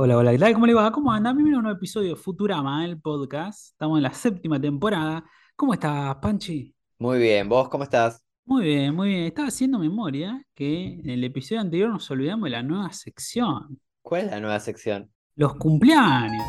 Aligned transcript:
Hola, 0.00 0.16
hola, 0.16 0.30
¿qué 0.30 0.38
tal? 0.38 0.52
¿Cómo 0.54 0.66
le 0.66 0.74
va? 0.74 0.92
¿Cómo 0.92 1.10
anda? 1.12 1.32
Bienvenido 1.32 1.56
a 1.56 1.58
un 1.58 1.64
nuevo 1.64 1.76
episodio 1.76 2.10
de 2.10 2.16
Futurama, 2.16 2.84
el 2.84 3.00
podcast. 3.00 3.72
Estamos 3.72 3.98
en 3.98 4.04
la 4.04 4.12
séptima 4.14 4.60
temporada. 4.60 5.24
¿Cómo 5.56 5.74
estás, 5.74 6.14
Panchi? 6.22 6.72
Muy 7.00 7.18
bien, 7.18 7.48
¿vos 7.48 7.68
cómo 7.68 7.82
estás? 7.82 8.24
Muy 8.44 8.62
bien, 8.64 8.94
muy 8.94 9.08
bien. 9.08 9.24
Estaba 9.24 9.48
haciendo 9.48 9.78
memoria 9.80 10.40
que 10.54 11.00
en 11.00 11.10
el 11.10 11.24
episodio 11.24 11.60
anterior 11.62 11.90
nos 11.90 12.08
olvidamos 12.12 12.44
de 12.44 12.50
la 12.50 12.62
nueva 12.62 12.92
sección, 12.92 13.80
¿Cuál 14.02 14.26
es 14.26 14.30
la 14.30 14.40
nueva 14.40 14.60
sección? 14.60 15.10
los 15.34 15.54
cumpleaños. 15.56 16.44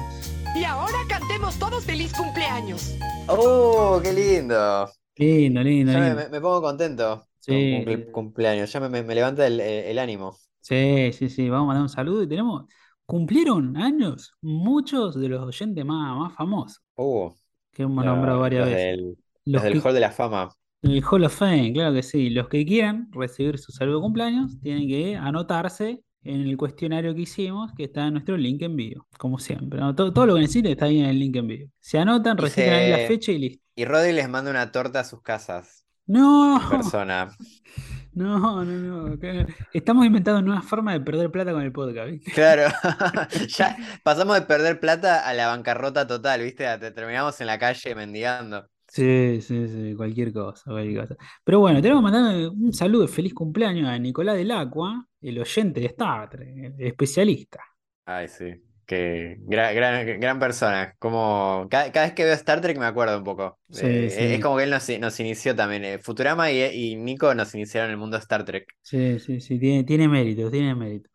Y 0.56 0.64
ahora 0.64 0.98
cantemos 1.10 1.58
todos 1.58 1.84
feliz 1.84 2.14
cumpleaños. 2.14 2.96
¡Oh, 3.28 4.00
qué 4.04 4.14
lindo! 4.14 4.88
Lindo, 5.16 5.62
lindo, 5.64 5.92
Ya 5.92 6.00
lindo. 6.00 6.16
me- 6.16 6.30
me 6.30 6.40
pongo 6.42 6.62
contento 6.62 7.26
Sí. 7.40 7.52
con 7.52 7.94
cumple- 7.94 8.12
cumpleaños, 8.12 8.72
ya 8.72 8.80
me, 8.80 8.90
me- 8.90 9.04
me 9.04 9.16
levanta 9.16 9.46
el, 9.48 9.60
el 9.60 9.98
ánimo. 10.00 10.36
Sí, 10.62 11.12
sí, 11.14 11.30
sí, 11.30 11.50
vamos 11.50 11.66
a 11.66 11.68
mandar 11.68 11.82
un 11.84 11.90
saludo 11.90 12.22
y 12.24 12.28
tenemos, 12.28 12.66
cumplieron 13.10 13.76
años 13.78 14.34
muchos 14.42 15.20
de 15.20 15.30
los 15.30 15.42
oyentes 15.44 15.84
más, 15.86 16.16
más 16.18 16.34
famosos 16.36 16.82
Uh, 16.96 17.30
que 17.72 17.84
hemos 17.84 18.06
nombrado 18.06 18.40
varias 18.42 18.66
los 18.66 18.70
veces. 18.76 18.98
del, 18.98 19.18
los 19.46 19.64
Los 19.64 19.64
del 19.64 19.74
que 19.74 19.80
Hall 19.80 19.94
de 19.94 20.00
la 20.00 20.12
Fama. 20.12 20.50
El 20.82 21.04
Hall 21.04 21.26
of 21.26 21.36
Fame, 21.36 21.74
claro 21.74 21.94
que 21.94 22.04
sí. 22.04 22.30
Los 22.30 22.48
que 22.48 22.66
quieran 22.66 23.10
recibir 23.12 23.58
su 23.58 23.72
saludo 23.72 23.98
de 23.98 24.02
cumpleaños 24.04 24.60
tienen 24.62 24.88
que 24.88 25.16
anotarse 25.16 26.04
en 26.24 26.42
el 26.42 26.58
cuestionario 26.58 27.16
que 27.16 27.22
hicimos, 27.22 27.72
que 27.76 27.86
está 27.86 28.08
en 28.08 28.14
nuestro 28.14 28.38
link 28.38 28.62
en 28.62 28.76
vivo, 28.76 29.06
como 29.18 29.40
siempre. 29.40 29.80
¿no? 29.80 29.96
Todo, 29.96 30.14
todo 30.14 30.26
lo 30.26 30.36
que 30.36 30.42
necesiten 30.42 30.72
está 30.72 30.86
ahí 30.86 31.00
en 31.00 31.06
el 31.08 31.20
link 31.20 31.36
en 31.38 31.48
vivo. 31.48 31.72
Se 31.80 31.98
anotan, 32.00 32.38
reciben 32.38 32.74
ahí 32.74 32.92
la 32.92 33.08
fecha 33.08 33.32
y 33.32 33.38
listo. 33.40 33.64
Y 33.76 33.86
Rodri 33.86 34.14
les 34.14 34.30
manda 34.30 34.52
una 34.52 34.72
torta 34.72 35.02
a 35.02 35.04
sus 35.06 35.22
casas, 35.22 35.86
No, 36.06 36.62
en 36.62 36.70
persona. 36.70 37.30
no, 38.28 38.66
no, 38.66 39.08
no. 39.10 39.18
Estamos 39.72 40.06
inventando 40.06 40.42
nuevas 40.42 40.66
formas 40.66 40.96
de 40.96 41.02
perder 41.02 41.32
plata 41.32 41.52
con 41.54 41.62
el 41.62 41.72
podcast, 41.72 42.10
¿viste? 42.12 42.32
Claro, 42.32 42.72
ya 43.48 43.76
pasamos 44.04 44.36
de 44.36 44.42
perder 44.46 44.80
plata 44.80 45.28
a 45.28 45.34
la 45.34 45.48
bancarrota 45.48 46.08
total, 46.08 46.42
¿viste? 46.42 46.66
Te- 46.78 46.92
Terminamos 46.92 47.40
en 47.42 47.48
la 47.48 47.60
calle 47.60 47.96
mendigando. 47.96 48.70
Sí, 48.88 49.40
sí, 49.42 49.68
sí, 49.68 49.94
cualquier 49.96 50.34
cosa, 50.34 50.64
cualquier 50.72 51.02
cosa. 51.08 51.16
Pero 51.44 51.60
bueno, 51.60 51.80
tenemos 51.82 52.02
que 52.02 52.12
mandar 52.12 52.50
un 52.50 52.74
saludo 52.74 53.04
de 53.04 53.08
feliz 53.08 53.34
cumpleaños 53.36 53.88
a 53.88 54.00
Nicolás 54.00 54.36
del 54.36 54.50
Acua, 54.52 55.06
el 55.22 55.38
oyente 55.40 55.80
de 55.80 55.86
Star 55.88 56.28
Trek, 56.30 56.48
el 56.80 56.88
especialista. 56.88 57.60
Ay, 58.06 58.28
sí. 58.28 58.62
Que 58.90 59.38
gran, 59.42 59.76
gran, 59.76 60.20
gran 60.20 60.40
persona. 60.40 60.96
Como 61.00 61.68
cada, 61.70 61.92
cada 61.92 62.08
vez 62.08 62.16
que 62.16 62.24
veo 62.26 62.34
Star 62.34 62.60
Trek 62.62 62.78
me 62.80 62.86
acuerdo 62.88 63.18
un 63.20 63.24
poco. 63.24 63.60
Sí, 63.70 63.86
Eh, 63.86 64.10
sí. 64.10 64.24
Es 64.36 64.42
como 64.42 64.58
que 64.58 64.64
él 64.64 64.72
nos, 64.72 64.90
nos 65.00 65.20
inició 65.20 65.56
también. 65.56 65.86
eh, 65.86 66.00
Futurama 66.00 66.52
y, 66.52 66.62
y 66.64 66.96
Nico 66.96 67.34
nos 67.36 67.54
iniciaron 67.56 67.90
en 67.90 67.94
el 67.94 67.98
mundo 68.00 68.18
Star 68.18 68.46
Trek. 68.46 68.68
Sí, 68.82 69.20
sí, 69.20 69.40
sí, 69.42 69.60
tiene, 69.60 69.84
tiene 69.84 70.08
mérito, 70.08 70.50
tiene 70.50 70.74
mérito. 70.76 71.10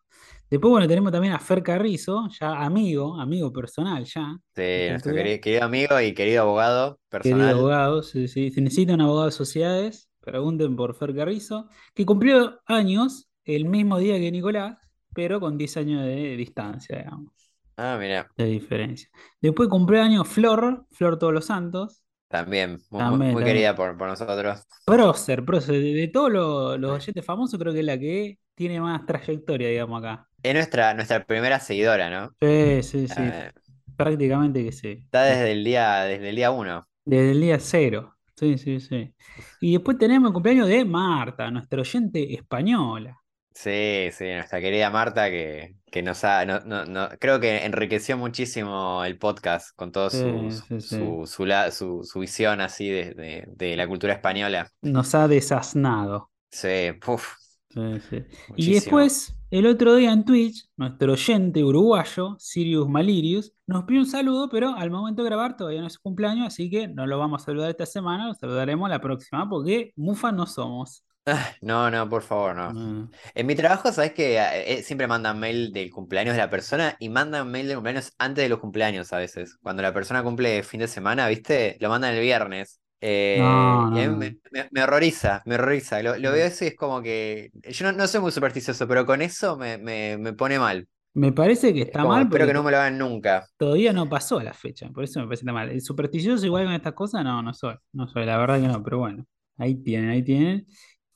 Después, 0.51 0.71
bueno, 0.71 0.89
tenemos 0.89 1.13
también 1.13 1.35
a 1.35 1.41
Fer 1.41 1.63
Carrizo, 1.63 2.29
ya 2.41 2.65
amigo, 2.65 3.21
amigo 3.21 3.53
personal 3.53 4.05
ya. 4.05 4.37
Sí, 4.57 4.63
nuestro 4.91 5.13
querido, 5.15 5.41
querido 5.41 5.65
amigo 5.65 6.01
y 6.01 6.15
querido 6.15 6.43
abogado 6.43 7.01
Querido 7.21 7.49
personal. 7.49 7.51
abogado, 7.51 8.03
sí, 8.03 8.29
sí. 8.29 8.51
Si 8.51 8.61
necesitan 8.61 9.01
abogado 9.01 9.27
de 9.27 9.33
sociedades, 9.33 10.11
pregunten 10.21 10.77
por 10.77 10.95
Fer 10.95 11.15
Carrizo, 11.15 11.69
que 11.95 12.05
cumplió 12.05 12.61
años 12.67 13.29
el 13.45 13.65
mismo 13.67 13.99
día 13.99 14.19
que 14.19 14.31
Nicolás, 14.31 14.77
pero 15.15 15.41
con 15.41 15.57
10 15.57 15.77
años 15.79 16.05
de 16.05 16.37
distancia, 16.37 16.99
digamos, 16.99 17.33
Ah, 17.77 17.97
mira, 17.99 18.29
de 18.37 18.45
diferencia. 18.47 19.09
Después 19.41 19.69
cumplió 19.69 20.03
años 20.03 20.29
Flor, 20.29 20.87
Flor 20.91 21.19
Todos 21.19 21.33
los 21.33 21.47
Santos. 21.47 22.03
también. 22.29 22.83
Muy, 22.91 23.05
muy- 23.05 23.19
También, 23.19 23.31
muy 23.31 23.45
también. 23.45 23.45
querida 23.45 23.75
por, 23.77 23.97
por 23.97 24.09
nosotros. 24.09 24.67
Prócer, 24.85 25.45
prócer, 25.45 25.77
de, 25.83 25.95
de 25.95 26.09
todos 26.09 26.31
los, 26.33 26.79
los 26.79 26.91
oyentes 26.93 27.25
famosos, 27.25 27.59
creo 27.59 27.73
que 27.73 27.81
es 27.81 27.85
la 27.87 27.99
que 27.99 28.39
tiene 28.55 28.81
más 28.81 29.05
trayectoria, 29.07 29.69
digamos, 29.69 30.03
acá. 30.03 30.29
Es 30.43 30.55
nuestra, 30.55 30.95
nuestra 30.95 31.25
primera 31.25 31.59
seguidora, 31.59 32.11
¿no? 32.11 32.35
Sí, 32.41 32.83
sí, 32.83 33.09
sí. 33.09 33.15
Eh, 33.17 33.51
Prácticamente 33.97 34.65
que 34.65 34.73
sí. 34.73 35.07
está 35.07 35.23
desde 35.25 35.53
el 35.53 35.65
día, 35.65 36.03
desde 36.03 36.29
el 36.31 36.37
día 36.37 36.51
uno. 36.51 36.87
Desde 37.05 37.31
el 37.33 37.41
día 37.41 37.59
cero. 37.61 38.15
Sí, 38.37 38.59
sí, 38.59 38.81
sí. 38.81 39.15
Y 39.61 39.73
después 39.75 39.97
tenemos 39.99 40.29
el 40.29 40.33
cumpleaños 40.35 40.69
de 40.69 40.85
Marta, 40.85 41.51
nuestra 41.51 41.81
oyente 41.81 42.35
española. 42.35 43.17
Sí, 43.55 44.09
sí, 44.13 44.25
nuestra 44.33 44.61
querida 44.61 44.91
Marta 44.91 45.31
que, 45.31 45.77
que 45.91 46.03
nos 46.03 46.25
ha, 46.25 46.45
no, 46.45 46.61
no, 46.61 46.85
no- 46.87 47.09
creo 47.21 47.39
que 47.39 47.65
enriqueció 47.65 48.19
muchísimo 48.19 49.05
el 49.05 49.17
podcast 49.17 49.75
con 49.77 49.93
todo 49.93 50.11
Sí, 50.11 50.19
su, 50.19 50.51
sí, 50.51 50.81
sí. 50.81 50.97
su, 50.97 51.25
su, 51.27 51.47
la- 51.47 51.71
su, 51.71 52.03
su 52.05 52.19
visión 52.19 52.61
así 52.61 52.89
de, 52.91 53.15
de, 53.15 53.45
de 53.49 53.77
la 53.77 53.87
cultura 53.87 54.13
española. 54.13 54.69
Nos 54.83 55.15
ha 55.15 55.29
desasnado. 55.29 56.31
Sí, 56.51 56.93
puf, 57.01 57.35
Sí, 57.71 57.81
sí. 58.09 58.25
Y 58.57 58.75
después, 58.75 59.35
el 59.51 59.67
otro 59.67 59.97
día 59.97 60.13
en 60.13 60.25
Twitch, 60.25 60.69
nuestro 60.77 61.13
oyente 61.15 61.65
uruguayo, 61.65 62.37
Sirius 62.39 62.89
Malirius, 62.89 63.53
nos 63.67 63.85
pidió 63.85 64.01
un 64.01 64.07
saludo, 64.07 64.49
pero 64.49 64.75
al 64.77 64.91
momento 64.91 65.23
de 65.23 65.29
grabar 65.29 65.57
todavía 65.57 65.81
no 65.81 65.89
es 65.89 65.95
su 65.95 66.01
cumpleaños, 66.01 66.47
así 66.47 66.71
que 66.71 66.87
no 66.87 67.05
lo 67.07 67.19
vamos 67.19 67.43
a 67.43 67.47
saludar 67.47 67.71
esta 67.71 67.87
semana, 67.87 68.29
lo 68.29 68.35
saludaremos 68.35 68.89
la 68.89 69.01
próxima, 69.01 69.49
porque 69.49 69.93
mufa 69.97 70.31
no 70.31 70.47
somos. 70.47 71.05
Ah, 71.27 71.55
No, 71.63 71.91
no, 71.91 72.09
por 72.09 72.23
favor, 72.23 72.55
no. 72.55 72.75
No. 72.75 73.09
En 73.35 73.47
mi 73.47 73.55
trabajo, 73.55 73.93
sabes 73.93 74.13
que 74.15 74.39
eh, 74.39 74.83
siempre 74.83 75.07
mandan 75.07 75.39
mail 75.41 75.73
del 75.73 75.91
cumpleaños 75.91 76.35
de 76.35 76.41
la 76.43 76.51
persona 76.51 76.97
y 77.01 77.09
mandan 77.09 77.51
mail 77.51 77.69
de 77.69 77.75
cumpleaños 77.75 78.13
antes 78.19 78.45
de 78.45 78.49
los 78.51 78.59
cumpleaños 78.61 79.13
a 79.13 79.19
veces. 79.19 79.57
Cuando 79.63 79.83
la 79.83 79.95
persona 79.95 80.23
cumple 80.23 80.63
fin 80.65 80.81
de 80.81 80.89
semana, 80.89 81.29
¿viste? 81.29 81.77
Lo 81.81 81.89
mandan 81.91 82.15
el 82.15 82.21
viernes. 82.21 82.81
Eh, 83.01 83.79
No, 83.79 83.91
no, 83.91 83.91
y 83.91 84.01
a 84.01 84.09
mí 84.11 84.17
me, 84.17 84.39
me- 84.53 84.69
me 84.71 84.83
horroriza, 84.83 85.43
me 85.47 85.55
horroriza. 85.57 86.03
Lo, 86.03 86.17
lo 86.19 86.33
veo 86.33 86.47
eso 86.47 86.65
y 86.65 86.69
es 86.69 86.77
como 86.77 87.03
que. 87.03 87.51
Yo 87.65 87.87
no, 87.87 87.93
no 87.93 88.07
soy 88.09 88.21
muy 88.21 88.33
supersticioso, 88.33 88.87
pero 88.89 89.07
con 89.07 89.23
eso 89.23 89.57
me, 89.57 89.79
me, 89.79 90.19
me 90.19 90.33
pone 90.35 90.59
mal. 90.59 90.89
Me 91.15 91.33
parece 91.33 91.73
que 91.75 91.83
Es 91.89 91.91
está 91.91 91.99
como, 91.99 92.19
mal 92.19 92.27
espero 92.27 92.47
que 92.47 92.53
no 92.55 92.63
me 92.63 92.71
lo 92.71 92.79
hagan 92.79 92.99
nunca. 92.99 93.47
todavía 93.57 93.93
no 93.93 94.09
pasó 94.09 94.41
la 94.43 94.53
fecha, 94.55 94.91
por 94.91 95.05
eso 95.05 95.21
me 95.21 95.27
parece 95.27 95.41
que 95.43 95.45
está 95.45 95.53
mal. 95.53 95.71
El 95.71 95.81
supersticioso 95.83 96.45
igual 96.47 96.65
con 96.67 96.75
estas 96.75 96.95
cosas, 96.95 97.25
no, 97.25 97.43
no 97.43 97.55
soy, 97.55 97.77
no 97.93 98.09
soy, 98.09 98.27
la 98.27 98.39
verdad 98.39 98.61
que 98.61 98.69
no, 98.69 98.83
pero 98.83 98.99
bueno, 98.99 99.25
ahí 99.59 99.77
tienen, 99.77 100.11
ahí 100.11 100.23
tienen. 100.25 100.67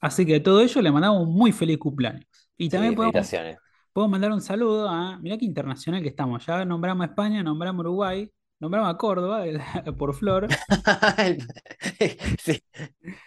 Así 0.01 0.25
que 0.27 0.37
a 0.37 0.43
todo 0.43 0.61
ello 0.61 0.83
le 0.83 0.93
mandamos 0.93 1.27
un 1.27 1.35
muy 1.35 1.53
feliz 1.53 1.79
cumpleaños. 1.79 2.27
Y 2.57 2.65
Sí, 2.65 2.71
también 2.71 2.95
podemos, 2.95 3.13
felicitaciones. 3.15 3.59
Puedo 3.93 4.09
mandar 4.09 4.33
un 4.33 4.41
saludo 4.41 4.89
a. 4.89 5.19
Mirá 5.19 5.39
qué 5.39 5.45
internacional 5.45 6.03
que 6.03 6.09
estamos. 6.09 6.45
Ya 6.47 6.65
nombramos 6.65 7.05
a 7.07 7.11
España, 7.11 7.43
nombramos 7.43 7.85
a 7.85 7.89
Uruguay, 7.89 8.31
nombramos 8.61 8.91
a 8.91 8.97
Córdoba 8.97 9.45
por 9.99 10.15
Flor. 10.15 10.49
Sí, 12.39 12.63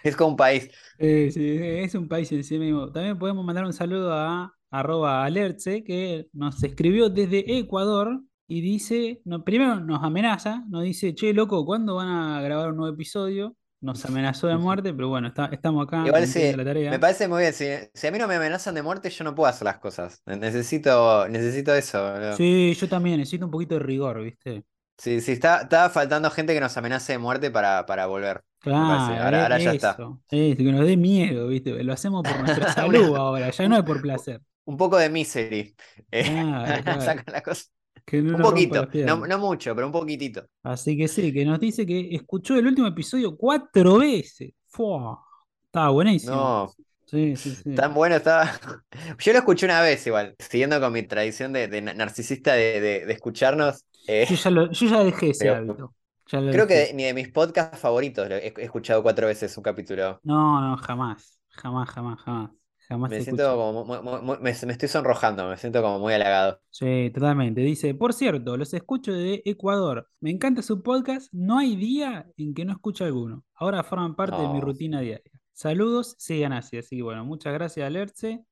es 0.04 0.16
como 0.16 0.32
un 0.32 0.36
país. 0.38 0.70
Eh, 0.98 1.30
sí, 1.32 1.58
es 1.60 1.96
un 1.96 2.08
país 2.08 2.32
en 2.32 2.44
sí 2.44 2.58
mismo. 2.58 2.92
También 2.92 3.18
podemos 3.20 3.46
mandar 3.46 3.66
un 3.66 3.74
saludo 3.74 4.14
a 4.14 4.54
arroba 4.70 5.26
alerce, 5.26 5.84
que 5.84 6.28
nos 6.34 6.64
escribió 6.64 7.10
desde 7.10 7.60
Ecuador 7.60 8.22
y 8.48 8.62
dice, 8.62 9.22
no, 9.26 9.44
primero 9.44 9.80
nos 9.80 10.04
amenaza, 10.04 10.64
nos 10.70 10.84
dice, 10.84 11.14
che, 11.16 11.34
loco, 11.34 11.66
¿cuándo 11.66 11.96
van 11.96 12.08
a 12.08 12.42
grabar 12.42 12.70
un 12.72 12.78
nuevo 12.78 12.94
episodio? 12.94 13.56
Nos 13.82 14.06
amenazó 14.06 14.48
de 14.48 14.58
muerte, 14.58 14.94
pero 14.94 15.10
bueno, 15.10 15.28
está- 15.30 15.48
estamos 15.52 15.88
acá 15.88 16.06
Igual 16.06 16.28
sí, 16.28 16.54
la 16.56 16.64
tarea. 16.64 16.92
me 16.92 17.00
parece 17.00 17.28
muy 17.28 17.42
bien. 17.42 17.54
Si, 17.54 17.66
si 17.94 18.08
a 18.08 18.12
mí 18.12 18.20
no 18.20 18.28
me 18.28 18.36
amenazan 18.36 18.76
de 18.76 18.84
muerte, 18.84 19.10
yo 19.10 19.24
no 19.24 19.34
puedo 19.34 19.50
hacer 19.50 19.66
las 19.66 19.80
cosas. 19.80 20.22
Necesito, 20.28 21.28
necesito 21.28 21.74
eso, 21.74 22.00
boludo. 22.12 22.36
Sí, 22.38 22.74
yo 22.76 22.88
también 22.88 23.18
necesito 23.18 23.46
un 23.46 23.52
poquito 23.52 23.76
de 23.76 23.80
rigor, 23.80 24.22
¿viste? 24.22 24.64
Sí, 24.98 25.20
sí, 25.20 25.32
está, 25.32 25.62
estaba 25.64 25.90
faltando 25.90 26.30
gente 26.30 26.54
que 26.54 26.60
nos 26.60 26.78
amenace 26.78 27.14
de 27.14 27.18
muerte 27.18 27.50
para, 27.50 27.86
para 27.88 28.06
volver. 28.06 28.44
Claro, 28.60 29.16
Ahora, 29.24 29.44
ahora 29.44 29.58
ya 29.58 29.72
está. 29.72 29.92
eso, 29.92 30.22
que 30.30 30.56
nos 30.72 30.86
dé 30.86 30.96
miedo, 30.96 31.48
¿viste? 31.48 31.84
Lo 31.84 31.94
hacemos 31.94 32.22
por 32.22 32.40
nuestra 32.40 32.72
salud 32.74 33.16
ahora, 33.16 33.50
ya 33.50 33.68
no 33.68 33.78
es 33.78 33.84
por 33.84 34.00
placer. 34.02 34.42
Un 34.66 34.78
poco 34.78 34.98
de 34.98 35.10
misery. 35.10 35.76
Eh, 36.12 36.24
Claro, 36.24 36.84
claro. 36.84 37.02
sacan 37.02 37.26
la 37.34 37.42
cosa. 37.42 37.64
Que 38.06 38.22
no 38.22 38.36
Un 38.36 38.42
poquito, 38.42 38.88
no, 39.06 39.26
no 39.28 39.38
mucho, 39.40 39.74
pero 39.76 39.88
un 39.88 39.94
poquitito. 39.94 40.46
Así 40.64 40.98
que 40.98 41.08
sí, 41.08 41.32
que 41.34 41.46
nos 41.46 41.60
dice 41.60 41.86
que 41.86 42.16
escuchó 42.16 42.56
el 42.58 42.68
último 42.68 42.88
episodio 42.88 43.36
cuatro 43.38 43.98
veces. 44.00 44.52
¡Fua! 44.68 45.20
Estaba 45.66 45.90
buenísimo. 45.90 46.36
No, 46.36 46.72
Sí, 47.06 47.36
sí, 47.36 47.54
sí. 47.56 47.76
tan 47.76 47.94
bueno 47.94 48.16
estaba. 48.16 48.50
Yo 49.20 49.34
lo 49.34 49.40
escuché 49.40 49.66
una 49.66 49.82
vez 49.82 50.06
igual, 50.08 50.34
siguiendo 50.40 50.80
con 50.80 50.94
mi 50.94 51.04
tradición 51.04 51.52
de, 51.52 51.68
de 51.68 51.82
narcisista 51.82 52.54
de, 52.54 52.80
de- 52.80 53.06
de 53.06 53.14
escucharnos. 53.14 53.86
eh, 54.08 54.26
Yo 54.30 54.36
ya, 54.36 54.50
lo- 54.50 54.72
yo 54.72 54.88
ya 54.88 55.04
dejé 55.04 55.30
ese 55.32 55.46
Pero- 55.46 55.56
hábito. 55.58 55.96
Creo 56.26 56.66
que 56.66 56.76
dejé. 56.76 56.94
ni 56.94 57.04
de 57.04 57.14
mis 57.14 57.28
podcasts 57.30 57.78
favoritos 57.78 58.30
lo 58.30 58.36
he, 58.36 58.54
he 58.56 58.64
escuchado 58.64 59.04
cuatro 59.04 59.28
veces 59.28 59.56
un 59.58 59.64
capítulo. 59.64 60.22
No, 60.24 60.62
no, 60.62 60.78
jamás. 60.78 61.38
Jamás, 61.50 61.90
jamás, 61.90 62.20
jamás. 62.22 62.52
Jamás 62.92 63.10
Me 63.10 63.18
te 63.20 63.24
siento 63.24 63.44
escuché. 63.44 63.58
como 63.58 63.86
muy- 63.86 64.02
muy- 64.02 64.22
muy- 64.22 64.38
me, 64.40 64.52
me 64.66 64.72
estoy 64.74 64.90
sonrojando, 64.90 65.48
me 65.48 65.56
siento 65.56 65.82
como 65.82 66.00
muy 66.00 66.14
halagado. 66.14 66.60
Sí, 66.70 67.10
totalmente. 67.14 67.62
Dice, 67.62 67.96
por 67.96 68.12
cierto, 68.14 68.58
los 68.58 68.74
escucho 68.74 69.14
de 69.14 69.42
Ecuador. 69.46 70.10
Me 70.20 70.30
encanta 70.30 70.62
su 70.62 70.84
podcast. 70.84 71.30
No 71.32 71.58
hay 71.58 71.78
día 71.78 72.28
en 72.36 72.54
que 72.54 72.66
no 72.66 72.74
escuche 72.74 73.06
alguno. 73.06 73.46
Ahora 73.56 73.82
forman 73.84 74.16
parte 74.16 74.42
de 74.42 74.50
mi 74.50 74.60
rutina 74.60 75.00
diaria. 75.00 75.32
Saludos, 75.54 76.16
sigan 76.20 76.52
así. 76.52 76.78
Así 76.78 76.98
que 76.98 77.04
bueno, 77.04 77.24
muchas 77.24 77.54
gracias, 77.54 77.88
Alerce. 77.88 78.44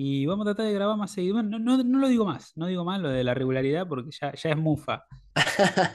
Y 0.00 0.26
vamos 0.26 0.46
a 0.46 0.50
tratar 0.54 0.66
de 0.66 0.74
grabar 0.74 0.96
más 0.96 1.10
seguido. 1.10 1.34
Bueno, 1.34 1.58
no, 1.58 1.76
no, 1.76 1.82
no 1.82 1.98
lo 1.98 2.06
digo 2.06 2.24
más, 2.24 2.52
no 2.54 2.68
digo 2.68 2.84
más 2.84 3.00
lo 3.00 3.08
de 3.08 3.24
la 3.24 3.34
regularidad 3.34 3.88
porque 3.88 4.10
ya, 4.12 4.32
ya 4.32 4.50
es 4.50 4.56
mufa. 4.56 5.04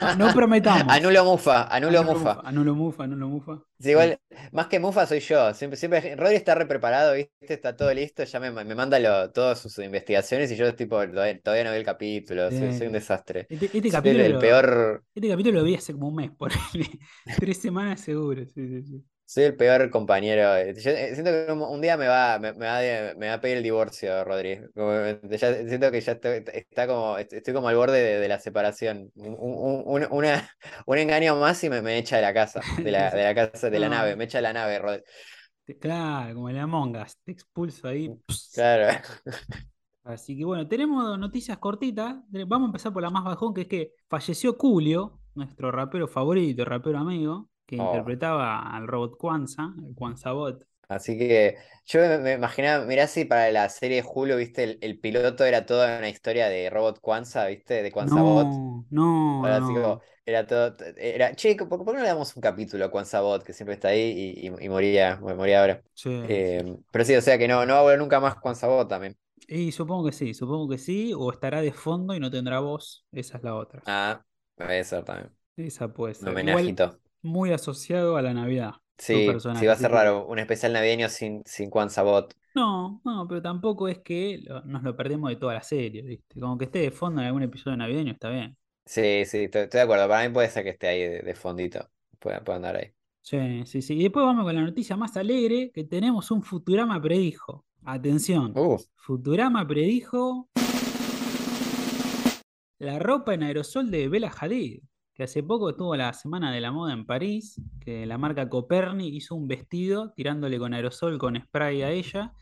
No, 0.02 0.26
no 0.26 0.34
prometamos. 0.34 0.92
Anulo 0.92 1.24
mufa, 1.24 1.74
anulo 1.74 2.02
mufa. 2.04 2.42
Anulo 2.44 2.74
mufa, 2.74 3.04
anulo 3.04 3.28
mufa. 3.28 3.62
Sí, 3.80 3.92
igual, 3.92 4.18
más 4.52 4.66
que 4.66 4.78
mufa 4.78 5.06
soy 5.06 5.20
yo. 5.20 5.54
Siempre, 5.54 5.78
siempre, 5.78 6.16
Rodri 6.16 6.34
está 6.34 6.54
re 6.54 6.66
preparado, 6.66 7.14
¿viste? 7.14 7.32
Está 7.54 7.74
todo 7.74 7.94
listo, 7.94 8.24
ya 8.24 8.40
me, 8.40 8.50
me 8.50 8.74
manda 8.74 8.98
lo- 8.98 9.30
todas 9.30 9.58
sus 9.60 9.78
investigaciones 9.78 10.52
y 10.52 10.56
yo 10.56 10.74
tipo, 10.74 10.96
todavía, 11.08 11.40
no 11.64 11.70
veo 11.70 11.74
el 11.74 11.84
capítulo, 11.84 12.50
soy, 12.50 12.72
soy 12.74 12.86
un 12.88 12.92
desastre. 12.92 13.46
Este, 13.48 13.64
este 13.64 13.78
el, 13.78 13.90
capítulo 13.90 14.22
el 14.22 14.36
peor, 14.36 15.02
este 15.14 15.28
capítulo 15.30 15.58
lo 15.60 15.64
vi 15.64 15.76
hace 15.76 15.94
como 15.94 16.08
un 16.08 16.16
mes, 16.16 16.30
por 16.36 16.52
Tres 17.38 17.56
semanas 17.56 18.02
seguro, 18.02 18.44
sí, 18.44 18.68
sí, 18.68 18.82
sí. 18.82 19.04
Soy 19.26 19.44
el 19.44 19.56
peor 19.56 19.90
compañero. 19.90 20.42
Yo 20.72 20.90
eh, 20.90 21.12
siento 21.14 21.30
que 21.32 21.52
un, 21.52 21.80
día 21.80 21.96
me 21.96 22.06
va, 22.08 22.38
me, 22.38 22.52
me 22.54 22.66
va, 22.66 22.78
a- 22.78 23.14
me 23.16 23.28
va 23.28 23.34
a 23.34 23.40
pedir 23.40 23.58
el 23.58 23.62
divorcio, 23.62 24.24
Rodri. 24.24 24.60
Eh, 24.76 25.20
ya 25.38 25.54
siento 25.66 25.90
que 25.90 26.00
ya 26.00 26.12
estoy, 26.12 26.44
está 26.52 26.86
como, 26.86 27.18
estoy 27.18 27.54
como 27.54 27.68
al 27.68 27.76
borde 27.76 28.00
de, 28.02 28.20
de 28.20 28.28
la 28.28 28.38
separación. 28.40 29.10
Un, 29.16 29.34
un- 29.38 29.82
un- 29.86 30.08
una, 30.10 30.50
un 30.86 30.98
engaño 30.98 31.36
más 31.36 31.62
y 31.64 31.70
me, 31.70 31.82
me 31.82 31.98
echa 31.98 32.16
de 32.16 32.22
la 32.22 32.34
casa, 32.34 32.60
de 32.82 32.90
la, 32.90 33.10
de 33.10 33.24
la 33.24 33.34
casa, 33.50 33.70
de 33.70 33.78
la 33.80 33.88
No. 33.88 33.90
nave, 33.90 34.16
me 34.16 34.24
echa 34.24 34.38
de 34.38 34.42
la 34.42 34.52
nave, 34.52 34.78
Rodri. 34.78 35.02
Claro, 35.80 36.34
como 36.34 36.48
el 36.50 36.58
Among 36.58 36.96
Us, 36.96 37.16
te 37.24 37.32
expulso 37.32 37.88
ahí. 37.88 38.10
Claro. 38.54 39.00
Así 40.04 40.36
que 40.36 40.44
bueno, 40.44 40.68
tenemos 40.68 41.18
noticias 41.18 41.56
cortitas. 41.58 42.16
Vamos 42.46 42.66
a 42.66 42.68
empezar 42.68 42.92
por 42.92 43.02
la 43.02 43.10
más 43.10 43.24
bajón, 43.24 43.54
que 43.54 43.62
es 43.62 43.68
que 43.68 43.92
falleció 44.08 44.54
Julio, 44.58 45.20
nuestro 45.34 45.70
rapero 45.72 46.06
favorito, 46.08 46.64
rapero 46.64 46.98
amigo, 46.98 47.48
que 47.66 47.76
Oh. 47.78 47.78
interpretaba 47.78 48.60
al 48.76 48.86
robot 48.86 49.16
Kwanzaa, 49.18 49.74
el 49.86 49.94
Kwanzaa 49.94 50.32
Bot. 50.32 50.64
Así 50.88 51.16
que 51.18 51.56
yo 51.86 52.00
me, 52.20 52.32
imaginaba, 52.34 52.84
mirá 52.84 53.06
si 53.06 53.24
para 53.24 53.50
la 53.50 53.68
serie 53.70 54.02
de 54.02 54.08
Hulu, 54.12 54.36
viste, 54.36 54.64
el, 54.64 54.78
el 54.82 54.98
piloto 55.00 55.44
era 55.44 55.64
toda 55.66 55.98
una 55.98 56.08
historia 56.10 56.48
de 56.48 56.68
Robot 56.70 57.00
Kwanzaa, 57.00 57.46
viste, 57.48 57.82
de 57.82 57.90
Kwanzaa 57.90 58.22
Bot. 58.22 58.52
No, 58.52 58.86
no, 58.90 59.48
así 59.48 59.74
no. 59.74 59.74
como, 59.74 60.02
era 60.26 60.46
todo, 60.46 60.76
era, 60.96 61.34
che, 61.36 61.56
¿por, 61.56 61.68
por 61.68 61.86
qué 61.86 61.92
no 61.94 62.00
le 62.02 62.08
damos 62.08 62.34
un 62.36 62.42
capítulo 62.42 62.84
a 62.86 62.90
Kwanzaa 62.90 63.20
Bot, 63.22 63.44
que 63.44 63.52
siempre 63.54 63.74
está 63.74 63.88
ahí 63.88 64.34
y, 64.42 64.48
y- 64.48 64.66
y 64.66 64.68
moría, 64.68 65.16
moría 65.20 65.60
ahora? 65.62 65.82
Sí, 65.94 66.10
sí. 66.44 66.46
Eh, 66.46 66.76
pero 66.92 67.04
sí, 67.04 67.16
o 67.16 67.22
sea 67.22 67.38
que 67.38 67.48
no, 67.48 67.66
no 67.66 67.74
va 67.74 67.80
a 67.80 67.82
volver 67.82 67.98
nunca 67.98 68.20
más 68.20 68.36
Kwanzaa 68.36 68.68
Bot 68.68 68.88
también. 68.88 69.16
Y 69.48 69.72
supongo 69.72 70.04
que 70.06 70.12
sí, 70.12 70.34
supongo 70.34 70.68
que 70.68 70.76
sí, 70.78 71.12
o 71.16 71.32
estará 71.32 71.60
de 71.62 71.72
fondo 71.72 72.14
y 72.14 72.20
no 72.20 72.30
tendrá 72.30 72.60
voz. 72.60 73.06
Esa 73.12 73.38
es 73.38 73.42
la 73.44 73.54
otra. 73.54 73.86
Ah, 73.86 74.24
puede 74.56 74.84
ser 74.84 75.04
también. 75.04 75.34
Esa 75.56 75.92
puede 75.92 76.14
Un 76.20 76.28
ser. 76.28 76.38
Igual 76.40 76.78
homenajito. 76.78 77.00
Muy 77.24 77.52
asociado 77.52 78.16
a 78.16 78.22
la 78.22 78.34
Navidad. 78.34 78.74
Sí, 78.96 79.26
sí, 79.58 79.66
va 79.66 79.72
a 79.72 79.76
ser 79.76 79.90
raro, 79.90 80.24
un 80.26 80.38
especial 80.38 80.72
navideño 80.72 81.08
sin, 81.08 81.42
sin 81.44 81.68
Kwanzaa 81.70 82.04
Bot. 82.04 82.34
No, 82.54 83.00
no, 83.04 83.26
pero 83.26 83.42
tampoco 83.42 83.88
es 83.88 83.98
que 83.98 84.38
lo- 84.44 84.62
nos 84.62 84.82
lo 84.84 84.96
perdemos 84.96 85.30
de 85.30 85.36
toda 85.36 85.54
la 85.54 85.62
serie, 85.62 86.02
¿viste? 86.02 86.38
Como 86.40 86.56
que 86.56 86.66
esté 86.66 86.78
de 86.80 86.90
fondo 86.92 87.20
en 87.20 87.26
algún 87.26 87.42
episodio 87.42 87.76
navideño, 87.76 88.12
está 88.12 88.30
bien. 88.30 88.56
Sí, 88.86 89.24
sí, 89.26 89.44
estoy, 89.44 89.62
estoy 89.62 89.78
de 89.78 89.82
acuerdo. 89.82 90.08
Para 90.08 90.26
mí 90.28 90.32
puede 90.34 90.50
ser 90.50 90.62
que 90.64 90.70
esté 90.70 90.88
ahí 90.88 91.00
de, 91.02 91.22
de 91.22 91.34
fondito. 91.34 91.90
Puede, 92.18 92.40
puede 92.42 92.56
andar 92.56 92.76
ahí. 92.76 92.94
Sí, 93.22 93.64
sí, 93.66 93.80
sí. 93.82 93.94
Y 93.94 94.02
después 94.04 94.24
vamos 94.26 94.44
con 94.44 94.54
la 94.54 94.60
noticia 94.62 94.96
más 94.96 95.16
alegre, 95.16 95.70
que 95.72 95.84
tenemos 95.84 96.30
un 96.30 96.42
Futurama 96.42 97.00
predijo. 97.00 97.64
Atención. 97.84 98.52
Uh, 98.56 98.78
Futurama 98.96 99.66
predijo 99.66 100.48
la 102.78 102.98
ropa 103.00 103.34
en 103.34 103.42
aerosol 103.42 103.90
de 103.90 104.08
Bella 104.08 104.32
Hadid, 104.38 104.82
que 105.14 105.22
hace 105.22 105.42
poco 105.42 105.70
estuvo 105.70 105.94
la 105.96 106.12
Semana 106.12 106.52
de 106.52 106.60
la 106.60 106.72
Moda 106.72 106.92
en 106.92 107.06
París, 107.06 107.60
que 107.80 108.04
la 108.04 108.18
marca 108.18 108.48
Coperni 108.48 109.08
hizo 109.08 109.34
un 109.36 109.46
vestido 109.46 110.12
tirándole 110.12 110.58
con 110.58 110.74
aerosol, 110.74 111.18
con 111.18 111.40
spray 111.40 111.82
a 111.82 111.90
ella, 111.90 112.32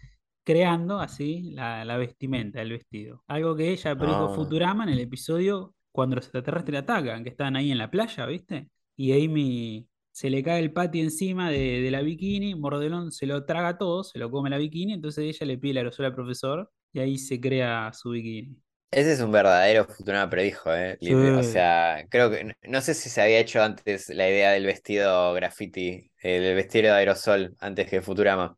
creando 0.45 0.99
así 0.99 1.53
la, 1.53 1.85
la 1.85 1.97
vestimenta, 1.99 2.63
el 2.63 2.71
vestido. 2.71 3.23
Algo 3.29 3.55
que 3.57 3.71
ella 3.73 3.97
predijo 3.97 4.31
Ah. 4.33 4.35
Futurama 4.35 4.85
en 4.85 4.91
el 4.91 5.01
episodio 5.01 5.75
cuando 5.93 6.17
los 6.17 6.25
extraterrestres 6.25 6.81
atacan, 6.81 7.23
que 7.23 7.31
están 7.31 7.57
ahí 7.57 7.71
en 7.71 7.79
la 7.79 7.91
playa, 7.91 8.25
¿viste? 8.27 8.71
Y 8.97 9.13
Amy 9.13 9.87
se 10.11 10.31
le 10.31 10.43
cae 10.43 10.61
el 10.61 10.73
pati 10.73 11.01
encima 11.01 11.51
de, 11.51 11.81
de 11.83 11.91
la 11.91 12.01
bikini, 12.03 12.55
Mordelón 12.55 13.13
se 13.13 13.27
lo 13.27 13.45
traga 13.45 13.79
todo, 13.79 14.03
se 14.05 14.19
lo 14.19 14.31
come 14.31 14.51
la 14.51 14.59
bikini, 14.59 14.95
entonces 14.95 15.25
ella 15.25 15.47
le 15.47 15.59
pide 15.59 15.73
el 15.73 15.77
aerosol 15.79 16.07
al 16.07 16.15
profesor 16.15 16.71
y 16.93 17.01
ahí 17.01 17.19
se 17.19 17.41
crea 17.41 17.93
su 17.93 18.11
bikini. 18.11 18.57
Ese 18.93 19.13
es 19.15 19.21
un 19.21 19.33
verdadero 19.33 19.87
Futurama 19.87 20.31
predijo, 20.31 20.73
¿eh? 20.75 20.99
Sí. 21.01 21.13
O 21.15 21.43
sea, 21.43 22.07
creo 22.11 22.31
que. 22.31 22.45
no- 22.45 22.55
No 22.63 22.81
sé 22.81 22.95
si 22.95 23.09
se 23.11 23.21
había 23.23 23.41
hecho 23.41 23.63
antes 23.63 24.09
la 24.11 24.29
idea 24.29 24.53
del 24.53 24.67
vestido 24.67 25.33
graffiti, 25.35 26.11
el 26.23 26.55
vestido 26.55 26.87
de 26.95 27.01
aerosol, 27.01 27.57
antes 27.61 27.89
que 27.91 28.03
Futurama. 28.03 28.57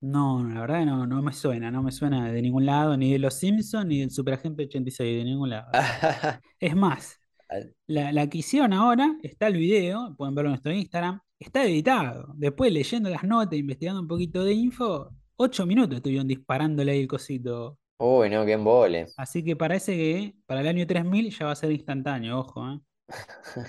No, 0.00 0.42
no, 0.42 0.52
la 0.54 0.60
verdad 0.60 0.84
no, 0.84 1.06
no 1.06 1.22
me 1.22 1.32
suena, 1.32 1.70
no 1.70 1.82
me 1.82 1.90
suena 1.90 2.30
de 2.30 2.42
ningún 2.42 2.66
lado, 2.66 2.96
ni 2.96 3.12
de 3.12 3.18
Los 3.18 3.34
Simpsons, 3.34 3.86
ni 3.86 4.00
del 4.00 4.10
Superagente 4.10 4.64
86, 4.64 5.18
de 5.18 5.24
ningún 5.24 5.50
lado. 5.50 5.70
Es 6.60 6.76
más, 6.76 7.18
la, 7.86 8.12
la 8.12 8.28
que 8.28 8.38
hicieron 8.38 8.72
ahora, 8.74 9.16
está 9.22 9.46
el 9.46 9.54
video, 9.56 10.14
pueden 10.16 10.34
verlo 10.34 10.48
en 10.50 10.52
nuestro 10.52 10.72
Instagram, 10.72 11.20
está 11.38 11.64
editado. 11.64 12.34
Después 12.36 12.72
leyendo 12.72 13.08
las 13.10 13.24
notas, 13.24 13.58
investigando 13.58 14.00
un 14.02 14.08
poquito 14.08 14.44
de 14.44 14.52
info, 14.52 15.10
ocho 15.36 15.66
minutos 15.66 15.96
estuvieron 15.96 16.28
disparándole 16.28 16.92
ahí 16.92 17.00
el 17.00 17.08
cosito. 17.08 17.78
Uy, 17.98 18.30
no, 18.30 18.44
qué 18.44 18.52
embole. 18.52 19.06
Así 19.16 19.44
que 19.44 19.56
parece 19.56 19.96
que 19.96 20.34
para 20.46 20.60
el 20.60 20.68
año 20.68 20.86
3000 20.86 21.30
ya 21.30 21.46
va 21.46 21.52
a 21.52 21.56
ser 21.56 21.72
instantáneo, 21.72 22.38
ojo, 22.38 22.68
¿eh? 22.70 22.80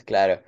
Claro. 0.05 0.41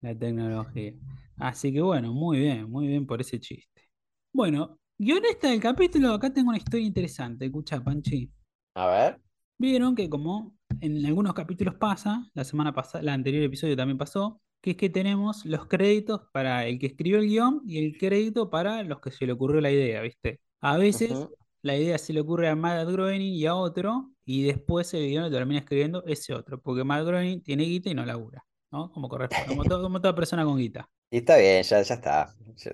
la 0.00 0.18
tecnología. 0.18 0.94
Así 1.38 1.72
que 1.72 1.80
bueno, 1.80 2.12
muy 2.12 2.38
bien, 2.38 2.70
muy 2.70 2.86
bien 2.86 3.06
por 3.06 3.20
ese 3.20 3.38
chiste. 3.38 3.88
Bueno, 4.32 4.78
guionista 4.98 5.48
del 5.48 5.60
capítulo, 5.60 6.12
acá 6.12 6.32
tengo 6.32 6.50
una 6.50 6.58
historia 6.58 6.86
interesante, 6.86 7.46
escucha, 7.46 7.82
Panchi. 7.82 8.30
A 8.74 8.86
ver. 8.86 9.20
Vieron 9.58 9.94
que 9.94 10.08
como 10.08 10.56
en 10.80 11.04
algunos 11.04 11.34
capítulos 11.34 11.74
pasa, 11.74 12.26
la 12.34 12.44
semana 12.44 12.72
pasada, 12.72 13.02
el 13.02 13.08
anterior 13.08 13.42
episodio 13.42 13.76
también 13.76 13.98
pasó, 13.98 14.40
que 14.60 14.72
es 14.72 14.76
que 14.76 14.90
tenemos 14.90 15.44
los 15.44 15.66
créditos 15.66 16.22
para 16.32 16.66
el 16.66 16.78
que 16.78 16.86
escribió 16.86 17.18
el 17.18 17.26
guion 17.28 17.62
y 17.66 17.84
el 17.84 17.98
crédito 17.98 18.50
para 18.50 18.82
los 18.82 19.00
que 19.00 19.10
se 19.10 19.26
le 19.26 19.32
ocurrió 19.32 19.60
la 19.60 19.70
idea, 19.70 20.02
¿viste? 20.02 20.40
A 20.60 20.76
veces 20.76 21.12
Ujú. 21.12 21.34
La 21.62 21.76
idea 21.76 21.98
se 21.98 22.12
le 22.12 22.20
ocurre 22.20 22.48
a 22.48 22.56
Matt 22.56 22.88
Groening 22.88 23.32
y 23.34 23.46
a 23.46 23.54
otro, 23.54 24.10
y 24.24 24.42
después 24.44 24.92
el 24.94 25.08
guion 25.08 25.24
lo 25.24 25.30
termina 25.30 25.60
escribiendo 25.60 26.04
ese 26.06 26.34
otro, 26.34 26.60
porque 26.60 26.84
Matt 26.84 27.06
Groening 27.06 27.42
tiene 27.42 27.64
guita 27.64 27.90
y 27.90 27.94
no 27.94 28.04
labura, 28.06 28.44
¿no? 28.70 28.90
Como 28.92 29.08
corresponde, 29.08 29.46
como, 29.46 29.64
todo- 29.64 29.82
como 29.82 30.00
toda 30.00 30.14
persona 30.14 30.44
con 30.44 30.56
guita. 30.58 30.88
Y 31.10 31.18
está 31.18 31.36
bien, 31.38 31.62
ya, 31.62 31.82
ya 31.82 31.94
está. 31.94 32.34
Ya, 32.56 32.72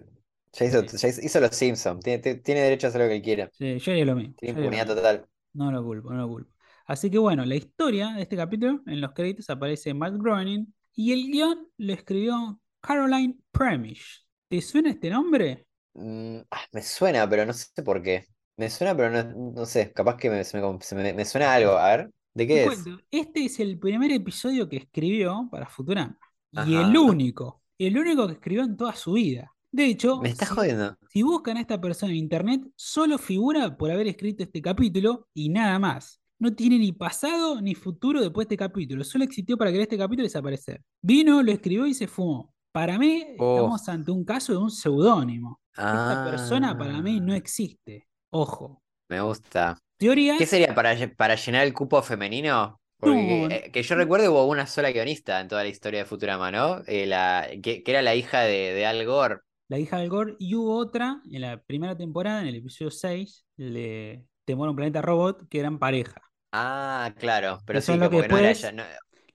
ya 0.53 0.65
hizo, 0.67 0.83
Sí. 0.83 0.89
ya 0.97 1.09
hizo, 1.09 1.21
hizo 1.23 1.41
los 1.41 1.57
Simpsons. 1.57 2.03
Tiene, 2.05 2.21
derecho 2.61 2.87
a 2.87 2.91
hacer 2.91 3.01
lo 3.03 3.09
que 3.09 3.23
quiera. 3.23 3.51
Sí, 3.51 3.79
yo 3.79 3.93
haría 3.93 4.05
lo 4.05 4.15
mismo. 4.17 4.35
Tiene 4.37 4.61
impunidad 4.61 4.87
total. 4.87 5.27
No 5.55 5.73
lo 5.73 5.83
culpo, 5.83 6.11
no 6.11 6.19
lo 6.19 6.29
culpo. 6.29 6.53
Así 6.87 7.11
que 7.11 7.19
bueno, 7.19 7.45
la 7.45 7.55
historia 7.57 8.13
de 8.15 8.23
este 8.23 8.37
capítulo, 8.37 8.83
en 8.87 9.01
los 9.01 9.13
créditos 9.13 9.49
aparece 9.51 9.95
Matt 9.95 10.15
Groening 10.19 10.73
y 10.95 11.13
el 11.13 11.31
guion 11.31 11.69
lo 11.79 11.93
escribió 11.93 12.61
Caroline 12.81 13.39
Premish. 13.51 14.27
¿Te 14.49 14.61
suena 14.63 14.91
este 14.91 15.11
nombre? 15.11 15.67
Mm, 15.95 16.41
ah, 16.51 16.61
me 16.73 16.83
suena, 16.83 17.29
pero 17.29 17.45
no 17.47 17.53
sé 17.53 17.83
por 17.83 18.03
qué. 18.03 18.27
Me 18.57 18.71
suena, 18.71 18.97
pero 18.97 19.11
no, 19.11 19.53
no 19.53 19.67
sé. 19.67 19.93
Capaz 19.93 20.17
que 20.17 20.31
me, 20.31 20.43
se 20.45 20.61
me, 20.61 20.79
se 20.81 20.95
me- 20.95 21.13
me 21.13 21.25
suena 21.25 21.53
algo. 21.53 21.73
A 21.73 21.89
ver, 21.97 22.11
¿de 22.35 22.47
qué 22.47 22.65
es? 22.65 22.67
cuento, 22.83 23.03
este 23.11 23.45
es 23.45 23.61
el 23.61 23.79
primer 23.79 24.11
episodio 24.13 24.69
que 24.69 24.77
escribió 24.79 25.49
para 25.51 25.67
Futurama. 25.69 26.19
Y 26.67 26.75
el 26.75 26.97
único, 26.97 27.63
el 27.79 27.99
único 27.99 28.27
que 28.27 28.35
escribió 28.35 28.65
en 28.65 28.77
toda 28.77 28.95
su 28.95 29.13
vida. 29.13 29.53
De 29.71 29.85
hecho, 29.85 30.21
Me 30.23 30.31
estás 30.31 30.49
si- 30.49 30.55
jodiendo. 30.55 30.97
Si 31.11 31.23
buscan 31.23 31.59
a 31.59 31.61
esta 31.61 31.79
persona 31.81 32.13
en 32.13 32.19
internet, 32.19 32.63
solo 32.77 33.19
figura 33.19 33.77
por 33.77 33.91
haber 33.91 34.07
escrito 34.07 34.43
este 34.43 34.63
capítulo 34.63 35.29
y 35.35 35.51
nada 35.51 35.79
más. 35.79 36.19
No 36.39 36.55
tiene 36.55 36.79
ni 36.79 36.93
pasado 36.93 37.61
ni 37.61 37.75
futuro 37.75 38.21
después 38.21 38.47
de 38.49 38.55
este 38.55 38.65
capítulo. 38.65 39.05
Solo 39.05 39.25
existió 39.25 39.57
para 39.59 39.71
crear 39.71 39.83
este 39.83 39.99
capítulo 39.99 40.23
y 40.25 40.29
desaparecer. 40.29 40.83
Vino, 41.03 41.43
lo 41.43 41.53
escribió 41.53 41.87
y 41.87 41.93
se 41.95 42.07
fumó. 42.07 42.55
Para 42.73 42.99
mí, 42.99 43.25
Oh. 43.39 43.57
estamos 43.57 43.89
ante 43.89 44.11
un 44.11 44.25
caso 44.25 44.53
de 44.53 44.59
un 44.59 44.71
seudónimo. 44.71 45.61
Esta 45.73 46.27
persona 46.31 46.77
para 46.77 47.01
mí 47.03 47.21
no 47.21 47.33
Ah, 47.35 47.37
existe. 47.37 48.07
Ojo. 48.41 48.83
me 49.09 49.21
gusta. 49.21 49.79
Teoría. 49.99 50.37
¿Qué 50.39 50.47
sería 50.47 50.75
para, 50.75 50.95
para 51.17 51.37
llenar 51.37 51.65
el 51.67 51.73
cupo 51.73 52.03
femenino? 52.03 52.81
Porque 52.99 53.45
eh, 53.51 53.71
que 53.73 53.83
yo 53.83 53.95
recuerde 53.95 54.29
hubo 54.29 54.47
una 54.47 54.67
sola 54.67 54.91
guionista 54.91 55.41
en 55.41 55.49
toda 55.49 55.63
la 55.63 55.69
historia 55.69 56.01
de 56.01 56.07
Futurama, 56.07 56.51
¿no? 56.51 56.83
Eh, 56.87 57.07
la, 57.07 57.47
que, 57.63 57.83
que 57.83 57.91
era 57.91 58.03
la 58.03 58.15
hija 58.15 58.41
de, 58.41 58.73
de 58.75 58.87
Al 58.87 59.05
Gore. 59.05 59.39
La 59.69 59.79
hija 59.79 59.99
del 59.99 60.09
Gore. 60.09 60.37
Y 60.39 60.55
hubo 60.55 60.77
otra 60.77 61.21
en 61.31 61.41
la 61.43 61.61
primera 61.63 61.97
temporada, 61.97 62.41
en 62.43 62.49
el 62.49 62.57
episodio 62.57 62.91
6, 62.91 63.45
de 63.57 64.25
Temor 64.45 64.69
a 64.69 64.71
un 64.71 64.77
planeta 64.77 65.03
robot, 65.03 65.49
que 65.49 65.61
eran 65.61 65.79
pareja. 65.79 66.21
Ah, 66.53 67.13
claro, 67.19 67.59
pero 67.67 67.81
Eso 67.81 67.93
sí, 67.93 67.93
es 67.93 67.99
lo 68.01 68.07
como 68.11 68.23
que 68.23 68.29
que 68.29 68.33
no 68.33 68.39
era 68.39 68.49
después- 68.49 68.73
ella. 68.73 68.73
no- 68.73 68.85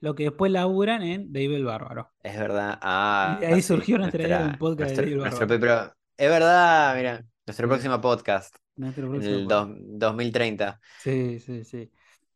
Lo 0.00 0.14
que 0.16 0.24
después 0.24 0.50
laburan 0.50 1.02
en 1.02 1.32
David 1.32 1.54
el 1.54 1.64
Bárbaro. 1.64 2.10
es 2.22 2.36
verdad. 2.38 2.78
Ah, 2.82 3.38
Y 3.40 3.44
ahí 3.44 3.62
surgió 3.62 3.98
nuestra 3.98 4.22
idea 4.24 4.38
de 4.40 4.46
un 4.46 4.58
podcast 4.58 4.90
de 4.90 4.96
David 4.96 5.12
el 5.12 5.18
Bárbaro. 5.20 5.46
pero 5.46 5.94
es 6.16 6.28
verdad, 6.30 6.96
mira, 6.96 7.24
nuestro 7.46 7.66
Sí. 7.66 7.70
próximo 7.70 8.00
podcast, 8.00 8.56
Nuestro 8.76 9.04
en 9.06 9.10
próximo 9.12 9.34
el 9.36 9.46
podcast. 9.46 9.68
dos- 9.70 9.78
2030. 9.98 10.80
Sí, 11.02 11.38
sí, 11.40 11.64
sí. 11.64 11.90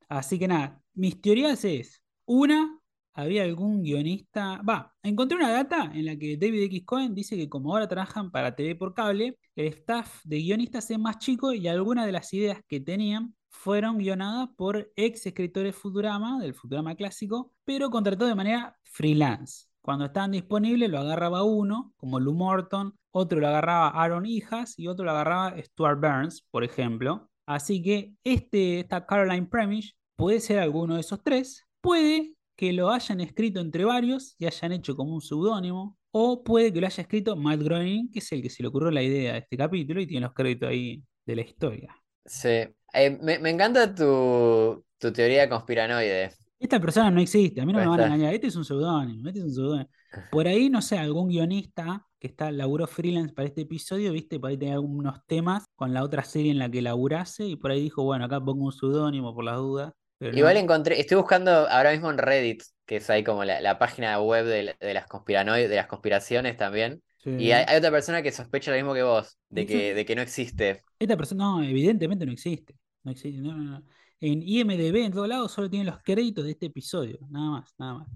Así 0.08 0.38
que 0.38 0.48
nada, 0.48 0.80
mis 0.94 1.20
teorías 1.20 1.64
es, 1.64 2.02
una, 2.24 2.78
había 3.14 3.44
algún 3.44 3.82
guionista. 3.82 4.60
Va, 4.62 4.94
encontré 5.02 5.36
una 5.36 5.50
data 5.50 5.90
en 5.94 6.04
la 6.04 6.16
que 6.16 6.36
David 6.36 6.64
X. 6.64 6.82
Cohen 6.84 7.14
dice 7.14 7.36
que 7.36 7.48
como 7.48 7.72
ahora 7.72 7.88
trabajan 7.88 8.30
para 8.30 8.54
TV 8.54 8.74
por 8.76 8.94
cable, 8.94 9.38
el 9.54 9.66
staff 9.68 10.20
de 10.24 10.38
guionistas 10.38 10.90
es 10.90 10.98
más 10.98 11.18
chico 11.18 11.52
y 11.52 11.66
algunas 11.66 12.06
de 12.06 12.12
las 12.12 12.32
ideas 12.34 12.60
que 12.68 12.80
tenían 12.80 13.34
fueron 13.48 13.96
guionadas 13.98 14.50
por 14.56 14.92
ex 14.96 15.24
escritores 15.26 15.74
Futurama, 15.74 16.38
del 16.40 16.54
Futurama 16.54 16.94
clásico, 16.94 17.54
pero 17.64 17.88
contratados 17.90 18.28
de 18.28 18.34
manera 18.34 18.76
freelance. 18.82 19.66
Cuando 19.80 20.04
estaban 20.06 20.32
disponibles 20.32 20.90
lo 20.90 20.98
agarraba 20.98 21.42
uno, 21.42 21.94
como 21.96 22.20
Lou 22.20 22.34
Morton, 22.34 22.92
otro 23.16 23.40
lo 23.40 23.48
agarraba 23.48 23.88
Aaron 23.88 24.26
Hijas 24.26 24.78
y 24.78 24.88
otro 24.88 25.06
lo 25.06 25.12
agarraba 25.12 25.54
Stuart 25.62 25.98
Burns, 25.98 26.42
por 26.50 26.64
ejemplo. 26.64 27.30
Así 27.46 27.82
que 27.82 28.12
este, 28.24 28.80
esta 28.80 29.06
Caroline 29.06 29.46
Premish 29.46 29.96
puede 30.16 30.40
ser 30.40 30.58
alguno 30.58 30.96
de 30.96 31.00
esos 31.00 31.22
tres, 31.22 31.64
puede 31.80 32.34
que 32.56 32.72
lo 32.72 32.90
hayan 32.90 33.20
escrito 33.20 33.60
entre 33.60 33.84
varios 33.84 34.34
y 34.38 34.46
hayan 34.46 34.72
hecho 34.72 34.96
como 34.96 35.14
un 35.14 35.22
seudónimo, 35.22 35.96
o 36.10 36.42
puede 36.44 36.72
que 36.72 36.80
lo 36.80 36.86
haya 36.86 37.02
escrito 37.02 37.36
Matt 37.36 37.60
Groening, 37.60 38.10
que 38.10 38.18
es 38.18 38.32
el 38.32 38.42
que 38.42 38.50
se 38.50 38.62
le 38.62 38.68
ocurrió 38.68 38.90
la 38.90 39.02
idea 39.02 39.32
de 39.32 39.38
este 39.38 39.56
capítulo 39.56 40.00
y 40.00 40.06
tiene 40.06 40.26
los 40.26 40.34
créditos 40.34 40.68
ahí 40.68 41.02
de 41.24 41.36
la 41.36 41.42
historia. 41.42 41.96
Sí. 42.24 42.48
Eh, 42.92 43.18
me, 43.22 43.38
me 43.38 43.50
encanta 43.50 43.94
tu, 43.94 44.84
tu 44.98 45.12
teoría 45.12 45.48
conspiranoide. 45.48 46.32
Esta 46.58 46.80
persona 46.80 47.10
no 47.10 47.20
existe, 47.20 47.60
a 47.60 47.66
mí 47.66 47.72
no 47.72 47.78
me 47.78 47.86
van 47.86 48.00
a 48.00 48.06
engañar, 48.06 48.34
este 48.34 48.48
es 48.48 48.56
un 48.56 48.64
seudónimo, 48.64 49.28
este 49.28 49.40
es 49.40 49.44
un 49.46 49.54
seudónimo. 49.54 49.90
Por 50.30 50.48
ahí, 50.48 50.70
no 50.70 50.82
sé, 50.82 50.98
algún 50.98 51.28
guionista 51.28 52.06
que 52.18 52.26
está 52.26 52.50
laburó 52.50 52.86
freelance 52.86 53.34
para 53.34 53.48
este 53.48 53.62
episodio, 53.62 54.12
viste, 54.12 54.40
por 54.40 54.50
ahí 54.50 54.56
tenía 54.56 54.74
algunos 54.74 55.24
temas 55.26 55.64
con 55.74 55.92
la 55.92 56.02
otra 56.02 56.24
serie 56.24 56.50
en 56.50 56.58
la 56.58 56.70
que 56.70 56.82
laburase 56.82 57.44
y 57.46 57.56
por 57.56 57.70
ahí 57.70 57.82
dijo, 57.82 58.02
bueno, 58.02 58.24
acá 58.24 58.40
pongo 58.40 58.64
un 58.64 58.72
seudónimo 58.72 59.34
por 59.34 59.44
las 59.44 59.56
dudas. 59.56 59.92
Pero 60.18 60.36
Igual 60.36 60.54
no. 60.54 60.60
encontré, 60.60 60.98
estoy 60.98 61.16
buscando 61.18 61.50
ahora 61.68 61.92
mismo 61.92 62.10
en 62.10 62.18
Reddit, 62.18 62.62
que 62.86 62.96
es 62.96 63.10
ahí 63.10 63.22
como 63.22 63.44
la, 63.44 63.60
la 63.60 63.78
página 63.78 64.18
web 64.20 64.46
de, 64.46 64.74
de 64.80 64.94
las 64.94 65.06
conspiranoides, 65.06 65.68
de 65.68 65.76
las 65.76 65.86
conspiraciones 65.86 66.56
también. 66.56 67.02
Sí. 67.18 67.30
Y 67.38 67.52
hay, 67.52 67.64
hay 67.68 67.76
otra 67.76 67.90
persona 67.90 68.22
que 68.22 68.32
sospecha 68.32 68.70
lo 68.70 68.76
mismo 68.76 68.94
que 68.94 69.02
vos, 69.02 69.38
de 69.50 69.62
¿Y 69.62 69.66
que, 69.66 69.94
de 69.94 70.04
que 70.06 70.14
no 70.16 70.22
existe. 70.22 70.82
Esta 70.98 71.16
persona, 71.16 71.44
no, 71.44 71.62
evidentemente 71.62 72.24
no 72.24 72.32
existe. 72.32 72.74
No 73.02 73.12
existe, 73.12 73.40
no, 73.40 73.54
no, 73.56 73.64
no. 73.64 73.84
En 74.20 74.42
IMDB, 74.42 74.96
en 75.04 75.12
todos 75.12 75.28
lados, 75.28 75.52
solo 75.52 75.68
tienen 75.68 75.86
los 75.86 76.02
créditos 76.02 76.44
de 76.44 76.52
este 76.52 76.66
episodio, 76.66 77.18
nada 77.28 77.50
más, 77.50 77.74
nada 77.78 77.94
más. 77.94 78.08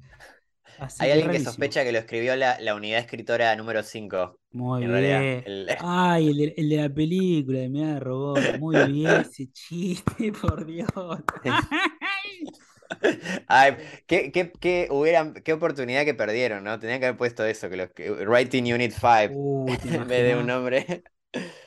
Así 0.81 1.05
Hay 1.05 1.11
alguien 1.11 1.31
que 1.31 1.41
sospecha 1.41 1.85
que 1.85 1.93
lo 1.93 1.99
escribió 1.99 2.37
la, 2.37 2.61
la 2.61 2.75
unidad 2.75 3.01
escritora 3.01 3.55
número 3.57 3.83
5. 3.83 4.39
Muy 4.53 4.85
En 4.85 4.91
realidad, 4.91 5.29
bien. 5.29 5.45
el- 5.45 5.69
Ay, 5.79 6.31
el 6.31 6.37
de, 6.39 6.55
el 6.57 6.69
de 6.71 6.77
la 6.77 6.93
película 6.93 7.61
de 7.61 7.69
Mirada 7.69 7.95
de 7.95 8.01
Robot. 8.01 8.51
Muy 8.53 8.83
bien 8.83 9.21
ese 9.21 9.51
chiste, 9.53 10.33
por 10.43 10.67
Dios. 10.67 10.89
Ay, 13.49 13.77
qué, 14.07 14.33
qué, 14.33 14.53
qué 14.61 14.89
hubieran, 14.91 15.35
qué 15.35 15.53
oportunidad 15.53 16.05
que 16.05 16.15
perdieron, 16.15 16.65
¿no? 16.65 16.79
Tenían 16.79 17.01
que 17.01 17.07
haber 17.07 17.19
puesto 17.19 17.45
eso, 17.45 17.69
que 17.71 17.77
los 17.77 17.91
que 17.93 18.11
Writing 18.11 18.73
Unit 18.73 18.93
5 18.93 19.35
Uy, 19.35 19.79
¿te 19.79 19.89
en 19.95 20.09
vez 20.09 20.25
de 20.25 20.37
un 20.37 20.47
nombre. 20.47 21.05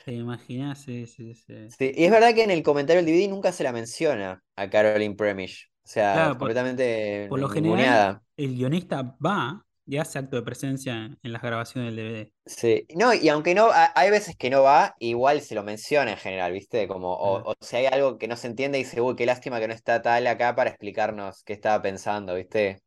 ¿Te 0.04 0.12
imaginás? 0.14 0.82
Sí, 0.82 1.06
sí, 1.06 1.34
sí. 1.34 1.74
Sí, 1.78 1.92
y 1.94 2.04
es 2.04 2.10
verdad 2.10 2.34
que 2.34 2.44
en 2.44 2.50
el 2.50 2.62
comentario 2.62 3.02
del 3.02 3.06
DVD 3.12 3.28
nunca 3.28 3.52
se 3.52 3.64
la 3.64 3.72
menciona 3.72 4.42
a 4.56 4.70
Caroline 4.70 5.14
Premish. 5.16 5.70
O 5.84 5.88
sea, 5.88 6.10
Claro, 6.10 6.38
por, 6.38 6.54
completamente 6.54 7.28
por 7.28 7.40
lo 7.40 7.48
general, 7.48 8.10
el 8.36 8.54
guionista 8.56 9.16
va 9.24 9.66
y 9.86 9.96
hace 9.98 10.18
acto 10.18 10.36
de 10.36 10.42
presencia 10.42 11.18
en 11.22 11.32
las 11.32 11.42
grabaciones 11.42 11.94
del 11.94 11.96
DVD. 11.96 12.32
Sí, 12.46 12.86
no, 12.94 13.14
y 13.14 13.26
aunque 13.30 13.54
no, 13.54 13.70
ha- 13.72 13.92
hay 13.96 14.10
veces 14.10 14.36
que 14.36 14.50
no 14.50 14.62
va, 14.62 14.94
igual 14.98 15.40
se 15.40 15.54
lo 15.54 15.62
menciona 15.62 16.10
en 16.12 16.18
general, 16.18 16.52
¿viste? 16.52 16.86
Como, 16.86 17.14
o, 17.14 17.54
si 17.62 17.76
hay 17.76 17.86
algo 17.86 18.18
que 18.18 18.28
no 18.28 18.36
se 18.36 18.48
entiende, 18.48 18.76
dice, 18.76 19.00
uy, 19.00 19.16
qué 19.16 19.24
lástima 19.24 19.60
que 19.60 19.68
no 19.68 19.72
está 19.74 20.02
tal 20.02 20.26
acá 20.26 20.54
para 20.54 20.68
explicarnos 20.68 21.42
qué 21.44 21.54
estaba 21.54 21.80
pensando, 21.80 22.34
¿viste? 22.34 22.82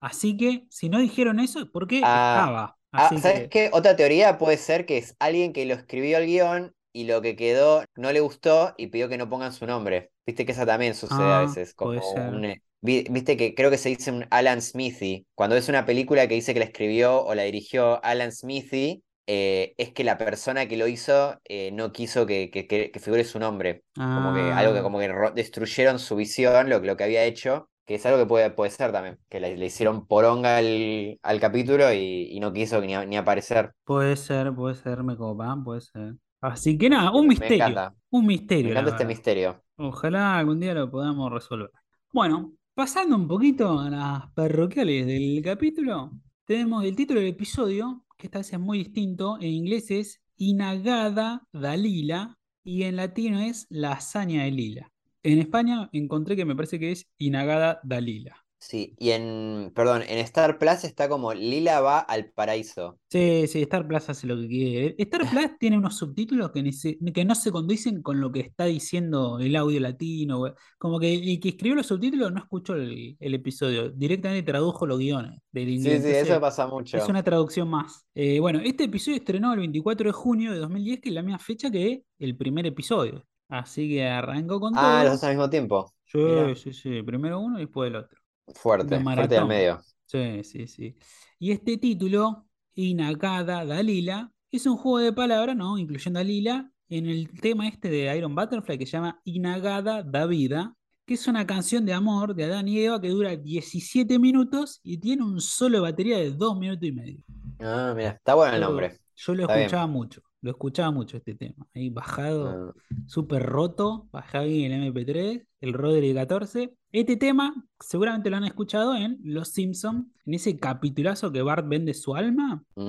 Así 0.00 0.36
que, 0.36 0.66
si 0.70 0.88
no 0.88 0.98
dijeron 0.98 1.40
eso, 1.40 1.60
es 1.60 1.66
porque 1.66 2.00
Ah, 2.00 2.14
estaba. 2.14 2.78
ah, 2.96 3.14
Así 3.14 3.16
¿sabes 3.16 3.46
que, 3.46 3.48
qué? 3.48 3.70
Otra 3.72 3.96
teoría 3.96 4.38
puede 4.38 4.56
ser 4.58 4.86
que 4.86 4.98
es 4.98 5.16
alguien 5.18 5.52
que 5.52 5.64
lo 5.66 5.74
escribió 5.74 6.18
el 6.18 6.26
guion 6.26 6.74
y 6.92 7.04
lo 7.04 7.20
que 7.22 7.36
quedó 7.36 7.84
no 7.96 8.12
le 8.12 8.20
gustó 8.20 8.74
y 8.76 8.88
pidió 8.88 9.08
que 9.08 9.18
no 9.18 9.28
pongan 9.28 9.52
su 9.52 9.66
nombre. 9.66 10.10
Viste 10.26 10.44
que 10.44 10.52
esa 10.52 10.66
también 10.66 10.94
sucede 10.94 11.32
a 11.32 11.38
ah, 11.38 11.38
veces, 11.38 11.74
puede 11.80 12.02
como 12.02 12.02
ser. 12.02 12.34
un... 12.34 12.44
eh, 12.44 12.62
vi- 12.80 13.04
Viste 13.10 13.36
que 13.36 13.54
creo 13.54 13.70
que 13.70 13.78
se 13.78 13.90
dice 13.90 14.10
un 14.10 14.26
Alan 14.30 14.60
Smithy. 14.60 15.26
Cuando 15.34 15.56
es 15.56 15.68
una 15.68 15.86
película 15.86 16.26
que 16.28 16.34
dice 16.34 16.52
que 16.52 16.58
la 16.60 16.66
escribió 16.66 17.22
o 17.24 17.34
la 17.34 17.44
dirigió 17.44 18.04
Alan 18.04 18.32
Smithy, 18.32 19.02
eh, 19.28 19.74
es 19.78 19.92
que 19.92 20.04
la 20.04 20.18
persona 20.18 20.66
que 20.68 20.76
lo 20.76 20.88
hizo 20.88 21.40
eh, 21.44 21.70
no 21.72 21.92
quiso 21.92 22.26
que, 22.26 22.50
que, 22.50 22.90
figure 23.00 23.24
su 23.24 23.38
nombre. 23.38 23.84
Como 24.10 24.32
que 24.32 24.52
algo 24.52 24.72
que 24.74 24.82
Ah, 24.82 24.82
como 24.82 24.98
que 24.98 25.08
ro- 25.08 25.30
destruyeron 25.32 25.98
su 25.98 26.16
visión, 26.16 26.68
lo, 26.70 26.80
que- 26.80 26.86
lo 26.88 26.96
que 26.96 27.04
había 27.04 27.24
hecho, 27.24 27.68
que 27.84 27.94
es 27.96 28.06
algo 28.06 28.18
que 28.18 28.26
puede, 28.26 28.50
puede 28.50 28.70
ser 28.70 28.90
también, 28.92 29.18
que 29.28 29.38
le, 29.40 29.56
le 29.56 29.66
hicieron 29.66 30.06
poronga 30.06 30.56
al, 30.58 31.18
al 31.22 31.40
capítulo 31.40 31.92
y, 31.92 32.28
y 32.32 32.40
no 32.40 32.52
quiso 32.52 32.80
ni, 32.80 32.94
aparecer. 33.16 33.72
puede 33.84 34.16
ser, 34.16 34.54
puede 34.54 34.74
ser, 34.74 35.02
me 35.02 35.16
copan, 35.16 35.64
puede 35.64 35.80
ser. 35.80 36.16
Así 36.40 36.76
que 36.78 36.88
nada, 36.90 37.12
un 37.12 37.26
Me, 37.26 37.32
me 37.36 37.48
misterio. 37.48 37.48
encanta, 37.48 37.94
Un 38.10 38.26
me 38.62 38.68
misterio, 38.68 38.74
la 38.74 38.82
encanta 38.82 38.90
este 38.92 39.04
verdad. 39.04 39.06
misterio. 39.06 39.64
Ojalá 39.78 40.38
algún 40.38 40.58
día 40.60 40.72
lo 40.72 40.90
podamos 40.90 41.30
resolver. 41.30 41.70
Bueno, 42.10 42.54
pasando 42.72 43.14
un 43.14 43.28
poquito 43.28 43.78
a 43.78 43.90
las 43.90 44.32
parroquiales 44.32 45.06
del 45.06 45.42
capítulo, 45.44 46.12
tenemos 46.46 46.82
el 46.84 46.96
título 46.96 47.20
del 47.20 47.28
episodio, 47.30 48.06
que 48.16 48.28
esta 48.28 48.38
vez 48.38 48.52
es 48.54 48.58
muy 48.58 48.78
distinto. 48.78 49.36
En 49.36 49.48
inglés 49.48 49.90
es 49.90 50.22
Inagada 50.36 51.46
Dalila 51.52 52.38
y 52.64 52.84
en 52.84 52.96
latino 52.96 53.40
es 53.40 53.66
La 53.68 53.92
hazaña 53.92 54.44
de 54.44 54.50
Lila. 54.50 54.92
En 55.22 55.40
España 55.40 55.90
encontré 55.92 56.36
que 56.36 56.46
me 56.46 56.56
parece 56.56 56.78
que 56.80 56.92
es 56.92 57.06
Inagada 57.18 57.80
Dalila. 57.84 58.45
Sí, 58.58 58.94
y 58.98 59.10
en, 59.10 59.72
perdón, 59.74 60.02
en 60.02 60.18
Star 60.18 60.58
Plus 60.58 60.84
está 60.84 61.08
como 61.08 61.32
Lila 61.34 61.80
va 61.80 62.00
al 62.00 62.30
paraíso. 62.32 62.98
Sí, 63.08 63.46
sí, 63.46 63.62
Star 63.62 63.86
Plus 63.86 64.08
hace 64.10 64.26
lo 64.26 64.36
que 64.36 64.48
quiere. 64.48 64.94
Star 64.98 65.28
Plus 65.30 65.58
tiene 65.58 65.78
unos 65.78 65.96
subtítulos 65.96 66.50
que, 66.50 66.62
ni 66.62 66.72
se- 66.72 66.98
que 67.14 67.24
no 67.24 67.34
se 67.36 67.52
condicen 67.52 68.02
con 68.02 68.20
lo 68.20 68.32
que 68.32 68.40
está 68.40 68.64
diciendo 68.64 69.38
el 69.38 69.54
audio 69.54 69.78
latino. 69.80 70.42
Como 70.76 70.98
que 70.98 71.14
el 71.14 71.38
que 71.40 71.50
escribió 71.50 71.76
los 71.76 71.86
subtítulos 71.86 72.32
no 72.32 72.40
escuchó 72.40 72.74
el, 72.74 73.16
el 73.20 73.34
episodio, 73.34 73.90
directamente 73.90 74.42
tradujo 74.50 74.86
los 74.86 74.98
guiones 74.98 75.40
del 75.52 75.68
Sí, 75.74 75.90
inglés. 75.90 76.00
sí, 76.00 76.10
eso 76.10 76.38
Entonces, 76.38 76.40
pasa 76.40 76.66
es 76.90 77.08
mucho. 77.08 77.08
una 77.08 77.22
traducción 77.22 77.68
más. 77.70 78.04
Eh, 78.14 78.40
bueno, 78.40 78.60
este 78.64 78.84
episodio 78.84 79.18
estrenó 79.18 79.52
el 79.52 79.60
24 79.60 80.08
de 80.08 80.12
junio 80.12 80.52
de 80.52 80.58
2010, 80.58 81.00
que 81.00 81.08
es 81.10 81.14
la 81.14 81.22
misma 81.22 81.38
fecha 81.38 81.70
que 81.70 82.02
el 82.18 82.36
primer 82.36 82.66
episodio. 82.66 83.24
Así 83.48 83.88
que 83.88 84.04
arrancó 84.04 84.58
con 84.58 84.76
Ah, 84.76 85.02
los 85.04 85.14
todo. 85.14 85.14
dos 85.14 85.24
al 85.24 85.30
mismo 85.30 85.50
tiempo. 85.50 85.92
Sí, 86.06 86.18
Mirá, 86.20 86.56
sí, 86.56 86.72
sí. 86.72 87.02
Primero 87.02 87.40
uno 87.40 87.58
y 87.58 87.62
después 87.62 87.88
el 87.90 87.96
otro. 87.96 88.15
Fuerte, 88.54 89.00
fuerte 89.12 89.40
maratón. 89.40 89.48
medio. 89.48 89.80
Sí, 90.06 90.44
sí, 90.44 90.66
sí. 90.68 90.96
Y 91.38 91.50
este 91.52 91.76
título, 91.78 92.46
Inagada 92.74 93.64
Dalila, 93.64 94.32
es 94.50 94.66
un 94.66 94.76
juego 94.76 94.98
de 94.98 95.12
palabras, 95.12 95.56
¿no? 95.56 95.78
Incluyendo 95.78 96.20
a 96.20 96.24
Lila, 96.24 96.70
en 96.88 97.06
el 97.06 97.28
tema 97.40 97.66
este 97.68 97.88
de 97.90 98.16
Iron 98.16 98.34
Butterfly 98.34 98.78
que 98.78 98.86
se 98.86 98.92
llama 98.92 99.20
Inagada 99.24 100.02
da 100.04 100.26
Vida, 100.26 100.76
que 101.04 101.14
es 101.14 101.26
una 101.26 101.46
canción 101.46 101.84
de 101.84 101.92
amor 101.94 102.34
de 102.34 102.44
Adán 102.44 102.68
y 102.68 102.78
Eva 102.80 103.00
que 103.00 103.08
dura 103.08 103.36
17 103.36 104.18
minutos 104.18 104.80
y 104.82 104.98
tiene 104.98 105.24
un 105.24 105.40
solo 105.40 105.78
de 105.78 105.82
batería 105.82 106.18
de 106.18 106.30
2 106.30 106.58
minutos 106.58 106.88
y 106.88 106.92
medio. 106.92 107.24
Ah, 107.58 107.92
mira, 107.96 108.10
está 108.10 108.34
bueno 108.34 108.54
el 108.54 108.60
nombre. 108.60 108.98
yo 109.16 109.34
lo 109.34 109.42
Está 109.42 109.54
bien. 109.56 109.66
escuchaba 109.66 109.86
mucho, 109.86 110.22
lo 110.46 110.52
escuchaba 110.52 110.90
mucho 110.90 111.16
este 111.18 111.34
tema. 111.34 111.66
Ahí 111.74 111.90
bajado, 111.90 112.72
Ah, 112.76 112.80
súper 113.06 113.42
roto, 113.42 114.08
bajaba 114.12 114.44
bien 114.44 114.72
el 114.72 114.92
MP3, 114.94 115.44
el 115.60 115.72
Rodri 115.72 116.14
14. 116.14 116.72
Este 116.92 117.16
tema 117.16 117.52
seguramente 117.78 118.30
lo 118.30 118.36
han 118.38 118.44
escuchado 118.44 118.96
en 118.96 119.18
Los 119.22 119.48
Simpson, 119.48 120.12
en 120.24 120.34
ese 120.34 120.56
capitulazo 120.58 121.30
que 121.30 121.42
Bart 121.42 121.66
vende 121.68 121.92
su 121.92 122.14
alma. 122.14 122.62
mm, 122.74 122.80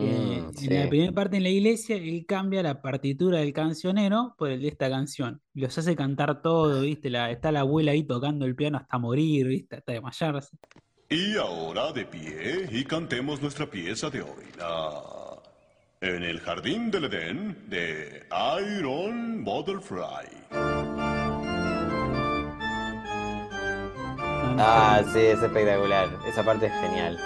en 0.62 0.74
la 0.84 0.88
primera 0.90 1.12
parte 1.12 1.38
en 1.38 1.44
la 1.44 1.50
iglesia, 1.50 1.98
él 1.98 2.26
cambia 2.26 2.64
la 2.64 2.82
partitura 2.82 3.40
del 3.40 3.52
cancionero 3.52 4.36
por 4.38 4.50
el 4.52 4.62
de 4.62 4.70
esta 4.70 4.90
canción. 4.90 5.42
Y 5.54 5.62
los 5.62 5.78
hace 5.78 5.96
cantar 5.96 6.42
todo, 6.42 6.82
¿viste? 6.82 7.10
La, 7.10 7.32
está 7.32 7.52
la 7.52 7.62
abuela 7.62 7.92
ahí 7.92 8.04
tocando 8.04 8.46
el 8.46 8.56
piano 8.56 8.78
hasta 8.78 8.98
morir, 8.98 9.48
¿viste? 9.48 9.76
Hasta 9.78 9.92
desmayarse. 9.92 10.56
Y 11.10 11.36
ahora 11.38 11.92
de 11.94 12.06
pie 12.06 12.68
y 12.70 12.84
cantemos 12.84 13.42
nuestra 13.42 13.70
pieza 13.70 14.10
de 14.10 14.22
hoy, 14.22 14.44
la 14.58 15.02
En 16.01 16.24
el 16.24 16.39
jardín 16.39 16.89
del 16.89 17.04
Edén 17.06 17.70
de 17.70 18.25
Iron 18.63 19.44
Butterfly. 19.44 20.27
Ah, 24.56 25.04
sí, 25.06 25.20
es 25.20 25.42
espectacular. 25.42 26.20
Esa 26.22 26.44
parte 26.44 26.66
es 26.68 26.74
genial. 26.75 27.24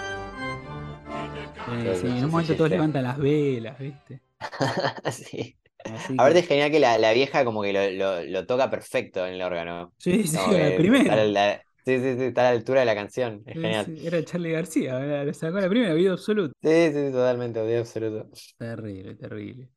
Eh, 1.66 1.94
sí, 1.94 2.18
en 2.18 2.24
un 2.24 2.30
momento 2.30 2.56
todos 2.56 2.70
levantan 2.70 3.04
las 3.04 3.18
velas, 3.18 3.78
¿viste? 3.78 4.22
Sí. 5.12 5.58
Así 5.84 6.18
Aparte 6.18 6.38
que. 6.38 6.40
es 6.40 6.48
genial 6.48 6.70
que 6.70 6.80
la, 6.80 6.98
la 6.98 7.12
vieja 7.12 7.44
como 7.44 7.62
que 7.62 7.72
lo, 7.72 7.90
lo, 7.90 8.24
lo 8.24 8.46
toca 8.46 8.70
perfecto 8.70 9.26
en 9.26 9.34
el 9.34 9.42
órgano. 9.42 9.94
Sí, 9.98 10.26
sí, 10.26 10.36
Como 10.36 10.58
la 10.58 10.74
primera. 10.74 11.24
la, 11.24 11.62
sí, 11.84 11.98
sí, 12.00 12.16
sí, 12.16 12.22
está 12.24 12.42
a 12.42 12.44
la 12.44 12.50
altura 12.58 12.80
de 12.80 12.86
la 12.86 12.94
canción. 12.94 13.42
Es 13.46 13.60
genial. 13.60 13.92
sí, 13.94 14.06
Era 14.06 14.24
Charlie 14.24 14.52
García, 14.52 14.94
¿verdad? 14.98 15.26
le 15.26 15.34
sacó 15.34 15.58
la 15.60 15.68
primera, 15.68 15.94
video 15.94 16.12
absoluto. 16.14 16.54
Sí, 16.62 16.92
sí, 16.92 17.10
totalmente, 17.12 17.60
odio 17.60 17.80
absoluto. 17.80 18.28
Terrible, 18.58 19.14
terrible. 19.16 19.68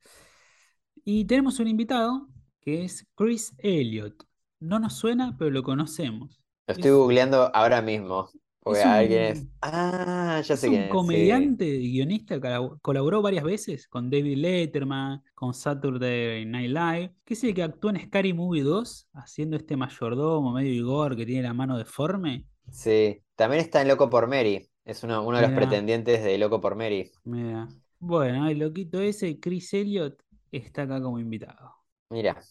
Y 1.04 1.26
tenemos 1.26 1.60
un 1.60 1.68
invitado 1.68 2.28
que 2.62 2.84
es 2.84 3.06
Chris 3.16 3.54
Elliott. 3.60 4.24
No 4.60 4.80
nos 4.80 4.94
suena, 4.96 5.36
pero 5.38 5.52
lo 5.52 5.64
conocemos. 5.64 6.42
Lo 6.68 6.74
estoy 6.76 6.92
Es, 6.92 6.92
googleando 6.92 7.50
ahora 7.56 7.82
mismo. 7.82 8.30
Porque 8.66 8.82
Es 8.82 8.86
alguien 8.86 9.24
es. 9.24 9.42
un- 9.42 9.52
Ah, 9.62 10.42
ya 10.44 10.56
Es 10.56 10.60
sé 10.60 10.70
un 10.70 10.82
quién 10.82 10.84
es. 10.96 11.08
sí. 11.08 11.24
comediante 11.28 11.66
y 11.68 11.92
guionista, 11.94 12.38
colab- 12.40 12.80
colaboró 12.82 13.22
varias 13.22 13.44
veces 13.44 13.88
con 13.88 14.10
David 14.10 14.38
Letterman, 14.38 15.24
con 15.36 15.54
Saturday 15.54 16.46
Night 16.46 16.70
Live, 16.72 17.16
que 17.24 17.34
es 17.36 17.44
el 17.44 17.54
que 17.54 17.64
actuó 17.64 17.92
en 17.92 18.02
Scary 18.02 18.34
Movie 18.34 18.64
2, 18.64 19.08
haciendo 19.14 19.58
este 19.58 19.78
mayordomo 19.78 20.52
medio 20.54 20.74
Igor 20.74 21.16
que 21.16 21.26
tiene 21.26 21.44
la 21.44 21.54
mano 21.54 21.78
deforme. 21.78 22.46
Sí. 22.72 23.22
También 23.36 23.62
está 23.62 23.82
en 23.82 23.88
Loco 23.90 24.10
por 24.10 24.28
Mary. 24.28 24.70
Es 24.86 25.04
uno, 25.04 25.24
uno 25.26 25.38
de 25.38 25.44
los 25.48 25.52
pretendientes 25.52 26.24
de 26.24 26.38
Loco 26.38 26.62
por 26.62 26.76
Mary. 26.76 27.12
Mira. 27.24 27.68
Bueno, 28.00 28.48
el 28.48 28.60
loquito 28.60 29.00
ese, 29.02 29.40
Chris 29.40 29.74
Elliott, 29.74 30.22
está 30.52 30.84
acá 30.84 31.02
como 31.02 31.20
invitado. 31.20 31.74
Mira, 32.10 32.42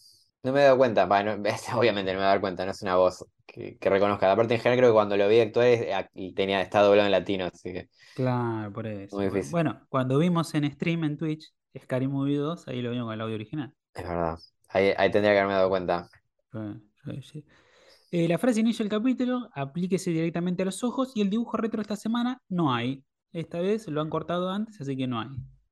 no 0.43 0.51
me 0.53 0.61
he 0.61 0.63
dado 0.63 0.77
cuenta. 0.77 1.05
Bueno, 1.05 1.35
obviamente 1.75 2.13
no 2.13 2.19
me 2.19 2.25
he 2.25 2.27
dado 2.27 2.41
cuenta, 2.41 2.65
no 2.65 2.71
es 2.71 2.81
una 2.81 2.95
voz 2.97 3.25
que, 3.45 3.77
que 3.77 3.89
reconozca. 3.89 4.31
Aparte, 4.31 4.55
en 4.55 4.59
general, 4.59 4.79
creo 4.79 4.89
que 4.89 4.93
cuando 4.93 5.17
lo 5.17 5.27
vi 5.27 5.39
actuar 5.39 6.09
tenía, 6.35 6.61
estaba 6.61 6.87
doblado 6.87 7.07
en 7.07 7.11
latino, 7.11 7.45
así 7.45 7.73
que. 7.73 7.89
Claro, 8.13 8.71
por 8.71 8.87
eso. 8.87 9.17
Muy 9.17 9.25
difícil. 9.25 9.51
Bueno, 9.51 9.81
cuando 9.89 10.17
vimos 10.19 10.53
en 10.55 10.71
stream 10.71 11.03
en 11.03 11.17
Twitch 11.17 11.53
Scary 11.77 12.07
Movie 12.07 12.37
2, 12.37 12.67
ahí 12.67 12.81
lo 12.81 12.91
vimos 12.91 13.05
con 13.07 13.13
el 13.13 13.21
audio 13.21 13.35
original. 13.35 13.73
Es 13.93 14.03
verdad. 14.07 14.39
Ahí, 14.69 14.93
ahí 14.97 15.11
tendría 15.11 15.33
que 15.33 15.39
haberme 15.39 15.53
dado 15.53 15.69
cuenta. 15.69 16.09
Sí, 16.51 16.59
sí, 17.03 17.21
sí. 17.21 17.45
Eh, 18.11 18.27
la 18.27 18.37
frase 18.37 18.61
inicia 18.61 18.83
el 18.83 18.89
capítulo, 18.89 19.49
aplíquese 19.53 20.11
directamente 20.11 20.63
a 20.63 20.65
los 20.65 20.83
ojos 20.83 21.11
y 21.15 21.21
el 21.21 21.29
dibujo 21.29 21.57
retro 21.57 21.81
esta 21.81 21.95
semana 21.95 22.41
no 22.49 22.73
hay. 22.73 23.03
Esta 23.33 23.59
vez 23.59 23.87
lo 23.87 24.01
han 24.01 24.09
cortado 24.09 24.49
antes, 24.51 24.79
así 24.81 24.95
que 24.97 25.07
no 25.07 25.19
hay. 25.19 25.29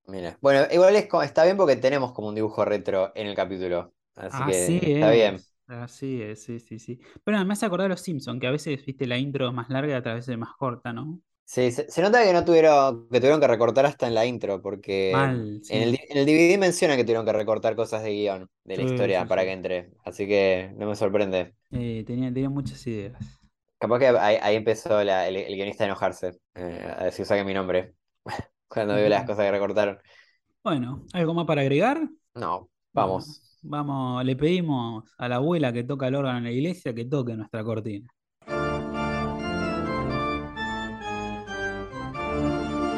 Mira. 0.07 0.37
Bueno, 0.41 0.67
igual 0.71 0.95
es, 0.95 1.07
está 1.23 1.43
bien 1.45 1.57
porque 1.57 1.75
tenemos 1.77 2.11
como 2.11 2.27
un 2.29 2.35
dibujo 2.35 2.65
retro 2.65 3.11
en 3.15 3.27
el 3.27 3.35
capítulo. 3.35 3.93
Así 4.15 4.37
Así 4.37 4.79
que 4.79 4.93
está 4.95 5.11
bien. 5.11 5.41
Así 5.81 6.21
es, 6.21 6.43
sí, 6.43 6.59
sí, 6.59 6.77
sí. 6.79 6.99
Pero 7.23 7.43
me 7.45 7.53
hace 7.53 7.65
acordar 7.65 7.87
a 7.87 7.89
los 7.89 8.01
Simpsons, 8.01 8.39
que 8.39 8.47
a 8.47 8.51
veces, 8.51 8.85
viste, 8.85 9.07
la 9.07 9.17
intro 9.17 9.47
es 9.47 9.53
más 9.53 9.69
larga 9.69 9.93
y 9.93 9.97
otras 9.97 10.15
veces 10.15 10.29
es 10.33 10.37
más 10.37 10.53
corta, 10.55 10.93
¿no? 10.93 11.21
Sí, 11.45 11.71
se, 11.71 11.89
se 11.91 12.01
nota 12.01 12.23
que 12.23 12.33
no 12.33 12.43
tuvieron, 12.45 13.07
que 13.09 13.19
tuvieron 13.19 13.39
que 13.41 13.47
recortar 13.47 13.85
hasta 13.85 14.07
en 14.07 14.15
la 14.15 14.25
intro, 14.25 14.61
porque 14.61 15.13
Mal, 15.13 15.61
en 15.67 15.81
el, 15.83 15.99
en 16.09 16.17
el 16.17 16.25
DVD 16.25 16.57
menciona 16.57 16.95
que 16.95 17.03
tuvieron 17.03 17.25
que 17.25 17.33
recortar 17.33 17.75
cosas 17.75 18.01
de 18.03 18.11
guion 18.11 18.49
de 18.63 18.77
la 18.77 18.83
Sí, 18.83 18.83
historia 18.83 19.27
sí, 19.27 19.27
para 19.27 19.43
que 19.43 19.51
entre. 19.51 19.91
Así 20.03 20.25
que 20.27 20.71
no 20.77 20.87
me 20.87 20.95
sorprende. 20.95 21.53
Eh, 21.71 22.03
tenía, 22.07 22.31
tenía 22.33 22.49
muchas 22.49 22.85
ideas. 22.87 23.41
Capaz 23.79 23.99
que 23.99 24.07
ahí, 24.07 24.37
ahí 24.41 24.55
empezó 24.55 25.03
la- 25.03 25.27
el, 25.27 25.35
el 25.35 25.55
guionista 25.55 25.83
a 25.83 25.87
enojarse, 25.87 26.39
eh, 26.55 26.93
a 26.97 27.05
decir 27.05 27.25
saque 27.25 27.43
mi 27.43 27.53
nombre. 27.53 27.95
Cuando 28.67 28.95
vio 28.95 29.09
las 29.09 29.25
cosas 29.25 29.45
que 29.45 29.51
recortaron. 29.51 29.99
Bueno, 30.63 31.05
¿algo 31.13 31.33
más 31.33 31.45
para 31.45 31.61
agregar? 31.61 32.09
No, 32.35 32.69
Bueno, 32.93 33.25
vamos. 33.63 34.23
le 34.25 34.35
pedimos 34.35 35.05
a 35.17 35.27
la 35.27 35.37
abuela 35.37 35.73
que 35.73 35.83
toca 35.83 36.07
el 36.07 36.15
órgano 36.15 36.37
en 36.39 36.43
la 36.43 36.51
iglesia 36.51 36.93
que 36.93 37.05
toque 37.05 37.35
nuestra 37.35 37.63
cortina. 37.63 38.07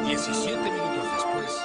17 0.06 0.58
minutos 0.58 1.06
después. 1.14 1.62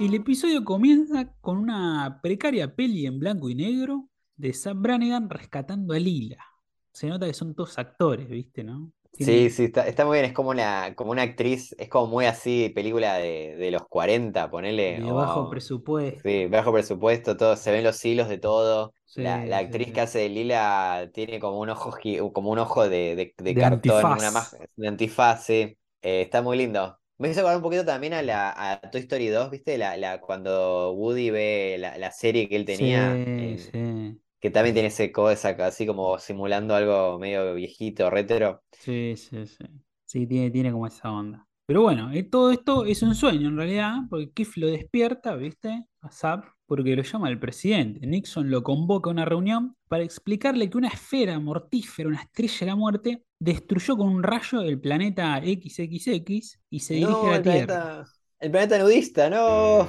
El 0.00 0.14
episodio 0.14 0.64
comienza 0.64 1.32
con 1.40 1.58
una 1.58 2.20
precaria 2.22 2.74
peli 2.74 3.06
en 3.06 3.18
blanco 3.18 3.50
y 3.50 3.54
negro 3.54 4.08
de 4.36 4.52
Sam 4.52 4.82
Brannigan 4.82 5.28
rescatando 5.28 5.94
a 5.94 5.98
Lila. 5.98 6.44
Se 6.92 7.08
nota 7.08 7.26
que 7.26 7.34
son 7.34 7.54
todos 7.54 7.78
actores, 7.78 8.28
¿viste, 8.28 8.62
no? 8.62 8.92
Sí, 9.12 9.50
sí, 9.50 9.64
está, 9.64 9.86
está 9.88 10.04
muy 10.06 10.14
bien. 10.18 10.26
Es 10.26 10.32
como 10.32 10.50
una, 10.50 10.94
como 10.94 11.10
una 11.10 11.22
actriz, 11.22 11.74
es 11.78 11.88
como 11.88 12.06
muy 12.06 12.26
así, 12.26 12.68
película 12.70 13.14
de, 13.16 13.56
de 13.56 13.70
los 13.72 13.82
40, 13.88 14.48
ponele. 14.50 15.02
de 15.02 15.12
bajo 15.12 15.48
presupuesto. 15.48 16.22
Sí, 16.22 16.46
bajo 16.46 16.72
presupuesto, 16.72 17.36
todo, 17.36 17.56
se 17.56 17.70
ven 17.72 17.84
los 17.84 18.04
hilos 18.04 18.28
de 18.28 18.38
todo. 18.38 18.92
La, 19.14 19.44
Sí, 19.44 19.46
la 19.46 19.58
actriz 19.58 19.92
sí. 19.92 19.92
que 19.92 20.00
hace 20.00 20.18
de 20.20 20.28
Lila 20.28 21.10
tiene 21.12 21.40
como 21.40 21.58
un 21.60 21.70
ojo, 21.70 21.92
como 22.32 22.50
un 22.50 22.58
ojo 22.58 22.88
de, 22.88 23.34
de- 23.36 23.56
cartón, 23.58 24.12
antifaz. 24.12 24.12
una 24.12 24.30
más 24.30 24.56
de 24.76 24.88
antifaz, 24.88 25.44
sí. 25.44 25.78
Eh, 26.02 26.22
está 26.22 26.42
muy 26.42 26.56
lindo. 26.58 26.98
Me 27.18 27.28
hizo 27.30 27.40
acordar 27.40 27.56
un 27.58 27.62
poquito 27.62 27.84
también 27.84 28.14
a 28.14 28.22
la 28.22 28.72
a 28.72 28.80
Toy 28.90 29.00
Story 29.02 29.28
2, 29.28 29.50
¿viste? 29.50 29.78
La, 29.78 29.96
la, 29.96 30.20
cuando 30.20 30.92
Woody 30.92 31.30
ve 31.30 31.76
la, 31.78 31.98
la 31.98 32.12
serie 32.12 32.48
que 32.48 32.56
él 32.56 32.64
tenía, 32.64 33.24
Sí, 33.36 33.36
en- 33.36 33.72
sí, 33.72 34.20
que 34.40 34.50
también 34.50 34.74
tiene 34.74 34.88
ese 34.88 35.12
cosa 35.12 35.50
así 35.50 35.86
como 35.86 36.18
simulando 36.18 36.74
algo 36.74 37.18
medio 37.18 37.54
viejito, 37.54 38.10
retro. 38.10 38.62
sí, 38.72 39.14
sí, 39.16 39.46
sí. 39.46 39.64
Sí, 40.04 40.26
tiene, 40.26 40.50
tiene 40.50 40.72
como 40.72 40.86
esa 40.86 41.10
onda. 41.12 41.46
Pero 41.66 41.82
bueno, 41.82 42.10
eh, 42.12 42.22
todo 42.22 42.50
esto 42.50 42.86
es 42.86 43.02
un 43.02 43.14
sueño 43.14 43.48
en 43.48 43.56
realidad, 43.58 43.96
porque 44.08 44.30
Kiff 44.30 44.56
lo 44.56 44.68
despierta, 44.68 45.34
¿viste? 45.36 45.84
A 46.00 46.10
Zap, 46.10 46.46
porque 46.66 46.96
lo 46.96 47.02
llama 47.02 47.28
el 47.28 47.38
presidente. 47.38 48.06
Nixon 48.06 48.50
lo 48.50 48.62
convoca 48.62 49.10
a 49.10 49.12
una 49.12 49.26
reunión 49.26 49.76
para 49.88 50.02
explicarle 50.02 50.70
que 50.70 50.78
una 50.78 50.88
esfera 50.88 51.38
mortífera, 51.38 52.08
una 52.08 52.22
estrella 52.22 52.56
de 52.60 52.66
la 52.66 52.76
muerte, 52.76 53.24
destruyó 53.38 53.96
con 53.98 54.08
un 54.08 54.22
rayo 54.22 54.62
el 54.62 54.80
planeta 54.80 55.40
XXX 55.42 56.58
y 56.70 56.80
se 56.80 56.94
dirige 56.94 57.26
No, 57.26 57.28
a 57.28 57.36
la 57.36 57.40
el 57.40 57.42
Tierra. 57.42 57.84
planeta, 57.84 58.04
el 58.40 58.50
planeta 58.50 58.78
nudista, 58.78 59.28
no. 59.30 59.88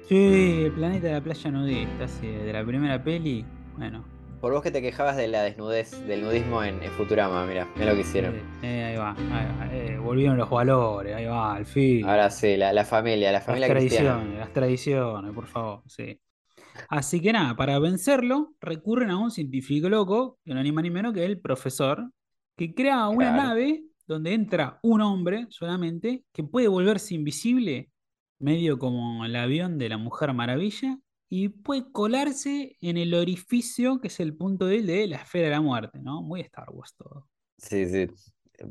Sí, 0.00 0.62
el 0.64 0.72
planeta 0.74 1.06
de 1.08 1.12
la 1.14 1.22
playa 1.22 1.50
nudista, 1.50 2.08
sí, 2.08 2.26
de 2.26 2.52
la 2.52 2.64
primera 2.66 3.02
peli. 3.02 3.48
Bueno, 3.80 4.04
Por 4.42 4.52
vos 4.52 4.62
que 4.62 4.70
te 4.70 4.82
quejabas 4.82 5.16
de 5.16 5.26
la 5.28 5.42
desnudez, 5.42 6.06
del 6.06 6.22
nudismo 6.22 6.62
en, 6.62 6.82
en 6.82 6.90
Futurama, 6.92 7.46
mira, 7.46 7.66
mira 7.76 7.86
lo 7.90 7.94
que 7.94 8.00
hicieron. 8.02 8.34
eh, 8.36 8.42
eh, 8.62 8.84
ahí 8.84 8.96
va, 8.96 9.12
ahí 9.12 9.46
va, 9.58 9.74
eh, 9.74 9.98
volvieron 9.98 10.36
los 10.36 10.50
valores, 10.50 11.14
ahí 11.16 11.24
va, 11.24 11.54
al 11.56 11.64
fin. 11.66 12.04
Ahora 12.06 12.28
sí, 12.30 12.56
la, 12.58 12.72
la 12.74 12.84
familia, 12.84 13.28
la 13.32 13.38
Las 13.38 13.44
familia 13.46 13.68
cristiana. 13.70 14.10
tradiciones, 14.10 14.38
las 14.38 14.52
tradiciones, 14.52 15.32
por 15.32 15.46
favor, 15.46 15.82
sí. 15.86 16.20
Así 16.88 17.20
que 17.20 17.32
nada, 17.32 17.56
para 17.56 17.78
vencerlo, 17.78 18.54
recurren 18.60 19.10
a 19.10 19.18
un 19.18 19.30
científico 19.30 19.88
loco, 19.88 20.38
que 20.44 20.54
no 20.54 20.62
ni 20.62 20.72
más 20.72 20.82
ni 20.84 20.90
menos 20.90 21.14
que 21.14 21.24
el 21.24 21.40
profesor, 21.40 22.10
que 22.56 22.74
crea 22.74 23.08
una 23.08 23.32
Claro. 23.32 23.42
nave 23.48 23.84
donde 24.06 24.34
entra 24.34 24.78
un 24.82 25.00
hombre 25.02 25.46
solamente, 25.50 26.24
que 26.32 26.44
puede 26.44 26.68
volverse 26.68 27.14
invisible, 27.14 27.90
medio 28.38 28.78
como 28.78 29.24
el 29.24 29.36
avión 29.36 29.78
de 29.78 29.88
la 29.88 29.98
Mujer 29.98 30.32
Maravilla, 30.34 30.98
y 31.30 31.48
puede 31.50 31.90
colarse 31.92 32.76
en 32.82 32.98
el 32.98 33.14
orificio 33.14 34.00
que 34.00 34.08
es 34.08 34.20
el 34.20 34.36
punto 34.36 34.66
débil 34.66 34.86
de 34.88 35.08
la 35.08 35.16
esfera 35.18 35.46
de 35.46 35.52
la 35.52 35.62
muerte, 35.62 36.00
¿no? 36.00 36.22
Muy 36.22 36.42
Star 36.42 36.68
Wars 36.70 36.94
todo. 36.96 37.28
Sí, 37.58 37.86
sí. 37.88 38.08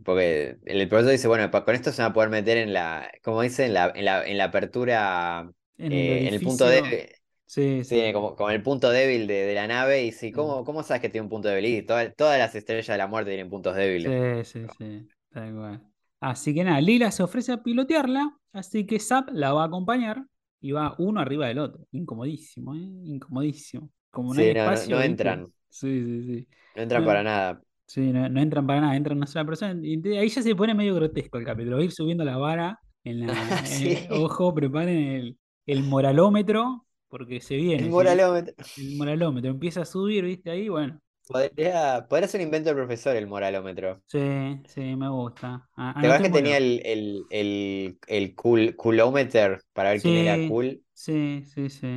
Porque 0.03 0.57
el, 0.65 0.81
el 0.81 0.89
profesor 0.89 1.11
dice, 1.11 1.27
bueno, 1.27 1.49
con 1.51 1.75
esto 1.75 1.91
se 1.91 2.01
van 2.01 2.11
a 2.11 2.13
poder 2.13 2.29
meter 2.29 2.57
en 2.57 2.73
la, 2.73 3.11
como 3.23 3.41
dice, 3.41 3.65
en 3.65 3.73
la, 3.73 3.91
en 3.95 4.05
la, 4.05 4.25
en 4.27 4.37
la 4.37 4.45
apertura, 4.45 5.51
En 5.77 5.91
eh, 5.91 6.27
en 6.27 6.33
el 6.33 6.41
punto 6.41 6.65
orificio- 6.65 6.69
débil. 6.69 7.09
Sí, 7.45 7.83
Sí, 7.83 8.01
sí. 8.07 8.13
como, 8.13 8.35
como 8.35 8.49
el 8.51 8.63
punto 8.63 8.89
débil 8.91 9.27
de, 9.27 9.33
de 9.45 9.55
la 9.55 9.67
nave. 9.67 10.03
Y 10.05 10.11
sí, 10.13 10.31
¿cómo, 10.31 10.65
cómo 10.65 10.83
sabes 10.83 11.01
que 11.01 11.09
tiene 11.09 11.23
un 11.25 11.29
punto 11.29 11.49
débil? 11.49 11.65
Y 11.67 11.83
toda- 11.83 12.11
todas 12.13 12.39
las 12.39 12.55
estrellas 12.55 12.87
de 12.87 12.97
la 12.97 13.07
muerte 13.07 13.31
tienen 13.31 13.49
puntos 13.49 13.75
débiles. 13.75 14.13
Sí, 14.13 14.43
sí, 14.45 14.67
sí, 14.77 15.09
tal 15.29 15.53
cual. 15.55 15.93
Así 16.21 16.53
que 16.53 16.63
nada, 16.63 16.81
Lila 16.81 17.11
se 17.11 17.23
ofrece 17.23 17.51
a 17.51 17.63
pilotearla, 17.63 18.37
así 18.53 18.85
que 18.85 18.99
Zap 18.99 19.29
la 19.31 19.53
va 19.53 19.63
a 19.63 19.65
acompañar 19.67 20.25
y 20.61 20.71
va 20.71 20.95
uno 20.99 21.19
arriba 21.21 21.47
del 21.47 21.59
otro. 21.59 21.85
Incomodísimo, 21.91 22.75
¿eh? 22.75 22.79
Incomodísimo. 23.05 23.89
Como 24.11 24.33
no 24.33 24.41
Sí, 24.41 24.41
hay 24.41 24.49
no, 24.53 24.61
espacio, 24.61 24.87
no 24.87 25.01
entran. 25.01 25.53
Sí, 25.69 26.03
sí, 26.03 26.23
sí. 26.23 26.47
No 26.75 26.81
entran 26.83 27.03
No. 27.03 27.05
para 27.05 27.23
nada. 27.23 27.61
Sí, 27.87 28.01
no, 28.13 28.29
no 28.29 28.39
entran 28.41 28.67
para 28.67 28.81
nada, 28.81 28.95
entran 28.95 29.17
una 29.17 29.27
sola 29.27 29.45
persona. 29.45 29.79
Y 29.83 29.97
de 29.97 30.19
ahí 30.19 30.29
ya 30.29 30.41
se 30.43 30.55
pone 30.55 30.73
medio 30.75 30.95
grotesco 30.95 31.37
el 31.39 31.45
capítulo. 31.45 31.77
Va 31.77 31.81
a 31.81 31.85
ir 31.85 31.91
subiendo 31.91 32.23
la 32.23 32.37
vara 32.37 32.79
en 33.03 33.19
la. 33.21 33.63
en 33.67 33.81
Sí. 33.81 33.97
el- 33.97 34.05
ojo, 34.09 34.53
preparen 34.53 34.97
el, 34.97 35.39
el 35.65 35.83
moralómetro, 35.83 36.85
porque 37.09 37.41
se 37.41 37.55
viene. 37.57 37.83
El 37.83 37.89
¿sí? 37.91 38.17
moralómetro. 38.17 38.53
El 38.75 38.91
moralómetro 38.97 39.51
empieza 39.51 39.81
a 39.81 39.85
subir, 39.85 40.25
¿viste? 40.25 40.51
Ahí, 40.51 40.69
bueno. 40.69 40.99
Podría, 41.29 42.07
podría 42.09 42.27
ser 42.27 42.41
un 42.41 42.45
invento 42.47 42.69
del 42.69 42.77
profesor 42.77 43.15
el 43.15 43.27
moralómetro. 43.27 44.01
Sí, 44.05 44.19
sí, 44.67 44.95
me 44.95 45.07
gusta. 45.09 45.69
¿Te 45.99 46.07
acuerdas 46.07 46.21
que 46.23 46.29
tenía 46.29 46.57
el, 46.57 46.81
el, 46.85 47.27
el, 47.29 47.99
el 48.07 48.35
cool, 48.35 48.75
coolómeter 48.75 49.61
para 49.73 49.91
ver 49.91 50.01
quién 50.01 50.15
era 50.17 50.41
cool? 50.41 50.83
Sí, 50.93 51.43
sí, 51.45 51.69
sí. 51.69 51.87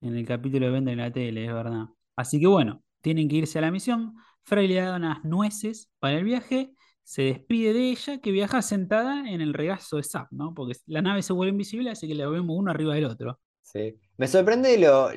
En 0.00 0.16
el 0.16 0.26
capítulo 0.26 0.66
de 0.66 0.72
Vende 0.72 0.92
en 0.92 0.98
la 0.98 1.12
tele, 1.12 1.44
es 1.46 1.52
verdad. 1.52 1.86
Así 2.16 2.40
que 2.40 2.46
bueno, 2.46 2.82
tienen 3.00 3.28
que 3.28 3.36
irse 3.36 3.58
a 3.58 3.62
la 3.62 3.70
misión. 3.70 4.14
Fry 4.44 4.66
le 4.68 4.76
da 4.76 4.96
unas 4.96 5.24
nueces 5.24 5.90
para 5.98 6.16
el 6.18 6.24
viaje. 6.24 6.72
Se 7.04 7.22
despide 7.22 7.72
de 7.72 7.90
ella, 7.90 8.18
que 8.20 8.30
viaja 8.32 8.62
sentada 8.62 9.28
en 9.30 9.40
el 9.40 9.54
regazo 9.54 9.96
de 9.96 10.02
Zap, 10.04 10.28
¿no? 10.30 10.54
Porque 10.54 10.74
la 10.86 11.02
nave 11.02 11.22
se 11.22 11.32
vuelve 11.32 11.52
invisible, 11.52 11.90
así 11.90 12.06
que 12.08 12.14
la 12.14 12.28
vemos 12.28 12.56
uno 12.58 12.70
arriba 12.70 12.94
del 12.94 13.04
otro. 13.06 13.40
Sí. 13.62 13.98
Me 14.16 14.26
sorprende 14.28 14.78
lo, 14.78 15.10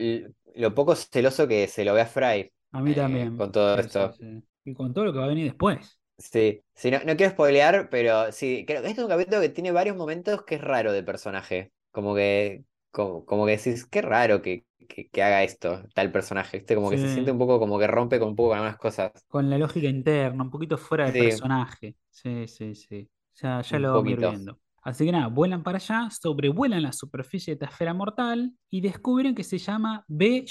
lo 0.56 0.76
poco 0.76 0.96
celoso 0.96 1.48
que 1.48 1.68
se 1.68 1.86
lo 1.86 1.94
ve 1.94 2.02
a 2.02 2.06
Fry. 2.06 2.52
A 2.72 2.82
mí 2.82 2.94
Eh, 2.94 2.96
también. 2.96 3.34
con 3.36 3.52
todo 3.52 3.78
Sí, 3.78 3.80
esto. 3.80 4.12
sí, 4.12 4.12
sí. 4.12 4.44
Y 4.66 4.74
con 4.74 4.94
todo 4.94 5.06
lo 5.06 5.14
que 5.14 5.20
va 5.20 5.26
a 5.26 5.28
venir 5.30 5.46
después. 5.46 6.00
Sí, 6.18 6.64
sí, 6.76 6.92
no, 6.92 7.00
no 7.04 7.16
quiero 7.18 7.32
spoilear, 7.32 7.90
pero 7.90 8.32
sí, 8.32 8.64
creo 8.68 8.82
que 8.84 8.90
este 8.90 9.02
es 9.02 9.06
un 9.06 9.10
capítulo 9.10 9.42
que 9.42 9.50
tiene 9.50 9.72
varios 9.72 9.98
momentos 9.98 10.44
que 10.44 10.56
es 10.56 10.62
raro 10.62 10.92
de 10.94 11.02
personaje. 11.04 11.74
Como 11.90 12.14
que, 12.14 12.64
como, 12.92 13.26
como 13.26 13.46
que 13.48 13.58
decís, 13.58 13.86
qué 13.88 14.02
raro 14.04 14.42
que, 14.44 14.66
que, 14.88 15.10
que 15.10 15.24
haga 15.24 15.42
esto, 15.44 15.84
tal 15.96 16.12
personaje. 16.12 16.58
¿viste? 16.60 16.76
Como 16.76 16.92
que 16.92 17.00
se 17.00 17.08
siente 17.08 17.32
un 17.32 17.40
poco 17.40 17.60
como 17.60 17.80
que 17.80 17.88
rompe 17.88 18.20
con 18.20 18.30
un 18.30 18.36
poco 18.36 18.50
con 18.50 18.58
algunas 18.60 18.78
cosas. 18.78 19.12
Con 19.28 19.50
la 19.50 19.58
lógica 19.58 19.88
interna, 19.88 20.44
un 20.44 20.52
poquito 20.52 20.78
fuera 20.78 21.06
de 21.06 21.14
Sí. 21.14 21.14
personaje. 21.14 21.96
Sí, 22.10 22.48
sí, 22.48 22.76
sí. 22.76 23.10
Ya, 23.36 23.62
ya 23.62 23.80
Un 23.80 23.80
lo 23.80 23.94
vamos 23.94 24.18
viendo. 24.18 24.60
Así 24.84 25.06
que 25.06 25.12
nada, 25.12 25.28
vuelan 25.28 25.64
para 25.64 25.78
allá, 25.78 26.10
sobrevuelan 26.12 26.84
la 26.84 26.92
superficie 26.92 27.52
de 27.52 27.56
esta 27.56 27.68
esfera 27.68 27.94
mortal 27.94 28.54
y 28.70 28.82
descubren 28.82 29.36
que 29.36 29.44
se 29.44 29.58
llama 29.58 30.04
B. 30.08 30.44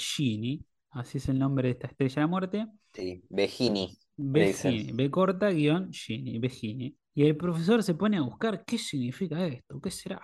Así 0.91 1.17
es 1.19 1.29
el 1.29 1.39
nombre 1.39 1.67
de 1.69 1.73
esta 1.73 1.87
estrella 1.87 2.15
de 2.15 2.21
la 2.21 2.27
muerte. 2.27 2.67
Sí, 2.93 3.23
dicen. 4.17 4.71
Begini, 4.73 4.91
B 4.93 5.09
corta, 5.09 5.49
guion, 5.49 5.91
Gini, 5.91 6.37
Begini. 6.39 6.95
Y 7.13 7.23
el 7.25 7.35
profesor 7.37 7.81
se 7.83 7.95
pone 7.95 8.17
a 8.17 8.21
buscar 8.21 8.63
qué 8.65 8.77
significa 8.77 9.45
esto, 9.47 9.79
qué 9.81 9.89
será. 9.91 10.21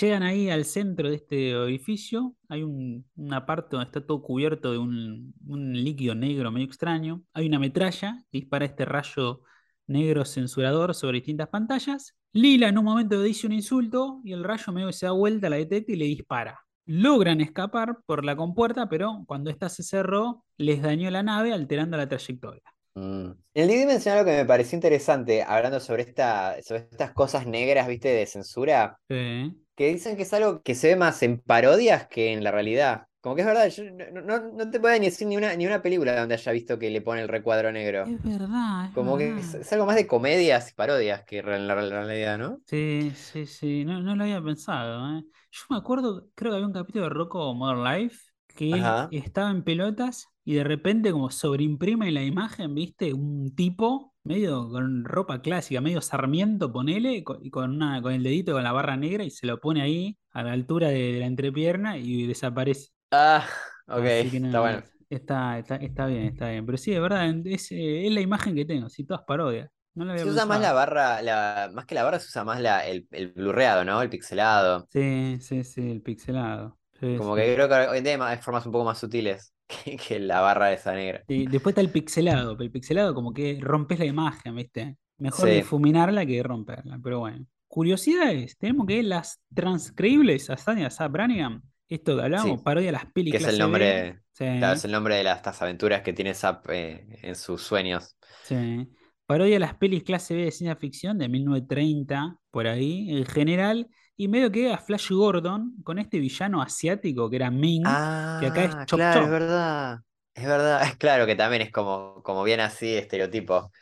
Llegan 0.00 0.22
ahí 0.22 0.50
al 0.50 0.64
centro 0.66 1.08
de 1.08 1.16
este 1.16 1.56
orificio, 1.56 2.34
hay 2.48 2.62
un- 2.62 3.06
una 3.16 3.46
parte 3.46 3.68
donde 3.76 3.86
está 3.86 4.04
todo 4.06 4.20
cubierto 4.22 4.70
de 4.72 4.78
un, 4.78 5.32
un 5.46 5.72
líquido 5.72 6.14
negro 6.14 6.50
medio 6.52 6.66
extraño. 6.66 7.22
Hay 7.32 7.46
una 7.46 7.58
metralla 7.58 8.22
que 8.30 8.38
dispara 8.40 8.66
este 8.66 8.84
rayo 8.84 9.42
negro 9.86 10.24
censurador 10.26 10.94
sobre 10.94 11.18
distintas 11.18 11.48
pantallas. 11.48 12.14
Lila 12.32 12.68
en 12.68 12.76
un 12.76 12.84
momento 12.84 13.22
dice 13.22 13.46
un 13.46 13.54
insulto 13.54 14.20
y 14.24 14.32
el 14.32 14.44
rayo 14.44 14.72
medio 14.72 14.92
se 14.92 15.06
da 15.06 15.12
vuelta, 15.12 15.48
la 15.48 15.56
detecta 15.56 15.92
y 15.92 15.96
le 15.96 16.04
dispara. 16.04 16.60
Logran 16.90 17.42
escapar 17.42 17.98
por 18.06 18.24
la 18.24 18.34
compuerta, 18.34 18.88
pero 18.88 19.22
cuando 19.26 19.50
esta 19.50 19.68
se 19.68 19.82
cerró, 19.82 20.44
les 20.56 20.80
dañó 20.80 21.10
la 21.10 21.22
nave 21.22 21.52
alterando 21.52 21.98
la 21.98 22.08
trayectoria. 22.08 22.62
Mm. 22.94 23.30
En 23.30 23.36
el 23.54 23.68
DVD 23.68 23.86
mencionó 23.86 24.18
algo 24.20 24.30
que 24.30 24.36
me 24.38 24.46
pareció 24.46 24.76
interesante, 24.76 25.42
hablando 25.42 25.80
sobre 25.80 26.02
esta, 26.04 26.56
sobre 26.62 26.88
estas 26.90 27.12
cosas 27.12 27.46
negras, 27.46 27.86
viste, 27.88 28.08
de 28.08 28.24
censura, 28.26 28.98
Sí. 29.08 29.54
que 29.76 29.88
dicen 29.92 30.16
que 30.16 30.22
es 30.22 30.32
algo 30.32 30.62
que 30.62 30.74
se 30.74 30.88
ve 30.88 30.96
más 30.96 31.22
en 31.22 31.40
parodias 31.40 32.08
que 32.08 32.32
en 32.32 32.42
la 32.42 32.50
realidad. 32.52 33.07
Como 33.20 33.34
que 33.34 33.40
es 33.42 33.46
verdad, 33.46 33.68
yo 33.68 33.84
no, 33.84 34.20
no- 34.22 34.52
no 34.52 34.70
te 34.70 34.78
puedo 34.80 34.96
ni 34.98 35.06
decir 35.06 35.26
ni 35.26 35.36
una, 35.36 35.54
ni 35.56 35.66
una 35.66 35.82
película 35.82 36.18
donde 36.20 36.34
haya 36.36 36.52
visto 36.52 36.78
que 36.78 36.90
le 36.90 37.00
pone 37.02 37.22
el 37.22 37.28
recuadro 37.28 37.72
negro. 37.72 38.04
Es 38.04 38.22
verdad, 38.22 38.86
es 38.86 38.94
Como 38.94 39.18
que 39.18 39.38
es, 39.38 39.72
algo 39.72 39.86
más 39.86 39.96
de 39.96 40.06
comedias 40.06 40.70
y 40.70 40.74
parodias 40.74 41.24
que 41.24 41.38
en 41.38 41.66
la, 41.66 41.74
realidad, 41.74 42.38
¿no? 42.38 42.60
Sí, 42.66 43.10
sí, 43.14 43.46
sí, 43.46 43.84
no, 43.84 44.00
no 44.02 44.14
lo 44.14 44.24
había 44.24 44.42
pensado, 44.42 45.18
¿eh? 45.18 45.24
Yo 45.50 45.62
me 45.70 45.76
acuerdo, 45.76 46.28
creo 46.34 46.52
que 46.52 46.56
había 46.56 46.66
un 46.66 46.72
capítulo 46.72 47.04
de 47.04 47.10
Rocco 47.10 47.54
Modern 47.54 47.84
Life 47.84 48.30
que 48.46 48.72
Ajá. 48.74 49.08
estaba 49.10 49.50
en 49.50 49.62
pelotas 49.62 50.28
y 50.44 50.54
de 50.54 50.64
repente 50.64 51.12
como 51.12 51.30
sobreimprime 51.30 52.10
la 52.12 52.22
imagen, 52.22 52.74
¿viste? 52.74 53.12
Un 53.14 53.54
tipo 53.54 54.14
medio 54.24 54.68
con 54.68 55.04
ropa 55.04 55.40
clásica, 55.40 55.80
medio 55.80 56.00
sarmiento, 56.02 56.72
ponele, 56.72 57.14
y 57.42 57.50
con, 57.50 57.70
una, 57.70 58.02
con 58.02 58.12
el 58.12 58.22
dedito 58.22 58.52
con 58.52 58.62
la 58.64 58.72
barra 58.72 58.96
negra 58.96 59.24
y 59.24 59.30
se 59.30 59.46
lo 59.46 59.60
pone 59.60 59.80
ahí 59.82 60.18
a 60.32 60.42
la 60.42 60.52
altura 60.52 60.88
de, 60.88 61.12
de 61.14 61.20
la 61.20 61.26
entrepierna 61.26 61.98
y 61.98 62.26
desaparece. 62.26 62.90
Ah, 63.10 63.46
ok, 63.86 64.04
está 64.04 64.38
no, 64.52 64.60
bueno. 64.60 64.82
está, 65.08 65.58
está, 65.58 65.76
está 65.76 66.06
bien, 66.06 66.24
está 66.24 66.50
bien. 66.50 66.66
Pero 66.66 66.78
sí, 66.78 66.90
de 66.92 67.00
verdad, 67.00 67.28
es, 67.46 67.68
es 67.70 68.12
la 68.12 68.20
imagen 68.20 68.54
que 68.54 68.64
tengo, 68.64 68.88
sí, 68.88 69.04
todas 69.04 69.22
parodias. 69.24 69.70
No 69.94 70.16
Se 70.16 70.24
usa 70.24 70.46
más 70.46 70.60
la 70.60 70.72
barra, 70.72 71.22
la, 71.22 71.70
más 71.74 71.84
que 71.86 71.94
la 71.94 72.04
barra 72.04 72.20
se 72.20 72.28
usa 72.28 72.44
más 72.44 72.60
la, 72.60 72.86
el, 72.86 73.08
el 73.10 73.32
blurreado, 73.32 73.84
¿no? 73.84 74.00
El 74.00 74.10
pixelado. 74.10 74.88
Sí, 74.88 75.38
sí, 75.40 75.64
sí, 75.64 75.90
el 75.90 76.02
pixelado. 76.02 76.78
Sí, 77.00 77.16
Como 77.16 77.34
sí. 77.36 77.42
que 77.42 77.54
creo 77.54 77.68
que 77.68 77.74
hoy 77.74 77.98
en 77.98 78.04
día 78.04 78.26
hay 78.28 78.38
formas 78.38 78.64
un 78.66 78.72
poco 78.72 78.84
más 78.84 78.98
sutiles 78.98 79.54
que, 79.66 79.96
que 79.96 80.18
la 80.20 80.40
barra 80.40 80.72
esa 80.72 80.92
negra. 80.94 81.24
Sí, 81.26 81.46
después 81.46 81.72
está 81.72 81.80
el 81.80 81.90
pixelado, 81.90 82.56
pero 82.56 82.64
el 82.64 82.70
pixelado 82.72 83.14
como 83.14 83.32
que 83.32 83.58
rompes 83.60 83.98
la 83.98 84.06
imagen, 84.06 84.54
¿viste? 84.56 84.96
Mejor 85.18 85.48
difuminarla 85.48 86.24
que 86.24 86.42
romperla, 86.42 86.98
pero 87.02 87.20
bueno. 87.20 87.44
Curiosidades, 87.66 88.56
tenemos 88.56 88.86
que 88.86 89.02
las 89.02 89.40
transcreíbles 89.54 90.48
hazañas 90.48 90.94
de 90.94 90.96
Zap 90.96 91.12
Brannigan. 91.12 91.62
Esto 91.88 92.16
que 92.16 92.22
hablábamos, 92.22 92.60
Sí, 92.60 92.62
parodia 92.62 92.92
las 92.92 93.06
pelis 93.12 93.34
que 93.34 93.38
es 93.38 93.46
el 93.48 93.58
clase 93.58 93.66
B. 93.66 93.98
nombre, 93.98 94.22
Sí, 94.32 94.44
claro, 94.56 94.74
es 94.74 94.84
el 94.84 94.92
nombre 94.92 95.16
de 95.16 95.24
las, 95.24 95.38
estas 95.38 95.62
aventuras 95.62 96.02
que 96.02 96.12
tiene 96.14 96.34
Zap 96.34 96.68
eh, 96.70 97.06
en 97.22 97.36
sus 97.36 97.62
sueños. 97.62 98.16
sí. 98.42 98.88
Parodia 99.26 99.58
las 99.58 99.74
pelis 99.76 100.04
clase 100.04 100.34
B 100.34 100.44
de 100.44 100.50
ciencia 100.50 100.76
ficción 100.76 101.18
de 101.18 101.28
1930, 101.28 102.38
por 102.50 102.66
ahí, 102.66 103.10
en 103.18 103.26
general. 103.26 103.88
Y 104.16 104.26
medio 104.28 104.50
que 104.50 104.72
a 104.72 104.78
Flash 104.78 105.10
Gordon 105.12 105.74
con 105.84 105.98
este 105.98 106.18
villano 106.18 106.62
asiático 106.62 107.28
que 107.30 107.36
era 107.36 107.50
Ming, 107.50 108.00
que 108.36 108.46
acá 108.46 108.64
es 108.64 108.76
Ah, 108.76 108.86
Chop 108.86 109.06
claro, 109.10 109.24
es 109.24 109.30
verdad. 109.30 110.00
Es 110.34 110.46
verdad, 110.46 110.82
es 110.84 110.96
claro 110.98 111.26
que 111.26 111.34
también 111.36 111.62
es 111.62 111.72
como, 111.72 112.22
como 112.22 112.44
bien 112.44 112.60
así, 112.60 112.94
estereotipo, 112.96 113.72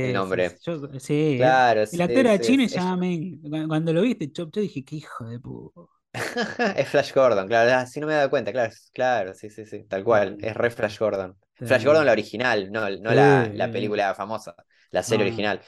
el 0.00 0.12
Sí, 0.12 0.20
sí, 0.22 0.40
nombre. 0.42 0.58
sí, 0.58 0.58
yo- 0.64 1.00
sí, 1.00 1.14
el, 1.42 1.60
Claro, 1.60 1.86
el 1.90 2.00
sí, 2.00 2.00
actor 2.00 2.20
era 2.26 2.34
sí, 2.36 2.44
y 2.64 2.68
es, 2.68 2.68
se 2.68 2.76
es, 2.76 2.80
llamaba 2.80 2.96
Ming. 2.98 3.40
Cu- 3.42 3.68
Cuando 3.68 3.92
lo 3.92 4.02
viste, 4.02 4.30
Chop 4.30 4.52
Chop, 4.52 4.62
dije, 4.62 4.84
qué 4.84 4.96
hijo 4.96 5.24
de 5.24 5.40
puta. 5.40 5.80
es 6.76 6.88
Flash 6.88 7.12
Gordon, 7.14 7.46
claro, 7.48 7.70
ah, 7.74 7.86
sí 7.86 8.00
no 8.00 8.06
me 8.06 8.12
he 8.14 8.16
dado 8.16 8.30
cuenta, 8.30 8.52
claro, 8.52 8.72
claro, 8.92 9.34
sí, 9.34 9.50
sí, 9.50 9.66
sí, 9.66 9.84
tal 9.84 10.04
cual, 10.04 10.36
es 10.40 10.54
re 10.56 10.70
Flash 10.70 10.98
Gordon. 10.98 11.36
Flash 11.64 11.84
Gordon 11.84 12.06
la 12.06 12.12
original, 12.12 12.70
no, 12.72 12.88
no 12.90 13.14
la, 13.14 13.50
la 13.52 13.70
película 13.70 14.14
famosa, 14.14 14.54
la 14.90 15.02
serie 15.02 15.24
original. 15.26 15.60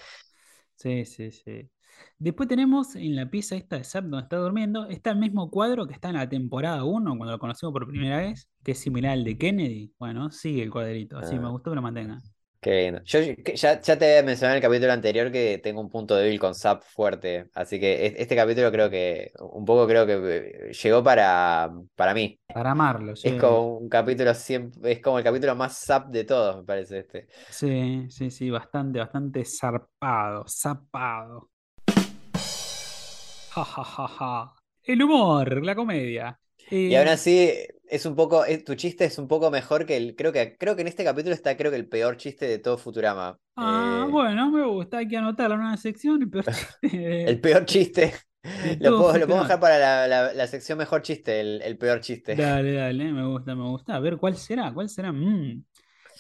sí, 0.77 1.05
sí, 1.05 1.31
sí. 1.33 1.71
Después 2.19 2.49
tenemos 2.49 2.95
en 2.97 3.17
la 3.17 3.29
pieza 3.31 3.57
esta 3.57 3.77
de 3.77 3.85
Zap 3.85 4.05
donde 4.05 4.23
está 4.25 4.37
durmiendo, 4.37 4.87
está 4.89 5.11
el 5.11 5.19
mismo 5.19 5.51
cuadro 5.51 5.87
que 5.87 5.95
está 5.95 6.09
en 6.11 6.17
la 6.17 6.29
temporada 6.29 6.85
1, 6.85 7.17
cuando 7.17 7.33
lo 7.33 7.39
conocimos 7.39 7.73
por 7.73 7.89
primera 7.89 8.19
vez, 8.19 8.49
que 8.63 8.73
es 8.73 8.79
similar 8.79 9.13
al 9.13 9.25
de 9.25 9.37
Kennedy. 9.39 9.93
Bueno, 9.99 10.31
sigue 10.31 10.63
el 10.63 10.71
cuadrito, 10.71 11.19
así 11.19 11.39
me 11.39 11.49
Ah, 11.49 11.51
gustó 11.51 11.71
que 11.71 11.77
lo 11.77 11.83
mantenga. 11.83 12.19
Qué 12.61 12.71
lindo. 12.83 13.03
Yo 13.05 13.21
ya, 13.55 13.81
ya 13.81 13.99
te 13.99 14.05
había 14.07 14.23
mencionado 14.23 14.57
en 14.57 14.63
el 14.65 14.69
capítulo 14.69 14.93
anterior 14.93 15.31
que 15.33 15.59
tengo 15.59 15.81
un 15.81 15.91
punto 15.91 16.17
débil 16.17 16.39
con 16.41 16.55
Zap 16.55 16.83
fuerte, 16.83 17.49
así 17.55 17.79
que 17.81 18.07
es- 18.07 18.15
este 18.19 18.37
capítulo 18.37 18.71
creo 18.73 18.91
que, 18.91 19.33
un 19.41 19.65
poco 19.65 19.87
creo 19.87 20.07
que 20.07 20.69
eh, 20.71 20.73
llegó 20.73 21.03
para, 21.03 21.71
para 21.95 22.15
mí. 22.15 22.39
Para 22.53 22.73
amarlo, 22.73 23.17
Es 23.23 23.37
sí. 23.37 23.37
como 23.37 23.79
un 23.79 23.89
capítulo 23.89 24.35
siempre, 24.35 24.93
es 24.93 25.01
como 25.03 25.19
el 25.19 25.25
capítulo 25.25 25.57
más 25.57 25.79
Zap 25.85 26.09
de 26.11 26.25
todos, 26.25 26.57
me 26.59 26.65
parece 26.65 27.01
este. 27.01 27.29
Sí, 27.49 28.07
sí, 28.11 28.31
sí, 28.31 28.51
bastante, 28.51 28.99
bastante 29.01 29.45
zarpado, 29.45 30.45
zapado. 30.49 31.51
Ja, 33.55 33.65
ja, 33.65 33.83
ja, 33.85 34.07
ja. 34.19 34.55
El 34.85 35.03
humor, 35.03 35.65
la 35.65 35.75
comedia. 35.75 36.39
Y 36.87 36.97
aún 36.97 37.09
Eh, 37.09 37.09
así, 37.09 37.51
es 37.89 38.07
un 38.07 38.17
poco, 38.17 38.45
es- 38.45 38.65
tu 38.65 38.75
chiste 38.75 39.05
es 39.05 39.19
un 39.19 39.29
poco 39.29 39.51
mejor 39.51 39.87
que 39.87 39.97
el, 39.97 40.17
creo 40.17 40.33
que, 40.33 40.57
creo 40.57 40.77
que 40.77 40.83
en 40.83 40.89
este 40.89 41.05
capítulo 41.05 41.35
está 41.35 41.57
creo 41.57 41.71
que 41.71 41.77
el 41.79 41.89
peor 41.89 42.17
chiste 42.17 42.47
de 42.47 42.59
todo 42.59 42.79
Futurama. 42.79 43.39
ah, 43.57 44.07
Eh, 44.07 44.11
bueno, 44.11 44.51
me 44.51 44.65
gusta, 44.67 44.99
hay 44.99 45.09
que 45.09 45.17
anotarlo 45.17 45.55
en 45.57 45.61
una 45.63 45.77
sección, 45.77 46.23
el 46.23 46.31
peor 46.31 46.47
chiste 46.51 46.79
el 47.25 47.41
peor 47.41 47.65
chiste. 47.67 48.15
Lo 48.81 48.97
puedo, 48.97 49.19
lo 49.19 49.29
puedo 49.29 49.41
Futurama. 49.41 49.43
dejar 49.43 49.61
para 49.61 49.79
la, 49.79 50.07
la- 50.09 50.33
la 50.33 50.47
sección 50.47 50.79
mejor 50.79 51.03
chiste, 51.03 51.41
el, 51.41 51.61
el 51.63 51.77
peor 51.79 52.01
chiste. 52.01 52.41
Dale, 52.41 52.73
dale, 52.75 53.13
me 53.13 53.25
gusta, 53.27 53.55
me 53.55 53.65
gusta. 53.69 53.95
A 53.97 54.01
ver, 54.01 54.17
¿cuál 54.19 54.37
será? 54.37 54.73
¿Cuál 54.73 54.89
será? 54.91 55.13
Mm. 55.13 55.65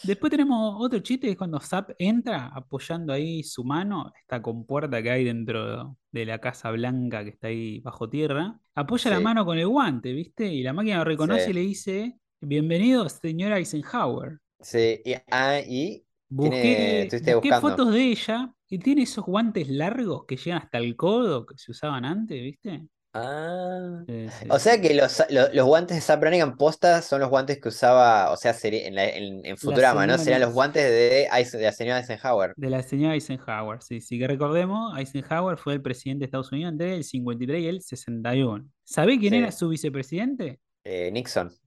Después 0.03 0.31
tenemos 0.31 0.77
otro 0.79 0.99
chiste 1.01 1.27
que 1.27 1.33
es 1.33 1.37
cuando 1.39 1.61
Zap 1.61 1.91
entra 1.99 2.49
apoyando 2.49 3.13
ahí 3.13 3.43
su 3.43 3.65
mano, 3.65 4.13
esta 4.21 4.41
compuerta 4.41 5.03
que 5.03 5.11
hay 5.11 5.25
dentro 5.25 5.97
de 6.13 6.25
la 6.27 6.39
Casa 6.41 6.71
Blanca 6.71 7.25
que 7.25 7.31
está 7.31 7.49
ahí 7.49 7.81
bajo 7.81 8.09
tierra. 8.09 8.59
Apoya 8.75 9.11
la 9.11 9.21
mano 9.21 9.45
con 9.45 9.59
el 9.59 9.67
guante, 9.69 10.13
¿viste? 10.13 10.47
Y 10.47 10.63
la 10.63 10.73
máquina 10.73 10.99
lo 10.99 11.05
reconoce 11.05 11.51
y 11.51 11.53
le 11.55 11.61
dice, 11.61 12.19
bienvenido, 12.41 13.09
señor 13.09 13.53
Eisenhower. 13.53 14.39
sí. 14.61 15.01
Y, 15.05 15.15
ah, 15.31 15.61
y 15.67 16.05
tiene, 16.39 17.09
Busqué, 17.09 17.09
busqué 17.13 17.35
buscando. 17.35 17.61
fotos 17.61 17.93
de 17.93 18.03
ella 18.03 18.55
y 18.69 18.79
tiene 18.79 19.03
esos 19.03 19.25
guantes 19.25 19.69
largos 19.69 20.25
que 20.27 20.37
llegan 20.37 20.63
hasta 20.63 20.79
el 20.79 20.95
codo 20.97 21.47
que 21.47 21.57
se 21.59 21.71
usaban 21.73 22.05
antes, 22.05 22.41
¿viste? 22.43 22.87
Ah. 23.21 24.03
Sí, 24.07 24.27
sí, 24.29 24.47
O 24.51 24.59
sea 24.59 24.81
que 24.81 24.95
los, 24.95 25.23
lo- 25.31 25.53
los 25.53 25.67
guantes 25.67 25.97
de 25.97 26.01
Zap 26.01 26.21
Brannigan 26.21 26.57
posta 26.57 27.03
son 27.03 27.21
los 27.21 27.29
guantes 27.31 27.61
que 27.61 27.69
usaba, 27.69 28.31
o 28.33 28.37
sea, 28.37 28.55
en, 28.63 28.95
la- 28.95 29.09
en, 29.09 29.45
en 29.45 29.51
La 29.51 29.57
Futurama, 29.57 30.07
¿no? 30.07 30.19
Serían 30.19 30.41
los 30.41 30.53
guantes 30.53 30.83
de, 30.85 31.29
la 31.61 31.73
señora 31.73 31.99
Eisenhower. 32.01 32.53
De 32.57 32.71
la 32.71 32.83
señora 32.83 33.15
Eisenhower, 33.15 33.83
sí, 33.83 34.01
sí 34.01 34.19
que 34.19 34.27
recordemos, 34.27 34.97
Eisenhower 34.99 35.59
fue 35.59 35.75
el 35.75 35.83
presidente 35.83 36.21
de 36.21 36.25
Estados 36.27 36.53
Unidos 36.53 36.73
entre 36.73 36.95
el 36.97 37.05
53 37.05 37.63
y 37.63 37.67
el 37.67 37.83
61. 37.83 38.69
¿Sabe 38.85 39.19
quién 39.19 39.35
era 39.35 39.53
su 39.53 39.69
vicepresidente? 39.69 40.61
Eh, 40.85 41.11
Nixon. 41.13 41.51
Sí. 41.51 41.59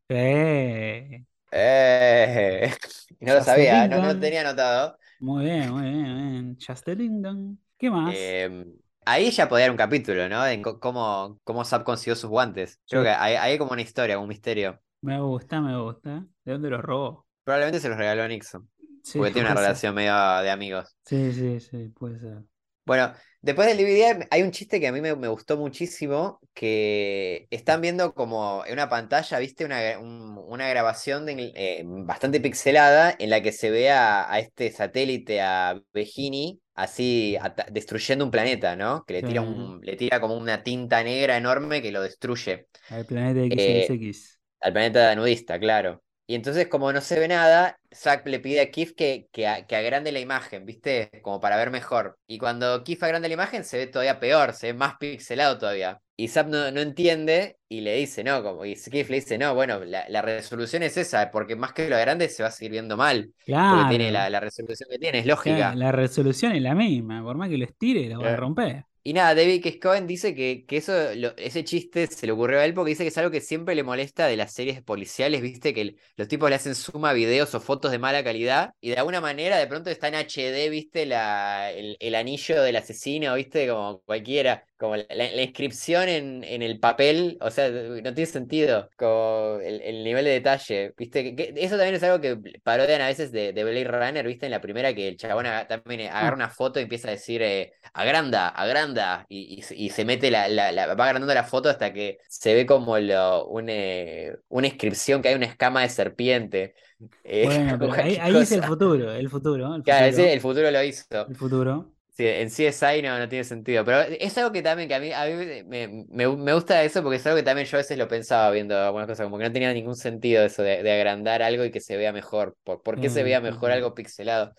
Eh, 1.53 2.71
no 3.19 3.33
lo 3.35 3.43
sabía, 3.43 3.87
no, 3.87 3.97
no 4.01 4.13
lo 4.13 4.19
tenía 4.19 4.41
anotado. 4.41 4.97
Muy 5.19 5.45
bien, 5.45 5.71
muy 5.71 5.83
bien, 5.83 6.01
muy 6.01 6.31
bien. 6.31 6.57
Chastelington. 6.57 7.59
¿Qué 7.77 7.89
más? 7.89 8.13
Eh, 8.17 8.65
ahí 9.05 9.31
ya 9.31 9.47
podía 9.49 9.65
haber 9.65 9.71
un 9.71 9.77
capítulo, 9.77 10.27
¿no? 10.29 10.45
En 10.47 10.61
cómo, 10.61 11.39
cómo 11.43 11.65
Zap 11.65 11.83
consiguió 11.83 12.15
sus 12.15 12.29
guantes. 12.29 12.79
Creo 12.89 13.01
Sí, 13.01 13.03
que 13.03 13.09
hay, 13.09 13.35
hay 13.35 13.57
como 13.57 13.71
una 13.73 13.81
historia, 13.81 14.19
un 14.19 14.27
misterio. 14.29 14.81
me 15.01 15.19
gusta, 15.21 15.61
me 15.61 15.77
gusta. 15.79 16.25
¿De 16.43 16.51
dónde 16.53 16.69
los 16.71 16.81
robó? 16.81 17.27
Probablemente 17.43 17.79
se 17.79 17.89
los 17.89 17.97
regaló 17.97 18.27
Nixon, 18.27 18.69
Sí, 19.03 19.19
porque 19.19 19.31
tiene 19.31 19.47
una 19.49 19.55
ser. 19.57 19.59
relación 19.59 19.93
medio 19.95 20.13
de 20.41 20.49
amigos. 20.51 20.95
Sí, 21.05 21.31
sí, 21.33 21.59
sí, 21.59 21.89
puede 21.89 22.19
ser. 22.19 22.43
Bueno, 22.85 23.13
después 23.41 23.67
del 23.67 23.77
DVD 23.77 24.27
hay 24.31 24.41
un 24.43 24.51
chiste 24.51 24.79
que 24.79 24.87
a 24.87 24.91
mí 24.91 25.01
me, 25.01 25.15
me 25.15 25.27
gustó 25.27 25.57
muchísimo, 25.57 26.39
que 26.53 27.47
están 27.51 27.81
viendo 27.81 28.13
como 28.13 28.63
en 28.65 28.73
una 28.73 28.89
pantalla, 28.89 29.39
viste, 29.39 29.65
una, 29.65 29.99
un- 29.99 30.37
una 30.47 30.67
grabación 30.69 31.25
de- 31.25 31.51
eh, 31.55 31.83
bastante 31.85 32.39
pixelada 32.41 33.15
en 33.19 33.29
la 33.29 33.41
que 33.41 33.51
se 33.51 33.69
ve 33.71 33.91
a, 33.91 34.31
a 34.31 34.39
este 34.39 34.71
satélite, 34.71 35.41
a 35.41 35.79
Begini, 35.93 36.61
así 36.75 37.37
destruyendo 37.71 38.25
un 38.25 38.31
planeta, 38.31 38.75
¿no? 38.75 39.03
Que 39.05 39.13
le 39.15 39.23
tira 39.23 39.41
un, 39.41 39.81
le 39.83 39.95
tira 39.95 40.19
como 40.21 40.35
una 40.37 40.63
tinta 40.63 41.03
negra 41.03 41.37
enorme 41.37 41.81
que 41.81 41.91
lo 41.91 42.01
destruye. 42.01 42.67
al 42.89 43.05
planeta 43.07 43.39
Eh, 43.49 43.95
XXX. 43.95 44.39
al 44.61 44.73
planeta 44.73 45.15
nudista, 45.15 45.59
claro. 45.59 46.03
Y 46.31 46.35
entonces, 46.35 46.67
como 46.67 46.93
no 46.93 47.01
se 47.01 47.19
ve 47.19 47.27
nada, 47.27 47.77
Zack 47.93 48.25
le 48.27 48.39
pide 48.39 48.61
a 48.61 48.71
Keith 48.71 48.95
que, 48.95 49.27
que, 49.33 49.47
a- 49.47 49.65
que 49.67 49.75
agrande 49.75 50.11
la 50.13 50.19
imagen, 50.21 50.65
¿viste? 50.65 51.09
Como 51.23 51.41
para 51.41 51.57
ver 51.57 51.71
mejor. 51.71 52.17
Y 52.25 52.37
cuando 52.37 52.83
Keith 52.85 53.03
agranda 53.03 53.27
la 53.27 53.33
imagen, 53.33 53.65
se 53.65 53.77
ve 53.77 53.87
todavía 53.87 54.19
peor, 54.19 54.53
se 54.53 54.67
ve 54.67 54.73
más 54.73 54.95
pixelado 54.97 55.57
todavía. 55.57 56.01
Y 56.15 56.29
Zack 56.29 56.47
no, 56.47 56.71
no 56.71 56.79
entiende 56.81 57.57
y 57.67 57.81
le 57.81 57.95
dice, 57.95 58.23
no, 58.23 58.41
como, 58.43 58.63
y 58.65 58.75
Keith 58.75 59.09
le 59.09 59.15
dice, 59.17 59.37
no, 59.37 59.53
bueno, 59.55 59.83
la, 59.83 60.07
la 60.07 60.21
resolución 60.21 60.83
es 60.83 60.95
esa, 60.97 61.31
porque 61.31 61.55
más 61.57 61.73
que 61.73 61.89
lo 61.89 61.95
agrande 61.97 62.29
se 62.29 62.43
va 62.43 62.49
a 62.49 62.51
seguir 62.51 62.71
viendo 62.71 62.95
mal. 62.95 63.33
Porque 63.67 63.85
Claro. 63.85 63.85
tiene 63.85 64.11
la, 64.11 64.29
la 64.29 64.39
resolución 64.39 64.89
que 64.89 64.99
tiene, 64.99 65.19
es 65.19 65.25
Claro, 65.43 65.65
lógica. 65.65 65.79
La 65.79 65.91
resolución 65.91 66.51
es 66.53 66.61
la 66.61 66.75
misma, 66.75 67.23
por 67.23 67.35
más 67.35 67.49
que 67.49 67.57
lo 67.57 67.65
estire, 67.65 68.07
lo 68.09 68.21
va 68.21 68.33
a 68.33 68.35
romper. 68.35 68.85
Y 69.03 69.13
nada, 69.13 69.33
David. 69.33 69.65
Cohen 69.81 70.05
dice 70.05 70.35
que, 70.35 70.63
que 70.67 70.77
eso, 70.77 70.93
lo- 71.15 71.35
ese 71.37 71.63
chiste 71.63 72.05
se 72.07 72.25
le 72.27 72.33
ocurrió 72.33 72.59
a 72.59 72.65
él 72.65 72.73
porque 72.75 72.89
dice 72.89 73.03
que 73.03 73.07
es 73.09 73.17
algo 73.17 73.31
que 73.31 73.41
siempre 73.41 73.73
le 73.73 73.83
molesta 73.83 74.27
de 74.27 74.37
las 74.37 74.53
series 74.53 74.81
policiales, 74.83 75.41
viste, 75.41 75.73
que 75.73 75.95
los 76.15 76.27
tipos 76.27 76.49
le 76.49 76.55
hacen 76.55 76.75
suma 76.75 77.11
videos 77.13 77.53
o 77.55 77.59
fotos 77.61 77.91
de 77.91 77.97
mala 77.99 78.23
calidad 78.23 78.73
y 78.79 78.89
de 78.91 78.97
alguna 78.97 79.19
manera 79.19 79.57
de 79.57 79.65
pronto 79.67 79.89
está 79.89 80.07
en 80.07 80.15
HD, 80.15 80.69
viste, 80.69 81.05
la, 81.07 81.71
el, 81.71 81.97
el 81.99 82.15
anillo 82.15 82.61
del 82.61 82.75
asesino, 82.75 83.33
viste, 83.35 83.67
como 83.67 84.01
cualquiera, 84.01 84.65
como 84.81 84.97
la, 84.97 85.41
inscripción 85.43 86.09
en, 86.09 86.43
en 86.43 86.61
el 86.63 86.79
papel, 86.79 87.37
o 87.41 87.51
sea, 87.51 87.69
no 87.69 88.13
tiene 88.13 88.25
sentido, 88.25 88.89
como 88.97 89.59
el, 89.61 89.81
el 89.81 90.03
nivel 90.03 90.25
de 90.25 90.31
detalle, 90.31 90.93
viste, 90.97 91.23
que, 91.23 91.35
que 91.35 91.53
eso 91.63 91.77
también 91.77 91.95
es 91.95 92.03
algo 92.03 92.19
que 92.21 92.37
parodian 92.63 93.01
a 93.01 93.07
veces 93.07 93.31
de, 93.31 93.53
de 93.53 93.63
Blade 93.63 93.85
Runner, 93.85 94.25
viste, 94.27 94.45
en 94.47 94.51
la 94.51 94.61
primera 94.61 94.93
que 94.93 95.07
el 95.07 95.17
chabón 95.17 95.45
también 95.69 96.09
agarra 96.11 96.35
una 96.35 96.49
foto 96.49 96.79
y 96.79 96.83
empieza 96.83 97.09
a 97.09 97.11
decir... 97.11 97.41
eh, 97.43 97.73
agranda, 97.93 98.49
agranda, 98.49 99.25
y, 99.29 99.59
y 99.59 99.61
se- 99.63 99.75
y 99.75 99.89
se 99.89 100.05
mete 100.05 100.31
la, 100.31 100.47
la- 100.47 100.71
la- 100.71 100.95
va 100.95 101.05
agrandando 101.05 101.33
la 101.33 101.43
foto 101.43 101.69
hasta 101.69 101.93
que 101.93 102.19
se 102.27 102.53
ve 102.55 102.65
como 102.65 102.97
lo, 102.99 103.47
un, 103.47 103.65
eh, 103.69 104.33
una 104.49 104.67
inscripción 104.67 105.21
que 105.21 105.29
hay 105.29 105.35
una 105.35 105.45
escama 105.45 105.81
de 105.81 105.89
serpiente. 105.89 106.75
eh, 107.23 107.43
Bueno, 107.47 107.77
pero 107.79 107.93
ahí, 107.93 108.41
es 108.41 108.51
el 108.51 108.63
futuro, 108.63 109.11
el 109.11 109.29
futuro, 109.29 109.75
el 109.75 109.83
Claro, 109.83 110.07
ese- 110.07 110.33
el 110.33 110.41
futuro 110.41 110.71
lo 110.71 110.83
hizo. 110.83 111.05
El 111.27 111.35
futuro. 111.35 111.91
Sí, 112.13 112.27
en 112.27 112.49
CSI 112.49 113.01
no, 113.01 113.17
no 113.17 113.29
tiene 113.29 113.45
sentido, 113.45 113.85
pero 113.85 114.01
es 114.01 114.37
algo 114.37 114.51
que 114.51 114.61
también 114.61 114.89
que 114.89 114.95
a 114.95 114.99
mí, 114.99 115.13
a 115.13 115.25
mí 115.25 115.33
me, 115.65 115.87
me- 115.87 116.27
me 116.35 116.53
gusta 116.53 116.83
eso 116.83 117.01
porque 117.01 117.15
es 117.17 117.25
algo 117.25 117.37
que 117.37 117.43
también 117.43 117.65
yo 117.67 117.77
a 117.77 117.79
veces 117.79 117.97
lo 117.97 118.07
pensaba 118.09 118.51
viendo 118.51 118.77
algunas 118.77 119.07
cosas, 119.07 119.23
como 119.25 119.37
que 119.37 119.45
no 119.45 119.51
tenía 119.53 119.73
ningún 119.73 119.95
sentido 119.95 120.43
eso 120.43 120.61
de, 120.61 120.83
de 120.83 120.91
agrandar 120.91 121.41
algo 121.41 121.63
y 121.63 121.71
que 121.71 121.79
se 121.79 121.95
vea 121.95 122.11
mejor. 122.11 122.57
¿Por, 122.65 122.83
por 122.83 122.99
qué 122.99 123.09
se 123.09 123.23
vea 123.23 123.39
mejor 123.39 123.71
cual. 123.71 123.71
algo 123.71 123.95
pixelado? 123.95 124.53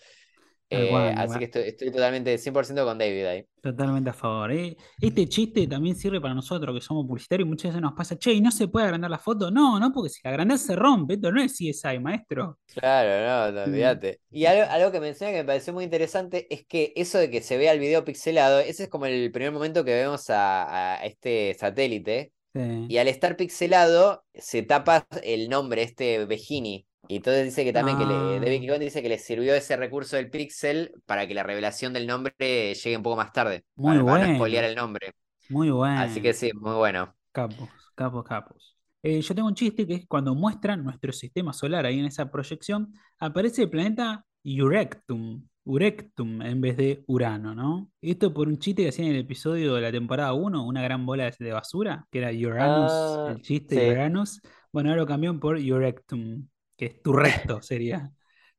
Eh, 0.72 0.88
cual, 0.88 1.14
así 1.16 1.38
que 1.38 1.44
estoy, 1.44 1.62
estoy 1.62 1.90
totalmente 1.90 2.38
100% 2.38 2.84
con 2.84 2.98
David 2.98 3.24
ahí. 3.26 3.46
Totalmente 3.60 4.10
a 4.10 4.12
favor. 4.12 4.50
¿eh? 4.52 4.76
Este 5.00 5.28
chiste 5.28 5.66
también 5.66 5.96
sirve 5.96 6.20
para 6.20 6.34
nosotros 6.34 6.74
que 6.74 6.80
somos 6.80 7.06
publicitarios 7.06 7.46
y 7.46 7.50
muchas 7.50 7.70
veces 7.70 7.82
nos 7.82 7.92
pasa, 7.92 8.18
che, 8.18 8.32
¿y 8.32 8.40
no 8.40 8.50
se 8.50 8.68
puede 8.68 8.86
agrandar 8.86 9.10
la 9.10 9.18
foto? 9.18 9.50
No, 9.50 9.78
no, 9.78 9.92
porque 9.92 10.10
si 10.10 10.20
la 10.24 10.30
agrandás 10.30 10.62
se 10.62 10.74
rompe. 10.76 11.14
Esto 11.14 11.30
no 11.30 11.42
es 11.42 11.52
CSI, 11.52 11.98
maestro. 12.00 12.58
Claro, 12.74 13.52
no, 13.52 13.52
no, 13.52 13.64
olvídate. 13.64 14.20
Y 14.30 14.46
algo, 14.46 14.64
algo 14.70 14.90
que 14.90 15.00
menciona 15.00 15.32
que 15.32 15.38
me 15.38 15.44
pareció 15.44 15.72
muy 15.72 15.84
interesante 15.84 16.46
es 16.52 16.64
que 16.66 16.92
eso 16.96 17.18
de 17.18 17.30
que 17.30 17.42
se 17.42 17.56
vea 17.56 17.72
el 17.72 17.80
video 17.80 18.04
pixelado, 18.04 18.58
ese 18.60 18.84
es 18.84 18.88
como 18.88 19.06
el 19.06 19.30
primer 19.30 19.52
momento 19.52 19.84
que 19.84 19.94
vemos 19.94 20.30
a, 20.30 20.94
a 20.94 21.04
este 21.04 21.54
satélite. 21.58 22.32
Sí. 22.54 22.86
Y 22.88 22.98
al 22.98 23.08
estar 23.08 23.36
pixelado, 23.36 24.24
se 24.34 24.62
tapa 24.62 25.06
el 25.22 25.48
nombre, 25.48 25.82
este 25.82 26.26
Begini. 26.26 26.86
Y 27.08 27.16
entonces 27.16 27.44
dice 27.44 27.64
que 27.64 27.72
también 27.72 27.98
que 27.98 28.06
le, 28.06 28.14
Ah. 28.14 28.38
David 28.40 28.60
Kikon 28.60 28.80
dice 28.80 29.02
que 29.02 29.08
le 29.08 29.18
sirvió 29.18 29.54
ese 29.54 29.76
recurso 29.76 30.16
del 30.16 30.30
pixel 30.30 30.92
para 31.06 31.26
que 31.26 31.34
la 31.34 31.42
revelación 31.42 31.92
del 31.92 32.06
nombre 32.06 32.32
llegue 32.38 32.96
un 32.96 33.02
poco 33.02 33.16
más 33.16 33.32
tarde. 33.32 33.64
Muy 33.74 33.94
para, 33.98 34.04
para 34.04 34.18
no 34.18 34.24
bueno. 34.24 34.34
spoilear 34.36 34.64
el 34.64 34.76
nombre. 34.76 35.12
Muy 35.48 35.70
bueno. 35.70 36.00
Así 36.00 36.20
que 36.22 36.32
sí, 36.32 36.50
muy 36.54 36.74
bueno. 36.74 37.14
Capos, 37.32 37.68
capos, 37.94 38.24
capos. 38.24 38.76
Eh, 39.02 39.20
yo 39.20 39.34
tengo 39.34 39.48
un 39.48 39.54
chiste 39.54 39.86
que 39.86 39.94
es 39.94 40.06
cuando 40.06 40.34
muestran 40.34 40.84
nuestro 40.84 41.12
sistema 41.12 41.52
solar 41.52 41.84
ahí 41.86 41.98
en 41.98 42.04
esa 42.06 42.30
proyección, 42.30 42.92
aparece 43.18 43.62
el 43.62 43.70
planeta 43.70 44.24
Urectum, 44.44 45.46
Urectum 45.64 46.40
en 46.42 46.60
vez 46.60 46.76
de 46.76 47.02
Urano, 47.08 47.54
¿no? 47.54 47.90
Esto 48.00 48.32
por 48.32 48.46
un 48.48 48.58
chiste 48.58 48.82
que 48.82 48.90
hacían 48.90 49.08
en 49.08 49.14
el 49.14 49.20
episodio 49.22 49.74
de 49.74 49.80
la 49.80 49.90
temporada 49.90 50.32
1, 50.34 50.64
una 50.64 50.82
gran 50.82 51.04
bola 51.04 51.24
de- 51.24 51.34
de 51.44 51.52
basura, 51.52 52.06
que 52.12 52.18
era 52.18 52.30
Uranus, 52.30 52.92
Ah, 52.92 53.26
el 53.34 53.42
chiste 53.42 53.74
sí. 53.76 53.90
Uranus. 53.90 54.40
Bueno, 54.72 54.90
ahora 54.90 55.02
lo 55.02 55.06
cambiaron 55.06 55.40
por 55.40 55.56
Urectum, 55.56 56.46
que 56.82 56.86
es 56.96 57.02
tu 57.02 57.12
recto, 57.12 57.62
sería. 57.62 58.10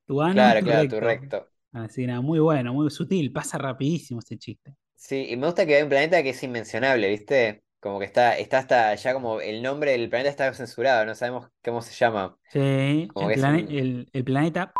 Tu 0.06 0.22
ano, 0.22 0.54
Claro, 0.54 0.62
tu 0.62 0.66
claro, 0.66 0.88
tu 0.88 1.00
recto. 1.00 1.00
recto. 1.00 1.50
Así 1.74 2.06
nada, 2.08 2.22
muy 2.22 2.40
bueno, 2.40 2.74
muy 2.74 2.90
sutil, 2.92 3.32
pasa 3.34 3.58
rapidísimo 3.58 4.20
ese 4.22 4.38
chiste. 4.38 4.76
Sí, 4.96 5.28
y 5.30 5.36
me 5.38 5.48
gusta 5.48 5.66
que 5.66 5.76
hay 5.76 5.84
un 5.84 5.90
planeta 5.90 6.24
que 6.24 6.30
es 6.30 6.44
inmencionable, 6.44 7.10
¿viste? 7.10 7.64
Como 7.80 8.00
que 8.00 8.06
está, 8.06 8.38
está 8.38 8.60
hasta 8.60 8.96
ya 8.96 9.14
como 9.14 9.42
el 9.42 9.62
nombre 9.62 9.92
del 9.92 10.10
planeta 10.10 10.30
está 10.30 10.54
censurado, 10.54 11.06
no 11.06 11.14
sabemos 11.16 11.50
cómo 11.64 11.82
se 11.82 11.94
llama. 11.94 12.38
Sí, 12.48 13.14
Como 13.14 13.28
el, 13.28 13.30
que 13.30 13.36
es 13.36 13.48
plane- 13.48 13.66
un- 13.68 13.78
el- 13.78 14.10
el 14.14 14.24
planeta 14.24 14.74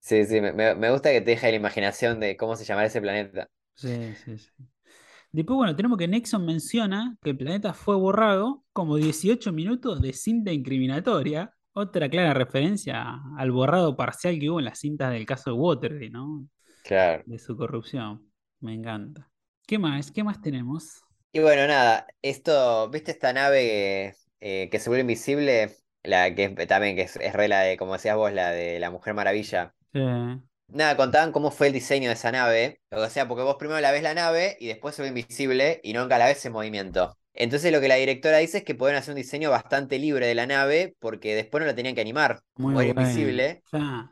Sí, 0.00 0.24
sí, 0.26 0.40
me, 0.40 0.90
gusta 0.90 1.10
que 1.12 1.20
te 1.20 1.30
deja 1.32 1.48
la 1.50 1.56
imaginación 1.56 2.18
de 2.20 2.36
cómo 2.36 2.56
se 2.56 2.64
llamará 2.64 2.86
ese 2.88 3.00
planeta. 3.00 3.48
Sí, 3.74 4.14
sí, 4.16 4.38
sí. 4.38 4.50
Después, 5.32 5.56
bueno, 5.56 5.76
tenemos 5.76 5.98
que 5.98 6.08
Nixon 6.08 6.46
menciona 6.46 7.18
que 7.22 7.30
el 7.30 7.38
planeta 7.38 7.74
fue 7.74 7.96
borrado 7.96 8.64
como 8.72 8.96
18 8.96 9.52
minutos 9.52 10.00
de 10.02 10.12
cinta 10.14 10.52
incriminatoria. 10.52 11.54
Otra 11.80 12.08
clara 12.08 12.34
referencia 12.34 13.20
al 13.36 13.52
borrado 13.52 13.94
parcial 13.94 14.36
que 14.40 14.50
hubo 14.50 14.58
en 14.58 14.64
las 14.64 14.80
cintas 14.80 15.12
del 15.12 15.24
caso 15.24 15.50
de 15.50 15.56
Watergate, 15.56 16.10
¿no? 16.10 16.44
Claro. 16.82 17.22
De 17.24 17.38
su 17.38 17.56
corrupción. 17.56 18.32
Me 18.58 18.74
encanta. 18.74 19.30
¿Qué 19.64 19.78
más? 19.78 20.10
¿Qué 20.10 20.24
más 20.24 20.40
tenemos? 20.40 21.04
Y 21.30 21.38
bueno, 21.38 21.68
nada, 21.68 22.08
esto, 22.20 22.90
¿viste 22.90 23.12
esta 23.12 23.32
nave 23.32 24.16
eh, 24.40 24.68
que 24.72 24.80
se 24.80 24.90
vuelve 24.90 25.02
invisible? 25.02 25.76
La 26.02 26.34
que 26.34 26.48
también 26.66 26.96
que 26.96 27.02
es, 27.02 27.14
es 27.14 27.32
re 27.32 27.46
la 27.46 27.60
de, 27.60 27.76
como 27.76 27.92
decías 27.92 28.16
vos, 28.16 28.32
la 28.32 28.50
de 28.50 28.80
la 28.80 28.90
Mujer 28.90 29.14
Maravilla. 29.14 29.72
Sí. 29.92 30.00
Nada, 30.00 30.96
contaban 30.96 31.30
cómo 31.30 31.52
fue 31.52 31.68
el 31.68 31.74
diseño 31.74 32.08
de 32.08 32.14
esa 32.14 32.32
nave. 32.32 32.80
O 32.90 33.08
sea, 33.08 33.28
porque 33.28 33.44
vos 33.44 33.54
primero 33.54 33.78
la 33.78 33.92
ves 33.92 34.02
la 34.02 34.14
nave 34.14 34.56
y 34.58 34.66
después 34.66 34.96
se 34.96 35.02
ve 35.02 35.08
invisible 35.08 35.80
y 35.84 35.92
nunca 35.92 36.18
la 36.18 36.26
ves 36.26 36.44
en 36.44 36.54
movimiento. 36.54 37.17
Entonces 37.38 37.72
lo 37.72 37.80
que 37.80 37.88
la 37.88 37.96
directora 37.96 38.38
dice 38.38 38.58
es 38.60 38.64
que 38.64 38.74
pueden 38.76 38.96
hacer 38.96 39.12
un 39.12 39.18
diseño 39.18 39.50
bastante 39.50 39.98
libre 40.00 40.26
de 40.26 40.34
la 40.36 40.46
nave 40.46 40.96
porque 41.00 41.36
después 41.36 41.60
no 41.62 41.66
la 41.68 41.76
tenían 41.76 41.94
que 41.96 42.02
animar. 42.02 42.42
Muy 42.56 42.74
Como 42.74 42.90
era 42.90 42.92
invisible. 42.92 43.64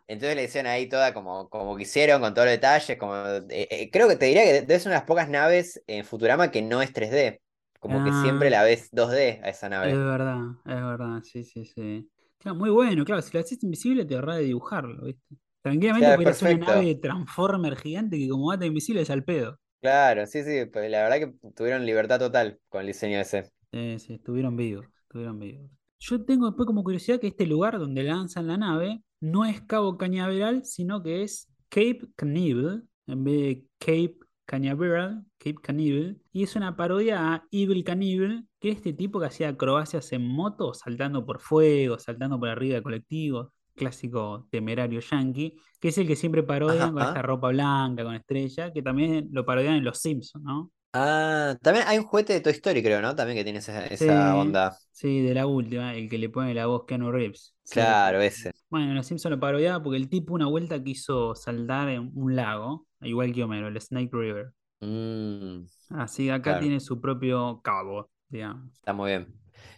Entonces 0.09 0.37
le 0.37 0.45
hicieron 0.45 0.71
ahí 0.71 0.89
toda 0.89 1.15
como, 1.15 1.49
como 1.51 1.77
quisieron, 1.77 2.21
con 2.23 2.35
todos 2.35 2.47
los 2.47 2.55
detalles. 2.55 2.99
Como, 2.99 3.15
eh, 3.17 3.69
eh, 3.71 3.91
creo 3.93 4.09
que 4.09 4.17
te 4.17 4.27
diría 4.27 4.45
que 4.45 4.53
debe 4.62 4.79
ser 4.81 4.89
una 4.91 4.97
de 4.97 5.01
las 5.03 5.09
pocas 5.09 5.29
naves 5.31 5.83
en 5.89 6.05
Futurama 6.05 6.51
que 6.53 6.62
no 6.62 6.83
es 6.83 6.93
3D. 6.93 7.43
Como 7.81 8.03
que 8.03 8.12
siempre 8.12 8.51
Ah. 8.51 8.51
la 8.51 8.62
ves 8.65 8.89
2D 8.93 9.41
a 9.45 9.51
esa 9.51 9.69
Es 9.81 9.89
nave. 9.89 9.95
verdad, 9.97 10.53
es 10.65 10.75
verdad, 10.83 11.23
sí, 11.23 11.45
sí, 11.45 11.65
sí. 11.65 12.11
Claro, 12.39 12.57
muy 12.59 12.71
bueno, 12.71 13.05
claro, 13.05 13.23
si 13.23 13.33
lo 13.33 13.41
haces 13.41 13.62
invisible 13.62 14.05
te 14.05 14.15
ahorras 14.15 14.39
de 14.39 14.45
dibujarlo, 14.45 15.05
¿viste? 15.05 15.37
Tranquilamente 15.62 16.12
Claro, 16.12 16.15
podría 16.15 16.35
ser 16.35 16.49
una 16.49 16.59
nave 16.59 16.95
Transformer 16.97 17.77
gigante 17.77 18.19
que 18.19 18.29
como 18.29 18.49
gata 18.49 18.67
invisible 18.67 19.03
es 19.03 19.11
al 19.11 19.25
pedo. 19.25 19.59
Claro, 19.81 20.27
sí, 20.27 20.43
sí, 20.43 20.67
pues 20.67 20.91
la 20.91 21.03
verdad 21.03 21.19
que 21.19 21.51
tuvieron 21.55 21.87
libertad 21.87 22.19
total 22.19 22.59
con 22.69 22.81
el 22.81 22.89
diseño 22.89 23.19
ese. 23.21 23.51
Sí, 23.73 23.99
sí, 23.99 24.15
estuvieron 24.15 24.57
vivos, 24.57 24.87
estuvieron 25.03 25.39
vivos. 25.39 25.71
Yo 25.99 26.25
tengo 26.25 26.47
después 26.47 26.67
como 26.67 26.85
curiosidad 26.85 27.21
que 27.21 27.29
este 27.29 27.47
lugar 27.47 27.79
donde 27.79 28.03
lanzan 28.03 28.47
la 28.47 28.57
nave 28.57 29.03
no 29.21 29.45
es 29.45 29.61
Cabo 29.62 29.97
Cañaveral, 29.97 30.65
sino 30.65 31.03
que 31.03 31.23
es 31.23 31.49
Cape 31.69 32.01
Canaveral, 32.17 32.85
en 33.07 33.25
vez 33.25 33.35
de 33.37 33.67
Cape 33.79 34.17
Cañaveral, 34.45 35.25
Cape 35.39 35.57
Canaveral, 35.62 36.21
y 36.33 36.43
es 36.43 36.55
una 36.57 36.77
parodia 36.77 37.35
a 37.35 37.47
Evil 37.51 37.85
Cannibal, 37.85 38.47
que 38.61 38.71
es 38.71 38.77
este 38.77 38.93
tipo 38.93 39.21
que 39.21 39.27
hacía 39.27 39.49
acrobacias 39.49 40.12
en 40.12 40.23
moto, 40.27 40.75
saltando 40.75 41.25
por 41.27 41.41
fuego, 41.41 41.99
saltando 41.99 42.39
por 42.39 42.49
arriba 42.49 42.77
de 42.77 42.83
colectivos, 42.83 43.49
clásico 43.77 44.49
temerario 44.51 45.01
yankee, 45.01 45.57
que 45.81 45.89
es 45.89 45.99
el 45.99 46.07
que 46.09 46.17
siempre 46.17 46.43
parodian 46.43 46.93
con 46.95 47.03
Ajá. 47.03 47.11
esta 47.11 47.23
ropa 47.23 47.49
blanca, 47.51 48.05
con 48.05 48.15
estrella, 48.17 48.73
que 48.73 48.83
también 48.83 49.29
lo 49.33 49.45
parodian 49.47 49.75
en 49.77 49.85
Los 49.85 49.99
Simpsons, 50.01 50.45
¿no? 50.45 50.73
Ah, 50.93 51.57
también 51.62 51.87
hay 51.87 51.99
un 51.99 52.05
juguete 52.07 52.33
de 52.33 52.41
Toy 52.41 52.53
Story, 52.55 52.83
creo, 52.83 53.03
¿no? 53.03 53.15
También 53.15 53.37
que 53.37 53.45
tiene 53.45 53.59
esa, 53.59 54.35
onda. 54.35 54.77
Sí, 54.93 55.21
de 55.21 55.35
la 55.35 55.47
última, 55.47 55.95
el 55.95 56.09
que 56.09 56.17
le 56.19 56.31
pone 56.31 56.55
la 56.55 56.67
voz 56.67 56.85
Keanu 56.87 57.12
Reeves. 57.12 57.55
Sí. 57.65 57.75
Claro, 57.75 58.21
ese. 58.23 58.53
Bueno, 58.71 58.95
los 58.95 59.07
Simpsons 59.07 59.31
lo 59.33 59.41
parodiaba 59.41 59.83
porque 59.83 59.99
el 59.99 60.09
tipo 60.09 60.35
una 60.35 60.47
vuelta 60.47 60.83
quiso 60.83 61.35
saltar 61.35 61.89
en 61.91 62.11
un 62.15 62.35
lago, 62.35 62.87
igual 63.03 63.33
que 63.35 63.45
Homero, 63.45 63.69
el 63.69 63.81
Snake 63.81 64.11
River. 64.12 64.53
Mm, 64.81 65.67
Así 65.91 66.25
que 66.27 66.33
acá 66.33 66.43
Claro. 66.43 66.61
tiene 66.61 66.81
su 66.81 67.01
propio 67.01 67.61
cabo, 67.62 68.11
digamos. 68.29 68.73
está 68.75 68.93
muy 68.93 69.11
bien. 69.11 69.27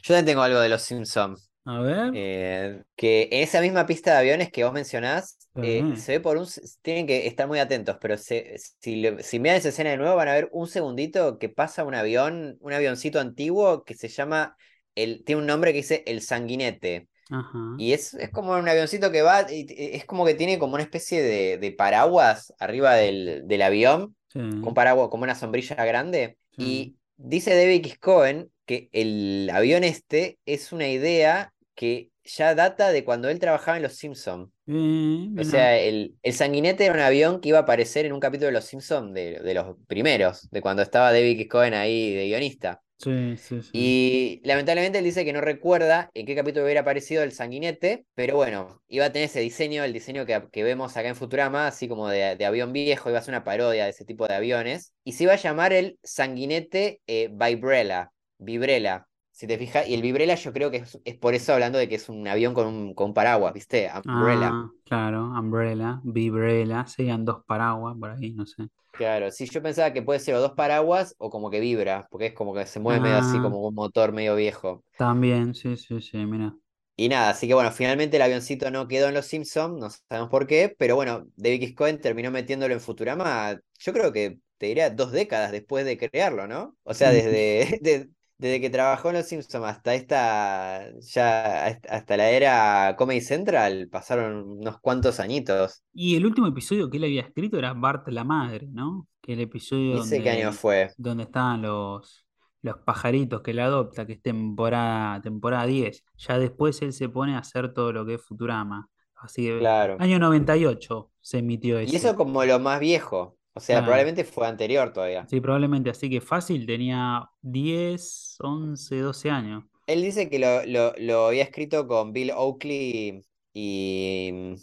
Yo 0.02 0.14
también 0.14 0.26
tengo 0.26 0.42
algo 0.42 0.61
de 0.61 0.68
los 0.68 0.82
Simpsons. 0.82 1.47
A 1.68 1.81
ver. 1.81 2.11
Eh, 2.14 2.83
que 2.96 3.28
en 3.31 3.42
esa 3.42 3.61
misma 3.61 3.85
pista 3.87 4.12
de 4.12 4.18
aviones 4.18 4.50
que 4.50 4.64
vos 4.64 4.72
mencionás, 4.72 5.38
eh, 5.62 5.85
se 5.96 6.12
ve 6.12 6.20
por 6.20 6.38
un... 6.38 6.46
Tienen 6.83 7.07
que 7.07 7.26
estar 7.26 7.46
muy 7.46 7.59
atentos, 7.59 7.98
pero 8.00 8.16
se- 8.16 8.57
si, 8.81 9.04
si 9.20 9.38
miran 9.38 9.59
esa 9.59 9.68
escena 9.68 9.90
de 9.90 9.98
nuevo 9.98 10.16
van 10.16 10.28
a 10.28 10.35
ver 10.35 10.48
un 10.52 10.66
segundito 10.66 11.38
que 11.38 11.50
pasa 11.50 11.85
un 11.85 11.94
avión, 11.94 12.57
un 12.61 12.72
avioncito 12.72 13.20
antiguo 13.20 13.85
que 13.85 13.94
se 13.94 14.09
llama... 14.09 14.57
El, 14.94 15.22
tiene 15.24 15.42
un 15.42 15.46
nombre 15.46 15.72
que 15.72 15.78
dice 15.78 16.02
el 16.07 16.22
sanguinete. 16.22 17.09
Ajá. 17.31 17.59
Y 17.78 17.92
es, 17.92 18.14
es 18.14 18.31
como 18.31 18.52
un 18.52 18.68
avioncito 18.68 19.12
que 19.12 19.22
va, 19.22 19.46
y 19.48 19.66
es 19.68 20.04
como 20.07 20.24
que 20.24 20.35
tiene 20.35 20.59
como 20.59 20.74
una 20.74 20.83
especie 20.83 21.22
de, 21.22 21.59
de 21.59 21.72
paraguas 21.72 22.52
arriba 22.59 22.94
del, 22.94 23.42
del 23.46 23.62
avión, 23.62 24.16
Sí, 24.33 24.40
con 24.40 24.74
paraguas, 24.74 25.09
como 25.11 25.24
una 25.24 25.35
sombrilla 25.35 25.76
grande. 25.85 26.37
Sí. 26.57 26.62
Y 26.64 26.96
dice 27.16 27.54
David 27.54 27.76
X. 27.87 27.98
Cohen 27.98 28.50
que 28.66 28.88
el 28.92 29.48
avión 29.52 29.85
este 29.85 30.38
es 30.46 30.72
una 30.72 30.88
idea 30.88 31.52
que 31.78 32.10
ya 32.24 32.56
data 32.56 32.90
de 32.90 33.04
cuando 33.04 33.28
él 33.28 33.38
trabajaba 33.38 33.76
en 33.76 33.84
Los 33.84 33.94
Simpsons. 33.94 34.50
Eh, 34.66 35.40
O 35.40 35.44
sea, 35.44 35.78
el, 35.78 36.16
el 36.22 36.32
sanguinete 36.32 36.84
era 36.84 36.94
un 36.94 37.00
avión 37.00 37.40
que 37.40 37.50
iba 37.50 37.58
a 37.58 37.62
aparecer 37.62 38.04
en 38.04 38.12
un 38.12 38.20
capítulo 38.20 38.46
de 38.46 38.52
Los 38.52 38.64
Simpsons 38.64 39.14
de, 39.14 39.38
de 39.38 39.54
los 39.54 39.76
primeros, 39.86 40.50
de 40.50 40.60
cuando 40.60 40.82
estaba 40.82 41.12
David. 41.12 41.48
Cohen 41.48 41.74
ahí 41.74 42.12
de 42.12 42.26
guionista. 42.26 42.82
Sí, 42.98 43.36
sí, 43.36 43.62
sí. 43.62 43.70
Y 43.72 44.40
lamentablemente 44.42 44.98
él 44.98 45.04
dice 45.04 45.24
que 45.24 45.32
no 45.32 45.40
recuerda 45.40 46.10
en 46.14 46.26
qué 46.26 46.34
capítulo 46.34 46.64
hubiera 46.64 46.80
aparecido 46.80 47.22
el 47.22 47.30
sanguinete, 47.30 48.04
pero 48.16 48.34
bueno, 48.34 48.82
iba 48.88 49.04
a 49.04 49.12
tener 49.12 49.28
ese 49.28 49.38
diseño, 49.38 49.84
el 49.84 49.92
diseño 49.92 50.26
que, 50.26 50.42
que 50.50 50.64
vemos 50.64 50.96
acá 50.96 51.08
en 51.08 51.14
Futurama, 51.14 51.68
así 51.68 51.86
como 51.86 52.08
de, 52.08 52.34
de 52.34 52.44
avión 52.44 52.72
viejo, 52.72 53.08
iba 53.08 53.20
a 53.20 53.22
ser 53.22 53.34
una 53.34 53.44
parodia 53.44 53.84
de 53.84 53.90
ese 53.90 54.04
tipo 54.04 54.26
de 54.26 54.34
aviones, 54.34 54.94
y 55.04 55.12
se 55.12 55.22
iba 55.22 55.34
a 55.34 55.36
llamar 55.36 55.72
el 55.72 55.96
sanguinete 56.02 57.00
eh, 57.06 57.30
Vibrella, 57.30 58.10
Vibrella, 58.36 59.06
si 59.38 59.46
te 59.46 59.59
fijas, 59.59 59.88
y 59.88 59.94
el 59.94 60.03
Vibrella 60.03 60.35
yo 60.35 60.53
creo 60.53 60.70
que 60.70 60.79
es, 60.79 60.98
es 61.05 61.16
por 61.18 61.35
eso 61.35 61.53
hablando 61.55 61.79
de 61.79 61.88
que 61.88 61.94
es 61.96 62.09
un 62.09 62.27
avión 62.29 62.55
con 62.55 62.66
un, 62.66 62.94
con 62.94 63.14
paraguas, 63.14 63.55
¿viste? 63.55 63.90
Umbrella. 64.05 64.61
Ah, 64.61 64.70
claro, 64.85 65.27
umbrella, 65.38 66.01
vibrella, 66.03 66.87
serían 66.87 67.24
dos 67.24 67.44
paraguas 67.44 67.96
por 67.98 68.11
ahí, 68.11 68.33
no 68.33 68.46
sé. 68.46 68.68
Claro, 68.96 69.31
sí, 69.31 69.46
yo 69.48 69.62
pensaba 69.62 69.92
que 69.92 70.03
puede 70.03 70.18
ser 70.18 70.35
o 70.35 70.40
dos 70.40 70.53
paraguas 70.53 71.14
o 71.18 71.31
como 71.31 71.51
que 71.51 71.61
vibra, 71.61 72.07
porque 72.11 72.27
es 72.27 72.33
como 72.35 72.53
que 72.53 72.66
se 72.66 72.81
mueve 72.81 73.01
medio 73.01 73.18
así 73.18 73.40
Ah. 73.40 73.40
como 73.40 73.61
un 73.66 73.74
motor 73.74 74.12
medio 74.12 74.35
viejo. 74.35 74.85
También, 74.96 75.55
sí, 75.55 75.79
sí, 75.79 75.98
sí, 76.03 76.18
mira. 76.27 76.55
Y 76.96 77.09
nada, 77.09 77.31
así 77.31 77.46
que 77.46 77.55
bueno, 77.55 77.70
finalmente 77.70 78.16
el 78.16 78.22
avioncito 78.22 78.70
no 78.72 78.88
quedó 78.88 79.07
en 79.09 79.14
Los 79.14 79.27
Simpsons, 79.27 79.79
no 79.79 79.88
sabemos 79.90 80.31
por 80.31 80.46
qué, 80.48 80.74
pero 80.77 80.96
bueno, 80.96 81.27
David 81.37 81.62
X. 81.62 81.74
Cohen 81.77 82.01
terminó 82.01 82.31
metiéndolo 82.33 82.74
en 82.74 82.81
Futurama, 82.81 83.61
yo 83.79 83.92
creo 83.92 84.12
que 84.12 84.40
te 84.59 84.66
diría 84.66 84.90
dos 84.90 85.12
décadas 85.12 85.53
después 85.53 85.85
de 85.85 85.96
crearlo, 85.96 86.48
¿no? 86.48 86.77
O 86.83 86.94
sea, 86.94 87.11
Mm. 87.11 87.12
desde, 87.12 87.79
de- 87.83 88.11
desde 88.38 88.61
que 88.61 88.70
trabajó 88.70 89.09
en 89.11 89.16
Los 89.16 89.27
Simpsons 89.27 89.64
hasta 89.66 89.94
esta, 89.94 90.90
ya 91.01 91.66
hasta 91.88 92.16
la 92.16 92.31
era 92.31 92.94
Comedy 92.96 93.20
Central, 93.20 93.88
pasaron 93.90 94.48
unos 94.61 94.81
cuantos 94.81 95.20
añitos. 95.20 95.83
Y 95.92 96.16
el 96.16 96.27
último 96.27 96.46
episodio 96.46 96.88
que 96.90 96.98
él 96.98 97.05
había 97.05 97.22
escrito 97.22 97.59
era 97.59 97.72
Bart 97.74 98.09
la 98.09 98.24
madre, 98.24 98.66
¿no? 98.70 99.09
Que 99.20 99.33
el 99.33 99.40
episodio 99.40 100.05
sé 100.05 100.22
qué 100.22 100.31
año 100.31 100.53
donde, 100.53 100.53
fue. 100.53 100.90
donde 100.96 101.24
estaban 101.24 101.62
los, 101.62 102.27
los 102.62 102.77
pajaritos 102.79 103.40
que 103.42 103.51
él 103.53 103.59
adopta, 103.61 104.07
que 104.07 104.14
es 104.14 104.22
temporada, 104.22 105.20
temporada 105.20 105.66
10. 105.66 106.05
Ya 106.18 106.38
después 106.38 106.81
él 106.83 106.92
se 106.92 107.09
pone 107.09 107.35
a 107.35 107.38
hacer 107.38 107.72
todo 107.74 107.92
lo 107.92 108.07
que 108.07 108.14
es 108.14 108.22
Futurama. 108.24 108.88
Así 109.16 109.46
que 109.46 109.59
Claro. 109.59 109.96
año 109.98 110.18
98 110.20 111.11
se 111.20 111.38
emitió 111.38 111.81
Y 111.81 111.85
ese. 111.85 111.96
eso 111.96 112.16
como 112.16 112.44
lo 112.44 112.59
más 112.61 112.81
viejo, 112.81 113.38
o 113.58 113.60
sea, 113.60 113.76
Claro. 113.78 113.86
probablemente 113.86 114.24
fue 114.24 114.46
anterior 114.48 114.92
todavía. 114.92 115.30
Sí, 115.30 115.40
probablemente. 115.40 115.90
Así 115.90 116.08
que 116.08 116.20
fácil, 116.20 116.66
tenía 116.66 117.30
10, 117.42 118.36
11, 118.40 118.98
12 119.00 119.30
años. 119.30 119.64
Él 119.86 120.02
dice 120.02 120.28
que 120.28 120.38
lo, 120.38 120.64
lo, 120.66 120.92
lo 120.98 121.26
había 121.28 121.42
escrito 121.44 121.86
con 121.86 122.12
Bill 122.12 122.30
Oakley 122.32 123.24
y... 123.54 124.54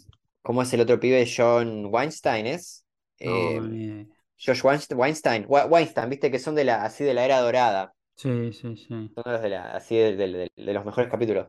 ¿Cómo 0.42 0.62
es 0.62 0.72
el 0.72 0.80
otro 0.80 1.00
pibe? 1.00 1.26
John 1.36 1.86
Weinstein, 1.92 2.46
¿es? 2.46 2.86
No, 3.24 3.32
Eh, 3.58 3.60
ni 3.60 3.84
idea. 3.84 4.06
Josh 4.38 4.62
Weinstein, 4.64 5.46
Weinstein, 5.48 6.08
viste 6.10 6.30
que 6.30 6.38
son 6.38 6.54
de 6.54 6.64
la, 6.64 6.84
así 6.84 7.02
de 7.04 7.14
la 7.14 7.24
era 7.24 7.40
dorada, 7.40 7.94
Sí, 8.16 8.52
sí, 8.52 8.76
sí. 8.76 9.10
son 9.14 9.24
de 9.24 9.32
los 9.32 9.42
de 9.42 9.48
la, 9.48 9.70
así 9.76 9.96
de, 9.96 10.16
de- 10.16 10.28
de- 10.28 10.52
de 10.56 10.72
los 10.74 10.84
mejores 10.84 11.10
capítulos. 11.10 11.48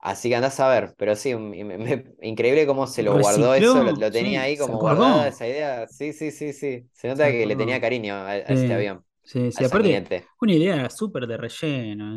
Así 0.00 0.28
que 0.28 0.36
andás 0.36 0.60
a 0.60 0.68
ver, 0.68 0.94
pero 0.96 1.16
sí, 1.16 1.34
me- 1.34 1.64
me- 1.64 1.76
me- 1.78 2.14
increíble 2.22 2.66
cómo 2.66 2.86
se 2.86 3.02
lo 3.02 3.16
guardó 3.16 3.54
eso, 3.54 3.82
lo, 3.82 4.12
tenía 4.12 4.42
sí, 4.42 4.42
ahí 4.42 4.56
como 4.56 4.78
guardada 4.78 5.28
esa 5.28 5.46
idea. 5.48 5.86
Sí, 5.88 6.12
sí, 6.12 6.30
sí, 6.30 6.52
sí. 6.52 6.88
Se 6.92 7.08
nota 7.08 7.28
Se 7.28 7.32
que 7.32 7.46
le 7.46 7.56
tenía 7.56 7.80
cariño 7.80 8.14
a, 8.14 8.30
a 8.30 8.36
este 8.38 8.74
Sí, 8.74 8.74
avión, 8.74 9.04
sí, 9.22 9.52
sí. 9.52 9.64
Aparte, 9.64 10.08
una 10.40 10.54
idea 10.54 10.90
súper 10.90 11.26
de 11.26 11.36
relleno, 11.36 12.16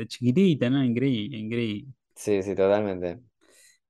¿eh? 0.00 0.06
chiquitita, 0.08 0.70
¿no? 0.70 0.84
Increíble, 0.84 1.38
increíble. 1.38 1.92
Sí, 2.14 2.42
sí, 2.44 2.54
totalmente. 2.54 3.20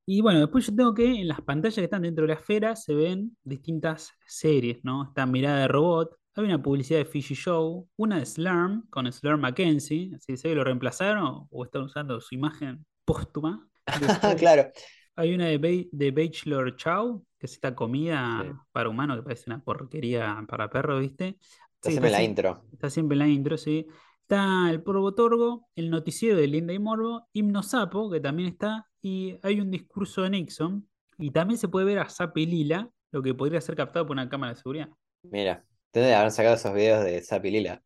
Y 0.06 0.20
bueno, 0.22 0.40
después 0.40 0.66
yo 0.66 0.74
tengo 0.74 0.94
que 0.94 1.04
en 1.06 1.28
las 1.28 1.40
pantallas 1.42 1.76
que 1.76 1.84
están 1.84 2.02
dentro 2.02 2.22
de 2.26 2.28
la 2.34 2.40
esfera 2.40 2.74
se 2.76 2.94
ven 2.94 3.36
distintas 3.44 4.12
series, 4.26 4.78
¿no? 4.84 5.04
Está 5.04 5.24
Mirada 5.26 5.60
de 5.60 5.68
Robot, 5.68 6.16
hay 6.34 6.44
una 6.46 6.62
publicidad 6.62 6.98
de 7.00 7.04
Fishy 7.04 7.34
Show, 7.34 7.88
una 7.96 8.18
de 8.18 8.26
Slurm 8.26 8.86
con 8.90 9.10
Slurm 9.12 9.40
Mackenzie, 9.40 10.12
así 10.16 10.36
se 10.36 10.54
lo 10.54 10.64
reemplazaron 10.64 11.46
o 11.50 11.64
están 11.64 11.82
usando 11.82 12.20
su 12.20 12.34
imagen 12.34 12.84
póstuma. 13.04 13.68
Claro. 14.38 14.70
hay 15.16 15.34
una 15.34 15.46
de, 15.46 15.58
Ba- 15.58 15.88
de 15.92 16.10
Bachelor 16.12 16.76
Chow, 16.76 17.24
que 17.38 17.46
es 17.46 17.52
esta 17.54 17.74
comida 17.74 18.42
Sí. 18.44 18.52
para 18.72 18.88
humano 18.88 19.16
que 19.16 19.22
parece 19.22 19.44
una 19.50 19.62
porquería 19.62 20.44
para 20.48 20.70
perro, 20.70 20.98
¿viste? 21.00 21.38
Sí, 21.82 21.90
Haceme 21.92 22.10
la 22.10 22.18
sie- 22.20 22.24
intro. 22.26 22.64
Está 22.72 22.90
siempre 22.90 23.14
en 23.14 23.18
la 23.20 23.28
intro, 23.28 23.56
sí. 23.58 23.86
Está 24.22 24.70
el 24.70 24.82
Porvo 24.82 25.12
Torgo, 25.14 25.68
el 25.74 25.90
noticiero 25.90 26.36
de 26.36 26.46
Linda 26.46 26.72
y 26.72 26.78
Morbo, 26.78 27.26
Himno 27.32 27.62
Sapo, 27.62 28.10
que 28.10 28.20
también 28.20 28.48
está, 28.50 28.86
y 29.02 29.36
hay 29.42 29.60
un 29.60 29.70
discurso 29.70 30.22
de 30.22 30.30
Nixon, 30.30 30.88
y 31.18 31.30
también 31.32 31.58
se 31.58 31.68
puede 31.68 31.86
ver 31.86 31.98
a 31.98 32.08
Zap 32.08 32.36
y 32.38 32.46
Lila, 32.46 32.88
lo 33.10 33.22
que 33.22 33.34
podría 33.34 33.60
ser 33.60 33.74
captado 33.74 34.06
por 34.06 34.14
una 34.14 34.28
cámara 34.28 34.52
de 34.52 34.60
seguridad. 34.60 34.88
Mira, 35.22 35.64
¿dónde 35.92 36.14
habrán 36.14 36.30
sacado 36.30 36.54
esos 36.54 36.72
videos 36.72 37.04
de 37.04 37.20
Zapi 37.22 37.50
Lila? 37.50 37.82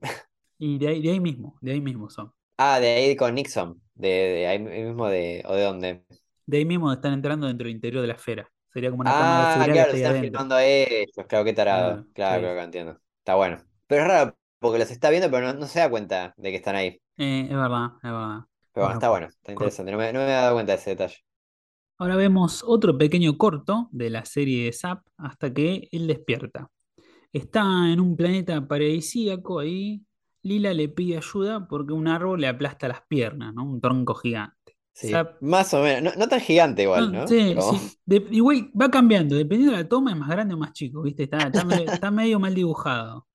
Y 0.58 0.78
de 0.78 0.88
ahí, 0.88 1.02
de 1.02 1.10
ahí 1.12 1.20
mismo, 1.20 1.56
de 1.62 1.72
ahí 1.72 1.80
mismo 1.80 2.10
son. 2.10 2.30
Ah, 2.56 2.78
de 2.80 2.88
ahí 2.94 3.16
con 3.16 3.34
Nixon, 3.34 3.82
de, 3.94 4.08
de 4.08 4.46
ahí 4.46 4.58
mismo 4.58 5.08
de, 5.08 5.42
o 5.46 5.54
de 5.54 5.62
dónde. 5.62 6.04
De 6.46 6.56
ahí 6.58 6.64
mismo 6.64 6.90
están 6.92 7.12
entrando 7.14 7.46
dentro 7.46 7.66
del 7.66 7.74
interior 7.76 8.00
de 8.02 8.08
la 8.08 8.14
esfera. 8.14 8.50
Sería 8.72 8.90
como 8.90 9.02
una 9.02 9.14
cámara 9.14 9.42
de 9.42 9.46
Ah, 9.46 9.68
claro, 9.72 9.90
que 9.90 9.96
está 9.96 10.08
están 10.08 10.16
adentro. 10.16 10.42
filmando 10.42 10.54
a 10.54 10.64
ellos, 10.64 11.10
claro, 11.28 11.44
qué 11.44 11.52
tarado. 11.52 12.04
Claro, 12.04 12.06
Claro, 12.14 12.40
sí. 12.40 12.40
claro 12.40 12.56
que 12.58 12.64
entiendo. 12.64 13.00
Está 13.18 13.34
bueno. 13.34 13.58
Pero 13.86 14.02
es 14.02 14.08
raro, 14.08 14.38
porque 14.58 14.78
los 14.78 14.90
está 14.90 15.10
viendo, 15.10 15.30
pero 15.30 15.46
no, 15.46 15.54
no 15.54 15.66
se 15.66 15.80
da 15.80 15.90
cuenta 15.90 16.32
de 16.36 16.50
que 16.50 16.56
están 16.56 16.76
ahí. 16.76 17.00
Eh, 17.16 17.42
es 17.50 17.56
verdad, 17.56 17.92
es 17.96 18.02
verdad. 18.02 18.40
Pero 18.72 18.84
bueno, 18.86 18.92
Bueno, 18.92 18.94
está 18.94 19.08
bueno, 19.10 19.26
está 19.28 19.52
interesante. 19.52 19.90
No 19.92 19.98
me, 19.98 20.12
no 20.12 20.18
me 20.20 20.24
había 20.26 20.36
dado 20.42 20.54
cuenta 20.54 20.72
de 20.72 20.78
ese 20.78 20.90
detalle. 20.90 21.16
Ahora 21.98 22.16
vemos 22.16 22.62
otro 22.66 22.98
pequeño 22.98 23.38
corto 23.38 23.88
de 23.92 24.10
la 24.10 24.24
serie 24.24 24.64
de 24.64 24.72
Zap 24.72 25.04
hasta 25.16 25.52
que 25.54 25.88
él 25.92 26.06
despierta. 26.06 26.70
Está 27.32 27.62
en 27.92 28.00
un 28.00 28.16
planeta 28.16 28.66
paradisíaco 28.66 29.60
ahí. 29.60 30.02
Lila 30.44 30.72
le 30.74 30.88
pide 30.88 31.16
ayuda 31.18 31.66
porque 31.68 31.92
un 31.92 32.08
árbol 32.08 32.40
le 32.40 32.48
aplasta 32.48 32.88
las 32.88 33.02
piernas, 33.08 33.54
¿no? 33.54 33.64
Un 33.64 33.80
tronco 33.80 34.14
gigante. 34.14 34.76
Sí, 34.92 35.28
más 35.40 35.74
o 35.74 35.82
menos. 35.82 36.14
No, 36.14 36.18
no 36.20 36.28
tan 36.28 36.40
gigante 36.40 36.82
igual, 36.82 37.10
no, 37.10 37.12
¿no? 37.12 37.28
sí, 37.28 37.54
Como- 37.54 37.74
sí. 37.78 37.98
De- 38.06 38.26
igual 38.30 38.70
va 38.80 38.90
cambiando, 38.90 39.36
dependiendo 39.36 39.76
de 39.76 39.82
la 39.82 39.88
toma, 39.88 40.12
es 40.12 40.16
más 40.18 40.28
grande 40.28 40.54
o 40.54 40.58
más 40.58 40.72
chico, 40.72 41.02
¿viste? 41.02 41.24
Está, 41.24 41.46
está 41.48 41.64
medio, 41.64 41.90
está 41.94 42.10
medio 42.10 42.38
mal 42.38 42.54
dibujado. 42.54 43.26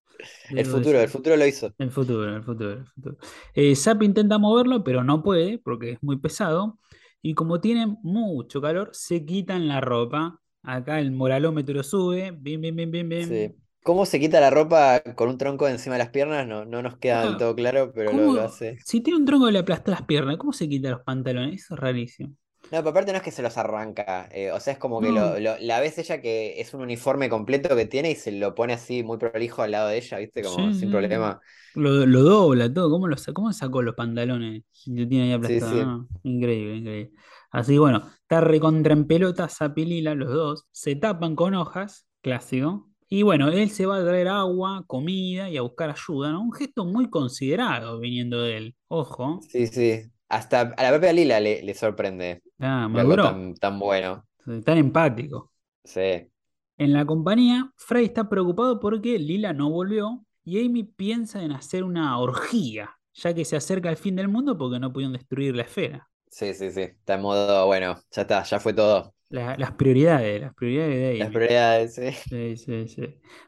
El 0.53 0.65
futuro, 0.67 1.01
el 1.01 1.09
futuro 1.09 1.35
lo 1.37 1.45
hizo. 1.47 1.73
El 1.77 1.91
futuro, 1.91 2.35
el 2.35 2.43
futuro, 2.43 2.71
el 2.73 2.85
futuro. 2.85 3.17
Eh, 3.53 3.75
Zap 3.75 4.03
intenta 4.03 4.37
moverlo, 4.37 4.83
pero 4.83 5.03
no 5.03 5.23
puede 5.23 5.59
porque 5.59 5.91
es 5.93 6.03
muy 6.03 6.17
pesado. 6.17 6.77
Y 7.21 7.33
como 7.35 7.61
tienen 7.61 7.97
mucho 8.03 8.61
calor, 8.61 8.89
se 8.93 9.25
quitan 9.25 9.67
la 9.67 9.79
ropa. 9.81 10.41
Acá 10.63 10.99
el 10.99 11.11
moralómetro 11.11 11.81
sube. 11.83 12.31
Bien, 12.31 12.59
bien, 12.61 12.75
bien, 12.75 12.91
bien, 12.91 13.09
bien. 13.09 13.27
Sí. 13.27 13.55
¿Cómo 13.83 14.05
se 14.05 14.19
quita 14.21 14.39
la 14.39 14.49
ropa 14.49 15.01
con 15.15 15.27
un 15.29 15.37
tronco 15.37 15.67
encima 15.67 15.95
de 15.95 15.99
las 15.99 16.09
piernas? 16.11 16.47
No, 16.47 16.63
no 16.65 16.81
nos 16.81 16.97
queda 16.97 17.21
del 17.23 17.35
Ah, 17.35 17.37
todo 17.37 17.55
claro, 17.55 17.91
pero 17.93 18.13
lo, 18.13 18.29
¿Cómo- 18.29 18.31
lo 18.31 18.41
hace. 18.43 18.83
Si 18.85 19.01
tiene 19.01 19.19
un 19.19 19.25
tronco 19.25 19.45
que 19.47 19.51
le 19.51 19.59
aplasta 19.59 19.91
las 19.91 20.03
piernas, 20.03 20.37
¿cómo 20.37 20.53
se 20.53 20.67
quita 20.69 20.89
los 20.91 21.01
pantalones? 21.03 21.63
Eso 21.63 21.73
es 21.75 21.79
rarísimo. 21.79 22.35
No, 22.71 22.77
pero 22.79 22.89
aparte 22.91 23.11
no 23.11 23.17
es 23.17 23.23
que 23.23 23.31
se 23.31 23.41
los 23.41 23.57
arranca. 23.57 24.29
eh, 24.31 24.51
o 24.51 24.59
sea, 24.59 24.73
es 24.73 24.79
como 24.79 25.01
que 25.01 25.11
No. 25.11 25.11
lo, 25.11 25.39
lo- 25.39 25.57
la 25.59 25.79
ves 25.79 25.97
ella 25.97 26.21
que 26.21 26.61
es 26.61 26.73
un 26.75 26.81
uniforme 26.81 27.27
completo 27.29 27.75
que 27.75 27.85
tiene 27.87 28.11
y 28.11 28.15
se 28.15 28.31
lo 28.31 28.53
pone 28.53 28.73
así 28.73 29.01
muy 29.03 29.17
prolijo 29.17 29.63
al 29.63 29.71
lado 29.71 29.87
de 29.87 29.97
ella, 29.97 30.19
¿viste? 30.19 30.43
Como 30.43 30.71
Sí, 30.71 30.73
sin 30.73 30.89
sí, 30.89 30.89
problema. 30.91 31.41
Lo, 31.73 32.05
lo 32.05 32.23
dobla 32.23 32.73
todo. 32.73 32.89
¿Cómo, 32.89 33.07
lo, 33.07 33.15
cómo 33.33 33.51
sacó 33.53 33.81
los 33.81 33.95
pantalones? 33.95 34.63
Lo 34.85 35.07
tiene 35.07 35.25
ahí 35.25 35.33
Sí, 35.41 35.59
aplastado, 35.61 35.61
sí. 35.61 35.85
¿no? 35.85 36.09
Increíble, 36.23 36.77
increíble. 36.77 37.11
Así 37.51 37.73
que 37.73 37.79
bueno, 37.79 38.09
está 38.21 38.41
recontra 38.41 38.93
en 38.93 39.05
pelota, 39.07 39.47
Zap 39.49 39.77
y 39.77 39.85
Lila, 39.85 40.15
los 40.15 40.31
dos. 40.31 40.65
Se 40.71 40.95
tapan 40.95 41.35
con 41.35 41.55
hojas, 41.55 42.07
clásico. 42.21 42.88
Y 43.09 43.23
bueno, 43.23 43.49
él 43.49 43.71
se 43.71 43.85
va 43.85 43.97
a 43.97 44.03
traer 44.05 44.27
agua, 44.27 44.83
comida 44.87 45.49
y 45.49 45.57
a 45.57 45.61
buscar 45.63 45.89
ayuda, 45.89 46.31
¿no? 46.31 46.41
Un 46.41 46.53
gesto 46.53 46.85
muy 46.85 47.09
considerado 47.09 47.99
viniendo 47.99 48.41
de 48.43 48.57
él. 48.57 48.75
Ojo. 48.87 49.39
Sí, 49.49 49.67
sí. 49.67 50.11
Hasta 50.27 50.61
a 50.61 50.83
la 50.83 50.89
propia 50.91 51.11
Lila 51.13 51.39
le, 51.39 51.63
le 51.63 51.73
sorprende 51.73 52.43
Ah, 52.59 52.87
maduró. 52.87 53.23
tan, 53.23 53.55
tan 53.55 53.79
bueno. 53.79 54.25
Tan 54.65 54.77
empático. 54.77 55.51
Sí. 55.83 56.29
En 56.77 56.93
la 56.93 57.05
compañía, 57.05 57.71
Fry 57.75 58.05
está 58.05 58.27
preocupado 58.29 58.79
porque 58.79 59.19
Lila 59.19 59.53
no 59.53 59.69
volvió 59.69 60.25
y 60.43 60.65
Amy 60.65 60.83
piensa 60.83 61.43
en 61.43 61.51
hacer 61.51 61.83
una 61.83 62.17
orgía, 62.17 62.97
ya 63.13 63.33
que 63.35 63.45
se 63.45 63.55
acerca 63.57 63.89
el 63.89 63.97
fin 63.97 64.15
del 64.15 64.29
mundo 64.29 64.57
porque 64.57 64.79
no 64.79 64.91
pudieron 64.91 65.13
destruir 65.13 65.55
la 65.55 65.63
esfera. 65.63 66.09
Sí, 66.31 66.53
sí, 66.53 66.71
sí. 66.71 66.81
Está 66.81 67.15
en 67.15 67.21
modo, 67.21 67.65
bueno, 67.65 67.95
ya 68.11 68.21
está, 68.21 68.43
ya 68.43 68.59
fue 68.59 68.73
todo. 68.73 69.13
La- 69.29 69.55
las 69.57 69.73
prioridades, 69.73 70.41
las 70.41 70.53
prioridades 70.55 70.95
de 70.95 71.17
Las 71.17 71.29
Amy. 71.29 71.31
prioridades, 71.31 71.95
sí. 71.95 72.09
Sí, 72.29 72.57
sí, 72.57 72.87
sí. 72.87 73.03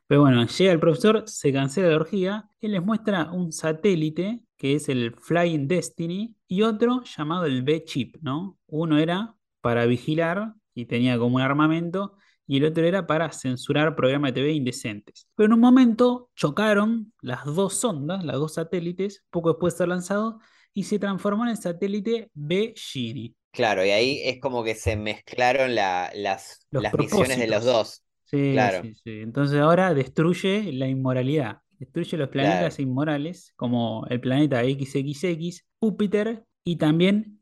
Pero 0.07 0.21
bueno, 0.21 0.45
llega 0.47 0.71
el 0.71 0.79
profesor, 0.79 1.23
se 1.27 1.53
cancela 1.53 1.89
la 1.89 1.95
orgía, 1.97 2.49
él 2.61 2.71
les 2.73 2.83
muestra 2.83 3.31
un 3.31 3.51
satélite 3.51 4.41
que 4.57 4.75
es 4.75 4.89
el 4.89 5.13
Flying 5.15 5.67
Destiny 5.67 6.35
y 6.47 6.63
otro 6.63 7.03
llamado 7.03 7.45
el 7.45 7.63
B-Chip, 7.63 8.17
¿no? 8.21 8.59
Uno 8.67 8.97
era 8.99 9.35
para 9.61 9.85
vigilar 9.85 10.53
y 10.75 10.85
tenía 10.85 11.17
como 11.19 11.37
un 11.37 11.41
armamento 11.41 12.15
y 12.47 12.57
el 12.57 12.65
otro 12.65 12.85
era 12.85 13.07
para 13.07 13.31
censurar 13.31 13.95
programas 13.95 14.31
de 14.33 14.41
TV 14.41 14.51
indecentes. 14.53 15.27
Pero 15.35 15.47
en 15.47 15.53
un 15.53 15.59
momento 15.61 16.29
chocaron 16.35 17.13
las 17.21 17.45
dos 17.45 17.75
sondas, 17.75 18.23
las 18.25 18.35
dos 18.37 18.55
satélites, 18.55 19.23
poco 19.29 19.49
después 19.51 19.73
de 19.75 19.79
ser 19.79 19.87
lanzado, 19.89 20.39
y 20.73 20.83
se 20.83 20.99
transformó 20.99 21.43
en 21.45 21.51
el 21.51 21.57
satélite 21.57 22.31
B-Genie. 22.33 23.35
Claro, 23.51 23.85
y 23.85 23.89
ahí 23.91 24.21
es 24.23 24.39
como 24.39 24.63
que 24.63 24.75
se 24.75 24.95
mezclaron 24.95 25.75
la- 25.75 26.09
las, 26.15 26.65
Los 26.71 26.83
las 26.83 26.93
misiones 26.93 27.37
de 27.37 27.47
los 27.47 27.65
dos. 27.65 28.03
Sí, 28.25 28.53
Claro. 28.53 28.81
sí, 28.81 28.93
sí. 28.95 29.19
Entonces 29.21 29.59
ahora 29.59 29.93
destruye 29.93 30.71
la 30.71 30.87
inmoralidad. 30.87 31.57
Destruye 31.77 32.15
los 32.17 32.29
planetas 32.29 32.75
Claro. 32.77 32.89
inmorales, 32.89 33.53
como 33.57 34.05
el 34.09 34.21
planeta 34.21 34.63
XXX, 34.63 35.65
Júpiter 35.79 36.45
y 36.63 36.77
también. 36.77 37.39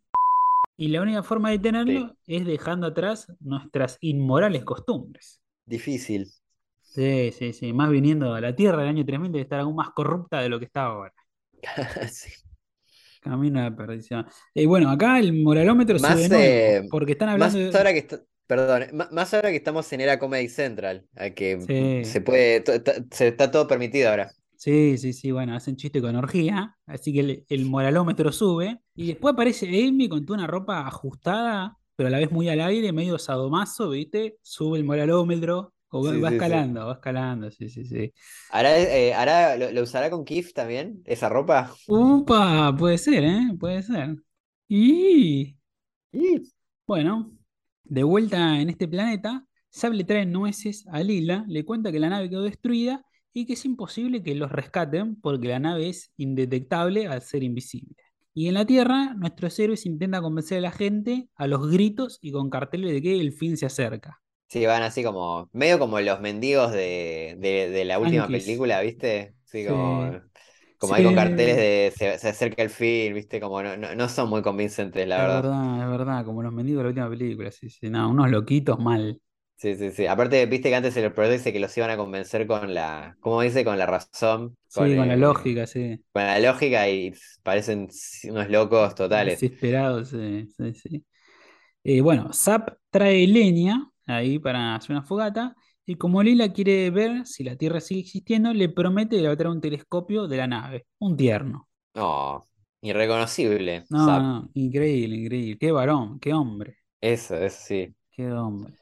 Y 0.78 0.88
la 0.88 1.02
única 1.02 1.22
forma 1.24 1.50
de 1.52 1.58
detenerlo 1.58 2.16
es 2.26 2.46
dejando 2.46 2.88
atrás 2.88 3.28
nuestras 3.40 3.98
inmorales 4.02 4.64
costumbres. 4.64 5.42
Difícil. 5.66 6.28
Sí, 6.82 7.32
sí, 7.38 7.54
sí. 7.54 7.74
Más 7.74 7.90
viniendo 7.92 8.34
a 8.34 8.42
la 8.42 8.56
Tierra 8.56 8.80
del 8.80 8.88
año 8.90 9.06
3000 9.06 9.32
debe 9.32 9.44
estar 9.44 9.60
aún 9.60 9.76
más 9.76 9.92
corrupta 9.92 10.40
de 10.42 10.50
lo 10.50 10.58
que 10.58 10.66
está 10.66 10.86
ahora. 10.86 11.14
Sí. 12.12 12.32
Camino 13.20 13.60
a 13.60 13.64
la 13.70 13.76
perdición. 13.76 14.26
Y 14.54 14.66
bueno, 14.66 14.90
acá 14.90 15.20
el 15.20 15.34
moralómetro 15.44 16.00
Más, 16.00 16.18
de 16.18 16.30
nuevo, 16.30 16.44
eh, 16.44 16.88
porque 16.90 17.12
están 17.14 17.28
Más 17.28 17.34
hablando 17.54 17.60
de. 17.72 17.78
ahora 17.78 17.94
que 17.94 18.00
está- 18.00 18.22
perdón, 18.48 18.84
ma- 18.94 19.10
más 19.12 19.34
ahora 19.34 19.50
que 19.50 19.58
estamos 19.58 19.92
en 19.94 20.02
era 20.02 20.18
Comedy 20.20 20.48
Central, 20.50 21.06
a 21.16 21.30
que 21.32 21.60
Sí. 22.06 22.10
se 22.10 22.22
puede, 22.22 22.64
se 23.12 23.28
está 23.28 23.52
todo 23.52 23.68
permitido 23.68 24.10
ahora. 24.10 24.32
Sí, 24.56 24.98
sí, 24.98 25.14
sí, 25.14 25.32
bueno, 25.32 25.56
hacen 25.56 25.76
chiste 25.78 26.02
con 26.02 26.16
orgía, 26.18 26.76
así 26.86 27.14
que 27.14 27.20
el, 27.22 27.46
el 27.48 27.66
moralómetro 27.66 28.32
sube. 28.32 28.80
Y 28.96 29.08
después 29.08 29.34
aparece 29.34 29.68
Amy 29.68 30.10
con 30.10 30.26
toda 30.26 30.40
una 30.40 30.48
ropa 30.48 30.86
ajustada, 30.86 31.78
pero 31.96 32.08
a 32.08 32.10
la 32.12 32.18
vez 32.20 32.32
muy 32.32 32.50
al 32.50 32.60
aire, 32.62 32.92
medio 32.92 33.18
sadomaso, 33.20 33.90
¿viste? 33.92 34.38
Sube 34.42 34.78
el 34.78 34.84
moralómetro, 34.84 35.74
o 35.92 36.04
va, 36.04 36.12
Sí, 36.12 36.20
va 36.20 36.30
sí, 36.30 36.42
sí. 36.42 36.70
escalando, 36.70 36.86
va 36.88 36.94
escalando, 36.94 37.52
sí, 37.52 37.70
sí, 37.70 37.86
sí. 37.86 38.14
¿Hará, 38.50 38.78
eh, 38.80 39.14
hará- 39.14 39.58
lo, 39.58 39.72
lo 39.72 39.84
usará 39.84 40.10
con 40.10 40.26
Kif 40.26 40.54
también, 40.54 41.02
esa 41.06 41.30
ropa? 41.30 41.76
Upa, 41.88 42.76
puede 42.78 42.98
ser, 42.98 43.24
¿eh? 43.24 43.40
Puede 43.60 43.82
ser. 43.84 44.16
Y 44.68 45.58
Y- 46.12 46.52
bueno, 46.88 47.32
de 47.84 48.04
vuelta 48.04 48.60
en 48.60 48.70
este 48.70 48.88
planeta, 48.88 49.46
Sab 49.70 49.94
le 49.94 50.04
trae 50.04 50.26
nueces 50.26 50.86
a 50.88 51.02
Lila, 51.04 51.46
le 51.48 51.64
cuenta 51.66 51.92
que 51.92 52.00
la 52.00 52.10
nave 52.10 52.30
quedó 52.30 52.44
destruida 52.44 53.06
y 53.34 53.46
que 53.46 53.54
es 53.54 53.66
imposible 53.66 54.24
que 54.24 54.34
los 54.36 54.52
rescaten 54.52 55.16
porque 55.22 55.48
la 55.50 55.60
nave 55.60 55.90
es 55.90 56.12
indetectable 56.18 57.08
al 57.08 57.22
ser 57.22 57.44
invisible. 57.44 57.96
Y 58.34 58.48
en 58.48 58.56
la 58.56 58.66
Tierra, 58.66 59.14
nuestros 59.16 59.58
héroes 59.60 59.86
intentan 59.86 60.24
convencer 60.24 60.60
a 60.60 60.62
la 60.62 60.72
gente 60.72 61.30
a 61.36 61.48
los 61.48 61.70
gritos 61.70 62.18
y 62.22 62.32
con 62.32 62.50
carteles 62.50 62.92
de 62.94 63.02
que 63.02 63.20
el 63.20 63.34
fin 63.34 63.58
se 63.58 63.66
acerca. 63.68 64.22
Sí, 64.50 64.66
van 64.66 64.82
así 64.82 65.04
como, 65.04 65.48
medio 65.54 65.78
como 65.78 66.00
los 66.00 66.22
mendigos 66.22 66.72
de, 66.72 67.36
de, 67.40 67.70
de 67.70 67.86
la 67.86 68.00
última 68.00 68.32
Yankees. 68.32 68.32
película, 68.32 68.82
¿viste? 68.82 69.36
Sí, 69.46 69.64
Sí. 69.66 69.68
como, 69.68 70.10
como 70.80 70.96
Sí. 70.96 70.96
hay 70.96 71.04
con 71.04 71.14
carteles 71.14 71.56
de 71.58 71.94
se, 71.96 72.18
se 72.18 72.30
acerca 72.30 72.64
el 72.64 72.70
fin, 72.72 73.14
¿viste? 73.14 73.40
Como 73.40 73.62
no, 73.62 73.78
no, 73.78 73.94
no 73.96 74.10
son 74.10 74.30
muy 74.30 74.42
convincentes, 74.42 75.08
la 75.08 75.20
es 75.20 75.24
verdad. 75.24 75.44
verdad, 75.44 75.84
es 75.84 75.90
verdad, 75.90 76.26
como 76.26 76.42
los 76.44 76.52
mendigos 76.54 76.80
de 76.80 76.84
la 76.86 76.90
última 76.90 77.10
película, 77.10 77.52
sí, 77.52 77.70
sí, 77.70 77.90
no, 77.90 78.10
unos 78.10 78.30
loquitos 78.32 78.80
mal. 78.80 79.22
Sí, 79.58 79.76
sí, 79.76 79.92
sí. 79.92 80.08
Aparte, 80.08 80.46
viste 80.46 80.70
que 80.70 80.76
antes 80.76 80.96
el 80.96 81.12
productor 81.14 81.38
dice 81.38 81.52
que 81.54 81.60
los 81.60 81.76
iban 81.78 81.90
a 81.90 81.98
convencer 81.98 82.48
con 82.48 82.74
la, 82.74 83.18
¿cómo 83.20 83.42
dice? 83.42 83.66
Con 83.66 83.78
la 83.78 83.86
razón, 83.86 84.58
Sí, 84.68 84.96
con 84.96 85.08
la 85.10 85.16
lógica, 85.18 85.68
sí. 85.68 86.02
con 86.14 86.24
la 86.26 86.40
lógica 86.40 86.90
y 86.90 87.14
parecen 87.44 87.90
unos 88.26 88.50
locos 88.50 88.96
totales. 88.96 89.48
Desesperados, 89.48 90.10
sí, 90.10 90.48
sí, 90.56 90.74
sí. 90.74 91.06
Eh, 91.84 92.02
bueno, 92.02 92.34
Zap 92.34 92.78
trae 92.92 93.28
leña 93.28 93.90
ahí 94.10 94.40
para 94.40 94.76
hacer 94.76 94.92
una 94.96 95.04
fogata. 95.04 95.56
Y 95.86 95.96
como 95.96 96.22
Lila 96.24 96.54
quiere 96.54 96.90
ver 96.92 97.26
si 97.26 97.44
la 97.44 97.56
Tierra 97.56 97.80
sigue 97.82 98.02
existiendo, 98.02 98.54
le 98.54 98.70
promete 98.70 99.16
que 99.18 99.22
le 99.24 99.28
va 99.30 99.34
a 99.34 99.38
traer 99.38 99.52
un 99.56 99.62
telescopio 99.62 100.28
de 100.28 100.38
la 100.38 100.48
nave. 100.48 100.88
Un 101.00 101.18
tierno. 101.18 101.68
No, 101.94 102.48
irreconocible. 102.82 103.86
No, 103.90 104.00
Zap. 104.06 104.22
no, 104.22 104.50
increíble, 104.56 105.16
increíble. 105.18 105.58
Qué 105.60 105.72
varón, 105.72 106.20
qué 106.20 106.34
hombre, 106.34 106.78
Eso, 107.02 107.36
eso 107.36 107.58
sí. 107.66 107.96
qué 108.12 108.32
hombre. 108.32 108.74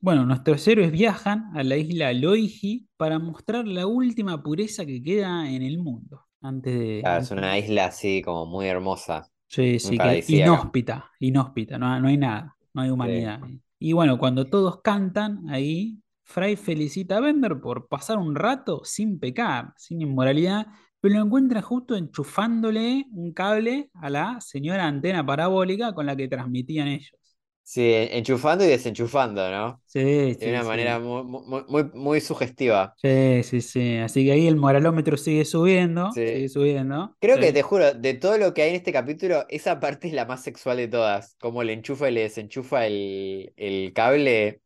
Bueno, 0.00 0.26
nuestros 0.26 0.66
héroes 0.68 0.92
viajan 0.92 1.56
a 1.56 1.62
la 1.64 1.76
isla 1.76 2.12
Loiji 2.12 2.88
para 2.96 3.18
mostrar 3.18 3.66
la 3.66 3.86
última 3.86 4.42
pureza 4.42 4.86
que 4.86 5.02
queda 5.02 5.50
en 5.50 5.62
el 5.62 5.78
mundo. 5.78 6.26
Antes 6.42 6.74
de. 6.78 6.98
Claro, 7.02 7.20
es 7.22 7.30
una 7.30 7.56
isla 7.58 7.86
así 7.86 8.20
como 8.22 8.46
muy 8.46 8.66
hermosa. 8.66 9.30
Sí, 9.48 9.78
sí, 9.78 9.98
que 9.98 10.24
inhóspita, 10.28 11.10
inhóspita, 11.20 11.78
no, 11.78 12.00
no 12.00 12.08
hay 12.08 12.16
nada, 12.16 12.56
no 12.72 12.82
hay 12.82 12.90
humanidad. 12.90 13.40
ahí. 13.44 13.60
Y 13.84 13.92
bueno, 13.92 14.16
cuando 14.16 14.46
todos 14.46 14.80
cantan 14.80 15.46
ahí, 15.50 16.00
Fry 16.22 16.56
felicita 16.56 17.18
a 17.18 17.20
Bender 17.20 17.60
por 17.60 17.86
pasar 17.86 18.16
un 18.16 18.34
rato 18.34 18.80
sin 18.82 19.20
pecar, 19.20 19.74
sin 19.76 20.00
inmoralidad, 20.00 20.68
pero 21.00 21.16
lo 21.16 21.26
encuentra 21.26 21.60
justo 21.60 21.94
enchufándole 21.94 23.04
un 23.12 23.34
cable 23.34 23.90
a 23.92 24.08
la 24.08 24.40
señora 24.40 24.86
antena 24.86 25.26
parabólica 25.26 25.92
con 25.92 26.06
la 26.06 26.16
que 26.16 26.28
transmitían 26.28 26.88
ellos. 26.88 27.23
Sí, 27.64 27.82
enchufando 27.92 28.64
y 28.64 28.68
desenchufando, 28.68 29.50
¿no? 29.50 29.82
Sí, 29.86 30.34
De 30.38 30.48
sí, 30.48 30.50
una 30.50 30.62
sí. 30.62 30.68
manera 30.68 30.98
muy, 31.00 31.24
muy, 31.24 31.64
muy, 31.68 31.84
muy 31.94 32.20
sugestiva. 32.20 32.96
Sí, 32.96 33.42
sí, 33.44 33.60
sí. 33.60 33.96
Así 33.98 34.24
que 34.24 34.32
ahí 34.32 34.46
el 34.46 34.56
moralómetro 34.56 35.16
sigue 35.16 35.44
subiendo, 35.44 36.12
Sí. 36.14 36.20
sigue 36.32 36.48
subiendo. 36.48 37.16
Creo 37.20 37.38
que 37.38 37.52
te 37.52 37.62
juro, 37.62 37.94
de 37.94 38.14
todo 38.14 38.36
lo 38.38 38.52
que 38.52 38.62
hay 38.62 38.70
en 38.70 38.76
este 38.76 38.92
capítulo, 38.92 39.46
esa 39.48 39.80
parte 39.80 40.08
es 40.08 40.14
la 40.14 40.26
más 40.26 40.42
sexual 40.42 40.76
de 40.76 40.88
todas. 40.88 41.36
Como 41.40 41.62
le 41.64 41.72
enchufa 41.72 42.10
y 42.10 42.12
le 42.12 42.22
desenchufa 42.22 42.86
el, 42.86 43.52
el 43.56 43.92
cable. 43.94 44.60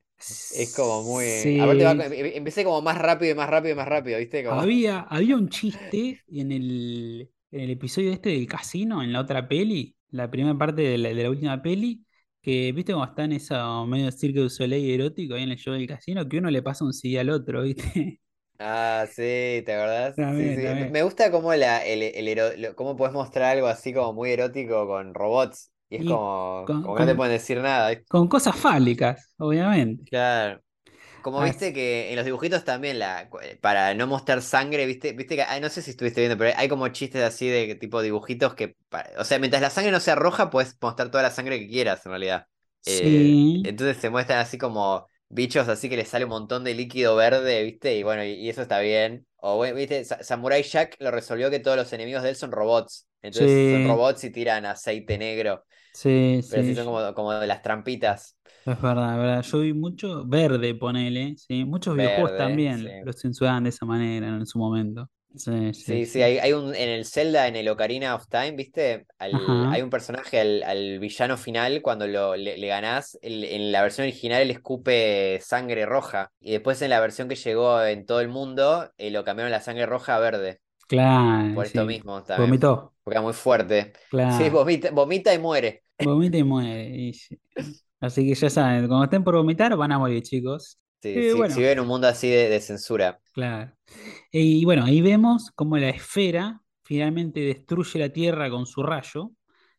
Es 0.51 0.72
como 0.74 1.05
muy. 1.05 1.24
Sí. 1.26 1.57
Aparte 1.57 1.84
va, 1.84 1.92
em- 1.92 2.12
empecé 2.36 2.64
como 2.64 2.82
más 2.82 2.99
rápido 2.99 3.32
y 3.32 3.34
más 3.36 3.49
rápido 3.49 3.74
y 3.74 3.76
más 3.76 3.88
rápido, 3.88 4.18
¿viste? 4.18 4.44
Como... 4.44 4.61
Había, 4.61 5.01
había 5.01 5.36
un 5.36 5.49
chiste 5.51 6.22
en 6.28 6.53
el, 6.53 7.30
en 7.51 7.61
el 7.61 7.70
episodio 7.70 8.12
este 8.12 8.30
del 8.30 8.46
casino, 8.46 9.03
en 9.03 9.12
la 9.12 9.20
otra 9.20 9.46
peli, 9.49 9.94
la 10.11 10.30
primera 10.30 10.57
parte 10.57 10.82
de 10.82 10.96
la, 10.99 11.11
de 11.11 11.22
la 11.22 11.30
última 11.30 11.61
peli, 11.62 12.05
que 12.49 12.72
viste 12.72 12.92
cómo 12.92 13.05
está 13.05 13.24
en 13.24 13.32
esa 13.32 13.84
medio 13.86 14.11
Cirque 14.12 14.40
du 14.40 14.49
Soleil 14.51 14.90
erótico 14.90 15.34
ahí 15.34 15.42
en 15.44 15.51
el 15.51 15.59
show 15.59 15.74
del 15.74 15.86
casino, 15.86 16.28
que 16.28 16.38
uno 16.38 16.51
le 16.51 16.62
pasa 16.62 16.84
un 16.84 16.92
CD 16.92 17.18
al 17.20 17.30
otro, 17.30 17.62
¿viste? 17.62 18.20
Ah, 18.61 19.07
sí, 19.09 19.62
¿te 19.64 19.72
acordás? 19.74 20.20
Sí, 20.36 20.53
También, 20.53 20.53
sí. 20.53 20.61
Me- 20.90 21.03
gusta 21.05 21.30
cómo 21.30 21.55
la, 21.55 21.84
el, 21.86 22.03
el 22.03 22.74
cómo 22.74 22.96
puedes 22.96 23.14
mostrar 23.14 23.53
algo 23.57 23.68
así 23.68 23.92
como 23.94 24.12
muy 24.12 24.32
erótico 24.32 24.86
con 24.88 25.14
robots. 25.14 25.70
Y 25.88 25.96
es 25.96 26.05
Y 26.05 26.05
como, 26.05 26.76
con- 26.80 26.80
como 26.80 26.99
no 26.99 27.07
te 27.07 27.14
pueden 27.14 27.32
decir 27.34 27.59
nada. 27.61 27.92
Con 28.09 28.28
cosas 28.28 28.57
fálicas, 28.57 29.34
obviamente. 29.38 30.11
Claro. 30.11 30.62
Como 31.21 31.43
viste 31.43 31.73
que 31.73 32.11
en 32.11 32.16
los 32.16 32.25
dibujitos 32.25 32.64
también, 32.64 32.99
la, 32.99 33.29
para 33.61 33.93
no 33.95 34.07
mostrar 34.07 34.41
sangre, 34.41 34.87
viste, 34.87 35.12
viste 35.12 35.37
que, 35.37 35.43
ay, 35.43 35.61
no 35.61 35.69
sé 35.69 35.83
si 35.83 35.91
estuviste 35.91 36.21
viendo, 36.21 36.39
pero 36.39 36.57
hay 36.57 36.69
como 36.69 36.89
chistes 36.89 37.23
así 37.23 37.49
de 37.49 37.75
tipo 37.75 38.01
dibujitos 38.03 38.55
que, 38.55 38.77
o 39.19 39.25
sea, 39.25 39.39
mientras 39.39 39.61
la 39.61 39.71
sangre 39.71 39.91
no 39.93 40.01
sea 40.01 40.14
roja, 40.14 40.49
puedes 40.51 40.77
mostrar 40.81 41.11
toda 41.11 41.23
la 41.25 41.31
sangre 41.31 41.59
que 41.59 41.69
quieras, 41.69 42.05
en 42.07 42.11
realidad. 42.12 42.47
Eh, 42.85 43.41
Sí. 43.53 43.62
entonces 43.62 43.99
se 43.99 44.11
muestran 44.11 44.39
así 44.39 44.59
como 44.59 45.09
bichos 45.29 45.69
así 45.69 45.89
que 45.91 45.97
les 45.97 46.09
sale 46.09 46.25
un 46.25 46.31
montón 46.31 46.64
de 46.64 46.75
líquido 46.75 47.16
verde, 47.16 47.62
viste, 47.64 47.97
y 47.97 48.03
bueno, 48.05 48.25
y, 48.25 48.31
y 48.35 48.49
eso 48.49 48.62
está 48.62 48.79
bien. 48.81 49.27
O 49.37 49.61
viste, 49.75 50.05
Sa- 50.05 50.23
Samurai 50.23 50.62
Jack 50.62 50.97
lo 51.01 51.11
resolvió 51.11 51.51
que 51.51 51.59
todos 51.61 51.77
los 51.77 51.93
enemigos 51.93 52.23
de 52.23 52.31
él 52.31 52.37
son 52.37 52.53
robots. 52.53 53.07
Entonces 53.23 53.69
son 53.69 53.83
robots 53.85 54.23
y 54.25 54.31
tiran 54.31 54.64
aceite 54.66 55.19
negro, 55.19 55.64
Sí, 56.01 56.40
pero 56.49 56.64
sí, 56.64 56.74
sí 56.74 56.74
son 56.74 56.86
como, 56.86 57.14
como 57.14 57.32
de 57.34 57.46
las 57.46 57.62
trampitas. 57.62 58.36
es 58.64 58.80
verdad, 58.80 59.12
es 59.14 59.18
verdad. 59.18 59.42
Yo 59.42 59.61
vi 59.61 59.72
mucho 59.72 60.24
verde, 60.26 60.74
ponele, 60.74 61.36
sí. 61.36 61.64
Muchos 61.64 61.96
videojuegos 61.96 62.34
Verde, 62.34 62.36
también 62.36 62.94
sí. 62.94 62.94
lo 63.01 63.12
censuraban 63.12 63.64
de 63.64 63.70
esa 63.70 63.86
manera 63.86 64.28
en 64.28 64.46
su 64.46 64.59
momento. 64.59 65.11
Sí, 65.36 65.74
sí, 65.74 66.01
Sí, 66.01 66.07
sí, 66.07 66.22
sí. 66.22 66.22
hay, 66.22 66.38
hay 66.38 66.53
un, 66.53 66.74
en 66.74 66.88
el 66.88 67.05
Zelda, 67.07 67.46
en 67.46 67.55
el 67.57 67.68
Ocarina 67.68 68.14
of 68.14 68.26
Time, 68.28 68.53
¿viste? 68.53 69.07
Al- 69.18 69.66
Ajá. 69.66 69.70
hay 69.70 69.80
un 69.82 69.90
personaje, 69.90 70.40
al, 70.40 70.62
al 70.64 70.99
villano 70.99 71.36
final, 71.38 71.80
cuando 71.82 72.07
lo, 72.07 72.36
le, 72.36 72.59
le 72.59 72.66
ganás, 72.66 73.18
el- 73.22 73.44
en 73.44 73.70
la 73.72 73.82
versión 73.82 74.07
original 74.07 74.42
él 74.42 74.51
escupe 74.51 75.38
sangre 75.40 75.86
roja, 75.86 76.30
y 76.40 76.53
después 76.53 76.82
en 76.82 76.90
la 76.90 77.01
versión 77.01 77.28
que 77.28 77.36
llegó 77.36 77.82
en 77.84 78.05
todo 78.07 78.20
el 78.20 78.28
mundo, 78.28 78.92
eh, 78.99 79.11
lo 79.11 79.24
cambiaron 79.24 79.51
la 79.53 79.61
sangre 79.61 79.86
roja 79.86 80.16
a 80.16 80.18
verde, 80.18 80.61
Claro, 80.86 81.53
por 81.53 81.66
esto 81.66 81.84
sí. 81.84 81.86
mismo 81.86 82.22
también, 82.24 82.59
Vomitó, 82.59 82.94
porque 83.05 83.14
era 83.16 83.22
muy 83.22 83.32
fuerte. 83.34 83.92
Sí, 84.26 84.49
claro. 84.49 84.51
vomita, 84.51 84.90
vomita 84.90 85.34
y 85.34 85.38
muere. 85.38 85.84
Vomita 85.99 86.38
y 86.38 86.44
muere. 86.44 87.12
sí. 87.14 87.38
Así 88.01 88.26
que 88.26 88.34
ya 88.34 88.51
saben, 88.51 88.86
cuando 88.88 89.05
estén 89.05 89.24
por 89.24 89.36
vomitar 89.36 89.76
van 89.76 89.92
a 89.92 89.99
morir, 89.99 90.22
chicos. 90.22 90.78
Sí, 91.03 91.09
Eh, 91.14 91.30
si, 91.30 91.36
bueno. 91.36 91.55
si 91.55 91.61
vive 91.61 91.72
en 91.72 91.80
un 91.80 91.88
mundo 91.88 92.07
así 92.09 92.28
de, 92.30 92.49
de 92.49 92.61
censura. 92.61 93.20
Claro. 93.32 93.72
Y 94.32 94.64
bueno, 94.64 94.84
ahí 94.84 95.01
vemos 95.01 95.51
cómo 95.55 95.76
la 95.78 95.90
esfera 95.90 96.62
finalmente 96.82 97.40
destruye 97.40 97.99
la 98.01 98.09
Tierra 98.12 98.51
con 98.51 98.66
su 98.66 98.82
rayo. 98.82 99.32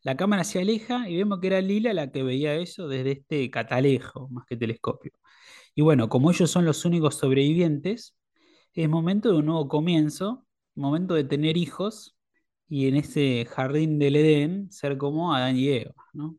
La 0.03 0.15
cámara 0.15 0.43
se 0.45 0.59
aleja 0.61 1.09
y 1.09 1.17
vemos 1.17 1.39
que 1.41 1.47
era 1.47 1.61
Lila 1.61 1.93
la 1.93 2.11
que 2.11 2.23
veía 2.23 2.55
eso 2.55 2.87
desde 2.87 3.11
este 3.13 3.49
catalejo, 3.51 4.29
más 4.29 4.45
que 4.47 4.55
telescopio. 4.55 5.11
Y 5.75 5.81
bueno, 5.81 6.09
como 6.09 6.31
ellos 6.31 6.51
son 6.51 6.65
los 6.65 6.85
únicos 6.85 7.15
sobrevivientes, 7.17 8.15
es 8.73 8.89
momento 8.89 9.31
de 9.31 9.39
un 9.39 9.47
nuevo 9.47 9.67
comienzo, 9.69 10.45
momento 10.75 11.15
de 11.15 11.25
tener 11.25 11.57
hijos 11.57 12.17
y 12.69 12.87
en 12.87 12.95
ese 12.97 13.45
jardín 13.45 13.99
del 13.99 14.15
Edén 14.15 14.71
ser 14.71 14.97
como 14.97 15.33
Adán 15.35 15.57
y 15.57 15.69
Eva, 15.69 15.93
¿no? 16.13 16.37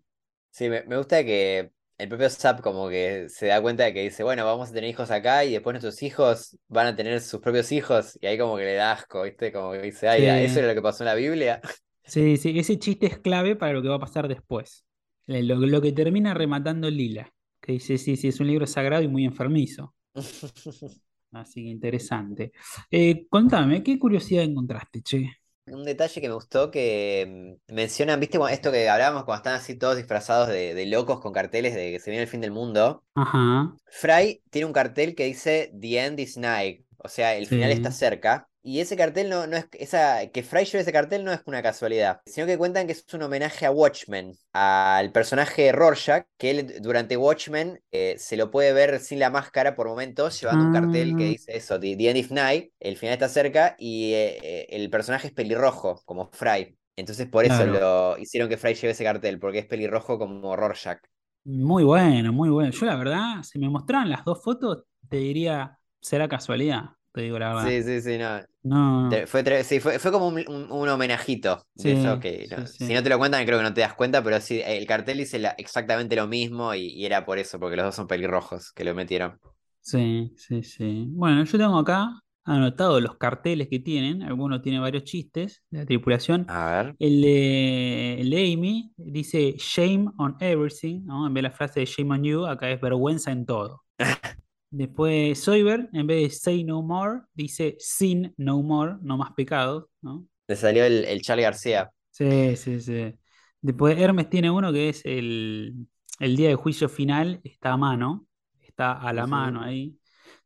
Sí, 0.51 0.69
me, 0.69 0.83
me 0.85 0.97
gusta 0.97 1.25
que 1.25 1.73
el 1.99 2.09
propio 2.09 2.29
Zap 2.31 2.61
como 2.61 2.89
que 2.89 3.29
se 3.29 3.47
da 3.47 3.61
cuenta 3.63 3.85
de 3.85 3.95
que 3.95 4.03
dice, 4.03 4.23
bueno, 4.25 4.45
vamos 4.45 4.71
a 4.71 4.73
tener 4.73 4.91
hijos 4.91 5.11
acá 5.11 5.45
y 5.45 5.53
después 5.53 5.75
nuestros 5.75 6.03
hijos 6.03 6.57
van 6.69 6.87
a 6.89 6.97
tener 6.97 7.21
sus 7.21 7.41
propios 7.41 7.71
hijos 7.73 8.19
y 8.21 8.27
ahí 8.27 8.39
como 8.39 8.57
que 8.57 8.65
le 8.65 8.75
da 8.75 8.93
asco, 8.93 9.23
¿viste? 9.23 9.53
Como 9.53 9.73
que 9.73 9.83
dice, 9.83 10.09
ay, 10.09 10.25
Sí. 10.25 10.45
¿eso 10.45 10.59
era 10.59 10.69
lo 10.69 10.75
que 10.75 10.83
pasó 10.83 11.03
en 11.05 11.07
la 11.07 11.15
Biblia? 11.15 11.61
Sí, 12.05 12.37
sí, 12.37 12.59
ese 12.59 12.79
chiste 12.79 13.07
es 13.07 13.19
clave 13.19 13.57
para 13.57 13.73
lo 13.73 13.83
que 13.83 13.89
va 13.89 13.97
a 13.97 13.99
pasar 14.01 14.27
después. 14.29 14.85
Lo, 15.27 15.57
lo 15.57 15.81
que 15.81 15.93
termina 15.93 16.35
rematando 16.35 16.91
Lila, 16.91 17.33
que 17.61 17.73
dice, 17.73 17.99
sí, 17.99 18.17
sí, 18.17 18.29
es 18.29 18.41
un 18.41 18.49
libro 18.49 18.67
sagrado 18.67 19.03
y 19.05 19.09
muy 19.09 19.25
enfermizo. 19.25 19.95
Así 21.33 21.63
que 21.65 21.71
interesante. 21.71 22.53
Eh, 22.91 23.27
contame, 23.29 23.83
¿qué 23.83 23.99
curiosidad 23.99 24.45
encontraste, 24.45 25.03
che? 25.03 25.40
Un 25.71 25.85
detalle 25.85 26.21
que 26.21 26.29
me 26.29 26.35
gustó 26.35 26.71
que 26.71 27.57
mm, 27.69 27.75
mencionan, 27.75 28.21
viste, 28.21 28.39
esto 28.51 28.73
que 28.73 28.89
hablábamos 28.89 29.25
cuando 29.25 29.39
están 29.39 29.55
así 29.55 29.77
todos 29.77 29.97
disfrazados 29.97 30.49
de, 30.49 30.75
de 30.75 30.87
locos 30.87 31.21
con 31.21 31.33
carteles 31.33 31.75
de 31.75 31.93
que 31.93 32.01
se 32.01 32.11
viene 32.11 32.25
el 32.25 32.29
fin 32.29 32.41
del 32.41 32.51
mundo. 32.51 33.05
Ajá, 33.15 33.73
Fry 33.87 34.43
tiene 34.51 34.67
un 34.67 34.73
cartel 34.73 35.15
que 35.15 35.25
dice 35.25 35.73
The 35.81 36.05
end 36.05 36.21
is 36.21 36.37
nigh, 36.37 36.85
o 36.99 37.09
sea, 37.09 37.35
el 37.37 37.47
final 37.47 37.71
está 37.71 37.91
cerca. 37.91 38.50
Y 38.63 38.81
ese 38.81 38.95
cartel 38.97 39.31
no, 39.31 39.47
no 39.47 39.57
es, 39.57 39.69
esa, 39.73 40.27
que 40.29 40.43
Fry 40.43 40.65
lleve 40.67 40.83
ese 40.83 40.93
cartel 40.93 41.25
no 41.25 41.33
es 41.33 41.41
una 41.47 41.63
casualidad, 41.63 42.21
sino 42.27 42.47
que 42.47 42.59
cuentan 42.59 42.87
que 42.87 42.93
es 42.93 43.05
un 43.15 43.23
homenaje 43.23 43.65
a 43.65 43.71
Watchmen, 43.71 44.35
al 44.53 45.13
personaje 45.13 45.73
Rorschach, 45.73 46.27
que 46.37 46.51
él 46.51 46.77
durante 46.83 47.17
Watchmen 47.17 47.81
eh, 47.91 48.17
se 48.19 48.37
lo 48.37 48.51
puede 48.51 48.73
ver 48.75 49.01
sin 49.01 49.19
la 49.19 49.31
máscara 49.31 49.75
por 49.75 49.89
momentos, 49.89 50.39
llevando 50.41 50.65
un 50.67 50.71
cartel 50.71 51.17
que 51.17 51.25
Ah. 51.25 51.31
dice 51.31 51.57
eso, 51.57 51.81
The, 51.81 51.93
end 51.93 52.19
is 52.19 52.31
nigh, 52.31 52.71
el 52.81 52.97
final 52.99 53.15
está 53.15 53.29
cerca, 53.31 53.77
y 53.79 54.13
eh, 54.13 54.39
eh, 54.43 54.67
el 54.71 54.91
personaje 54.91 55.29
es 55.29 55.33
pelirrojo, 55.33 56.03
como 56.05 56.31
Fry. 56.31 56.77
Entonces 56.97 57.27
por 57.29 57.47
eso 57.47 57.65
Claro. 57.65 57.73
lo 57.81 58.19
hicieron 58.19 58.51
que 58.51 58.59
Fry 58.59 58.75
lleve 58.75 58.91
ese 58.93 59.05
cartel, 59.05 59.39
porque 59.39 59.61
es 59.61 59.67
pelirrojo 59.67 60.19
como 60.19 60.55
Rorschach. 60.55 60.99
muy 61.45 61.85
bueno, 61.85 62.33
muy 62.33 62.49
bueno. 62.51 62.71
Yo 62.73 62.87
la 62.87 62.97
verdad, 62.97 63.43
si 63.43 63.59
me 63.59 63.69
mostraran 63.69 64.11
las 64.11 64.25
dos 64.25 64.43
fotos, 64.43 64.85
te 65.09 65.17
diría, 65.19 65.79
será 66.01 66.29
casualidad, 66.29 66.91
te 67.13 67.23
digo 67.23 67.39
la 67.39 67.49
verdad. 67.55 67.75
Sí, 67.75 67.83
sí, 67.83 68.01
sí, 68.01 68.19
no. 68.19 68.41
No, 68.63 69.25
Fue, 69.27 69.65
sí, 69.65 69.81
fue, 69.81 69.99
fue 69.99 70.13
como 70.13 70.29
un, 70.29 70.39
un- 70.49 70.73
un 70.73 70.89
homenajito 70.89 71.67
de 71.75 71.93
eso 71.93 72.19
que 72.21 72.47
sí, 72.55 72.67
no, 72.67 72.67
sí. 72.67 72.87
si 72.87 72.95
no 72.95 73.03
te 73.03 73.11
lo 73.11 73.19
cuentan 73.19 73.45
creo 73.47 73.59
que 73.59 73.65
no 73.65 73.75
te 73.75 73.83
das 73.83 73.95
cuenta, 73.95 74.23
pero 74.25 74.41
sí, 74.41 74.63
el 74.65 74.87
cartel 74.87 75.19
dice 75.19 75.39
la- 75.41 75.51
exactamente 75.59 76.17
lo 76.17 76.27
mismo 76.29 76.75
y, 76.75 76.89
y 76.89 77.07
era 77.07 77.25
por 77.27 77.39
eso, 77.39 77.61
porque 77.61 77.77
los 77.77 77.87
dos 77.87 77.97
son 77.97 78.09
pelirrojos 78.09 78.73
que 78.73 78.85
lo 78.85 78.95
metieron. 78.95 79.41
sí, 79.81 80.33
sí, 80.37 80.63
sí. 80.63 81.07
Bueno, 81.11 81.45
yo 81.45 81.59
tengo 81.59 81.79
acá 81.79 82.11
anotado 82.45 83.01
los 83.01 83.17
carteles 83.19 83.69
que 83.69 83.79
tienen, 83.81 84.23
algunos 84.23 84.63
tienen 84.63 84.81
varios 84.83 85.05
chistes 85.05 85.63
de 85.71 85.79
la 85.81 85.87
tripulación. 85.87 86.55
A 86.57 86.67
ver. 86.71 86.97
El 86.99 87.23
de, 87.23 88.21
el 88.21 88.31
de 88.31 88.53
Amy 88.53 88.93
dice 88.97 89.55
shame 89.59 90.11
on 90.19 90.37
everything, 90.41 91.03
¿no? 91.07 91.27
En 91.27 91.35
vez 91.35 91.43
de 91.43 91.49
la 91.49 91.55
frase 91.57 91.81
de 91.81 91.87
shame 91.87 92.15
on 92.15 92.25
you, 92.25 92.47
acá 92.47 92.71
es 92.71 92.81
vergüenza 92.81 93.31
en 93.33 93.47
todo. 93.47 93.83
Después 94.71 95.39
Soyber, 95.41 95.89
en 95.93 96.07
vez 96.07 96.23
de 96.23 96.31
say 96.37 96.65
no 96.65 96.83
more, 96.83 97.23
dice 97.35 97.77
sin 97.79 98.35
no 98.37 98.63
more, 98.63 98.97
no 99.03 99.17
más 99.17 99.33
pecados, 99.33 99.87
¿no? 100.01 100.27
Le 100.49 100.57
salió 100.57 100.85
el, 100.85 101.05
el 101.07 101.23
Charlie 101.23 101.45
García. 101.45 101.91
Sí, 102.11 102.57
sí, 102.57 102.81
sí. 102.81 103.15
Después 103.61 103.99
Hermes 103.99 104.29
tiene 104.31 104.51
uno 104.51 104.73
que 104.73 104.89
es 104.89 105.03
el, 105.05 105.87
el 106.19 106.37
día 106.37 106.49
de 106.49 106.55
juicio 106.55 106.89
final, 106.89 107.41
está 107.45 107.73
a 107.73 107.77
mano, 107.77 108.27
está 108.61 108.93
a 108.93 109.13
la 109.13 109.27
mano 109.27 109.63
ahí. 109.63 109.99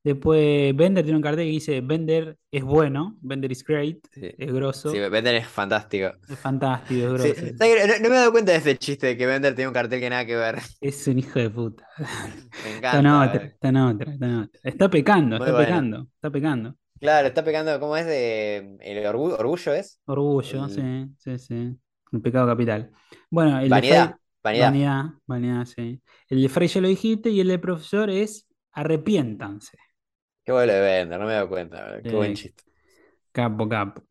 Después 0.04 0.76
Bender 0.76 1.02
tiene 1.02 1.16
un 1.16 1.22
cartel 1.22 1.46
que 1.46 1.50
dice 1.52 1.80
Bender 1.80 2.36
es 2.50 2.62
bueno, 2.62 3.16
Bender 3.22 3.50
is 3.50 3.64
great, 3.64 3.96
Sí, 4.12 4.30
es 4.36 4.52
grosso, 4.52 4.90
sí, 4.90 4.98
Bender 4.98 5.34
es 5.34 5.48
fantástico. 5.48 6.10
es 6.28 6.38
fantástico, 6.38 7.06
es 7.06 7.12
grosso. 7.14 7.42
no, 7.58 7.94
no 8.02 8.08
me 8.10 8.16
he 8.16 8.18
dado 8.18 8.30
cuenta 8.32 8.52
de 8.52 8.58
ese 8.58 8.76
chiste 8.76 9.06
de 9.08 9.16
que 9.16 9.26
Bender 9.26 9.54
tiene 9.54 9.68
un 9.68 9.74
cartel 9.74 10.00
que 10.00 10.10
nada 10.10 10.26
que 10.26 10.36
ver. 10.36 10.56
Es 10.80 11.06
un 11.08 11.18
hijo 11.18 11.38
de 11.38 11.48
puta. 11.50 11.86
Me 12.62 12.74
Está 12.84 12.98
en 13.00 13.06
encanta. 13.06 13.22
otra, 13.28 13.44
está 13.46 13.68
en 13.68 13.76
otra, 13.76 14.12
está 14.12 14.26
en 14.26 14.34
otra. 14.36 14.60
Está 14.62 14.90
pecando, 14.90 15.38
Muy 15.38 15.46
está 15.46 15.52
bueno. 15.52 15.66
pecando, 15.66 16.08
está 16.14 16.30
pecando. 16.30 16.76
Claro, 17.00 17.28
está 17.28 17.44
pegando, 17.44 17.80
¿cómo 17.80 17.96
es 17.96 18.06
de 18.06 18.76
el 18.80 19.06
orgullo, 19.06 19.36
orgullo 19.38 19.72
es? 19.74 20.00
Orgullo, 20.06 20.64
El- 20.66 20.70
sí, 20.70 21.14
sí, 21.18 21.38
sí. 21.38 21.78
El 22.12 22.20
pecado 22.22 22.46
capital. 22.46 22.90
Bueno, 23.30 23.58
el 23.58 23.64
de 23.64 23.68
Vanidad, 23.70 24.10
Frey- 24.10 24.18
vanidad. 24.42 24.66
vanidad, 24.66 25.04
vanidad, 25.26 25.64
sí. 25.66 26.00
El 26.28 26.42
de 26.42 26.48
Frey 26.48 26.68
ya 26.68 26.80
lo 26.80 26.88
dijiste 26.88 27.30
y 27.30 27.40
el 27.40 27.48
de 27.48 27.58
profesor 27.58 28.10
es 28.10 28.46
arrepiéntanse. 28.72 29.76
Qué 30.44 30.52
bueno 30.52 30.72
de 30.72 30.80
Bender, 30.80 31.18
no 31.18 31.26
me 31.26 31.32
he 31.32 31.34
dado 31.36 31.48
cuenta. 31.48 32.00
Qué 32.02 32.10
buen 32.10 32.34
chiste. 32.34 32.62
Capo, 33.32 33.68
capo. 33.68 34.02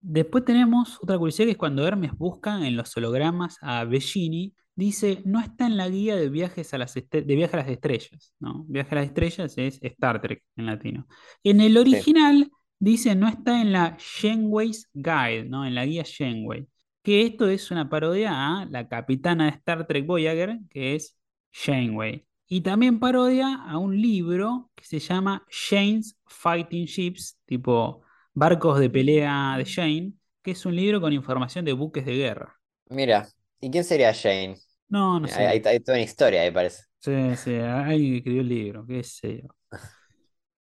Después 0.00 0.44
tenemos 0.44 0.98
otra 1.02 1.18
curiosidad 1.18 1.46
que 1.46 1.52
es 1.52 1.58
cuando 1.58 1.86
Hermes 1.86 2.12
busca 2.16 2.66
en 2.66 2.76
los 2.76 2.96
hologramas 2.96 3.58
a 3.60 3.84
Bellini, 3.84 4.54
dice, 4.74 5.20
no 5.26 5.40
está 5.40 5.66
en 5.66 5.76
la 5.76 5.88
guía 5.88 6.16
de 6.16 6.30
viajes 6.30 6.72
a 6.72 6.78
las 6.78 6.94
de 6.94 7.22
viaje 7.22 7.54
a 7.54 7.60
las 7.60 7.68
estrellas, 7.68 8.34
¿no? 8.38 8.64
Viaje 8.66 8.92
a 8.92 8.94
las 8.94 9.06
estrellas 9.06 9.58
es 9.58 9.78
Star 9.82 10.22
Trek 10.22 10.42
en 10.56 10.66
latino. 10.66 11.06
En 11.44 11.60
el 11.60 11.76
original 11.76 12.50
dice, 12.78 13.14
no 13.14 13.28
está 13.28 13.60
en 13.60 13.72
la 13.72 13.98
Janeway's 14.00 14.88
Guide, 14.94 15.44
¿no? 15.44 15.66
En 15.66 15.74
la 15.74 15.84
guía 15.84 16.04
Janeway. 16.04 16.66
Que 17.02 17.22
esto 17.22 17.48
es 17.48 17.70
una 17.70 17.90
parodia 17.90 18.32
a 18.32 18.64
la 18.66 18.88
capitana 18.88 19.44
de 19.44 19.50
Star 19.50 19.86
Trek 19.86 20.06
Voyager, 20.06 20.58
que 20.70 20.94
es 20.94 21.18
Janeway. 21.52 22.26
Y 22.50 22.62
también 22.62 23.00
parodia 23.00 23.56
a 23.64 23.78
un 23.78 24.00
libro 24.00 24.70
que 24.76 24.84
se 24.84 25.00
llama 25.00 25.46
Shane's 25.50 26.18
Fighting 26.26 26.86
Ships, 26.86 27.38
tipo 27.46 28.02
Barcos 28.34 28.80
de 28.80 28.90
pelea 28.90 29.56
de 29.58 29.64
Shane, 29.64 30.14
que 30.42 30.52
es 30.52 30.66
un 30.66 30.76
libro 30.76 31.00
con 31.00 31.12
información 31.14 31.64
de 31.64 31.72
buques 31.74 32.06
de 32.06 32.14
guerra. 32.16 32.60
Mira, 32.90 33.28
¿y 33.60 33.70
quién 33.70 33.84
sería 33.84 34.12
Shane? 34.12 34.56
No, 34.90 35.18
no 35.20 35.28
sé. 35.28 35.42
hay- 35.46 35.62
hay 35.64 35.80
toda 35.80 35.96
una 35.98 36.04
historia 36.04 36.42
ahí, 36.42 36.50
parece. 36.50 36.84
Sí, 37.00 37.12
sí, 37.36 37.54
alguien 37.56 38.12
que 38.12 38.16
escribió 38.18 38.40
el 38.42 38.48
libro, 38.48 38.86
qué 38.86 39.02
sé 39.02 39.42
yo. 39.42 39.48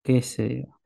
Qué 0.04 0.22
sé 0.24 0.64
yo. 0.66 0.80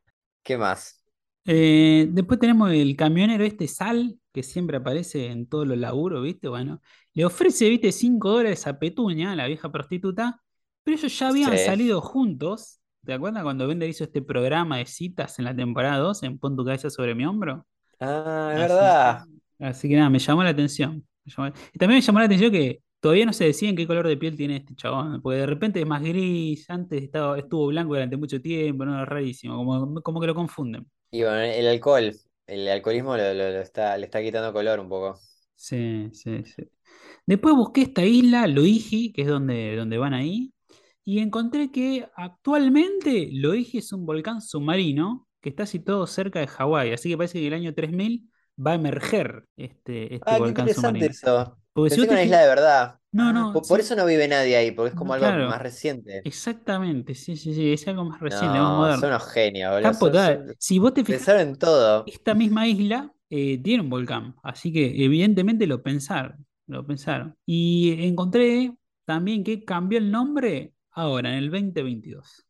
¿Qué 0.44 0.58
más? 0.58 1.02
Eh, 1.46 2.08
después 2.12 2.40
tenemos 2.40 2.72
el 2.72 2.96
camionero 2.96 3.44
este 3.44 3.68
Sal, 3.68 4.20
que 4.32 4.44
siempre 4.44 4.78
aparece 4.78 5.28
en 5.28 5.48
todos 5.48 5.68
los 5.68 5.78
laburos, 5.78 6.24
¿viste? 6.24 6.48
Bueno, 6.48 6.82
le 7.14 7.26
ofrece, 7.26 7.68
¿viste? 7.70 7.92
5 7.92 8.30
dólares 8.30 8.68
a 8.68 8.78
Petunia, 8.80 9.36
la 9.36 9.48
vieja 9.48 9.72
prostituta, 9.72 10.42
pero 10.84 10.98
ellos 10.98 11.18
ya 11.20 11.30
habían 11.30 11.58
Sí. 11.58 11.58
salido 11.58 12.02
juntos. 12.02 12.80
¿Te 13.06 13.14
acuerdas 13.14 13.44
cuando 13.44 13.68
Bender 13.68 13.90
hizo 13.90 14.04
este 14.04 14.22
programa 14.22 14.78
de 14.78 14.86
citas 14.86 15.40
en 15.40 15.46
la 15.46 15.56
temporada 15.56 15.98
2 15.98 16.24
en 16.24 16.38
Pon 16.38 16.56
tu 16.56 16.64
cabeza 16.66 16.90
sobre 16.90 17.16
mi 17.16 17.26
hombro? 17.26 17.66
Ah, 18.00 18.52
es 18.54 18.60
Así 18.60 18.68
verdad. 18.70 19.28
Así 19.60 19.90
que 19.90 19.96
nada, 19.96 20.10
me 20.10 20.20
llamó 20.20 20.44
la 20.44 20.50
atención. 20.52 21.06
Llamó- 21.26 21.54
Y 21.74 21.80
también 21.80 22.00
me 22.00 22.02
llamó 22.02 22.20
la 22.20 22.26
atención 22.26 22.52
que 22.52 22.82
todavía 23.00 23.26
no 23.26 23.34
se 23.34 23.46
deciden 23.46 23.76
qué 23.76 23.88
color 23.88 24.08
de 24.08 24.18
piel 24.18 24.36
tiene 24.36 24.58
este 24.58 24.76
chabón, 24.76 25.22
porque 25.22 25.40
de 25.40 25.46
repente 25.48 25.80
es 25.82 25.88
más 25.88 26.02
gris, 26.04 26.70
antes 26.70 27.04
estaba, 27.04 27.38
estuvo 27.40 27.68
blanco 27.68 27.94
durante 27.94 28.18
mucho 28.18 28.42
tiempo, 28.42 28.86
no, 28.86 29.06
rarísimo, 29.06 29.58
como, 29.58 30.02
como 30.02 30.20
que 30.22 30.28
lo 30.28 30.36
confunden. 30.36 30.88
Y 31.12 31.22
bueno, 31.24 31.40
el 31.42 31.68
alcohol, 31.68 32.14
el 32.48 32.68
alcoholismo 32.68 33.16
lo, 33.18 33.24
lo- 33.34 33.52
lo 33.52 33.60
está, 33.62 33.98
le 33.98 34.06
está 34.06 34.22
quitando 34.22 34.54
color 34.54 34.80
un 34.80 34.90
poco. 34.90 35.20
Sí, 35.56 36.10
sí, 36.14 36.44
sí. 36.46 36.64
Después 37.26 37.56
busqué 37.56 37.84
esta 37.84 38.04
isla, 38.06 38.48
Loiji, 38.48 39.14
que 39.14 39.24
es 39.24 39.28
donde, 39.28 39.76
donde 39.76 39.98
van 39.98 40.14
ahí, 40.14 40.54
y 41.04 41.20
encontré 41.20 41.72
que 41.72 42.08
actualmente 42.16 43.30
Loiji 43.34 43.80
es 43.80 43.92
un 43.94 44.06
volcán 44.06 44.42
submarino 44.42 45.28
que 45.42 45.50
está 45.50 45.66
situado 45.66 46.06
cerca 46.08 46.40
de 46.40 46.48
Hawái, 46.48 46.94
así 46.94 47.10
que 47.10 47.18
parece 47.18 47.40
que 47.40 47.48
en 47.48 47.54
el 47.54 47.60
año 47.60 47.74
3000 47.74 48.30
va 48.64 48.72
a 48.72 48.76
emerger 48.76 49.46
este, 49.58 50.16
este 50.16 50.36
Ah, 50.36 50.38
qué 50.38 50.40
volcán 50.40 50.50
interesante 50.52 51.06
submarino. 51.06 51.08
eso. 51.08 51.58
Porque 51.74 51.90
Pensé 51.90 52.08
te 52.08 52.14
una 52.14 52.24
isla 52.24 52.42
de 52.42 52.48
verdad. 52.48 53.00
No, 53.12 53.34
no, 53.34 53.52
po- 53.52 53.62
por, 53.68 53.80
sí. 53.80 53.86
eso 53.86 53.96
no 53.96 54.06
vive 54.06 54.28
nadie 54.28 54.56
ahí, 54.56 54.72
porque 54.72 54.90
es 54.90 54.96
como 54.96 55.14
No, 55.14 55.16
algo 55.16 55.26
claro. 55.28 55.48
más 55.48 55.62
reciente. 55.62 56.24
Exactamente, 56.24 57.16
sí, 57.16 57.36
sí, 57.38 57.54
sí, 57.54 57.74
es 57.74 57.88
algo 57.88 58.06
más 58.06 58.20
reciente, 58.20 58.60
más 58.60 58.70
No, 58.70 58.76
moderno. 58.76 59.02
son 59.02 59.10
unos 59.10 59.32
genios, 59.32 59.72
boludo. 59.72 59.94
Capo, 59.94 60.10
Son- 60.14 60.56
Si 60.58 60.80
vos 60.80 60.94
te 60.94 61.04
fijas, 61.04 61.20
pensaron 61.20 61.42
en 61.42 61.58
todo. 61.58 62.06
esta 62.06 62.34
misma 62.36 62.68
isla 62.68 63.14
eh, 63.30 63.58
tiene 63.64 63.84
un 63.84 63.90
volcán, 63.90 64.36
así 64.44 64.72
que 64.74 65.04
evidentemente 65.06 65.68
lo 65.68 65.82
pensaron, 65.84 66.46
lo 66.68 66.86
pensaron. 66.86 67.36
Y 67.46 67.96
encontré 68.08 68.76
también 69.06 69.44
que 69.44 69.64
cambió 69.66 70.00
el 70.00 70.12
nombre 70.12 70.74
ahora, 70.92 71.32
en 71.32 71.36
el 71.44 71.52
2022. 71.52 72.46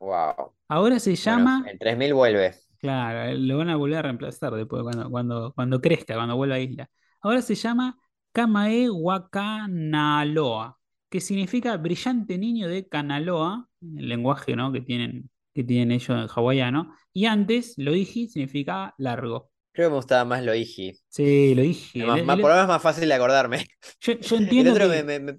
Wow. 0.00 0.54
Ahora 0.68 0.98
se 1.00 1.10
Bueno, 1.10 1.16
llama, 1.16 1.64
el 1.66 1.78
3000 1.78 2.14
vuelve. 2.14 2.54
claro, 2.78 3.34
lo 3.38 3.58
van 3.58 3.70
a 3.70 3.76
volver 3.76 3.98
a 3.98 4.02
reemplazar 4.02 4.52
después 4.54 4.82
cuando, 4.82 5.10
cuando, 5.10 5.52
cuando 5.54 5.80
crezca, 5.80 6.14
cuando 6.14 6.36
vuelva 6.36 6.56
a 6.56 6.60
isla. 6.60 6.90
Ahora 7.20 7.42
se 7.42 7.54
llama 7.54 7.98
Kamae 8.32 8.88
Wakanaloa, 8.90 10.78
que 11.08 11.20
significa 11.20 11.76
brillante 11.76 12.38
niño 12.38 12.68
de 12.68 12.86
Kanaloa, 12.88 13.68
el 13.82 14.08
lenguaje 14.08 14.54
¿no? 14.56 14.72
que 14.72 14.80
tienen, 14.82 15.30
que 15.54 15.64
tienen 15.64 15.90
ellos 15.92 16.10
en 16.10 16.28
hawaiano. 16.28 16.94
Y 17.12 17.26
antes, 17.26 17.74
lo 17.78 17.92
dije, 17.92 18.28
significaba 18.28 18.94
largo. 18.98 19.50
Creo 19.72 19.88
que 19.88 19.90
me 19.92 19.96
gustaba 19.96 20.24
más 20.24 20.42
lo 20.44 20.54
Iji. 20.54 20.98
Sí, 21.08 21.54
lo 21.54 21.62
dije. 21.62 22.00
Es 22.00 22.06
más- 22.06 22.18
El- 22.18 22.26
más- 22.26 22.36
el- 22.36 22.42
por 22.42 22.50
lo 22.50 22.56
menos 22.56 22.64
es 22.64 22.68
más 22.68 22.82
fácil 22.82 23.08
de 23.08 23.14
acordarme. 23.14 23.66
yo, 24.00 24.12
yo 24.14 24.36
El 24.36 24.42
entiendo 24.42 24.72
otro 24.72 24.90
que 24.90 25.02
me- 25.04 25.38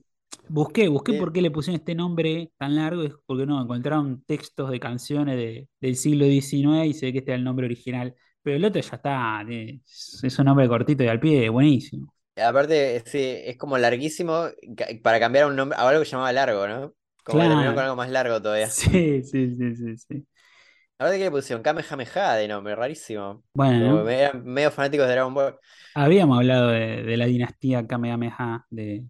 busqué, 0.50 0.88
busqué 0.90 1.14
Bien. 1.14 1.16
por 1.16 1.34
qué 1.34 1.42
le 1.42 1.52
pusieron 1.52 1.80
este 1.80 1.96
nombre 1.96 2.52
tan 2.58 2.76
largo, 2.76 3.04
es 3.04 3.14
porque 3.26 3.46
no, 3.46 3.62
encontraron 3.62 4.24
textos 4.26 4.70
de 4.72 4.80
canciones 4.80 5.38
de- 5.38 5.70
del 5.82 5.96
siglo 5.96 6.26
XIX 6.26 6.88
y 6.88 6.94
se 6.94 7.08
ve 7.08 7.14
que 7.14 7.20
este 7.20 7.32
era 7.32 7.38
el 7.38 7.44
nombre 7.44 7.66
original. 7.66 8.16
Pero 8.42 8.58
el 8.58 8.66
otro 8.66 8.82
ya 8.82 8.96
está, 8.96 9.42
eh, 9.50 9.82
es, 9.86 10.20
es 10.24 10.40
un 10.40 10.46
nombre 10.46 10.68
cortito 10.68 11.04
y 11.04 11.08
al 11.08 11.20
pie, 11.20 11.50
buenísimo. 11.50 12.14
Aparte, 12.38 13.04
sí, 13.06 13.20
es 13.22 13.58
como 13.58 13.78
larguísimo 13.78 14.46
para 15.04 15.20
cambiar 15.20 15.44
a 15.46 15.48
un 15.48 15.56
nombre, 15.58 15.78
a 15.78 15.88
algo 15.90 16.02
que 16.04 16.10
llamaba 16.10 16.32
largo, 16.32 16.68
¿no? 16.68 16.94
Como 17.24 17.42
que 17.42 17.50
terminó 17.50 17.74
con 17.74 17.84
Claro. 17.84 17.84
algo 17.84 17.96
más 17.98 18.10
largo 18.10 18.42
todavía. 18.42 18.70
Sí, 18.80 19.24
sí, 19.24 19.56
sí, 19.58 19.76
sí, 19.76 19.98
sí. 19.98 20.28
Aparte 20.98 21.18
que 21.18 21.24
le 21.26 21.32
pusieron 21.32 21.64
Kamehameha 21.64 22.36
de 22.36 22.48
nombre, 22.48 22.76
rarísimo. 22.76 23.44
Bueno, 23.54 24.10
eran 24.10 24.44
medio 24.44 24.72
fanáticos 24.72 25.08
de 25.08 25.14
Dragon 25.14 25.34
Ball. 25.34 25.60
habíamos 25.94 26.38
hablado 26.38 26.70
de, 26.70 27.04
de 27.04 27.18
la 27.18 27.26
dinastía 27.26 27.86
Kamehameha 27.88 28.66
de, 28.70 29.06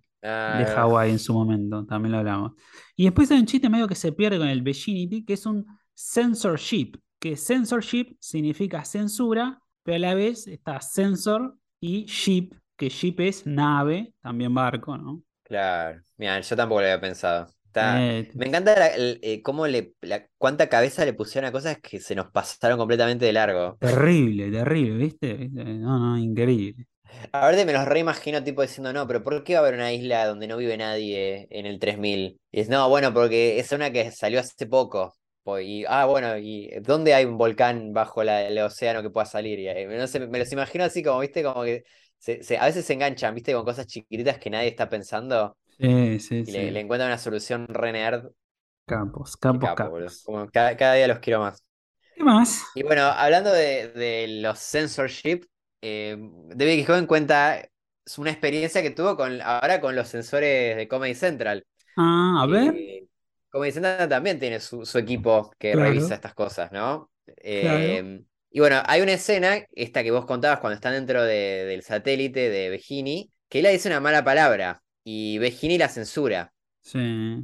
de 0.46 0.66
Ah, 0.66 0.66
Hawái 0.66 1.12
en 1.12 1.20
su 1.20 1.34
momento, 1.34 1.86
también 1.86 2.12
lo 2.14 2.20
hablamos. 2.20 2.54
Y 2.96 3.06
después 3.06 3.30
hay 3.32 3.40
un 3.40 3.46
chiste 3.46 3.70
medio 3.70 3.88
que 3.88 3.96
se 3.96 4.12
pierde 4.12 4.38
con 4.38 4.48
el 4.48 4.62
Virginity, 4.62 5.24
que 5.26 5.34
es 5.34 5.46
un 5.46 5.66
censorship, 5.94 6.94
que 7.20 7.38
censorship 7.38 8.16
significa 8.20 8.84
censura, 8.86 9.62
pero 9.84 9.96
a 9.98 10.00
la 10.00 10.14
vez 10.16 10.48
está 10.48 10.82
sensor 10.82 11.56
y 11.80 12.06
ship, 12.06 12.52
que 12.78 12.90
ship 12.90 13.16
es 13.20 13.46
nave, 13.46 14.14
también 14.22 14.54
barco, 14.54 14.98
¿no? 14.98 15.22
claro. 15.44 16.02
Mira, 16.18 16.40
yo 16.42 16.56
tampoco 16.56 16.82
lo 16.82 16.88
había 16.88 17.02
pensado. 17.02 17.48
Está... 17.66 18.10
Eh, 18.12 18.30
Me 18.34 18.48
encanta 18.48 18.78
la- 18.78 18.88
el- 18.88 19.20
eh, 19.22 19.42
cómo 19.42 19.68
le, 19.68 19.94
la- 20.02 20.28
cuánta 20.38 20.70
cabeza 20.70 21.06
le 21.06 21.14
pusieron 21.14 21.48
a 21.50 21.52
cosas 21.52 21.80
que 21.80 22.00
se 22.00 22.16
nos 22.16 22.32
pasaron 22.32 22.78
completamente 22.78 23.26
de 23.26 23.34
largo. 23.34 23.80
terrible, 23.80 24.52
terrible, 24.52 24.98
¿viste? 24.98 25.34
¿Viste? 25.36 25.64
No, 25.64 26.00
no, 26.00 26.18
increíble. 26.18 26.86
Ahorita 27.32 27.66
me 27.66 27.74
los 27.74 27.86
reimagino 27.86 28.44
tipo 28.44 28.62
diciendo, 28.62 28.94
no, 28.94 29.08
pero 29.08 29.24
¿por 29.24 29.44
qué 29.44 29.54
va 29.54 29.60
a 29.60 29.64
haber 29.64 29.76
una 29.76 29.92
isla 29.94 30.26
donde 30.26 30.48
no 30.48 30.58
vive 30.58 30.78
nadie 30.78 31.48
en 31.52 31.66
el 31.66 31.80
3000? 31.80 32.40
Y 32.52 32.62
es, 32.62 32.70
no, 32.70 32.88
bueno, 32.90 33.14
porque 33.14 33.60
es 33.60 33.72
una 33.72 33.92
que 33.92 34.12
salió 34.12 34.40
hace 34.40 34.68
poco. 34.68 35.14
Po- 35.44 35.60
Y, 35.60 35.86
ah, 35.88 36.06
bueno, 36.06 36.38
¿y 36.38 36.70
dónde 36.82 37.14
hay 37.14 37.26
un 37.26 37.38
volcán 37.38 37.94
bajo 37.94 38.24
la- 38.24 38.44
el 38.48 38.58
océano 38.60 39.02
que 39.02 39.10
pueda 39.10 39.26
salir? 39.26 39.60
Y, 39.60 39.86
no 39.98 40.08
sé, 40.08 40.20
me 40.28 40.40
los 40.40 40.52
imagino 40.52 40.84
así 40.84 41.04
como, 41.04 41.20
viste, 41.20 41.44
como 41.44 41.64
que 41.64 41.84
se, 42.18 42.44
se- 42.44 42.58
a 42.58 42.66
veces 42.66 42.86
se 42.86 42.94
enganchan, 42.94 43.34
viste, 43.36 43.54
con 43.54 43.66
cosas 43.66 43.88
chiquititas 43.88 44.38
que 44.40 44.50
nadie 44.50 44.70
está 44.70 44.90
pensando 44.90 45.58
Sí, 45.78 46.20
sí, 46.20 46.46
y 46.46 46.52
le, 46.52 46.72
sí. 46.72 46.72
le 46.72 46.82
encuentran 46.82 47.10
una 47.12 47.18
solución 47.20 47.68
re 47.70 47.92
nerd. 47.94 48.32
Capo, 49.60 49.88
boludo. 49.88 50.18
capos. 50.18 50.24
Como 50.24 50.50
cada, 50.50 50.76
cada 50.78 50.94
día 50.96 51.08
los 51.08 51.20
quiero 51.20 51.40
más. 51.42 51.64
¿Qué 52.14 52.24
más? 52.24 52.64
Y 52.74 52.84
bueno, 52.84 53.04
hablando 53.04 53.52
de, 53.52 53.90
de 53.90 54.28
los 54.42 54.60
censorship, 54.60 55.42
eh, 55.82 56.18
David 56.56 56.76
Gijón 56.78 57.06
cuenta 57.08 57.68
una 58.18 58.32
experiencia 58.32 58.82
que 58.82 58.92
tuvo 58.92 59.16
con, 59.18 59.42
ahora 59.42 59.80
con 59.82 59.96
los 59.96 60.08
sensores 60.10 60.76
de 60.78 60.88
Comedy 60.88 61.16
Central. 61.16 61.64
Ah, 61.96 62.42
a 62.44 62.48
ver, 62.48 62.82
Eh, 62.82 63.08
Comedy 63.50 63.72
Central 63.72 64.10
también 64.10 64.40
tiene 64.40 64.60
su, 64.60 64.86
su 64.86 64.98
equipo 64.98 65.52
que 65.60 65.76
Claro. 65.76 65.76
revisa 65.76 66.16
estas 66.16 66.34
cosas, 66.34 66.72
¿no? 66.72 67.12
Eh, 67.38 68.22
y 68.52 68.60
bueno, 68.60 68.82
hay 68.86 69.02
una 69.02 69.14
escena, 69.14 69.60
esta 69.74 70.04
que 70.04 70.12
vos 70.12 70.26
contabas 70.26 70.60
cuando 70.60 70.76
están 70.76 70.94
dentro 70.94 71.24
de- 71.24 71.66
del 71.66 71.84
satélite 71.84 72.50
de 72.50 72.70
Begini, 72.70 73.32
que 73.50 73.60
él 73.60 73.64
le 73.66 73.72
dice 73.72 73.90
una 73.90 74.00
mala 74.02 74.24
palabra 74.24 74.82
y 75.04 75.38
Begini 75.40 75.78
la 75.78 75.90
censura. 75.90 76.54
sí, 76.82 77.00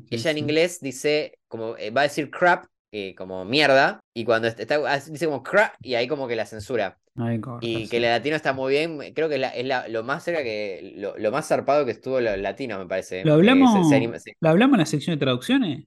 sí, 0.09 0.23
Ella 0.23 0.31
en 0.31 0.37
sí. 0.37 0.45
inglés 0.45 0.79
dice, 0.81 1.39
como 1.47 1.77
eh, 1.77 1.89
va 1.91 2.01
a 2.01 2.03
decir 2.05 2.29
crap, 2.31 2.65
eh, 2.95 3.15
como 3.15 3.45
mierda, 3.45 3.99
y 4.13 4.25
cuando 4.25 4.47
est- 4.47 4.59
está, 4.59 4.75
ah, 4.87 4.99
dice 4.99 5.25
como 5.25 5.43
crap, 5.43 5.75
y 5.81 5.95
ahí 5.95 6.07
como 6.07 6.27
que 6.27 6.35
la 6.35 6.45
censura. 6.45 6.99
Corta, 7.41 7.59
Y 7.59 7.83
sí. 7.83 7.89
que 7.89 7.97
el 7.97 8.03
latino 8.03 8.35
está 8.35 8.53
muy 8.53 8.73
bien, 8.73 8.99
creo 9.15 9.29
que 9.29 9.35
es, 9.35 9.41
la- 9.41 9.49
es 9.55 9.65
la- 9.65 9.87
lo 9.87 10.03
más 10.03 10.23
cerca 10.23 10.43
que, 10.43 10.93
lo, 10.97 11.17
lo 11.17 11.31
más 11.31 11.47
zarpado 11.47 11.85
que 11.85 11.91
estuvo 11.91 12.19
lo 12.21 12.35
latino, 12.37 12.79
me 12.79 12.87
parece. 12.87 13.21
¿Lo 13.21 13.33
Eh, 13.41 13.67
hablamos, 13.67 13.69
se- 13.69 13.83
se 13.83 13.95
anima- 13.95 14.19
sí, 14.19 14.33
¿lo 14.39 14.49
hablamos 14.49 14.75
en 14.75 14.79
la 14.79 14.85
sección 14.85 15.15
de 15.17 15.19
traducciones? 15.25 15.85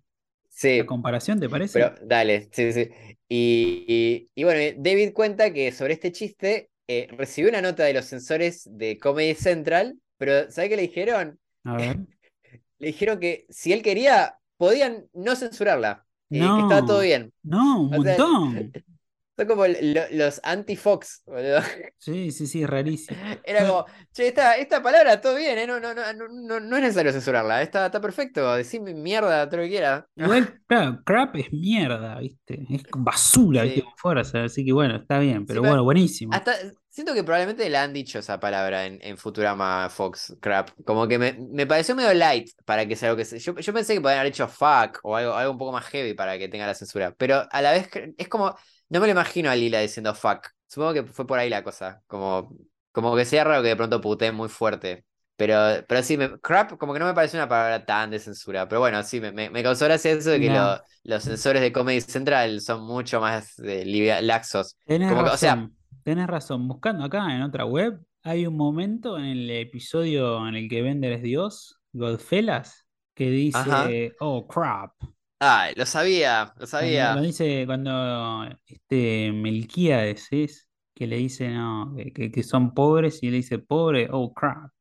sí, 0.49 0.83
¿La 0.83 0.87
comparación, 0.87 1.41
te 1.41 1.49
parece? 1.51 1.93
pero 1.93 1.95
dale, 2.03 2.49
sí, 2.53 2.73
sí. 2.73 2.91
Y, 3.29 3.85
y- 3.89 4.31
y 4.35 4.45
bueno, 4.45 4.61
eh, 4.61 4.77
David 4.79 5.13
cuenta 5.15 5.53
que 5.53 5.73
sobre 5.73 5.95
este 5.95 6.13
chiste 6.13 6.71
eh, 6.89 7.09
recibió 7.13 7.51
una 7.51 7.63
nota 7.63 7.85
de 7.85 7.95
los 7.95 8.07
sensores 8.07 8.69
de 8.73 8.99
Comedy 8.99 9.35
Central, 9.35 10.01
pero 10.19 10.51
¿sabe 10.51 10.71
qué 10.71 10.77
le 10.77 10.83
dijeron? 10.83 11.41
A 11.65 11.77
ver. 11.79 11.99
Le 12.79 12.89
dijeron 12.89 13.21
que 13.21 13.47
si 13.51 13.73
él 13.73 13.83
quería, 13.83 14.39
podían 14.59 15.09
no 15.15 15.37
censurarla, 15.37 16.07
eh, 16.33 16.53
que 16.55 16.61
estaba 16.61 16.85
todo 16.85 16.99
No. 16.99 17.03
bien. 17.03 17.33
No, 17.43 17.81
un 17.83 17.87
O 17.91 17.99
sea, 18.01 18.17
montón. 18.17 18.73
Son 19.37 19.47
como 19.47 19.67
lo- 19.67 20.09
los 20.11 20.41
anti-Fox, 20.43 21.23
boludo. 21.27 21.61
Sí, 21.99 22.31
sí, 22.33 22.47
sí, 22.47 22.65
rarísimo. 22.67 23.19
Era 23.45 23.67
como, 23.67 23.87
che, 24.13 24.29
esta, 24.29 24.57
esta 24.57 24.83
palabra, 24.83 25.21
todo 25.21 25.37
bien, 25.37 25.59
¿eh? 25.59 25.67
No, 25.67 25.81
no, 25.81 25.95
no, 25.95 26.13
no, 26.13 26.29
no, 26.29 26.61
no 26.61 26.77
es 26.77 26.83
necesario 26.83 27.13
censurarla, 27.13 27.63
está, 27.63 27.87
está 27.87 28.01
perfecto, 28.01 28.55
decime 28.55 28.95
mierda, 28.95 29.49
todo 29.49 29.59
lo 29.59 29.63
que 29.65 29.71
quiera. 29.71 30.07
Igual, 30.17 30.61
claro, 30.67 31.03
crap 31.05 31.37
es 31.37 31.53
mierda, 31.53 32.19
¿viste? 32.19 32.67
Es 32.71 32.83
basura, 32.97 33.63
¿viste? 33.63 33.81
Sí. 33.81 33.83
Con 33.83 33.97
fuerza, 33.97 34.45
así 34.45 34.65
que 34.65 34.73
bueno, 34.73 34.97
está 34.97 35.19
bien, 35.21 35.47
pero 35.47 35.61
pero 35.61 35.63
bueno, 35.63 35.85
buenísimo. 35.85 36.33
Hasta 36.33 36.53
siento 36.99 37.15
que 37.15 37.23
probablemente 37.25 37.69
le 37.71 37.77
han 37.79 37.93
dicho 37.93 38.19
esa 38.19 38.41
palabra 38.41 38.85
en, 38.87 38.99
en 39.03 39.17
Futurama 39.17 39.89
Fox, 39.89 40.37
crap. 40.41 40.71
Como 40.85 41.07
que 41.07 41.19
me, 41.19 41.33
me 41.35 41.67
pareció 41.67 41.95
medio 41.95 42.13
light 42.15 42.51
para 42.65 42.87
que 42.87 42.97
sea 42.97 43.11
algo 43.11 43.17
que 43.19 43.25
se. 43.25 43.39
Yo, 43.39 43.55
yo 43.57 43.73
pensé 43.73 43.95
que 43.95 44.01
podían 44.01 44.19
haber 44.21 44.33
hecho 44.33 44.49
fuck 44.49 44.99
o 45.05 45.17
algo, 45.17 45.35
algo 45.35 45.53
un 45.53 45.59
poco 45.59 45.73
más 45.73 45.87
heavy 45.87 46.15
para 46.15 46.37
que 46.39 46.49
tenga 46.49 46.67
la 46.67 46.75
censura. 46.75 47.15
Pero 47.17 47.47
a 47.51 47.63
la 47.63 47.73
vez 47.73 47.89
es 48.19 48.29
como. 48.29 48.57
No 48.89 49.01
me 49.01 49.07
lo 49.07 49.13
imagino 49.13 49.51
a 49.51 49.55
Lila 49.57 49.81
diciendo 49.81 50.15
fuck. 50.15 50.49
Supongo 50.67 50.95
que 50.95 51.05
fue 51.05 51.27
por 51.27 51.39
ahí 51.39 51.49
la 51.51 51.63
cosa. 51.63 52.03
Como, 52.07 52.51
como 52.93 53.15
que 53.17 53.25
sea 53.25 53.45
raro 53.45 53.63
que 53.63 53.69
de 53.69 53.77
pronto 53.77 54.01
puteen 54.01 54.35
muy 54.35 54.49
fuerte. 54.49 55.05
Pero, 55.37 55.55
pero 55.87 56.03
sí, 56.03 56.17
me- 56.17 56.41
crap, 56.41 56.77
como 56.79 56.93
que 56.93 56.99
no 56.99 57.07
me 57.07 57.15
parece 57.15 57.37
una 57.37 57.49
palabra 57.49 57.85
tan 57.87 58.11
de 58.11 58.19
censura. 58.19 58.67
Pero 58.69 58.81
bueno, 58.81 59.01
sí, 59.05 59.21
me, 59.21 59.31
me, 59.31 59.51
me 59.51 59.63
causó 59.63 59.85
gracia 59.85 60.11
eso 60.13 60.31
de 60.31 60.41
que 60.41 60.51
lo- 60.51 60.83
los 61.05 61.23
sensores 61.23 61.63
de 61.63 61.73
Comedy 61.73 62.01
Central 62.01 62.61
son 62.61 62.83
mucho 62.85 63.21
más 63.21 63.59
eh, 63.61 63.85
laxos. 64.23 64.77
Como 65.07 65.23
que, 65.25 65.31
o 65.31 65.37
sea- 65.37 65.69
tenés 66.09 66.27
razón. 66.27 66.67
Buscando 66.69 67.05
acá 67.05 67.35
en 67.35 67.43
otra 67.43 67.65
web, 67.65 68.01
hay 68.23 68.47
un 68.47 68.57
momento 68.57 69.19
en 69.19 69.25
el 69.27 69.51
episodio 69.51 70.47
en 70.49 70.55
el 70.55 70.69
que 70.69 70.83
Bender 70.83 71.13
es 71.13 71.23
Dios, 71.23 71.79
Godfellas, 71.93 72.87
que 73.15 73.31
dice, 73.31 73.59
Ajá. 73.59 73.89
oh, 74.21 74.47
crap. 74.47 74.93
Ah, 75.41 75.69
lo 75.77 75.87
sabía, 75.87 76.45
lo 76.45 76.51
Cuando- 76.55 76.67
sabía. 76.67 77.15
Lo 77.15 77.23
dice 77.23 77.65
cuando 77.67 78.49
este 78.67 79.33
Melquíades 79.33 80.27
es, 80.31 80.69
que 80.95 81.07
le 81.07 81.17
dice 81.17 81.49
no, 81.51 81.95
que, 82.15 82.31
que- 82.33 82.43
son 82.43 82.75
pobres 82.75 83.23
y 83.23 83.31
le 83.31 83.37
dice 83.37 83.59
pobre, 83.59 84.09
oh 84.11 84.33
crap. 84.35 84.73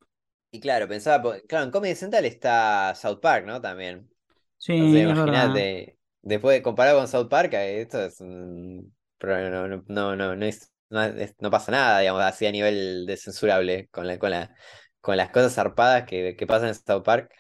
Y 0.52 0.60
claro, 0.60 0.88
pensaba, 0.88 1.36
claro, 1.48 1.66
en 1.66 1.72
Comedy 1.72 1.94
Central 1.94 2.26
está 2.26 2.96
South 2.96 3.20
Park, 3.22 3.46
¿no? 3.46 3.62
También. 3.62 4.10
Sí, 4.58 4.74
imagínate, 4.74 5.98
después 6.24 6.58
de 6.58 6.64
comparado 6.64 6.98
con 7.00 7.08
South 7.08 7.28
Park, 7.30 7.54
esto 7.54 8.02
es 8.04 8.20
un- 8.22 8.96
pero 9.20 9.50
no, 9.52 9.68
no, 9.68 9.84
no, 9.88 10.16
no, 10.16 10.36
no 10.36 10.46
es- 10.46 10.72
no 10.90 11.04
es- 11.04 11.36
no 11.40 11.50
pasa 11.52 11.72
nada, 11.72 12.00
digamos, 12.00 12.24
así 12.24 12.46
a 12.46 12.52
nivel 12.52 13.06
de 13.06 13.18
censurable 13.18 13.88
con 13.90 14.08
la, 14.08 14.18
con 14.20 14.32
la, 14.32 14.56
con 15.02 15.18
las 15.18 15.30
cosas 15.32 15.54
zarpadas 15.56 16.06
que, 16.06 16.36
que 16.36 16.48
pasan 16.48 16.70
en 16.70 16.76
South 16.76 17.04
Park. 17.04 17.32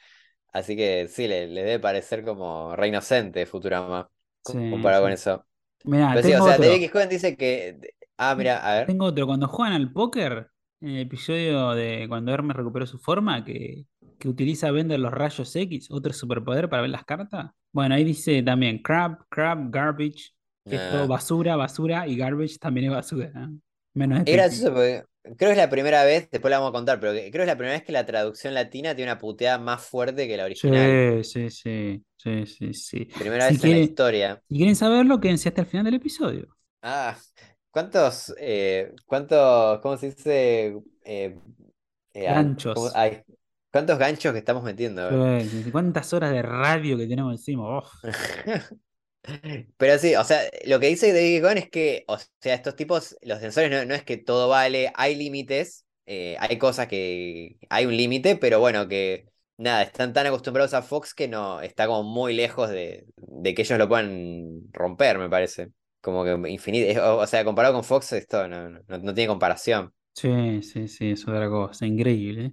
Así 0.53 0.75
que 0.77 1.07
sí, 1.09 1.27
le, 1.27 1.47
le 1.47 1.63
debe 1.63 1.79
parecer 1.79 2.23
como 2.25 2.75
re 2.75 2.87
inocente 2.89 3.45
Futurama 3.45 4.09
Sí, 4.43 4.57
comparado 4.69 5.03
con 5.03 5.11
eso. 5.11 5.45
Mirá, 5.85 6.09
Pero 6.11 6.23
sí, 6.23 6.33
o 6.35 6.41
sea, 6.41 6.57
otro. 6.57 6.59
David 6.59 6.75
X. 6.77 6.91
Cohen 6.91 7.09
dice 7.09 7.37
que. 7.37 7.79
Ah, 8.17 8.35
mira, 8.35 8.59
a 8.59 8.75
ver. 8.75 8.95
Tengo 8.95 9.05
otro. 9.05 9.25
Cuando 9.27 9.47
juegan 9.47 9.73
al 9.73 9.91
póker, 9.91 10.49
en 10.81 10.89
el 10.89 11.01
episodio 11.01 11.71
de 11.71 12.05
cuando 12.07 12.31
Hermes 12.33 12.55
recuperó 12.55 12.85
su 12.85 12.99
forma, 12.99 13.43
que, 13.43 13.85
que 14.19 14.29
utiliza 14.29 14.71
vender 14.71 14.99
los 14.99 15.11
rayos 15.13 15.55
X, 15.55 15.89
otro 15.91 16.13
superpoder 16.13 16.69
para 16.69 16.81
ver 16.83 16.91
las 16.91 17.03
cartas. 17.05 17.51
Bueno, 17.71 17.95
ahí 17.95 18.03
dice 18.03 18.41
también 18.43 18.81
crap, 18.81 19.21
crap, 19.29 19.59
garbage, 19.69 20.31
que 20.67 20.75
es 20.75 20.91
todo 20.91 21.03
Ah. 21.03 21.07
basura, 21.07 21.55
basura, 21.55 22.07
y 22.07 22.15
garbage 22.17 22.57
también 22.59 22.87
es 22.87 22.91
basura. 22.93 23.29
¿no? 23.33 23.59
Menos 23.93 24.21
Es 24.25 24.33
gracioso 24.35 24.73
porque 24.73 25.03
creo 25.23 25.35
que 25.37 25.51
es 25.51 25.57
la 25.57 25.69
primera 25.69 26.03
vez, 26.03 26.29
después 26.31 26.49
la 26.51 26.59
vamos 26.59 26.69
a 26.69 26.77
contar, 26.77 26.99
pero 26.99 27.13
creo 27.13 27.31
que 27.31 27.41
es 27.41 27.47
la 27.47 27.55
primera 27.57 27.73
vez 27.77 27.83
que 27.83 27.91
la 27.91 28.05
traducción 28.05 28.53
latina 28.53 28.95
tiene 28.95 29.11
una 29.11 29.19
puteada 29.19 29.57
más 29.57 29.81
fuerte 29.83 30.27
que 30.27 30.37
la 30.37 30.45
original. 30.45 31.23
Sí, 31.25 31.49
sí, 31.49 32.03
sí, 32.15 32.45
sí, 32.45 32.73
sí. 32.73 33.05
Primera 33.17 33.47
Si 33.49 33.55
vez 33.55 33.63
en 33.65 33.71
la 33.71 33.77
historia. 33.79 34.41
si 34.47 34.55
quieren 34.55 34.75
saberlo, 34.75 35.19
quédense 35.19 35.49
hasta 35.49 35.61
el 35.61 35.67
final 35.67 35.85
del 35.85 35.95
episodio. 35.95 36.47
Ah, 36.81 37.17
¿cuántos, 37.71 38.33
eh, 38.39 38.93
cuántos, 39.05 39.79
cómo 39.79 39.97
se 39.97 40.07
dice? 40.11 40.77
Eh, 41.03 41.35
eh, 42.13 42.27
an- 42.27 42.35
Ganchos. 42.35 42.75
¿cómo- 42.75 42.89
ay, 42.95 43.21
¿cuántos 43.71 43.97
ganchos 43.99 44.31
que 44.33 44.39
estamos 44.39 44.63
metiendo? 44.63 45.09
Sí. 45.41 45.65
¿Cuántas 45.71 46.13
horas 46.13 46.31
de 46.31 46.41
radio 46.41 46.97
que 46.97 47.07
tenemos 47.07 47.33
encima? 47.33 47.79
Uf. 47.79 47.87
Pero 49.77 49.99
sí, 49.99 50.15
o 50.15 50.23
sea, 50.23 50.41
lo 50.65 50.79
que 50.79 50.87
dice 50.87 51.13
David 51.13 51.41
Cohen 51.41 51.57
es 51.57 51.69
que, 51.69 52.05
o 52.07 52.17
sea, 52.39 52.53
estos 52.53 52.75
tipos, 52.75 53.15
los 53.21 53.39
sensores 53.39 53.69
no, 53.71 53.85
no 53.85 53.93
es 53.95 54.03
que 54.03 54.17
todo 54.17 54.47
vale, 54.49 54.91
hay 54.95 55.15
límites, 55.15 55.85
eh, 56.05 56.37
hay 56.39 56.57
cosas 56.57 56.87
que 56.87 57.57
hay 57.69 57.85
un 57.85 57.95
límite, 57.95 58.35
pero 58.37 58.59
bueno, 58.59 58.87
que 58.87 59.25
nada, 59.57 59.83
están 59.83 60.13
tan 60.13 60.27
acostumbrados 60.27 60.73
a 60.73 60.81
Fox 60.81 61.13
que 61.13 61.27
no, 61.27 61.61
está 61.61 61.87
como 61.87 62.03
muy 62.03 62.33
lejos 62.33 62.69
de, 62.69 63.05
de 63.15 63.53
que 63.53 63.63
ellos 63.63 63.77
lo 63.77 63.87
puedan 63.87 64.61
romper, 64.71 65.17
me 65.17 65.29
parece. 65.29 65.71
Como 66.01 66.23
que 66.23 66.49
infinito, 66.49 67.01
o, 67.15 67.21
o 67.23 67.27
sea, 67.27 67.43
comparado 67.43 67.73
con 67.73 67.83
Fox, 67.83 68.13
esto 68.13 68.47
no, 68.47 68.69
no, 68.69 68.81
no 68.87 69.13
tiene 69.13 69.27
comparación. 69.27 69.91
Sí, 70.13 70.63
sí, 70.63 70.87
sí, 70.87 71.11
es 71.11 71.27
otra 71.27 71.49
cosa, 71.49 71.85
increíble. 71.85 72.45
¿eh? 72.45 72.51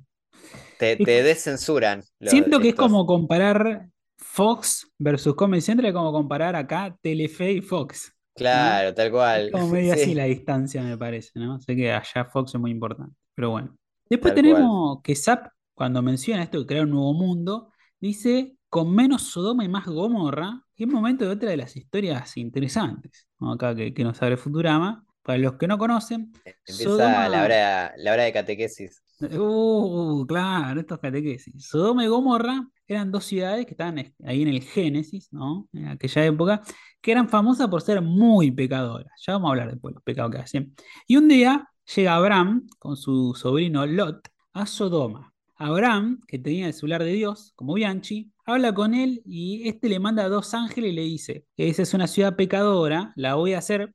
Te, 0.79 0.97
te 0.97 1.22
descensuran 1.22 2.03
Siento 2.20 2.61
que 2.61 2.70
es 2.70 2.75
como 2.75 3.07
comparar 3.07 3.89
Fox 4.25 4.91
versus 4.99 5.35
Comedy 5.35 5.61
Central, 5.62 5.89
es 5.91 5.95
como 5.95 6.12
comparar 6.12 6.57
acá 6.57 6.97
Telefe 7.03 7.53
y 7.53 7.61
Fox. 7.61 8.14
¿no? 8.51 8.83
Claro, 8.83 8.95
tal 8.95 9.11
Es 9.33 9.45
cual. 9.45 9.51
como 9.51 9.68
medio 9.68 9.93
así 9.95 10.14
Sí, 10.14 10.14
la 10.14 10.25
distancia, 10.25 10.83
me 10.83 10.99
parece, 10.99 11.39
¿no? 11.39 11.61
Sé 11.61 11.77
que 11.77 11.93
allá 11.93 12.25
Fox 12.27 12.55
es 12.55 12.61
muy 12.61 12.70
importante, 12.70 13.16
pero 13.35 13.51
bueno. 13.51 13.77
Después 14.09 14.35
tal 14.35 14.43
cual. 14.43 14.45
tenemos 14.45 15.03
que 15.03 15.14
Zap, 15.16 15.49
cuando 15.75 16.03
menciona 16.03 16.43
esto 16.43 16.61
de 16.61 16.66
crear 16.66 16.85
un 16.85 16.91
nuevo 16.93 17.14
mundo, 17.14 17.72
dice 18.01 18.57
con 18.68 18.93
menos 18.95 19.22
Sodoma 19.22 19.64
y 19.64 19.68
más 19.68 19.87
Gomorra, 19.87 20.62
y 20.77 20.85
es 20.85 20.91
momento 20.91 21.25
de 21.25 21.31
otra 21.33 21.51
de 21.51 21.57
las 21.57 21.77
historias 21.77 22.37
interesantes, 22.37 23.29
¿no? 23.39 23.53
Acá 23.53 23.75
que, 23.75 23.95
que 23.95 24.05
nos 24.05 24.20
abre 24.22 24.37
Futurama, 24.37 25.05
para 25.25 25.39
los 25.39 25.55
que 25.55 25.66
no 25.66 25.79
conocen, 25.79 26.33
Empieza 26.45 26.85
Sodoma- 26.91 27.29
la 27.29 27.43
hora, 27.45 27.95
la 27.97 28.12
hora 28.12 28.22
de 28.25 28.33
catequesis. 28.33 29.03
Uh, 29.20 30.27
claro, 30.27 30.81
estos 30.81 30.99
catequesis. 30.99 31.66
Sodoma 31.66 32.05
y 32.05 32.09
Gomorra 32.09 32.68
eran 32.87 33.11
dos 33.11 33.25
ciudades 33.25 33.64
que 33.64 33.72
estaban 33.72 33.99
es- 33.99 34.12
ahí 34.25 34.43
en 34.43 34.49
el 34.49 34.62
Génesis, 34.62 35.33
¿no? 35.33 35.68
En 35.72 35.89
aquella 35.89 36.25
época, 36.27 36.62
que 37.01 37.12
eran 37.12 37.29
famosas 37.29 37.68
por 37.68 37.81
ser 37.83 38.03
muy 38.03 38.51
pecadoras. 38.51 39.11
Ya 39.27 39.35
vamos 39.35 39.49
a 39.49 39.51
hablar 39.53 39.70
después 39.70 39.93
de 39.93 39.97
los 39.97 40.05
pecados 40.05 40.31
que 40.33 40.39
hacían. 40.39 40.75
Y 41.07 41.16
un 41.16 41.29
día 41.29 41.68
llega 41.95 42.14
Abraham 42.16 42.66
con 42.79 42.97
su 42.97 43.35
sobrino 43.35 43.87
Lot 43.87 44.29
a 44.53 44.66
Sodoma. 44.66 45.33
Abraham, 45.57 46.20
que 46.27 46.39
tenía 46.39 46.66
el 46.66 46.75
celular 46.75 47.03
de 47.05 47.12
Dios, 47.12 47.53
como 47.55 47.75
Bianchi, 47.75 48.33
habla 48.45 48.75
con 48.75 48.93
él 48.93 49.22
y 49.25 49.68
este 49.68 49.89
le 49.89 50.01
manda 50.01 50.25
a 50.25 50.29
dos 50.29 50.53
ángeles 50.53 50.91
y 50.93 50.95
le 50.95 51.03
dice: 51.03 51.47
Esa 51.57 51.83
es 51.83 51.95
una 51.95 52.09
ciudad 52.09 52.35
pecadora, 52.37 53.12
la 53.16 53.37
voy 53.37 53.55
a 53.55 53.59
hacer. 53.59 53.95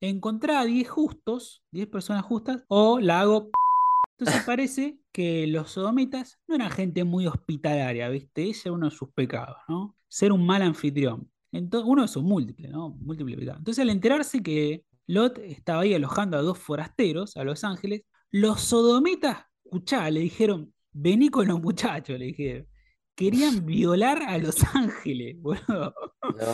Encontrá 0.00 0.60
a 0.60 0.64
10 0.64 0.88
justos, 0.88 1.62
10 1.72 1.88
personas 1.88 2.24
justas, 2.24 2.64
o 2.68 3.00
la 3.00 3.20
hago 3.20 3.50
entonces 4.20 4.44
parece 4.46 4.98
que 5.12 5.46
los 5.46 5.70
sodomitas 5.70 6.38
no 6.46 6.54
eran 6.54 6.70
gente 6.70 7.04
muy 7.04 7.26
hospitalaria, 7.26 8.08
¿viste? 8.10 8.50
Ese 8.50 8.68
era 8.68 8.74
uno 8.74 8.90
de 8.90 8.96
sus 8.96 9.10
pecados, 9.12 9.56
¿no? 9.68 9.96
Ser 10.08 10.32
un 10.32 10.44
mal 10.44 10.62
anfitrión. 10.62 11.30
Entonces, 11.52 11.88
uno 11.88 12.02
de 12.02 12.08
sus 12.08 12.22
múltiples, 12.22 12.70
¿no? 12.70 12.90
Múltiples 12.90 13.38
pecados. 13.38 13.58
Entonces, 13.58 13.82
al 13.82 13.90
enterarse 13.90 14.42
que 14.42 14.84
Lot 15.06 15.38
estaba 15.38 15.82
ahí 15.82 15.94
alojando 15.94 16.36
a 16.36 16.42
dos 16.42 16.58
forasteros, 16.58 17.36
a 17.36 17.44
Los 17.44 17.64
Ángeles, 17.64 18.02
los 18.30 18.60
sodomitas, 18.60 19.38
escuchá, 19.64 20.08
le 20.10 20.20
dijeron, 20.20 20.72
vení 20.92 21.30
con 21.30 21.48
los 21.48 21.60
muchachos, 21.60 22.18
le 22.18 22.26
dijeron. 22.26 22.66
Querían 23.16 23.64
violar 23.66 24.22
a 24.22 24.38
Los 24.38 24.62
Ángeles, 24.74 25.40
boludo. 25.40 25.94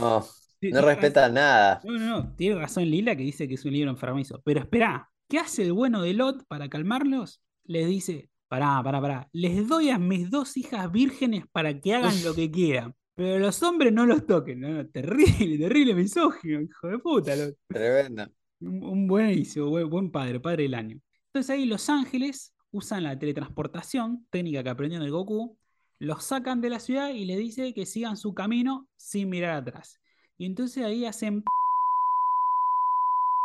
No, 0.00 0.24
Sí, 0.60 0.70
no 0.70 0.80
sí, 0.80 0.86
respetan 0.86 1.34
nada. 1.34 1.80
no, 1.84 1.92
no, 1.92 2.06
no, 2.06 2.34
tiene 2.34 2.56
razón 2.56 2.84
Lila 2.84 3.14
que 3.14 3.22
dice 3.22 3.46
que 3.46 3.54
es 3.54 3.64
un 3.64 3.72
libro 3.72 3.90
enfermizo. 3.90 4.40
Pero 4.44 4.60
espera, 4.60 5.10
¿qué 5.28 5.38
hace 5.38 5.62
el 5.62 5.72
bueno 5.72 6.02
de 6.02 6.14
Lot 6.14 6.46
para 6.46 6.68
calmarlos? 6.68 7.42
Les 7.64 7.86
dice, 7.86 8.30
pará, 8.48 8.80
pará, 8.82 9.00
pará, 9.00 9.28
les 9.32 9.68
doy 9.68 9.90
a 9.90 9.98
mis 9.98 10.30
dos 10.30 10.56
hijas 10.56 10.90
vírgenes 10.90 11.44
para 11.52 11.78
que 11.80 11.94
hagan 11.94 12.22
lo 12.24 12.34
que 12.34 12.50
quieran. 12.50 12.94
Pero 13.14 13.38
los 13.38 13.62
hombres 13.62 13.92
no 13.92 14.06
los 14.06 14.26
toquen. 14.26 14.60
No, 14.60 14.68
no, 14.68 14.86
terrible, 14.88 15.58
terrible 15.58 15.94
misógino, 15.94 16.60
hijo 16.60 16.88
de 16.88 16.98
puta. 16.98 17.34
Lot. 17.36 17.54
Tremendo. 17.68 18.26
Un, 18.60 18.82
un 18.82 19.06
buenísimo, 19.06 19.68
buen, 19.68 19.88
buen 19.88 20.10
padre, 20.10 20.40
padre 20.40 20.64
del 20.64 20.74
año. 20.74 21.00
Entonces 21.28 21.50
ahí 21.50 21.66
los 21.66 21.88
ángeles 21.90 22.54
usan 22.70 23.04
la 23.04 23.18
teletransportación, 23.18 24.26
técnica 24.30 24.62
que 24.62 24.70
aprendió 24.70 24.98
en 24.98 25.04
el 25.04 25.10
Goku, 25.10 25.58
los 25.98 26.24
sacan 26.24 26.60
de 26.60 26.70
la 26.70 26.80
ciudad 26.80 27.10
y 27.10 27.24
les 27.24 27.38
dice 27.38 27.72
que 27.74 27.86
sigan 27.86 28.16
su 28.16 28.34
camino 28.34 28.88
sin 28.96 29.30
mirar 29.30 29.56
atrás. 29.56 29.98
Y 30.38 30.46
entonces 30.46 30.84
ahí 30.84 31.04
hacen 31.06 31.44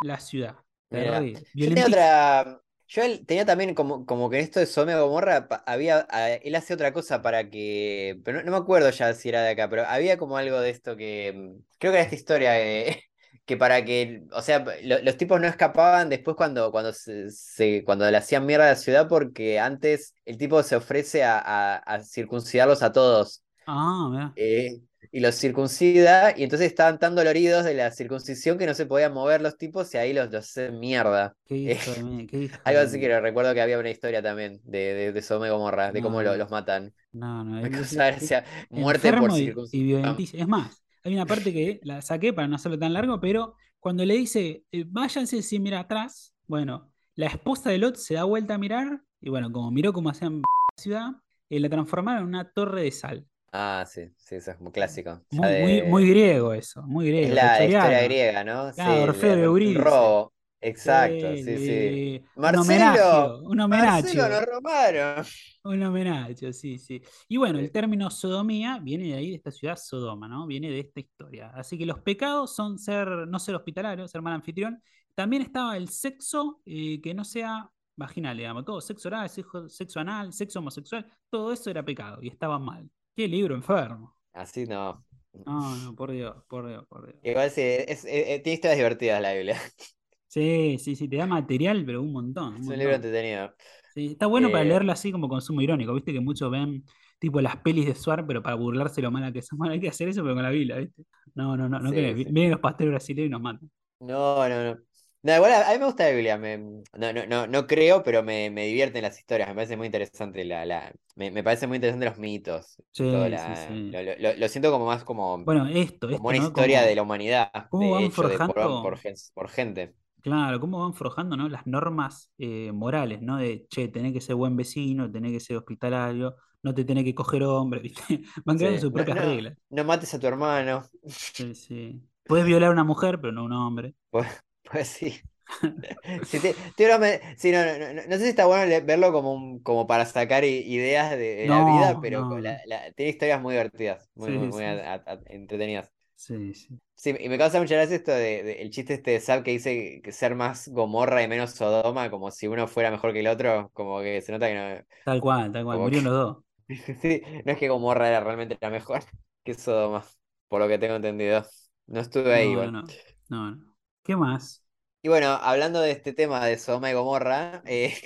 la 0.02 0.20
ciudad. 0.20 0.58
Terrible, 0.90 1.44
Yo 1.54 1.72
tenía 1.72 1.88
otra. 1.88 2.62
Yo 2.88 3.04
él- 3.04 3.26
tenía 3.26 3.46
también 3.46 3.74
como, 3.74 4.06
como 4.06 4.30
que 4.30 4.38
en 4.40 4.44
esto 4.44 4.60
de 4.60 4.66
Sodoma 4.66 5.00
Gomorra 5.00 5.48
había. 5.66 6.02
Él 6.44 6.56
hace 6.56 6.74
otra 6.74 6.92
cosa 6.92 7.22
para 7.22 7.50
que. 7.50 8.20
Pero 8.26 8.40
no, 8.40 8.44
no 8.46 8.52
me 8.52 8.58
acuerdo 8.58 8.90
ya 8.90 9.14
si 9.14 9.30
era 9.30 9.42
de 9.44 9.52
acá, 9.52 9.70
pero 9.70 9.84
había 9.88 10.18
como 10.18 10.38
algo 10.38 10.60
de 10.60 10.70
esto 10.70 10.98
que. 10.98 11.54
Creo 11.80 11.94
que 11.94 11.98
era 12.00 12.02
esta 12.04 12.16
historia 12.16 12.54
que, 12.56 13.04
que 13.46 13.56
para 13.58 13.86
que. 13.86 14.24
O 14.34 14.42
sea, 14.42 14.66
lo- 14.84 15.00
los 15.02 15.16
tipos 15.18 15.40
no 15.40 15.48
escapaban 15.48 16.10
después 16.10 16.36
cuando, 16.36 16.72
cuando 16.72 16.92
se, 16.94 17.30
se- 17.32 17.84
cuando 17.86 18.10
le 18.12 18.18
hacían 18.18 18.46
mierda 18.46 18.66
a 18.66 18.70
la 18.72 18.76
ciudad, 18.76 19.08
porque 19.08 19.60
antes 19.60 20.16
el 20.26 20.38
tipo 20.38 20.62
se 20.64 20.76
ofrece 20.76 21.24
a, 21.24 21.40
a- 21.40 21.78
a 21.78 22.04
circuncidarlos 22.04 22.84
a 22.84 22.92
todos. 22.92 23.44
Ah, 23.66 24.36
eh, 24.36 24.82
y 25.12 25.20
los 25.20 25.36
circuncida, 25.36 26.34
y 26.38 26.44
entonces 26.44 26.68
estaban 26.68 26.98
tan 27.00 27.16
doloridos 27.16 27.66
de 27.66 27.74
la 27.74 27.92
circuncisión 27.92 28.58
que 28.58 28.66
no 28.66 28.74
se 28.74 28.86
podían 28.86 29.14
mover 29.14 29.42
los 29.42 29.58
tipos 29.58 29.94
y 29.94 29.98
ahí 29.98 30.14
los, 30.14 30.32
los 30.32 30.46
hacen 30.50 30.80
mierda. 30.80 31.36
Qué 31.46 31.56
hijo 31.58 31.92
qué 32.28 32.38
hijo 32.44 32.58
Algo 32.64 32.82
así 32.82 33.00
que 33.00 33.20
recuerdo 33.20 33.54
que 33.54 33.62
había 33.62 33.80
una 33.80 33.90
historia 33.90 34.22
también 34.22 34.60
de, 34.64 34.94
de, 34.94 35.12
de 35.12 35.22
Sodoma 35.22 35.48
y 35.48 35.50
Gomorra, 35.52 35.92
de 35.92 36.02
cómo 36.02 36.22
lo- 36.22 36.36
los 36.38 36.50
matan. 36.50 36.94
No, 37.12 37.44
no, 37.44 37.62
causa 37.70 38.10
es- 38.10 38.20
gracia. 38.20 38.46
Muerte 38.70 39.14
por 39.14 39.32
y- 39.32 39.46
circuncisión. 39.46 40.16
Es 40.34 40.48
más, 40.48 40.84
hay 41.04 41.14
una 41.14 41.26
parte 41.26 41.52
que 41.54 41.80
la 41.84 42.02
saqué 42.02 42.34
para 42.34 42.48
no 42.48 42.56
hacerlo 42.56 42.80
tan 42.80 42.94
largo, 42.94 43.20
pero 43.20 43.56
cuando 43.80 44.06
le 44.06 44.16
dice, 44.16 44.64
eh, 44.72 44.86
váyanse 44.88 45.42
sin 45.42 45.64
mirar 45.64 45.86
atrás, 45.86 46.34
bueno, 46.48 46.92
la 47.16 47.28
esposa 47.28 47.70
de 47.70 47.78
Lot 47.80 47.96
se 47.98 48.14
da 48.14 48.24
vuelta 48.24 48.54
a 48.56 48.58
mirar, 48.58 49.02
y 49.20 49.30
bueno, 49.30 49.52
como 49.52 49.72
miró 49.72 49.92
cómo 49.94 50.10
hacían 50.10 50.42
la 50.78 50.82
ciudad, 50.82 51.10
eh, 51.50 51.60
la 51.60 51.70
transformaron 51.70 52.24
en 52.24 52.28
una 52.30 52.50
torre 52.52 52.84
de 52.84 52.92
sal. 52.92 53.28
Ah, 53.54 53.86
sí, 53.88 54.10
sí, 54.16 54.36
eso 54.36 54.52
es 54.52 54.58
como 54.58 54.72
clásico. 54.72 55.22
Ya 55.32 55.40
Muy, 55.40 55.50
muy, 55.62 55.72
de- 55.74 55.84
muy 55.84 56.10
griego 56.10 56.54
eso, 56.54 56.82
muy 56.84 57.06
Es 57.08 57.12
griego. 57.12 57.36
la 57.36 57.42
shakespeariano. 57.42 57.84
historia 57.86 58.04
griega, 58.04 58.44
¿no? 58.44 58.72
Claro, 58.74 58.74
Sí, 58.74 59.10
Orfeo 59.10 59.54
robo. 59.76 60.34
Exacto, 60.64 61.36
Sí, 61.36 61.44
sí, 61.44 61.58
sí. 61.58 62.24
Marcelo, 62.36 62.62
homenaje, 62.62 63.48
un 63.50 63.60
homenaje. 63.60 64.02
Marcelo, 64.04 64.30
nos 64.30 64.46
robaron. 64.46 65.26
Un 65.64 65.84
homenaje, 65.84 66.54
sí, 66.54 66.78
sí. 66.80 67.02
Y 67.28 67.38
bueno, 67.38 67.60
el 67.60 67.72
término 67.72 68.10
sodomía 68.10 68.80
viene 68.80 69.06
de 69.10 69.14
ahí, 69.16 69.30
de 69.32 69.36
esta 69.36 69.52
ciudad 69.52 69.76
Sodoma, 69.76 70.28
¿no? 70.28 70.48
Viene 70.48 70.70
de 70.72 70.80
esta 70.80 71.00
historia. 71.00 71.52
Así 71.54 71.78
que 71.78 71.86
los 71.86 72.00
pecados 72.00 72.56
son 72.56 72.80
ser, 72.80 73.08
no 73.28 73.38
ser 73.40 73.56
hospitalario, 73.56 74.08
ser 74.08 74.22
mal 74.22 74.34
anfitrión. 74.34 74.82
También 75.14 75.42
estaba 75.44 75.78
el 75.78 75.90
sexo 75.90 76.62
eh, 76.66 77.00
que 77.02 77.14
no 77.14 77.24
sea 77.26 77.70
vaginal, 77.96 78.38
digamos. 78.38 78.66
Todo, 78.66 78.82
sexo 78.82 79.10
oral, 79.10 79.30
sexo, 79.30 79.70
sexo 79.70 80.00
anal, 80.00 80.34
sexo 80.34 80.60
homosexual, 80.60 81.06
todo 81.30 81.52
eso 81.54 81.70
era 81.70 81.84
pecado 81.84 82.20
y 82.22 82.30
estaba 82.30 82.58
mal. 82.58 82.90
Qué 83.16 83.26
libro 83.28 83.56
enfermo. 83.56 84.18
Así 84.34 84.66
no. 84.66 85.06
No, 85.46 85.78
no, 85.78 85.96
por 85.96 86.12
Dios, 86.12 86.44
por 86.48 86.68
Dios, 86.68 86.86
por 86.88 87.06
Dios. 87.08 87.22
Igual 87.24 87.52
sí, 87.52 87.62
es, 87.62 88.06
eh, 88.06 88.34
eh, 88.36 88.40
tiene 88.40 88.56
historias 88.56 88.78
divertidas 88.78 89.22
la 89.22 89.34
Biblia. 89.34 89.60
Sí, 90.28 90.78
sí, 90.80 90.96
sí, 90.96 91.10
te 91.10 91.18
da 91.18 91.26
material, 91.28 91.84
pero 91.86 92.02
un 92.02 92.14
montón. 92.14 92.56
un 92.56 92.68
Es 92.68 92.70
un 92.70 92.78
libro 92.80 92.96
entretenido. 92.96 93.54
Sí, 93.90 94.14
está 94.14 94.26
bueno 94.28 94.50
para 94.52 94.64
Eh, 94.64 94.64
leerlo 94.64 94.92
así 94.94 95.12
como 95.12 95.28
consumo 95.28 95.62
irónico, 95.62 95.94
viste 95.94 96.14
que 96.14 96.22
muchos 96.22 96.50
ven 96.50 96.86
tipo 97.20 97.42
las 97.42 97.58
pelis 97.58 97.86
de 97.86 97.94
Suar, 97.96 98.26
pero 98.26 98.42
para 98.42 98.56
burlarse 98.56 99.02
lo 99.02 99.12
mala 99.12 99.32
que 99.34 99.42
son, 99.42 99.58
bueno, 99.60 99.74
hay 99.74 99.82
que 99.82 99.90
hacer 99.90 100.08
eso 100.10 100.24
pero 100.24 100.34
con 100.36 100.44
la 100.44 100.50
Biblia, 100.50 100.78
¿viste? 100.78 101.04
No, 101.36 101.58
no, 101.58 101.68
no, 101.68 101.80
no 101.80 101.94
Sí, 101.94 101.96
querés. 101.96 102.16
sí. 102.24 102.32
Vienen 102.32 102.52
los 102.52 102.60
pastores 102.62 102.92
brasileños 102.92 103.28
y 103.28 103.32
nos 103.32 103.42
matan. 103.42 103.70
No, 104.00 104.48
no, 104.50 104.64
no. 104.64 104.82
No, 105.24 105.36
igual 105.36 105.52
a, 105.54 105.72
mí 105.72 105.78
me 105.80 105.86
gusta 105.86 106.06
la 106.06 106.10
Biblia. 106.12 106.38
me- 106.38 106.58
no, 106.58 107.14
no, 107.14 107.26
no, 107.28 107.48
no 107.48 107.68
creo, 107.68 108.02
pero 108.04 108.24
me, 108.24 108.50
me 108.50 108.66
divierten 108.66 109.04
las 109.04 109.20
historias. 109.20 109.48
Me 109.50 109.56
parece 109.56 109.78
muy 109.78 109.86
interesante 109.88 110.44
la, 110.46 110.66
la, 110.66 110.92
me, 111.16 111.30
me 111.32 111.44
parece 111.44 111.68
muy 111.68 111.76
interesante 111.78 112.06
los 112.08 112.18
mitos. 112.18 112.78
y 112.80 112.84
Sí, 112.92 113.04
todo 113.06 113.30
sí, 113.38 113.56
la- 113.56 113.56
sí. 113.56 113.92
Lo, 113.92 114.02
lo- 114.04 114.16
lo- 114.18 114.34
lo 114.36 114.48
siento 114.50 114.72
como 114.72 114.86
más 114.88 115.04
como, 115.04 115.38
Bueno, 115.46 115.68
esto, 115.68 116.10
esto, 116.10 116.18
como 116.18 116.30
una 116.30 116.38
¿no? 116.38 116.48
historia 116.48 116.80
Como- 116.80 116.88
de 116.90 116.96
la 116.96 117.02
humanidad, 117.04 117.52
cómo 117.70 117.84
de 117.88 117.92
van 117.92 118.04
hecho, 118.06 118.28
de, 118.28 118.40
por, 118.40 118.56
forjando- 118.58 118.82
por, 118.82 118.98
gen- 118.98 119.16
por 119.34 119.50
gente. 119.50 119.96
Claro, 120.22 120.60
cómo 120.60 120.80
van 120.82 120.94
forjando, 120.94 121.36
¿no? 121.36 121.50
Las 121.50 121.66
normas 121.66 122.32
eh, 122.38 122.72
morales, 122.72 123.22
¿no? 123.24 123.38
De, 123.38 123.66
che, 123.70 123.88
tenés 123.88 124.14
que 124.14 124.22
ser 124.22 124.36
buen 124.36 124.56
vecino, 124.56 125.12
tenés 125.12 125.32
que 125.32 125.40
ser 125.40 125.58
hospitalario, 125.58 126.36
no 126.62 126.76
te 126.76 126.86
tenés 126.86 127.04
que 127.06 127.16
coger 127.16 127.44
hombre, 127.44 127.80
¿viste? 127.82 128.22
Van 128.46 128.58
creando 128.58 128.80
sus 128.80 128.92
propias 128.92 129.18
no, 129.18 129.22
reglas. 129.22 129.58
no 129.70 129.84
mates 129.84 130.14
a 130.14 130.20
tu 130.20 130.28
hermano. 130.28 130.84
Sí, 131.06 131.54
sí. 131.56 132.02
Puedes 132.26 132.46
violar 132.46 132.70
a 132.70 132.72
una 132.74 132.84
mujer, 132.84 133.20
pero 133.22 133.34
no 133.34 133.42
a 133.42 133.44
un 133.46 133.54
hombre. 133.54 133.96
Pues, 134.10 134.28
pues 134.72 134.88
sí. 134.90 135.22
Te- 136.32 136.56
te 136.76 136.98
me- 137.00 137.20
no, 137.52 137.66
no, 137.80 137.94
no, 137.94 138.02
no 138.08 138.18
sé 138.18 138.20
si 138.24 138.30
está 138.30 138.46
bueno 138.46 138.74
verlo 138.86 139.12
como, 139.12 139.34
un, 139.34 139.60
como 139.60 139.86
para 139.88 140.06
sacar 140.06 140.44
ideas 140.44 141.12
de, 141.12 141.36
de 141.36 141.48
la 141.48 141.64
No, 141.64 141.64
vida, 141.64 142.00
pero 142.02 142.26
no, 142.26 142.40
la- 142.42 142.58
no. 142.58 142.64
la- 142.66 142.92
tiene 142.94 143.12
historias 143.12 143.42
muy 143.42 143.54
divertidas, 143.54 144.10
muy, 144.16 144.32
Sí, 144.32 144.38
muy, 144.40 144.52
muy 144.52 144.64
sí. 144.64 144.66
a- 144.66 144.94
a- 144.96 145.04
a- 145.14 145.20
entretenidas. 145.28 145.92
Sí, 146.16 146.54
sí. 146.54 146.80
Sí, 146.96 147.16
y 147.20 147.30
me 147.30 147.38
causa 147.40 147.60
mucha 147.60 147.74
gracia 147.76 147.96
esto 147.96 148.12
de, 148.12 148.44
de- 148.44 148.62
el 148.62 148.70
chiste 148.70 148.94
este 148.94 149.12
de 149.12 149.20
Zap 149.20 149.44
que 149.44 149.52
dice 149.52 150.02
que 150.04 150.12
ser 150.12 150.36
más 150.36 150.68
Gomorra 150.68 151.24
y 151.24 151.28
menos 151.28 151.52
Sodoma, 151.52 152.12
como 152.12 152.30
si 152.30 152.48
uno 152.48 152.68
fuera 152.68 152.92
mejor 152.92 153.12
que 153.12 153.22
el 153.22 153.28
otro, 153.28 153.72
como 153.74 154.02
que 154.02 154.22
se 154.22 154.32
nota 154.32 154.48
que 154.48 154.86
Tal 155.04 155.22
cual, 155.22 155.52
tal 155.52 155.64
cual. 155.66 155.80
Murieron 155.80 156.06
los 156.06 156.14
dos. 156.14 156.38
no. 156.70 156.76
Sí, 157.02 157.22
no 157.46 157.52
es 157.54 157.58
que 157.60 157.70
Gomorra 157.70 158.08
era 158.10 158.20
realmente 158.22 158.58
la 158.62 158.70
mejor 158.70 159.04
que 159.44 159.54
Sodoma, 159.56 160.06
por 160.48 160.62
lo 160.62 160.68
que 160.68 160.78
tengo 160.80 160.96
entendido. 160.96 161.46
No 161.88 162.00
estuve 162.02 162.34
ahí 162.34 162.50
No, 162.50 162.52
igual. 162.52 162.72
no, 162.72 162.96
no, 163.30 163.52
no. 163.56 163.76
¿Qué 164.04 164.16
más? 164.16 164.61
Y 165.04 165.10
bueno, 165.10 165.30
hablando 165.42 165.82
de 165.82 165.92
este 165.92 166.14
tema 166.14 166.46
de 166.46 166.58
Sodoma 166.60 166.92
y 166.92 166.94
Gomorra, 166.94 167.64
eh, 167.66 167.98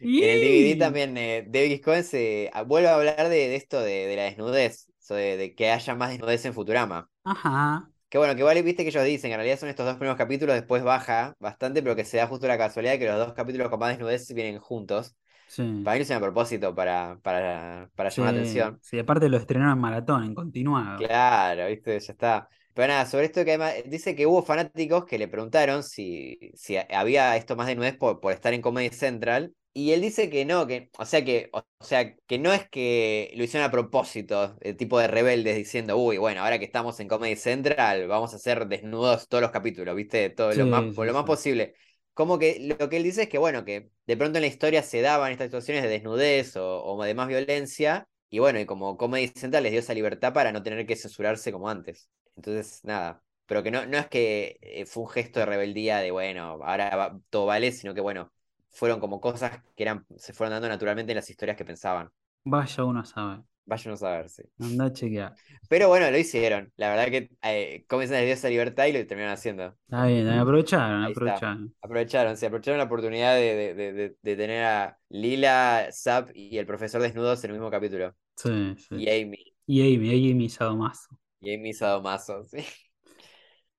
Y- 0.00 0.22
en 0.22 0.30
el 0.30 0.40
DVD 0.40 0.76
también 0.76 1.16
eh, 1.18 1.44
David 1.48 1.82
Cohen 1.84 2.04
se 2.04 2.50
ah, 2.54 2.62
vuelve 2.62 2.88
a 2.88 2.94
hablar 2.96 3.28
de, 3.28 3.36
de 3.48 3.56
esto 3.56 3.80
de, 3.80 4.06
de 4.06 4.16
la 4.16 4.22
desnudez, 4.24 4.88
so 4.98 5.14
de, 5.14 5.36
de 5.36 5.54
que 5.54 5.70
haya 5.70 5.94
más 5.94 6.10
desnudez 6.10 6.44
en 6.46 6.54
Futurama. 6.54 7.10
Ajá. 7.24 7.90
Que 8.08 8.16
bueno, 8.18 8.34
que 8.34 8.40
igual 8.40 8.62
viste 8.62 8.84
que 8.84 8.88
ellos 8.90 9.04
dicen, 9.04 9.28
que 9.30 9.34
en 9.34 9.38
realidad 9.38 9.58
son 9.58 9.68
estos 9.68 9.84
dos 9.86 9.96
primeros 9.96 10.16
capítulos, 10.16 10.54
después 10.56 10.82
baja 10.82 11.36
bastante, 11.40 11.82
pero 11.82 11.94
que 11.94 12.04
se 12.06 12.16
da 12.16 12.26
justo 12.26 12.46
la 12.48 12.56
casualidad 12.56 12.92
de 12.94 12.98
que 13.00 13.06
los 13.06 13.18
dos 13.18 13.34
capítulos 13.34 13.68
con 13.68 13.78
más 13.80 13.90
desnudez 13.90 14.32
vienen 14.34 14.58
juntos. 14.60 15.14
Sí. 15.46 15.64
Para 15.82 15.96
mí 15.96 16.02
hicieron 16.02 16.22
a 16.24 16.26
propósito, 16.26 16.74
para, 16.74 17.20
para, 17.22 17.90
para 17.96 18.10
llamar 18.10 18.34
la 18.34 18.40
atención. 18.40 18.80
sí, 18.80 18.98
aparte 18.98 19.28
lo 19.28 19.36
estrenaron 19.36 19.74
en 19.74 19.80
maratón, 19.80 20.24
en 20.24 20.34
continuado. 20.34 21.06
Claro, 21.06 21.66
viste, 21.68 21.98
ya 22.00 22.12
está. 22.12 22.48
Pero 22.78 22.92
nada, 22.92 23.06
sobre 23.06 23.24
esto 23.26 23.44
que 23.44 23.50
además 23.54 23.74
dice 23.86 24.14
que 24.14 24.24
hubo 24.28 24.40
fanáticos 24.40 25.04
que 25.04 25.18
le 25.18 25.26
preguntaron 25.26 25.82
si, 25.82 26.38
si 26.54 26.76
había 26.76 27.36
esto 27.36 27.56
más 27.56 27.66
de 27.66 27.74
nudez 27.74 27.96
por, 27.96 28.20
por 28.20 28.32
estar 28.32 28.54
en 28.54 28.62
Comedy 28.62 28.90
Central. 28.90 29.52
Y 29.74 29.90
él 29.90 30.00
dice 30.00 30.30
que 30.30 30.44
no, 30.44 30.64
que, 30.68 30.88
o 30.96 31.04
sea 31.04 31.24
que, 31.24 31.50
o, 31.52 31.64
sea, 31.80 32.14
que 32.14 32.38
no 32.38 32.52
es 32.52 32.68
que 32.68 33.32
lo 33.34 33.42
hicieron 33.42 33.66
a 33.66 33.72
propósito, 33.72 34.56
el 34.60 34.76
tipo 34.76 34.96
de 35.00 35.08
rebeldes 35.08 35.56
diciendo, 35.56 35.96
uy, 35.96 36.18
bueno, 36.18 36.44
ahora 36.44 36.60
que 36.60 36.64
estamos 36.66 37.00
en 37.00 37.08
Comedy 37.08 37.34
Central, 37.34 38.06
vamos 38.06 38.32
a 38.32 38.36
hacer 38.36 38.68
desnudos 38.68 39.26
todos 39.26 39.42
los 39.42 39.50
capítulos, 39.50 39.96
¿viste? 39.96 40.30
Todo 40.30 40.52
lo 40.52 40.66
más, 40.68 40.94
sí, 40.94 41.04
lo 41.04 41.12
más 41.12 41.22
sí. 41.22 41.26
posible. 41.26 41.74
como 42.14 42.38
que 42.38 42.60
lo 42.78 42.88
que 42.88 42.98
él 42.98 43.02
dice 43.02 43.22
es 43.22 43.28
que, 43.28 43.38
bueno, 43.38 43.64
que 43.64 43.90
de 44.06 44.16
pronto 44.16 44.38
en 44.38 44.42
la 44.42 44.48
historia 44.48 44.84
se 44.84 45.00
daban 45.00 45.32
estas 45.32 45.46
situaciones 45.48 45.82
de 45.82 45.88
desnudez 45.88 46.54
o, 46.56 46.84
o 46.84 47.02
de 47.02 47.14
más 47.14 47.26
violencia, 47.26 48.06
y 48.30 48.38
bueno, 48.38 48.60
y 48.60 48.66
como 48.66 48.96
Comedy 48.96 49.26
Central 49.28 49.64
les 49.64 49.72
dio 49.72 49.80
esa 49.80 49.94
libertad 49.94 50.32
para 50.32 50.52
no 50.52 50.62
tener 50.62 50.86
que 50.86 50.94
censurarse 50.94 51.50
como 51.50 51.68
antes. 51.68 52.08
Entonces, 52.38 52.80
nada, 52.84 53.22
pero 53.46 53.62
que 53.64 53.70
no, 53.72 53.86
no 53.86 53.98
es 53.98 54.08
que 54.08 54.58
eh, 54.62 54.86
fue 54.86 55.02
un 55.04 55.08
gesto 55.10 55.40
de 55.40 55.46
rebeldía 55.46 55.98
de, 55.98 56.10
bueno, 56.12 56.60
ahora 56.64 56.94
va- 56.96 57.20
todo 57.30 57.46
vale, 57.46 57.72
sino 57.72 57.94
que, 57.94 58.00
bueno, 58.00 58.32
fueron 58.70 59.00
como 59.00 59.20
cosas 59.20 59.62
que 59.76 59.82
eran, 59.82 60.06
se 60.16 60.32
fueron 60.32 60.52
dando 60.52 60.68
naturalmente 60.68 61.12
en 61.12 61.16
las 61.16 61.30
historias 61.30 61.56
que 61.56 61.64
pensaban. 61.64 62.10
Vaya 62.44 62.84
uno 62.84 63.00
a 63.00 63.04
saber. 63.04 63.40
Váyanos 63.66 64.02
a 64.02 64.10
ver, 64.12 64.28
sí. 64.30 64.42
Anda 64.58 64.86
a 64.86 64.92
chequear. 64.92 65.34
Pero 65.68 65.88
bueno, 65.88 66.10
lo 66.10 66.16
hicieron. 66.18 66.72
La 66.76 66.88
verdad 66.88 67.06
que 67.10 67.30
eh, 67.42 67.84
les 67.90 68.08
dio 68.10 68.18
esa 68.20 68.48
libertad 68.48 68.86
y 68.86 68.92
lo 68.92 69.06
terminaron 69.06 69.34
haciendo. 69.34 69.76
Está 69.84 70.06
bien, 70.06 70.28
aprovecharon, 70.28 71.02
Ahí 71.02 71.12
está. 71.12 71.22
aprovecharon. 71.22 71.74
Aprovecharon, 71.82 72.36
se 72.36 72.46
aprovecharon 72.46 72.78
la 72.78 72.84
oportunidad 72.84 73.34
de, 73.36 73.54
de- 73.54 73.74
de- 73.74 73.92
de- 73.92 74.16
de 74.20 74.36
tener 74.36 74.64
a 74.64 74.98
Lila, 75.10 75.88
Zap 75.92 76.30
y 76.34 76.58
el 76.58 76.66
profesor 76.66 77.00
desnudos 77.02 77.44
en 77.44 77.50
el 77.50 77.56
mismo 77.56 77.70
capítulo. 77.70 78.14
Sí, 78.36 78.76
sí. 78.78 78.96
Y 78.96 79.08
Amy. 79.10 79.54
Y 79.66 79.82
Amy, 79.96 80.30
Amy 80.32 80.48
Sadomaso. 80.48 81.18
Y 81.40 81.54
Amy 81.54 81.72
Sadomaso, 81.72 82.44
sí. 82.44 82.58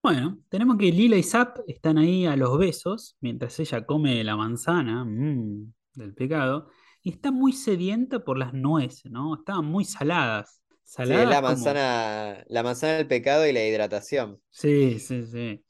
Bueno, 0.01 0.39
tenemos 0.49 0.78
que 0.78 0.91
Lila 0.91 1.18
y 1.18 1.24
Zap 1.24 1.57
están 1.68 1.97
ahí 1.97 2.26
a 2.26 2.36
los 2.38 2.57
besos 2.57 3.18
mientras 3.20 3.60
ella 3.60 3.86
come 3.86 4.24
la 4.24 4.38
manzana 4.38 5.03
mm, 5.03 5.74
del 5.95 6.14
pecado 6.14 6.70
y 7.03 7.12
está 7.12 7.32
muy 7.32 7.51
sedienta 7.53 8.20
por 8.24 8.38
las 8.38 8.53
nueces, 8.53 9.12
¿no? 9.12 9.36
Estaban 9.36 9.66
muy 9.66 9.84
saladas. 9.86 10.62
Sí, 10.84 10.93
Saladas 10.93 11.28
la 11.30 11.36
como- 11.41 11.47
manzana, 11.49 12.43
la 12.47 12.64
manzana 12.64 12.93
del 12.93 13.07
pecado 13.07 13.45
y 13.45 13.51
la 13.53 13.66
hidratación. 13.66 14.41
Sí, 14.49 14.99
sí, 14.99 15.26
sí. 15.26 15.64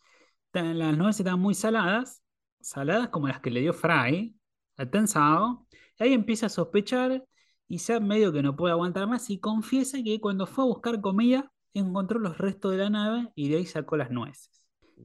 Las 0.54 0.98
nueces 0.98 1.22
estaban 1.22 1.40
muy 1.42 1.56
saladas, 1.56 2.24
saladas 2.62 3.10
como 3.10 3.28
las 3.28 3.40
que 3.42 3.52
le 3.52 3.62
dio 3.62 3.74
Fry 3.74 4.36
al 4.78 4.90
tensado. 4.92 5.68
Y 6.00 6.04
ahí 6.04 6.14
empieza 6.14 6.48
a 6.48 6.50
sospechar 6.50 7.26
y 7.68 7.80
Zap 7.80 8.02
medio 8.04 8.32
que 8.34 8.42
no 8.44 8.56
puede 8.56 8.74
aguantar 8.74 9.08
más 9.08 9.30
y 9.30 9.40
confiesa 9.40 10.00
que 10.04 10.20
cuando 10.22 10.48
fue 10.48 10.64
a 10.66 10.68
buscar 10.68 11.02
comida 11.02 11.52
encontró 11.74 12.20
los 12.20 12.38
restos 12.38 12.72
de 12.72 12.78
la 12.78 12.90
nave 12.90 13.30
y 13.36 13.50
de 13.50 13.58
ahí 13.58 13.66
sacó 13.66 13.98
las 13.98 14.12
nueces. 14.12 14.50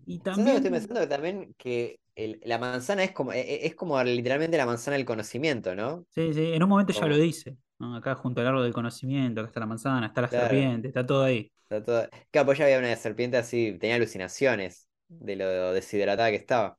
Y 0.06 0.20
¿Sabes 0.30 0.46
lo 0.48 0.52
que 0.52 0.56
estoy 0.58 0.70
también... 0.70 0.72
pensando? 0.72 1.00
Que 1.00 1.06
también 1.06 1.54
que 1.58 2.00
el- 2.14 2.40
la 2.44 2.58
manzana 2.58 3.04
es 3.04 3.12
como, 3.12 3.32
e- 3.32 3.40
e- 3.40 3.66
es 3.66 3.74
como 3.74 4.02
literalmente 4.02 4.56
la 4.56 4.66
manzana 4.66 4.96
del 4.96 5.06
conocimiento, 5.06 5.74
¿no? 5.74 6.06
Sí, 6.10 6.32
sí, 6.32 6.52
en 6.52 6.62
un 6.62 6.68
momento 6.68 6.92
ya 6.92 7.06
lo 7.06 7.16
dice. 7.16 7.56
¿no? 7.78 7.96
Acá 7.96 8.14
junto 8.14 8.40
al 8.40 8.46
árbol 8.46 8.62
del 8.64 8.72
conocimiento, 8.72 9.40
acá 9.40 9.48
está 9.48 9.60
la 9.60 9.66
manzana, 9.66 10.06
está 10.06 10.20
la 10.22 10.28
Claro. 10.28 10.48
serpiente, 10.48 10.88
está 10.88 11.04
todo 11.04 11.24
ahí. 11.24 11.50
Está 11.64 11.84
todo... 11.84 12.08
Claro, 12.30 12.46
pues 12.46 12.58
ya 12.58 12.64
había 12.66 12.78
una 12.78 12.94
serpiente 12.96 13.36
así, 13.36 13.76
tenía 13.78 13.96
alucinaciones 13.96 14.88
de 15.18 15.36
lo 15.36 15.72
deshidratada 15.72 16.30
que 16.30 16.36
estaba. 16.36 16.78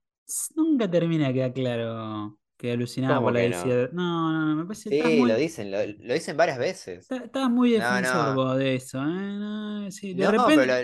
Nunca 0.55 0.89
termina 0.89 1.27
de 1.27 1.33
quedar 1.33 1.53
claro 1.53 2.37
que 2.57 2.71
alucinaba 2.71 3.15
¿Cómo 3.17 3.27
por 3.27 3.33
la 3.33 3.41
que 3.41 3.49
no? 3.49 3.65
No, 3.91 4.31
no, 4.31 4.45
no, 4.47 4.55
me 4.55 4.65
parece 4.65 4.89
Sí, 4.89 5.01
muy, 5.17 5.29
lo 5.29 5.35
dicen, 5.35 5.71
lo, 5.71 5.77
lo 5.85 6.13
dicen 6.13 6.37
varias 6.37 6.57
veces. 6.57 6.99
está- 7.09 7.17
estás 7.25 7.49
muy 7.49 7.71
defensor 7.71 8.35
no. 8.35 8.55
de 8.55 8.75
eso. 8.75 8.99
¿eh? 8.99 9.03
No, 9.05 9.91
sí, 9.91 10.13
de 10.13 10.27
repente, 10.27 10.55
pero 10.67 10.83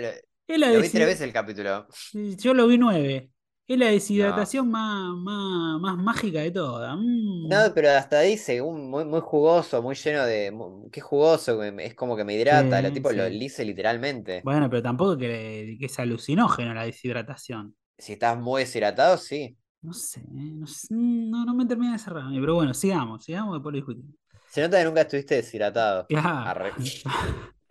lo- 0.58 0.72
lo 0.72 0.80
vi 0.80 0.90
tres 0.90 1.06
veces 1.06 1.22
el 1.22 1.32
capítulo. 1.32 1.86
Yo 2.12 2.54
lo 2.54 2.66
vi 2.66 2.78
nueve. 2.78 3.30
Es 3.66 3.78
la 3.78 3.86
deshidratación 3.86 4.70
más, 4.70 5.14
más, 5.16 5.80
más 5.80 5.96
mágica 5.96 6.40
de 6.40 6.50
todas. 6.50 6.96
Mm. 6.98 7.48
No, 7.48 7.56
pero 7.74 7.90
hasta 7.90 8.20
dice, 8.20 8.60
un, 8.62 8.88
muy, 8.90 9.04
muy 9.04 9.20
jugoso, 9.20 9.82
muy 9.82 9.94
lleno 9.96 10.24
de... 10.24 10.52
Qué 10.92 11.00
jugoso, 11.00 11.62
es 11.64 11.94
como 11.94 12.16
que 12.16 12.24
me 12.24 12.34
hidrata. 12.34 12.80
Lo 12.80 12.88
Sí, 12.88 12.92
tipo 12.92 13.10
lo 13.12 13.24
sí. 13.24 13.38
dice 13.38 13.64
literalmente. 13.64 14.42
Bueno, 14.42 14.68
pero 14.70 14.82
tampoco 14.82 15.16
que, 15.18 15.76
que 15.78 15.86
es 15.86 15.98
alucinógeno 15.98 16.74
la 16.74 16.84
deshidratación. 16.84 17.76
Si 17.98 18.12
estás 18.14 18.38
muy 18.38 18.62
deshidratado, 18.62 19.16
sí. 19.16 19.56
No 19.82 19.92
sé, 19.92 20.20
¿eh? 20.20 20.24
no, 20.54 20.66
sé, 20.66 20.88
no, 20.90 21.44
no 21.44 21.54
me 21.54 21.66
termina 21.66 21.92
de 21.92 21.98
cerrar. 21.98 22.24
Pero 22.32 22.54
bueno, 22.54 22.72
sigamos, 22.72 23.24
sigamos, 23.24 23.54
después 23.54 23.72
lo 23.72 23.76
discutimos. 23.76 24.14
Se 24.48 24.62
nota 24.62 24.78
que 24.78 24.84
nunca 24.84 25.00
estuviste 25.02 25.36
deshidratado. 25.36 26.06
Claro. 26.06 26.66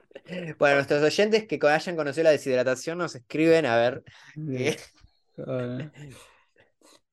Bueno, 0.59 0.75
nuestros 0.75 1.03
oyentes 1.03 1.45
que 1.45 1.59
hayan 1.67 1.95
conocido 1.95 2.25
la 2.25 2.31
deshidratación 2.31 2.97
nos 2.97 3.15
escriben 3.15 3.65
a 3.65 3.75
ver. 3.75 4.03
Bueno. 5.35 5.91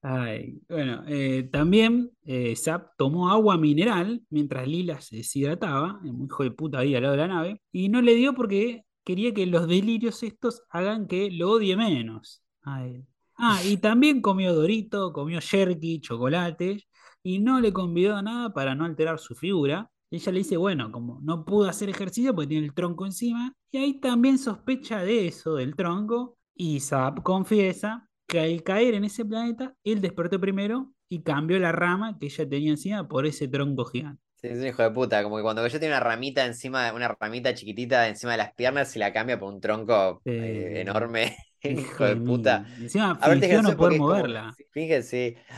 Ay, 0.02 0.60
bueno, 0.68 1.02
eh, 1.08 1.48
también 1.50 2.12
eh, 2.24 2.54
Zap 2.54 2.92
tomó 2.96 3.30
agua 3.30 3.58
mineral 3.58 4.22
mientras 4.30 4.68
Lila 4.68 5.00
se 5.00 5.16
deshidrataba, 5.16 6.00
el 6.04 6.24
hijo 6.24 6.44
de 6.44 6.50
puta 6.52 6.78
ahí 6.78 6.94
al 6.94 7.02
lado 7.02 7.16
de 7.16 7.20
la 7.20 7.28
nave, 7.28 7.62
y 7.72 7.88
no 7.88 8.00
le 8.00 8.14
dio 8.14 8.34
porque 8.34 8.84
quería 9.02 9.34
que 9.34 9.46
los 9.46 9.66
delirios 9.66 10.22
estos 10.22 10.62
hagan 10.70 11.08
que 11.08 11.30
lo 11.30 11.50
odie 11.50 11.76
menos 11.76 12.42
a 12.62 12.86
él. 12.86 13.04
Ah, 13.38 13.60
y 13.64 13.76
también 13.76 14.20
comió 14.20 14.52
Dorito, 14.54 15.12
comió 15.12 15.40
Jerky, 15.40 16.00
chocolate, 16.00 16.84
y 17.22 17.38
no 17.38 17.60
le 17.60 17.72
convidó 17.72 18.16
a 18.16 18.22
nada 18.22 18.52
para 18.52 18.74
no 18.74 18.84
alterar 18.84 19.18
su 19.20 19.34
figura. 19.34 19.90
Ella 20.10 20.32
le 20.32 20.38
dice, 20.38 20.56
bueno, 20.56 20.90
como 20.90 21.20
no 21.22 21.44
pudo 21.44 21.68
hacer 21.68 21.88
ejercicio 21.88 22.34
porque 22.34 22.48
tiene 22.48 22.66
el 22.66 22.74
tronco 22.74 23.06
encima, 23.06 23.52
y 23.70 23.78
ahí 23.78 24.00
también 24.00 24.38
sospecha 24.38 25.02
de 25.04 25.26
eso, 25.28 25.54
del 25.54 25.76
tronco, 25.76 26.36
y 26.54 26.80
Zap 26.80 27.22
confiesa 27.22 28.08
que 28.26 28.40
al 28.40 28.62
caer 28.62 28.94
en 28.94 29.04
ese 29.04 29.24
planeta, 29.24 29.74
él 29.84 30.00
despertó 30.00 30.40
primero 30.40 30.92
y 31.08 31.22
cambió 31.22 31.58
la 31.60 31.72
rama 31.72 32.18
que 32.18 32.26
ella 32.26 32.48
tenía 32.48 32.70
encima 32.72 33.06
por 33.08 33.24
ese 33.26 33.46
tronco 33.48 33.84
gigante. 33.84 34.22
Sí, 34.36 34.46
es 34.48 34.58
un 34.58 34.66
hijo 34.66 34.82
de 34.82 34.90
puta. 34.92 35.22
Como 35.24 35.36
que 35.36 35.42
cuando 35.42 35.66
yo 35.66 35.78
tiene 35.80 35.94
una 35.94 36.00
ramita 36.00 36.44
encima, 36.46 36.92
una 36.92 37.08
ramita 37.08 37.54
chiquitita 37.54 38.06
encima 38.08 38.32
de 38.32 38.38
las 38.38 38.54
piernas 38.54 38.94
y 38.94 38.98
la 39.00 39.12
cambia 39.12 39.38
por 39.38 39.52
un 39.52 39.60
tronco 39.60 40.22
Sí. 40.24 40.30
eh, 40.36 40.80
enorme. 40.80 41.36
Hijo 41.62 42.04
de 42.04 42.16
puta. 42.16 42.66
Encima 42.78 43.16
fingió 43.16 43.62
no 43.62 43.76
poder 43.76 43.98
como- 43.98 44.08
moverla. 44.08 44.54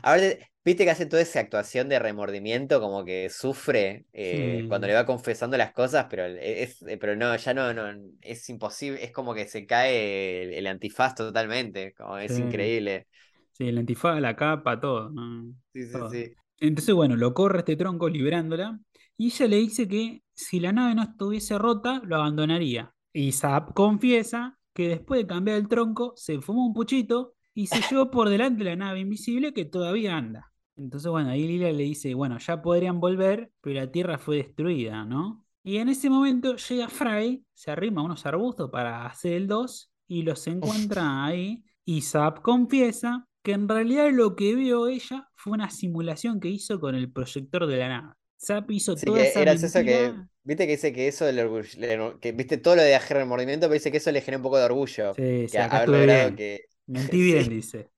Aparte, 0.03 0.51
viste 0.65 0.85
que 0.85 0.91
hace 0.91 1.07
toda 1.07 1.23
esa 1.23 1.41
actuación 1.41 1.89
de 1.89 1.99
remordimiento, 1.99 2.81
como 2.81 3.05
que 3.05 3.29
sufre 3.31 4.07
eh, 4.13 4.61
Sí. 4.63 4.69
cuando 4.69 4.87
le 4.87 4.95
va 4.95 5.07
confesando 5.07 5.57
las 5.57 5.73
cosas, 5.73 6.07
pero 6.11 6.25
es, 6.27 6.83
eh, 6.83 6.97
pero 6.99 7.17
no, 7.17 7.35
ya 7.37 7.55
no, 7.55 7.73
no, 7.75 7.93
es 8.23 8.49
imposible, 8.49 9.03
es 9.05 9.13
como 9.13 9.35
que 9.35 9.47
se 9.49 9.67
cae 9.67 10.43
el, 10.45 10.53
el 10.55 10.67
antifaz 10.67 11.15
totalmente, 11.15 11.93
como 11.95 12.19
es 12.19 12.35
Sí. 12.35 12.43
increíble. 12.43 13.07
Sí, 13.53 13.69
el 13.69 13.79
antifaz, 13.79 14.21
la 14.21 14.37
capa, 14.37 14.81
todo. 14.81 15.11
¿no? 15.11 15.53
Sí, 15.73 15.85
sí, 15.87 15.93
Todo. 15.93 16.11
Entonces, 16.59 16.95
bueno, 16.95 17.17
lo 17.17 17.33
corre 17.35 17.61
este 17.61 17.77
tronco 17.77 18.09
liberándola. 18.09 18.79
Y 19.17 19.27
ella 19.27 19.47
le 19.49 19.57
dice 19.57 19.87
que 19.89 20.23
si 20.35 20.61
la 20.61 20.73
nave 20.73 20.95
no 20.95 21.03
estuviese 21.03 21.59
rota, 21.59 22.01
lo 22.05 22.17
abandonaría. 22.17 22.95
Y 23.13 23.33
Zap 23.33 23.75
confiesa 23.75 24.59
que 24.73 24.89
después 24.89 25.21
de 25.21 25.27
cambiar 25.27 25.57
el 25.59 25.69
tronco, 25.69 26.13
se 26.17 26.41
fumó 26.41 26.67
un 26.67 26.75
puchito 26.75 27.35
y 27.55 27.67
se 27.67 27.81
llevó 27.91 28.11
por 28.11 28.29
delante 28.29 28.65
la 28.65 28.77
nave 28.77 29.01
invisible 29.01 29.53
que 29.53 29.65
todavía 29.65 30.17
anda. 30.17 30.53
Entonces, 30.77 31.11
bueno, 31.11 31.31
ahí 31.31 31.47
Lila 31.47 31.73
le 31.73 31.83
dice, 31.85 32.15
bueno, 32.15 32.39
ya 32.39 32.63
podrían 32.63 33.01
volver, 33.01 33.53
pero 33.61 33.81
la 33.81 33.91
Tierra 33.91 34.19
fue 34.19 34.37
destruida, 34.37 35.05
¿no? 35.05 35.45
Y 35.63 35.77
en 35.77 35.89
ese 35.91 36.09
momento 36.09 36.57
llega 36.57 36.89
Fry, 36.89 37.45
se 37.53 37.71
arrima 37.71 38.01
a 38.01 38.05
unos 38.05 38.25
arbustos 38.25 38.71
para 38.71 39.05
hacer 39.07 39.35
el 39.35 39.47
2 39.47 39.93
y 40.09 40.23
los 40.23 40.47
encuentra 40.47 41.25
ahí. 41.25 41.65
Y 41.85 42.03
Zap 42.03 42.41
confiesa 42.41 43.27
que 43.43 43.53
en 43.53 43.69
realidad 43.69 44.11
lo 44.13 44.37
que 44.37 44.55
vio 44.55 44.89
ella 44.89 45.29
fue 45.35 45.53
una 45.53 45.71
simulación 45.71 46.41
que 46.41 46.49
hizo 46.49 46.81
con 46.81 46.95
el 46.95 47.13
proyector 47.13 47.67
de 47.67 47.77
la 47.77 47.89
nave. 47.89 48.15
Zap 48.41 48.71
hizo 48.71 48.97
Sí, 48.97 49.07
toda 49.07 49.21
esa 49.21 49.43
era 49.43 49.53
eso 49.53 49.67
que. 49.85 50.15
Viste 50.45 50.67
que 50.67 50.73
dice 50.73 50.93
que 50.93 51.09
eso, 51.09 51.31
le 51.31 51.45
orgull- 51.47 51.77
le- 51.77 52.19
que 52.21 52.33
viste 52.33 52.59
todo 52.59 52.77
lo 52.77 52.83
de 52.83 52.95
el 52.95 53.01
remordimiento, 53.09 53.67
pero 53.67 53.75
dice 53.75 53.91
que 53.91 53.99
eso 53.99 54.13
le 54.13 54.21
genera 54.21 54.39
un 54.39 54.43
poco 54.43 54.59
de 54.59 54.65
orgullo, 54.65 55.13
Sí, 55.17 55.49
sí, 55.49 55.61
acá 55.61 55.87
bien. 55.87 56.37
que, 56.37 56.61
Mentí 56.87 57.23
bien, 57.23 57.45
Sí. 57.45 57.51
dice. 57.51 57.91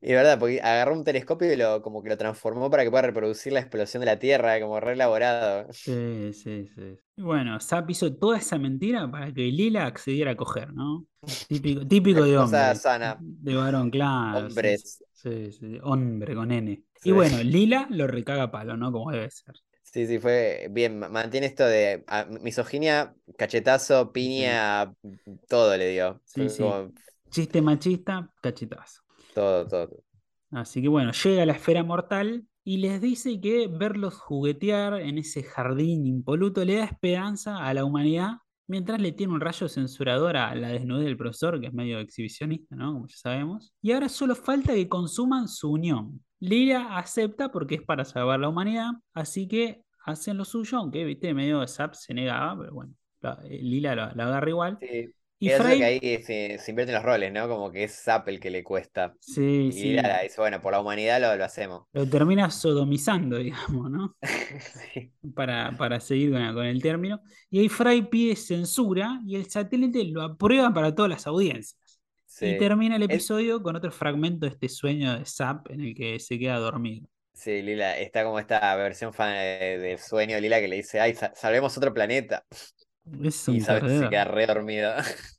Y 0.00 0.12
verdad, 0.12 0.38
porque 0.38 0.60
agarró 0.60 0.94
un 0.94 1.04
telescopio 1.04 1.52
y 1.52 1.56
lo, 1.56 1.82
como 1.82 2.02
que 2.02 2.08
lo 2.10 2.16
transformó 2.18 2.70
para 2.70 2.84
que 2.84 2.90
pueda 2.90 3.02
reproducir 3.02 3.52
la 3.52 3.60
explosión 3.60 4.00
de 4.00 4.06
la 4.06 4.18
Tierra, 4.18 4.60
como 4.60 4.80
re 4.80 4.92
elaborado. 4.92 5.66
Sí, 5.70 6.32
sí, 6.32 6.66
sí. 6.74 6.98
Y 7.16 7.22
bueno, 7.22 7.58
Zap 7.60 7.88
hizo 7.90 8.14
toda 8.14 8.38
esa 8.38 8.58
mentira 8.58 9.10
para 9.10 9.32
que 9.32 9.42
Lila 9.42 9.86
accediera 9.86 10.32
a 10.32 10.36
coger, 10.36 10.72
¿no? 10.72 11.06
Típico, 11.48 11.86
típico 11.86 12.24
de 12.24 12.36
Cosa 12.36 12.38
hombre. 12.38 12.74
sana. 12.74 13.18
De 13.18 13.54
varón, 13.56 13.90
claro. 13.90 14.50
sí, 14.50 14.68
Hombres. 14.70 15.02
Sí, 15.12 15.50
sí, 15.52 15.78
hombre 15.82 16.34
con 16.34 16.52
N. 16.52 16.82
Y 17.02 17.12
bueno, 17.12 17.42
Lila 17.42 17.86
lo 17.90 18.06
recaga 18.06 18.44
a 18.44 18.50
palo, 18.50 18.76
¿no? 18.76 18.92
Como 18.92 19.10
debe 19.12 19.30
ser. 19.30 19.54
Sí, 19.96 20.06
sí, 20.06 20.18
fue 20.18 20.68
bien. 20.70 20.98
ma- 20.98 21.08
Mantiene 21.08 21.46
esto 21.46 21.64
de 21.64 22.04
ah, 22.06 22.26
misoginia, 22.42 23.14
cachetazo, 23.38 24.12
piña, 24.12 24.92
todo 25.48 25.74
le 25.74 25.88
dio. 25.88 26.20
Sí, 26.26 26.50
sí. 26.50 26.64
Chiste 27.30 27.62
machista, 27.62 28.30
cachetazo. 28.42 29.00
todo, 29.32 29.66
todo. 29.66 29.88
Así 30.50 30.82
que 30.82 30.88
bueno, 30.88 31.12
llega 31.12 31.42
a 31.44 31.46
la 31.46 31.54
esfera 31.54 31.82
mortal 31.82 32.44
y 32.62 32.76
les 32.76 33.00
dice 33.00 33.40
que 33.40 33.68
verlos 33.68 34.18
juguetear 34.18 35.00
en 35.00 35.16
ese 35.16 35.42
jardín 35.42 36.04
impoluto 36.06 36.62
le 36.62 36.76
da 36.76 36.84
esperanza 36.84 37.64
a 37.64 37.72
la 37.72 37.84
humanidad, 37.84 38.32
mientras 38.66 39.00
le 39.00 39.12
tiene 39.12 39.32
un 39.32 39.40
rayo 39.40 39.66
censurador 39.66 40.36
a 40.36 40.54
la 40.54 40.68
desnudez 40.68 41.06
del 41.06 41.16
profesor, 41.16 41.58
que 41.58 41.68
es 41.68 41.72
medio 41.72 42.00
exhibicionista, 42.00 42.76
¿no? 42.76 42.92
Como 42.92 43.06
ya 43.06 43.16
sabemos. 43.16 43.72
Y 43.80 43.92
ahora 43.92 44.10
solo 44.10 44.34
falta 44.34 44.74
que 44.74 44.88
consuman 44.90 45.48
su 45.48 45.72
unión. 45.72 46.22
Lila 46.38 46.98
acepta 46.98 47.50
porque 47.50 47.76
es 47.76 47.82
para 47.82 48.04
salvar 48.04 48.38
la 48.40 48.50
humanidad, 48.50 48.90
así 49.14 49.48
que 49.48 49.85
hacen 50.06 50.36
lo 50.38 50.44
suyo, 50.44 50.78
aunque, 50.78 51.04
viste, 51.04 51.34
medio 51.34 51.60
de 51.60 51.68
Zap 51.68 51.94
se 51.94 52.14
negaba, 52.14 52.58
pero 52.58 52.72
bueno, 52.74 52.94
la- 53.20 53.38
eh, 53.44 53.58
Lila 53.62 53.94
la, 53.94 54.12
la 54.14 54.24
agarra 54.26 54.48
igual. 54.50 54.78
Sí. 54.80 55.10
Y 55.38 55.50
Fry, 55.50 55.76
que 55.78 55.84
ahí 55.84 56.22
se, 56.22 56.56
se 56.58 56.70
invierten 56.70 56.94
los 56.94 57.04
roles, 57.04 57.30
¿no? 57.30 57.46
Como 57.46 57.70
que 57.70 57.84
es 57.84 58.02
Zapp 58.02 58.26
el 58.28 58.40
que 58.40 58.48
le 58.50 58.64
cuesta. 58.64 59.14
sí, 59.20 59.66
Y 59.68 59.72
sí, 59.72 59.82
Lila 59.90 60.20
dice, 60.22 60.40
bueno, 60.40 60.62
por 60.62 60.72
la 60.72 60.80
humanidad 60.80 61.20
lo, 61.20 61.36
lo 61.36 61.44
hacemos. 61.44 61.82
lo 61.92 62.06
termina 62.08 62.50
sodomizando, 62.50 63.36
digamos, 63.38 63.90
¿no? 63.90 64.16
Sí. 64.94 65.12
Para, 65.34 65.76
para 65.76 66.00
seguir 66.00 66.32
con, 66.32 66.54
con 66.54 66.64
el 66.64 66.80
término. 66.80 67.20
Y 67.50 67.58
ahí 67.60 67.68
Fry 67.68 68.00
pide 68.08 68.34
censura 68.34 69.20
y 69.26 69.36
el 69.36 69.50
satélite 69.50 70.04
lo 70.04 70.22
aprueba 70.22 70.72
para 70.72 70.94
todas 70.94 71.10
las 71.10 71.26
audiencias. 71.26 71.78
Y 72.40 72.56
termina 72.58 72.96
el 72.96 73.02
Es- 73.02 73.08
episodio 73.10 73.62
con 73.62 73.76
otro 73.76 73.90
fragmento 73.92 74.46
de 74.46 74.52
este 74.52 74.68
sueño 74.70 75.18
de 75.18 75.24
Zapp 75.26 75.70
en 75.70 75.80
el 75.82 75.94
que 75.94 76.18
se 76.18 76.38
queda 76.38 76.58
dormido. 76.58 77.08
Sí, 77.36 77.60
Lila, 77.62 77.98
está 77.98 78.24
como 78.24 78.38
esta 78.38 78.74
versión 78.76 79.12
fan 79.12 79.32
de- 79.34 79.78
del 79.78 79.98
sueño 79.98 80.36
de 80.36 80.40
Lila 80.40 80.58
que 80.60 80.68
le 80.68 80.76
dice, 80.76 81.00
ay, 81.00 81.14
sa- 81.14 81.34
salvemos 81.34 81.76
otro 81.76 81.92
planeta. 81.92 82.46
Es 83.22 83.48
Y 83.48 83.60
sabes, 83.60 83.92
se 83.94 84.08
queda 84.08 84.24
re 84.24 84.46
dormido. 84.46 84.92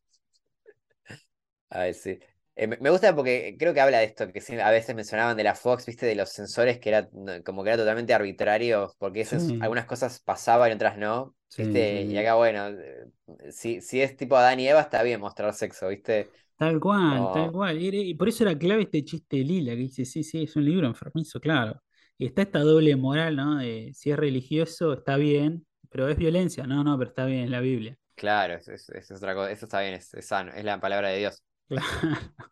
Ay, 1.70 1.94
sí. 1.94 2.20
Eh, 2.56 2.68
me 2.68 2.90
gusta 2.90 3.16
porque 3.16 3.56
creo 3.60 3.74
que 3.74 3.82
habla 3.82 4.00
de 4.00 4.06
esto, 4.06 4.32
que 4.32 4.42
a 4.62 4.72
veces 4.72 4.96
mencionaban 4.96 5.38
de 5.38 5.44
la 5.44 5.54
Fox, 5.56 5.86
viste, 5.86 6.06
de 6.06 6.16
los 6.16 6.30
sensores 6.32 6.80
que 6.80 6.90
era 6.90 7.08
como 7.46 7.64
que 7.64 7.70
era 7.70 7.78
totalmente 7.78 8.14
arbitrario, 8.14 8.96
porque 8.98 9.22
esas- 9.22 9.56
Sí. 9.56 9.60
algunas 9.60 9.86
cosas 9.86 10.20
pasaban 10.20 10.72
y 10.72 10.74
otras 10.76 10.98
no, 10.98 11.36
viste, 11.56 12.04
sí, 12.04 12.10
y 12.10 12.18
acá 12.18 12.36
bueno, 12.36 12.70
eh, 12.70 13.06
si, 13.52 13.82
si 13.82 14.02
es 14.02 14.16
tipo 14.18 14.36
Adán 14.38 14.60
y 14.60 14.68
Eva 14.68 14.82
está 14.82 15.04
bien 15.04 15.20
mostrar 15.22 15.54
sexo, 15.54 15.90
viste. 15.90 16.32
Tal 16.58 16.80
cual, 16.80 17.30
No. 17.30 17.32
tal 17.32 17.52
cual. 17.52 17.80
Y 17.82 18.14
por 18.16 18.28
eso 18.30 18.44
era 18.44 18.58
clave 18.58 18.84
este 18.84 19.04
chiste 19.06 19.38
de 19.38 19.44
Lila, 19.44 19.72
que 19.74 19.78
dice, 19.82 20.06
sí, 20.06 20.24
sí, 20.24 20.44
es 20.44 20.56
un 20.56 20.66
libro 20.66 20.88
enfermizo, 20.88 21.40
claro. 21.40 21.82
Y 22.18 22.26
está 22.28 22.42
esta 22.44 22.60
doble 22.60 22.96
moral, 22.96 23.36
¿no? 23.36 23.58
De 23.58 23.92
si 23.94 24.12
es 24.12 24.18
religioso, 24.18 24.94
está 24.94 25.18
bien, 25.18 25.66
pero 25.90 26.08
es 26.10 26.18
violencia. 26.18 26.66
No, 26.68 26.84
no, 26.84 26.98
pero 26.98 27.10
está 27.10 27.26
bien, 27.26 27.42
es 27.46 27.50
la 27.50 27.60
Biblia. 27.62 27.98
Claro, 28.16 28.56
eso 28.56 28.72
es, 28.74 28.90
eso 28.90 29.14
es 29.14 29.20
otra 29.20 29.36
cosa, 29.36 29.52
eso 29.52 29.66
está 29.66 29.82
bien, 29.82 29.94
es, 29.94 30.12
es 30.16 30.26
sano, 30.28 30.52
es 30.54 30.64
la 30.66 30.80
palabra 30.80 31.10
de 31.10 31.20
Dios. 31.20 31.44
Claro. 31.68 31.86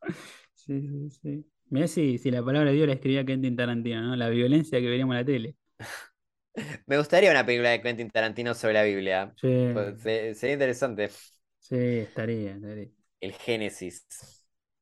Sí, 0.53 0.81
sí, 0.89 1.09
sí. 1.21 1.45
Mirá 1.69 1.87
si, 1.87 2.17
si 2.17 2.31
la 2.31 2.43
palabra 2.43 2.69
de 2.71 2.75
Dios 2.77 2.87
la 2.87 2.93
escribía 2.95 3.25
Quentin 3.25 3.55
Tarantino, 3.55 4.01
¿no? 4.01 4.15
La 4.15 4.29
violencia 4.29 4.79
que 4.79 4.87
veríamos 4.89 5.13
en 5.15 5.19
la 5.19 5.25
tele. 5.25 5.55
Me 6.87 6.97
gustaría 6.97 7.31
una 7.31 7.45
película 7.45 7.69
de 7.71 7.81
Quentin 7.81 8.09
Tarantino 8.09 8.53
sobre 8.53 8.73
la 8.73 8.83
Biblia. 8.83 9.35
Sí, 9.41 9.47
Pues, 9.71 10.01
se- 10.01 10.35
sería 10.35 10.53
interesante. 10.53 11.09
sí, 11.59 11.75
estaría, 11.75 12.55
estaría. 12.55 12.89
El 13.19 13.33
Génesis. 13.33 14.05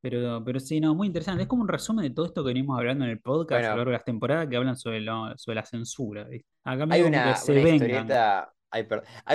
Pero, 0.04 0.43
pero 0.43 0.60
sí, 0.60 0.82
no, 0.82 0.93
muy 0.95 1.08
interesante. 1.08 1.43
Es 1.43 1.47
como 1.47 1.62
un 1.62 1.70
resumen 1.70 2.04
de 2.04 2.10
todo 2.14 2.26
esto 2.26 2.43
que 2.43 2.49
venimos 2.49 2.78
hablando 2.78 3.06
en 3.06 3.12
el 3.12 3.22
podcast 3.22 3.64
a 3.64 3.70
lo 3.70 3.78
largo 3.78 3.91
de 3.91 3.97
las 3.97 4.04
temporadas 4.04 4.47
que 4.49 4.58
hablan 4.58 4.76
sobre, 4.76 4.99
lo- 4.99 5.38
sobre 5.38 5.56
la 5.56 5.66
censura. 5.66 6.26
¿viste? 6.26 6.45
Acá 6.66 6.86
Hay 6.89 7.04
una, 7.04 7.36
se 7.38 7.51
una 7.54 7.70
historieta. 7.70 8.54
Hay 8.70 8.86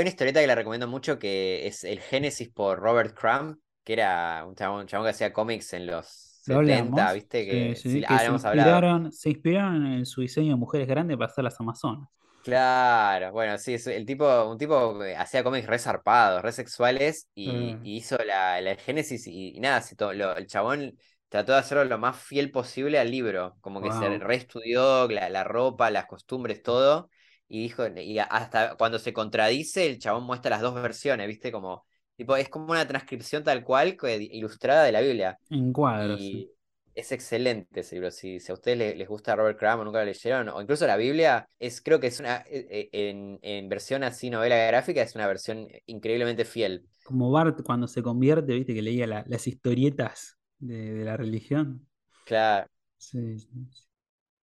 una 0.02 0.08
historieta 0.08 0.40
que 0.40 0.46
le 0.46 0.54
recomiendo 0.54 0.86
mucho 0.86 1.18
que 1.18 1.66
es 1.66 1.84
El 1.84 2.00
Génesis 2.00 2.50
por 2.50 2.80
Robert 2.80 3.16
Crumb, 3.18 3.56
que 3.82 3.94
era 3.94 4.44
un 4.46 4.54
chabón, 4.54 4.80
un 4.82 4.86
chabón 4.86 5.06
que 5.06 5.10
hacía 5.10 5.32
cómics 5.32 5.72
en 5.72 5.86
los 5.86 6.42
Lo 6.46 6.56
70, 6.56 6.82
hablamos. 6.82 7.14
¿viste? 7.14 7.44
Sí, 7.44 7.50
Que, 7.50 7.76
sí, 7.76 7.90
sí, 7.90 8.00
que 8.00 8.06
ah, 8.10 8.18
se 8.18 8.26
inspiraron, 8.32 9.12
se 9.12 9.30
inspiraron 9.30 9.86
en 9.86 10.04
su 10.04 10.20
diseño 10.20 10.50
de 10.50 10.56
mujeres 10.56 10.86
grandes 10.86 11.16
para 11.16 11.30
hacer 11.30 11.44
las 11.44 11.58
Amazonas. 11.58 12.08
Claro, 12.48 13.30
bueno, 13.32 13.58
sí, 13.58 13.76
el 13.88 14.06
tipo, 14.06 14.44
un 14.46 14.56
tipo 14.56 14.98
hacía 15.18 15.44
cómics 15.44 15.66
re 15.66 15.78
zarpados, 15.78 16.40
re 16.40 16.50
sexuales, 16.52 17.28
y, 17.34 17.78
Mm. 17.78 17.82
y 17.82 17.96
hizo 17.98 18.16
la, 18.24 18.58
la 18.62 18.74
Génesis 18.76 19.26
y, 19.26 19.54
y 19.54 19.60
nada, 19.60 19.82
se 19.82 19.96
to- 19.96 20.14
lo- 20.14 20.34
el 20.34 20.46
chabón 20.46 20.96
trató 21.28 21.52
de 21.52 21.58
hacerlo 21.58 21.84
lo 21.84 21.98
más 21.98 22.16
fiel 22.22 22.50
posible 22.50 22.98
al 22.98 23.10
libro, 23.10 23.58
como 23.60 23.82
que 23.82 23.92
se 23.92 24.18
reestudió 24.18 25.06
la, 25.08 25.28
la 25.28 25.44
ropa, 25.44 25.90
las 25.90 26.06
costumbres, 26.06 26.62
todo, 26.62 27.10
y 27.48 27.60
dijo, 27.64 27.86
y 27.86 28.18
hasta 28.18 28.76
cuando 28.76 28.98
se 28.98 29.12
contradice, 29.12 29.84
el 29.86 29.98
chabón 29.98 30.24
muestra 30.24 30.48
las 30.50 30.62
dos 30.62 30.74
versiones, 30.74 31.26
¿viste? 31.26 31.52
Como, 31.52 31.84
tipo, 32.16 32.34
es 32.34 32.48
como 32.48 32.70
una 32.72 32.88
transcripción 32.88 33.44
tal 33.44 33.62
cual, 33.62 33.94
que- 33.98 34.16
ilustrada 34.30 34.84
de 34.84 34.92
la 34.92 35.02
Biblia. 35.02 35.38
En 35.50 35.72
cuadros. 35.72 36.20
Y 36.20 36.30
sí. 36.30 36.57
Es 37.00 37.12
excelente 37.12 37.80
ese 37.80 37.96
libro. 37.96 38.10
Si, 38.10 38.40
si 38.40 38.50
a 38.52 38.54
ustedes 38.54 38.78
les, 38.78 38.96
les 38.96 39.08
gusta 39.08 39.36
Robert 39.36 39.58
Crumb 39.58 39.80
o 39.80 39.84
nunca 39.84 40.00
lo 40.00 40.04
leyeron, 40.06 40.48
o 40.50 40.60
incluso 40.62 40.86
la 40.86 40.96
Biblia, 40.96 41.48
es, 41.58 41.80
creo 41.80 42.00
que 42.00 42.08
es 42.08 42.20
una, 42.20 42.38
eh, 42.48 42.66
eh, 42.70 42.88
en, 42.92 43.38
en 43.42 43.68
versión 43.68 44.02
así, 44.04 44.30
novela 44.30 44.56
gráfica, 44.66 45.02
es 45.02 45.14
una 45.14 45.26
versión 45.26 45.68
increíblemente 45.86 46.44
fiel. 46.44 46.86
Como 47.02 47.30
Bart 47.30 47.62
cuando 47.64 47.88
se 47.88 48.02
convierte, 48.02 48.54
viste 48.54 48.74
que 48.74 48.82
leía 48.82 49.06
la- 49.06 49.24
las 49.26 49.46
historietas 49.48 50.38
de, 50.58 50.92
de 50.94 51.04
la 51.04 51.16
religión. 51.16 51.86
Claro. 52.24 52.68
Sí, 52.96 53.38
sí, 53.38 53.48
sí. 53.70 53.84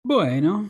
Bueno, 0.02 0.68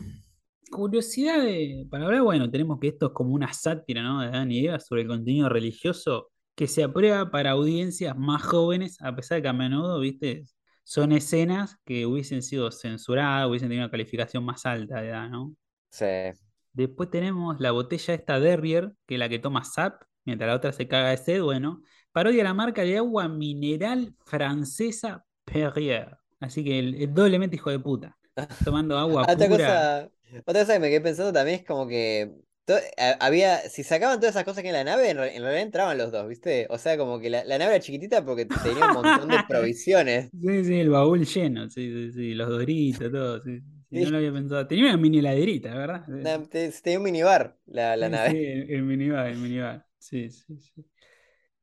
curiosidad 0.71 1.41
de, 1.43 1.87
para 1.91 2.05
hablar, 2.05 2.23
bueno, 2.23 2.51
tenemos 2.51 2.79
que 2.79 2.89
esto 2.89 3.07
es 3.07 3.13
como 3.13 3.33
una 3.33 3.53
sátira, 3.53 4.03
¿no? 4.03 4.21
De 4.21 4.27
Adán 4.27 4.51
y 4.51 4.65
Eva 4.67 4.79
sobre 4.79 5.03
el 5.03 5.07
contenido 5.07 5.49
religioso 5.49 6.31
que 6.55 6.67
se 6.67 6.83
aprueba 6.83 7.31
para 7.31 7.51
audiencias 7.51 8.17
más 8.17 8.43
jóvenes, 8.43 8.97
a 9.01 9.15
pesar 9.15 9.37
de 9.37 9.41
que 9.43 9.47
a 9.49 9.53
menudo, 9.53 9.99
viste, 9.99 10.43
son 10.85 11.11
escenas 11.13 11.77
que 11.85 12.07
hubiesen 12.07 12.43
sido 12.43 12.71
censuradas, 12.71 13.49
hubiesen 13.49 13.69
tenido 13.69 13.85
una 13.87 13.91
calificación 13.91 14.45
más 14.45 14.65
alta 14.67 15.01
de 15.01 15.09
edad, 15.09 15.29
¿no? 15.29 15.55
Sí. 15.91 16.05
Después 16.73 17.09
tenemos 17.09 17.59
la 17.59 17.71
botella 17.71 18.13
esta 18.13 18.39
Derrier, 18.39 18.93
que 19.05 19.15
es 19.15 19.19
la 19.19 19.29
que 19.29 19.39
toma 19.39 19.63
Sap, 19.63 20.03
mientras 20.25 20.47
la 20.49 20.55
otra 20.55 20.73
se 20.73 20.87
caga 20.87 21.09
de 21.11 21.17
sed. 21.17 21.41
Bueno, 21.41 21.81
parodia 22.11 22.43
la 22.43 22.53
marca 22.53 22.81
de 22.83 22.97
agua 22.97 23.27
mineral 23.29 24.13
francesa 24.25 25.25
Perrier. 25.45 26.17
Así 26.39 26.63
que 26.63 26.79
el, 26.79 26.95
el 26.95 27.13
doblemente 27.13 27.55
hijo 27.55 27.69
de 27.71 27.79
puta. 27.79 28.17
Tomando 28.63 28.97
agua 28.97 29.25
Ah, 29.27 29.33
Otra 29.33 29.47
pura. 29.47 29.57
cosa, 29.57 30.11
otra 30.47 30.61
cosa 30.61 30.73
que 30.73 30.79
me 30.79 30.89
quedé 30.89 31.01
pensando 31.01 31.33
también 31.33 31.59
es 31.59 31.65
como 31.65 31.87
que 31.87 32.35
había, 33.19 33.59
si 33.69 33.83
sacaban 33.83 34.19
todas 34.19 34.35
esas 34.35 34.43
cosas 34.45 34.63
que 34.63 34.69
en 34.69 34.75
la 34.75 34.83
nave, 34.83 35.09
en, 35.11 35.17
re- 35.17 35.35
en 35.35 35.41
realidad 35.43 35.63
entraban 35.63 35.97
los 35.97 36.11
dos, 36.11 36.27
¿viste? 36.27 36.67
O 36.69 36.77
sea, 36.77 36.97
como 36.97 37.19
que 37.19 37.29
la, 37.29 37.43
la 37.45 37.57
nave 37.57 37.75
era 37.75 37.83
chiquitita 37.83 38.25
porque 38.25 38.45
tenía 38.45 38.85
un 38.87 38.93
montón 38.93 39.29
de 39.29 39.39
provisiones. 39.41 40.31
Sí, 40.41 40.63
sí, 40.65 40.79
el 40.79 40.89
baúl 40.89 41.25
lleno. 41.25 41.69
Sí, 41.69 41.91
sí, 41.91 42.11
sí. 42.11 42.33
Los 42.33 42.49
doritos, 42.49 43.11
todo. 43.11 43.41
Sí, 43.41 43.61
sí, 43.89 43.99
no 43.99 44.09
lo 44.09 44.17
había 44.17 44.33
pensado. 44.33 44.67
Tenía 44.67 44.85
una 44.85 44.97
mini 44.97 45.19
heladerita, 45.19 45.73
¿verdad? 45.75 46.05
Tenía 46.83 46.97
un 46.99 47.03
minibar 47.03 47.57
la, 47.65 47.95
la 47.97 48.09
Sí, 48.09 48.09
nave. 48.09 48.31
sí, 48.31 48.35
el, 48.37 48.69
el 48.71 48.83
minibar, 48.83 49.27
el 49.27 49.37
minibar. 49.37 49.85
Sí, 49.97 50.29
sí, 50.29 50.57
sí. 50.59 50.85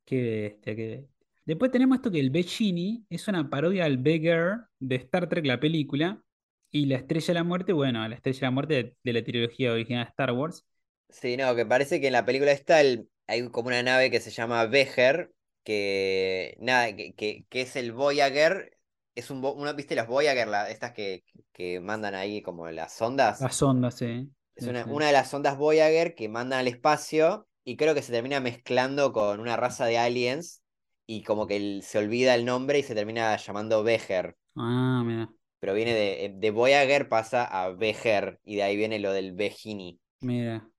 Qué 0.05 0.23
bestia, 0.23 0.77
qué 0.77 0.89
bestia. 0.97 1.11
Después 1.47 1.71
tenemos 1.73 1.97
esto 1.97 2.11
que 2.11 2.21
el 2.21 2.31
Bechini 2.31 3.07
es 3.11 3.29
una 3.29 3.51
parodia 3.51 3.85
al 3.87 3.99
Beggar 3.99 4.69
de 4.81 4.97
Star 4.97 5.29
Trek, 5.29 5.47
la 5.47 5.61
película, 5.61 6.23
y 6.71 6.87
la 6.87 6.97
Estrella 6.97 7.27
de 7.29 7.35
la 7.35 7.45
Muerte, 7.45 7.73
bueno, 7.73 8.07
la 8.09 8.15
Estrella 8.17 8.41
de 8.41 8.47
la 8.47 8.51
Muerte 8.53 8.75
de, 8.75 8.97
de 9.05 9.13
la 9.13 9.25
trilogía 9.25 9.73
original 9.73 10.05
de 10.07 10.11
Star 10.11 10.33
Wars. 10.33 10.67
Sí, 11.13 11.37
no, 11.37 11.55
que 11.55 11.67
parece 11.67 12.01
que 12.01 12.07
en 12.09 12.13
la 12.15 12.25
película 12.25 12.53
está 12.53 12.81
el, 12.81 13.09
hay 13.27 13.49
como 13.51 13.69
una 13.69 13.83
nave 13.83 14.11
que 14.11 14.21
se 14.21 14.31
llama 14.31 14.65
Beher, 14.67 15.33
que 15.63 16.57
nada, 16.61 16.95
que, 16.97 17.15
que, 17.15 17.45
que 17.49 17.61
es 17.63 17.77
el 17.77 17.93
Voyager, 17.93 18.79
es 19.15 19.31
un 19.31 19.45
uno, 19.45 19.75
¿viste 19.75 19.95
las 19.95 20.07
Voyager, 20.09 20.49
la- 20.49 20.71
estas 20.71 20.93
que, 20.93 21.25
que 21.53 21.81
mandan 21.81 22.15
ahí 22.15 22.43
como 22.43 22.69
las 22.71 22.93
sondas? 22.95 23.51
Las 23.51 23.63
ondas, 23.63 23.97
sí. 23.99 24.33
Es 24.55 24.67
una, 24.67 24.85
sí. 24.85 24.91
una 24.91 25.07
de 25.07 25.13
las 25.13 25.31
sondas 25.31 25.57
Voyager 25.59 26.15
que 26.15 26.29
mandan 26.31 26.61
al 26.61 26.69
espacio 26.69 27.47
y 27.65 27.77
creo 27.77 27.95
que 27.95 28.03
se 28.03 28.13
termina 28.13 28.41
mezclando 28.41 29.13
con 29.13 29.41
una 29.41 29.57
raza 29.57 29.87
de 29.87 29.99
aliens 29.99 30.63
y 31.07 31.23
como 31.23 31.47
que 31.47 31.57
el- 31.57 31.83
se 31.83 31.99
olvida 31.99 32.35
el 32.35 32.45
nombre 32.47 32.79
y 32.79 32.83
se 32.83 32.95
termina 32.95 33.37
llamando 33.37 33.83
Beher. 33.83 34.37
Ah, 34.57 35.03
mira, 35.05 35.29
Pero 35.61 35.73
viene 35.75 35.95
de, 35.95 36.33
de 36.37 36.51
Voyager 36.51 37.09
pasa 37.09 37.45
a 37.45 37.71
Beher 37.71 38.39
y 38.45 38.57
de 38.57 38.65
ahí 38.65 38.77
viene 38.77 38.99
lo 38.99 39.13
del 39.13 39.33
Bejini. 39.33 39.99
mira, 40.21 40.72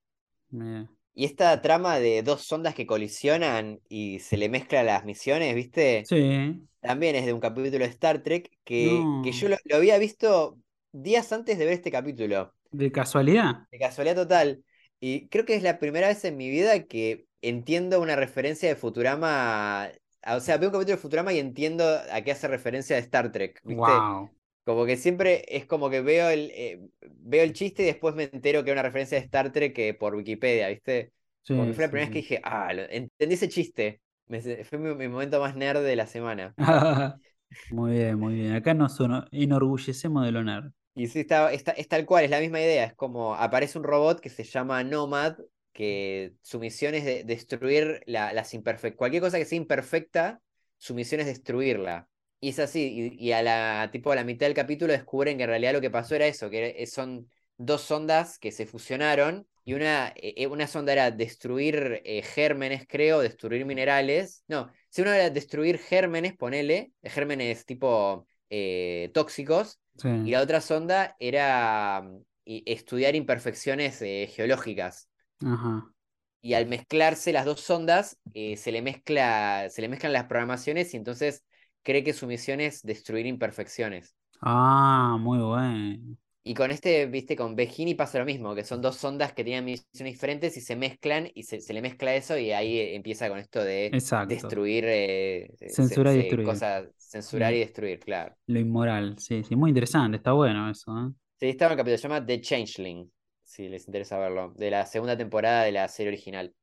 mira. 0.53 0.87
Y 1.15 1.25
esta 1.25 1.61
trama 1.61 1.99
de 1.99 2.23
dos 2.23 2.41
sondas 2.43 2.73
que 2.75 2.87
colisionan 2.87 3.79
y 3.89 4.19
se 4.19 4.37
le 4.37 4.49
mezclan 4.49 4.85
las 4.87 5.05
misiones, 5.05 5.53
¿viste? 5.55 6.09
Sí, 6.09 6.67
También 6.81 7.15
es 7.15 7.25
de 7.25 7.33
un 7.33 7.39
capítulo 7.41 7.85
de 7.85 7.91
Star 7.91 8.23
Trek 8.23 8.51
que, 8.65 9.13
que 9.21 9.31
yo 9.33 9.49
lo, 9.49 9.57
lo 9.65 9.77
había 9.77 9.97
visto 9.99 10.59
días 10.93 11.31
antes 11.33 11.57
de 11.59 11.65
ver 11.65 11.75
este 11.75 11.91
capítulo. 11.91 12.53
de 12.71 12.91
casualidad. 12.91 13.67
De 13.71 13.79
casualidad 13.79 14.15
total. 14.15 14.63
Y 14.99 15.27
creo 15.29 15.45
que 15.45 15.55
es 15.55 15.63
la 15.63 15.79
primera 15.79 16.07
vez 16.07 16.23
en 16.25 16.37
mi 16.37 16.49
vida 16.49 16.83
que 16.83 17.25
entiendo 17.41 17.99
una 18.01 18.15
referencia 18.15 18.69
de 18.69 18.75
Futurama. 18.75 19.89
O 20.27 20.39
sea, 20.39 20.57
veo 20.57 20.69
un 20.69 20.73
capítulo 20.73 20.95
de 20.95 21.01
Futurama 21.01 21.33
y 21.33 21.39
entiendo 21.39 21.83
a 22.11 22.21
qué 22.21 22.31
hace 22.31 22.47
referencia 22.47 22.95
de 22.95 23.01
Star 23.01 23.31
Trek, 23.31 23.61
¿viste? 23.65 24.07
Wow. 24.07 24.29
Como 24.65 24.85
que 24.85 24.95
siempre 24.97 25.43
es 25.49 25.65
como 25.65 25.89
que 25.89 26.01
veo 26.01 26.29
el, 26.29 26.51
eh, 26.53 26.79
veo 27.01 27.43
el 27.43 27.53
chiste 27.53 27.83
y 27.83 27.85
después 27.87 28.15
me 28.15 28.23
entero 28.31 28.63
que 28.63 28.69
es 28.71 28.73
una 28.75 28.81
referencia 28.83 29.17
de 29.19 29.25
Star 29.25 29.51
Trek 29.51 29.73
que 29.75 29.93
por 29.93 30.15
Wikipedia, 30.15 30.69
¿viste? 30.69 31.11
Como 31.51 31.65
que 31.67 31.73
Sí, 31.73 31.73
fue 31.73 31.83
la 31.85 31.89
sí, 31.89 31.91
primera 31.91 32.05
vez 32.05 32.11
que 32.11 32.19
dije, 32.19 32.41
ah, 32.43 32.71
entendí 32.73 33.35
ese 33.35 33.49
chiste. 33.49 34.01
Me 34.27 34.41
fue 34.63 34.77
mi, 34.79 34.95
mi 34.95 35.07
momento 35.09 35.39
más 35.41 35.55
nerd 35.55 35.83
de 35.83 35.95
la 35.97 36.07
semana. 36.07 36.55
Muy 37.69 37.91
bien, 37.93 38.19
muy 38.19 38.35
bien. 38.35 38.53
Acá 38.55 38.73
nos 38.73 38.97
enorgullecemos 39.31 40.25
de 40.25 40.31
lo 40.31 40.43
nerd. 40.43 40.71
Y 40.95 41.07
sí, 41.07 41.21
está, 41.21 41.51
está, 41.51 41.71
es 41.71 41.87
tal 41.87 42.05
cual, 42.05 42.23
es 42.25 42.29
la 42.31 42.39
misma 42.39 42.59
idea. 42.61 42.85
Es 42.85 42.93
como 42.93 43.35
aparece 43.35 43.77
un 43.79 43.83
robot 43.83 44.19
que 44.19 44.29
se 44.29 44.43
llama 44.43 44.83
Nomad, 44.83 45.37
que 45.71 46.33
su 46.41 46.59
misión 46.59 46.93
es 46.93 47.03
de- 47.05 47.23
destruir 47.23 48.03
la, 48.05 48.31
las 48.33 48.53
imperfectas. 48.53 48.97
Cualquier 48.97 49.23
cosa 49.23 49.39
que 49.39 49.45
sea 49.45 49.57
imperfecta, 49.57 50.41
su 50.77 50.93
misión 50.93 51.21
es 51.21 51.27
destruirla. 51.27 52.07
Y 52.43 52.49
es 52.49 52.59
así, 52.59 53.15
y, 53.17 53.27
y 53.29 53.31
a 53.31 53.41
la, 53.41 53.89
tipo 53.93 54.11
a 54.11 54.15
la 54.15 54.25
mitad 54.25 54.47
del 54.47 54.53
capítulo 54.53 54.91
descubren 54.91 55.37
que 55.37 55.43
en 55.43 55.49
realidad 55.49 55.71
lo 55.71 55.79
que 55.79 55.89
pasó 55.89 56.13
era 56.15 56.27
eso, 56.27 56.49
que 56.49 56.71
era- 56.75 56.85
son 56.87 57.29
dos 57.55 57.89
ondas 57.89 58.37
que 58.37 58.51
se 58.51 58.65
fusionaron 58.65 59.47
y 59.63 59.73
una, 59.75 60.09
eh, 60.17 60.33
eh, 60.35 60.47
una 60.47 60.67
sonda 60.67 60.91
era 60.91 61.09
destruir 61.09 62.01
eh, 62.03 62.21
gérmenes, 62.21 62.85
creo, 62.85 63.21
destruir 63.21 63.65
minerales. 63.65 64.43
No, 64.49 64.69
si 64.89 65.01
una 65.01 65.15
era 65.15 65.29
destruir 65.29 65.77
gérmenes, 65.77 66.35
ponele, 66.35 66.91
gérmenes 67.01 67.65
tipo 67.65 68.27
eh, 68.49 69.09
tóxicos, 69.13 69.79
Sí. 69.97 70.09
y 70.09 70.31
la 70.31 70.41
otra 70.41 70.59
sonda 70.59 71.15
era 71.21 72.01
mm, 72.01 72.17
y- 72.43 72.63
estudiar 72.69 73.15
imperfecciones 73.15 74.01
eh, 74.01 74.29
geológicas. 74.35 75.07
Ajá. 75.45 75.93
Y 76.41 76.55
al 76.55 76.65
mezclarse 76.67 77.31
las 77.31 77.45
dos 77.45 77.61
sondas, 77.61 78.17
se 78.33 78.71
le 78.73 78.81
mezcla, 78.81 79.69
se 79.69 79.81
le 79.81 79.87
mezclan 79.87 80.11
las 80.11 80.25
programaciones 80.25 80.93
y 80.93 80.97
entonces 80.97 81.45
cree 81.83 82.03
que 82.03 82.13
su 82.13 82.27
misión 82.27 82.61
es 82.61 82.81
destruir 82.83 83.25
imperfecciones. 83.27 84.15
Ah, 84.41 85.17
muy 85.19 85.39
bueno. 85.39 86.17
Y 86.45 86.53
con 86.55 86.71
este, 86.71 87.05
viste, 87.05 87.35
con 87.37 87.55
Begini 87.55 87.95
pasa 87.95 88.19
lo 88.19 88.25
mismo, 88.25 88.53
que 88.53 88.65
son 88.65 88.81
dos 88.81 88.97
sondas 88.97 89.31
que 89.33 89.43
tienen 89.45 89.63
misiones 89.65 90.13
diferentes 90.13 90.57
y 90.57 90.61
se 90.61 90.75
mezclan 90.75 91.29
y 91.33 91.43
se, 91.43 91.61
se 91.61 91.73
le 91.73 91.81
mezcla 91.81 92.13
eso 92.15 92.37
y 92.37 92.51
ahí 92.51 92.79
empieza 92.95 93.29
con 93.29 93.39
esto 93.39 93.63
de 93.63 93.97
Exacto. 93.97 94.27
destruir, 94.27 94.83
eh, 94.87 95.49
se- 95.57 96.01
y 96.35 96.41
destruir. 96.41 96.41
cosas, 96.41 96.89
censurar 96.97 97.53
y 97.53 97.59
destruir, 97.59 97.99
claro. 97.99 98.35
Lo 98.47 98.59
inmoral, 98.59 99.17
sí, 99.19 99.43
sí, 99.43 99.55
muy 99.55 99.69
interesante, 99.71 100.17
está 100.17 100.31
bueno 100.33 100.69
eso, 100.69 100.91
¿eh? 101.07 101.11
Sí, 101.39 101.49
está 101.49 101.65
en 101.65 101.71
el 101.73 101.77
capítulo, 101.77 101.97
se 101.97 102.03
llama 102.07 102.25
The 102.25 102.41
Changeling, 102.41 103.11
si 103.43 103.67
les 103.69 103.85
interesa 103.87 104.17
verlo, 104.17 104.51
de 104.55 104.71
la 104.71 104.85
segunda 104.87 105.15
temporada 105.17 105.63
de 105.63 105.71
la 105.71 105.87
serie 105.87 106.09
original. 106.11 106.53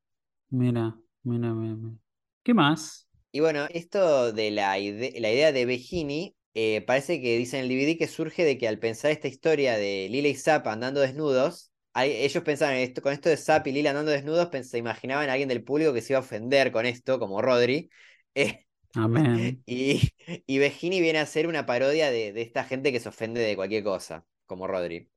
Mira, 0.50 0.96
mira, 1.24 1.52
mira, 1.54 1.74
mira. 1.76 1.96
¿Qué 2.44 2.54
más? 2.54 3.08
Y 3.32 3.40
bueno, 3.40 3.66
esto 3.70 4.32
de 4.32 4.50
la, 4.50 4.78
ide- 4.78 5.18
la 5.20 5.30
idea 5.32 5.52
de 5.52 5.64
Begini, 5.66 6.36
eh, 6.54 6.80
parece 6.82 7.20
que 7.20 7.36
dice 7.38 7.56
en 7.58 7.62
el 7.64 7.68
DVD 7.68 7.96
que 7.98 8.08
surge 8.08 8.44
de 8.44 8.58
que 8.58 8.66
al 8.68 8.78
pensar 8.78 9.10
esta 9.12 9.28
historia 9.28 9.76
de 9.76 10.08
Lila 10.10 10.28
y 10.28 10.34
Zapp 10.34 10.66
andando 10.66 11.00
desnudos, 11.00 11.72
hay- 11.92 12.12
ellos 12.12 12.42
pensaban 12.44 12.76
esto, 12.76 13.02
con 13.02 13.12
esto 13.12 13.28
de 13.28 13.36
Zapp 13.36 13.66
y 13.68 13.72
Lila 13.72 13.90
andando 13.90 14.10
desnudos, 14.12 14.48
se 14.66 14.78
imaginaban 14.78 15.28
a 15.28 15.32
alguien 15.32 15.48
del 15.48 15.62
público 15.64 15.92
que 15.92 16.02
se 16.02 16.12
iba 16.12 16.18
a 16.18 16.22
ofender 16.22 16.72
con 16.72 16.86
esto, 16.86 17.18
como 17.18 17.40
Rodri. 17.42 17.90
eh, 18.34 18.64
Amén. 18.94 19.64
y, 19.66 20.10
y 20.46 20.58
Begini 20.58 21.00
viene 21.00 21.18
a 21.20 21.26
ser 21.26 21.46
una 21.46 21.66
parodia 21.66 22.10
de, 22.10 22.32
de 22.32 22.42
esta 22.42 22.64
gente 22.64 22.92
que 22.92 23.00
se 23.00 23.08
ofende 23.10 23.40
de 23.40 23.56
cualquier 23.56 23.84
cosa, 23.84 24.26
como 24.46 24.66
Rodri. 24.66 25.10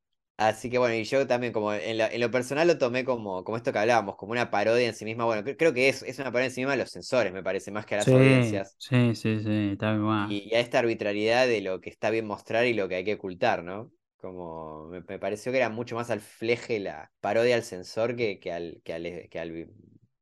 Así 0.48 0.70
que 0.70 0.78
bueno, 0.78 0.96
y 0.96 1.04
yo 1.06 1.28
también 1.28 1.54
como 1.54 1.74
en 1.74 1.98
lo, 1.98 2.06
en 2.06 2.20
lo 2.22 2.32
personal 2.32 2.68
lo 2.68 2.78
tomé 2.78 3.06
como, 3.06 3.44
como 3.44 3.58
esto 3.58 3.72
que 3.74 3.80
hablábamos, 3.80 4.16
como 4.16 4.32
una 4.32 4.50
parodia 4.52 4.88
en 4.88 4.96
sí 4.96 5.06
misma. 5.06 5.26
Bueno, 5.26 5.44
cre- 5.44 5.56
creo 5.58 5.74
que 5.74 5.90
es, 5.90 6.04
es 6.04 6.20
una 6.20 6.32
parodia 6.32 6.46
en 6.48 6.52
sí 6.52 6.62
misma 6.62 6.74
a 6.74 6.76
los 6.78 6.90
sensores, 6.92 7.32
me 7.34 7.44
parece, 7.44 7.72
más 7.72 7.86
que 7.86 7.96
a 7.96 7.98
las 8.00 8.12
Sí, 8.12 8.12
audiencias. 8.14 8.78
sí, 8.78 9.16
sí, 9.16 9.40
sí, 9.44 9.70
está 9.74 9.92
bien. 9.94 10.06
va. 10.08 10.40
Y, 10.40 10.50
y 10.52 10.56
a 10.56 10.60
esta 10.60 10.80
arbitrariedad 10.80 11.48
de 11.48 11.62
lo 11.62 11.82
que 11.82 11.90
está 11.90 12.10
bien 12.10 12.26
mostrar 12.26 12.66
y 12.66 12.74
lo 12.74 12.88
que 12.88 12.96
hay 12.96 13.04
que 13.06 13.16
ocultar, 13.16 13.64
¿no? 13.64 13.92
Como 14.18 14.88
me, 14.88 15.02
me 15.02 15.20
pareció 15.20 15.52
que 15.52 15.58
era 15.58 15.70
mucho 15.70 15.96
más 15.96 16.10
al 16.10 16.22
fleje 16.22 16.80
la 16.80 17.12
parodia 17.20 17.56
al 17.56 17.64
sensor 17.64 18.16
que, 18.16 18.40
que 18.40 18.52
al, 18.54 18.82
que 18.84 18.94
al, 18.94 19.04
que 19.30 19.40
al, 19.40 19.68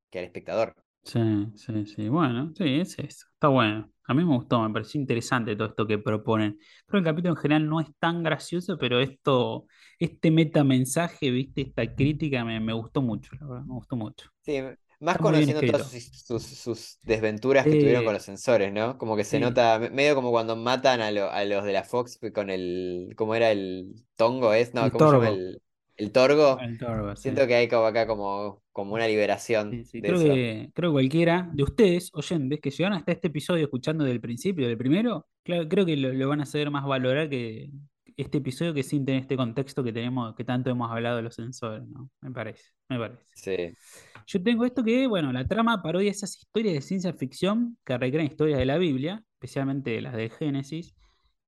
que 0.10 0.20
al 0.20 0.26
espectador. 0.26 0.76
Sí, 1.04 1.20
sí, 1.56 1.86
sí. 1.88 2.10
Bueno, 2.10 2.54
sí, 2.56 2.80
es 2.80 2.98
eso. 3.00 3.28
Está 3.34 3.48
bueno. 3.48 3.92
A 4.12 4.14
mí 4.14 4.24
me 4.26 4.36
gustó, 4.36 4.62
me 4.62 4.74
pareció 4.74 5.00
interesante 5.02 5.56
todo 5.56 5.70
esto 5.70 5.88
que 5.88 5.98
proponen. 6.00 6.60
Creo 6.88 7.02
que 7.04 7.10
el 7.10 7.14
capítulo 7.16 7.34
en 7.36 7.42
general 7.42 7.68
no 7.70 7.80
es 7.82 7.88
tan 8.00 8.24
gracioso, 8.24 8.78
pero 8.78 9.00
esto, 9.00 9.68
este 10.00 10.32
metamensaje, 10.32 11.32
viste, 11.32 11.62
esta 11.62 11.96
crítica 11.96 12.44
me, 12.46 12.60
me 12.60 12.74
gustó 12.74 13.02
mucho, 13.02 13.32
la 13.40 13.48
verdad, 13.48 13.64
me 13.66 13.74
gustó 13.76 13.96
mucho. 13.96 14.30
Sí, 14.44 14.60
más 15.00 15.20
Está 15.20 15.20
conociendo 15.20 15.64
todas 15.66 15.84
sus, 15.84 16.04
sus, 16.26 16.44
sus 16.44 17.00
desventuras 17.04 17.68
que 17.68 17.76
tuvieron 17.76 18.04
con 18.04 18.14
Sí, 18.14 18.16
los 18.16 18.24
sensores, 18.24 18.74
¿no? 18.74 18.98
Como 18.98 19.16
que 19.16 19.24
se 19.24 19.40
nota, 19.40 19.78
me- 19.80 19.90
medio 19.92 20.16
como 20.16 20.32
cuando 20.32 20.56
matan 20.56 21.00
a, 21.02 21.12
lo- 21.12 21.30
a 21.32 21.44
los 21.46 21.64
de 21.64 21.74
la 21.74 21.84
Fox 21.84 22.20
con 22.34 22.50
el, 22.50 23.14
¿cómo 23.16 23.36
era 23.36 23.52
el 23.52 23.94
tongo? 24.16 24.54
¿Es? 24.54 24.74
No, 24.74 24.90
El 24.90 24.92
¿cómo 24.92 25.06
se 25.06 25.16
llama? 25.16 25.28
El, 25.30 25.62
el 26.04 26.12
torgo. 26.12 26.60
El 26.60 26.78
torgo, 26.78 27.16
sí. 27.16 27.24
Siento 27.24 27.48
que 27.48 27.56
hay 27.56 27.68
como 27.68 27.86
acá 27.86 28.08
como, 28.08 28.62
como 28.72 28.94
una 28.96 29.08
liberación 29.08 29.70
Sí, 29.70 29.86
sí, 29.86 30.02
de 30.02 30.08
creo 30.10 30.22
eso. 30.22 30.34
que, 30.34 30.72
creo 30.74 30.90
que 30.92 30.94
cualquiera 30.94 31.50
de 31.54 31.64
ustedes, 31.64 32.10
oyentes, 32.14 32.60
que 32.60 32.72
llegaron 32.72 32.98
hasta 32.98 33.12
este 33.12 33.28
episodio 33.28 33.64
escuchando 33.64 34.04
del 34.04 34.20
principio, 34.22 34.68
del 34.68 34.78
primero, 34.78 35.28
claro, 35.44 35.68
creo 35.70 35.86
que 35.86 35.98
lo, 35.98 36.14
lo 36.14 36.28
van 36.30 36.42
a 36.42 36.46
saber 36.46 36.72
más 36.72 36.86
valorar 36.86 37.30
que 37.30 37.70
este 38.18 38.40
episodio 38.40 38.74
que 38.74 38.84
sin 38.84 39.06
tener 39.06 39.22
este 39.22 39.38
contexto 39.38 39.84
que 39.84 39.94
tenemos, 39.94 40.36
que 40.36 40.44
tanto 40.44 40.70
hemos 40.70 40.92
hablado 40.92 41.18
de 41.18 41.24
los 41.24 41.36
sensores, 41.36 41.88
¿no? 41.88 42.10
Me 42.22 42.32
parece, 42.32 42.64
me 42.90 43.00
parece. 43.00 43.24
Sí. 43.34 43.74
Yo 44.28 44.44
tengo 44.44 44.66
esto 44.66 44.84
que, 44.84 45.08
bueno, 45.08 45.32
la 45.32 45.48
trama 45.48 45.82
parodia 45.82 46.12
esas 46.12 46.38
historias 46.38 46.74
de 46.76 46.82
ciencia 46.82 47.14
ficción 47.14 47.78
que 47.86 47.98
recrean 47.98 48.26
historias 48.28 48.60
de 48.60 48.66
la 48.66 48.78
Biblia, 48.78 49.24
especialmente 49.36 50.00
las 50.02 50.14
del 50.14 50.30
Génesis, 50.32 50.94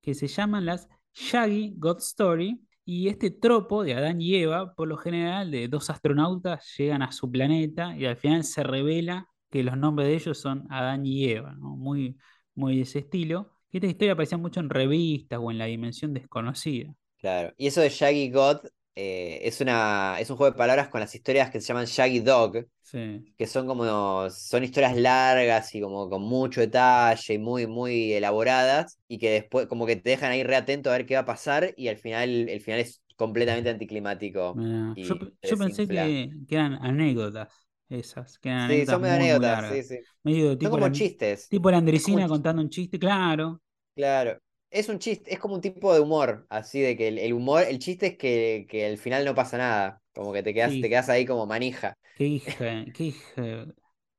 que 0.01 0.13
se 0.13 0.27
llaman 0.27 0.65
las 0.65 0.87
Shaggy 1.13 1.75
God 1.77 1.97
Story. 1.99 2.59
Y 2.85 3.07
este 3.07 3.31
tropo 3.31 3.83
de 3.83 3.93
Adán 3.93 4.21
y 4.21 4.35
Eva, 4.35 4.73
por 4.75 4.87
lo 4.87 4.97
general, 4.97 5.51
de 5.51 5.67
dos 5.67 5.89
astronautas 5.89 6.73
llegan 6.77 7.01
a 7.01 7.11
su 7.11 7.31
planeta 7.31 7.95
y 7.97 8.05
al 8.05 8.17
final 8.17 8.43
se 8.43 8.63
revela 8.63 9.29
que 9.49 9.63
los 9.63 9.77
nombres 9.77 10.09
de 10.09 10.15
ellos 10.15 10.37
son 10.37 10.67
Adán 10.69 11.05
y 11.05 11.25
Eva, 11.29 11.53
¿no? 11.53 11.75
Muy, 11.77 12.17
muy 12.55 12.77
de 12.77 12.81
ese 12.81 12.99
estilo. 12.99 13.51
Y 13.71 13.77
esta 13.77 13.87
historia 13.87 14.13
aparecía 14.13 14.37
mucho 14.37 14.59
en 14.59 14.69
revistas 14.69 15.39
o 15.41 15.49
en 15.49 15.57
la 15.57 15.65
dimensión 15.65 16.13
desconocida. 16.13 16.93
Claro. 17.17 17.53
Y 17.57 17.67
eso 17.67 17.79
de 17.81 17.89
Shaggy 17.89 18.29
God 18.31 18.57
eh, 18.95 19.39
es 19.43 19.61
una, 19.61 20.17
es 20.19 20.29
un 20.29 20.37
juego 20.37 20.51
de 20.51 20.57
palabras 20.57 20.89
con 20.89 20.99
las 21.01 21.13
historias 21.15 21.49
que 21.49 21.61
se 21.61 21.67
llaman 21.67 21.85
Shaggy 21.85 22.19
Dog, 22.21 22.65
Sí, 22.81 23.33
que 23.37 23.47
son 23.47 23.67
como, 23.67 24.29
son 24.29 24.63
historias 24.63 24.95
largas 24.97 25.73
y 25.75 25.81
como 25.81 26.09
con 26.09 26.21
mucho 26.23 26.61
detalle 26.61 27.33
y 27.35 27.37
muy, 27.39 27.67
muy 27.67 28.13
elaboradas, 28.13 28.99
y 29.07 29.17
que 29.19 29.31
después 29.31 29.67
como 29.67 29.85
que 29.85 29.95
te 29.95 30.11
dejan 30.11 30.31
ahí 30.31 30.43
re 30.43 30.55
atento 30.55 30.89
a 30.89 30.93
ver 30.93 31.05
qué 31.05 31.15
va 31.15 31.21
a 31.21 31.25
pasar, 31.25 31.73
y 31.77 31.87
al 31.87 31.97
final, 31.97 32.49
el 32.49 32.61
final 32.61 32.79
es 32.81 33.01
completamente 33.15 33.69
anticlimático 33.69 34.55
Yo, 34.95 35.57
pensé 35.57 35.87
que, 35.87 36.31
que 36.47 36.55
eran 36.55 36.73
anécdotas 36.81 37.67
esas, 37.89 38.39
que 38.39 38.49
eran 38.49 38.61
Sí, 38.67 38.73
anécdotas 38.75 38.85
son 38.85 39.01
medio 39.01 39.13
muy, 39.15 39.19
muy 39.19 39.25
anécdotas, 39.25 39.67
sí, 39.67 39.83
sí. 39.83 39.99
Medio 40.23 40.57
Son 40.61 40.71
como 40.71 40.87
la, 40.87 40.91
chistes. 40.91 41.49
tipo 41.49 41.69
la 41.71 41.77
Andresina 41.77 42.27
contando 42.27 42.61
un 42.61 42.69
chiste, 42.69 42.97
claro. 42.99 43.61
Claro. 43.95 44.39
Es 44.73 44.89
un 44.89 44.99
chiste, 44.99 45.31
es 45.33 45.39
como 45.39 45.55
un 45.55 45.61
tipo 45.61 45.93
de 45.93 45.99
humor, 45.99 46.45
así 46.49 46.81
de 46.81 46.97
que 46.97 47.07
el, 47.07 47.19
el 47.19 47.33
humor, 47.33 47.63
el 47.63 47.79
chiste 47.79 48.07
es 48.07 48.17
que, 48.17 48.65
que 48.67 48.85
al 48.87 48.97
final 48.97 49.23
no 49.23 49.35
pasa 49.35 49.57
nada, 49.57 50.01
como 50.13 50.33
que 50.33 50.41
te 50.43 50.53
quedas, 50.53 50.79
te 50.79 50.89
quedas 50.89 51.09
ahí 51.09 51.25
como 51.25 51.45
manija. 51.45 51.95
qué 52.15 52.25
hija, 52.25 52.85
qué 52.93 53.03
hija, 53.05 53.67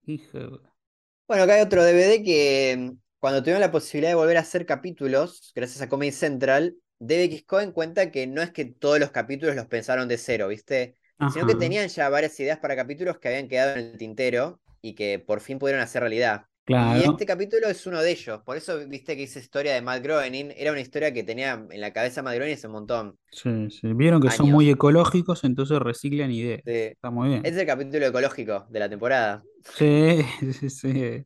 qué 0.05 0.12
hija. 0.12 0.38
Bueno, 1.26 1.44
acá 1.44 1.55
hay 1.55 1.62
otro 1.62 1.82
DVD 1.84 2.22
que 2.22 2.76
mm, 2.78 2.98
cuando 3.18 3.40
tuvieron 3.42 3.61
la 3.61 3.72
posibilidad 3.72 4.11
de 4.11 4.14
volver 4.16 4.36
a 4.36 4.40
hacer 4.40 4.66
capítulos, 4.66 5.52
gracias 5.55 5.80
a 5.82 5.88
Comedy 5.88 6.12
Central, 6.12 6.76
DBX 6.98 7.44
Cohen 7.44 7.72
cuenta 7.72 8.11
que 8.11 8.26
no 8.26 8.42
es 8.42 8.50
que 8.52 8.64
todos 8.66 8.98
los 9.00 9.11
capítulos 9.11 9.57
los 9.57 9.66
pensaron 9.66 10.09
de 10.09 10.18
cero, 10.18 10.48
¿viste? 10.48 10.98
Sino 11.26 11.46
que 11.46 11.55
tenían 11.55 11.88
ya 11.88 12.09
varias 12.09 12.38
ideas 12.40 12.59
para 12.59 12.76
capítulos 12.76 13.18
que 13.18 13.28
habían 13.28 13.48
quedado 13.48 13.72
en 13.72 13.78
el 13.92 13.98
tintero 13.98 14.61
y 14.80 14.94
que 14.94 15.18
por 15.18 15.40
fin 15.40 15.59
pudieron 15.59 15.82
hacer 15.82 16.02
realidad. 16.02 16.44
Y 16.66 16.74
este 17.04 17.26
capítulo 17.26 17.68
es 17.68 17.86
uno 17.86 18.00
de 18.00 18.10
ellos. 18.10 18.40
Por 18.42 18.56
eso, 18.56 18.78
viste 18.88 19.16
que 19.16 19.24
esa 19.24 19.38
historia 19.38 19.74
de 19.74 19.82
Matt 19.82 20.02
Groening 20.02 20.52
era 20.56 20.72
una 20.72 20.80
historia 20.80 21.12
que 21.12 21.22
tenía 21.22 21.66
en 21.70 21.80
la 21.80 21.92
cabeza 21.92 22.22
Matt 22.22 22.36
Groening 22.36 22.54
hace 22.54 22.66
un 22.68 22.72
montón. 22.72 23.18
Sí, 23.30 23.68
sí. 23.70 23.92
Vieron 23.92 24.22
que 24.22 24.30
son 24.30 24.50
muy 24.50 24.70
ecológicos, 24.70 25.44
entonces 25.44 25.78
reciclan 25.78 26.30
ideas. 26.30 26.62
Sí. 26.64 26.72
Está 26.72 27.10
muy 27.10 27.28
bien. 27.28 27.42
Es 27.44 27.56
el 27.56 27.66
capítulo 27.66 28.06
ecológico 28.06 28.66
de 28.70 28.78
la 28.78 28.88
temporada. 28.88 29.42
Sí, 29.76 30.22
sí, 30.60 30.70
sí. 30.70 31.24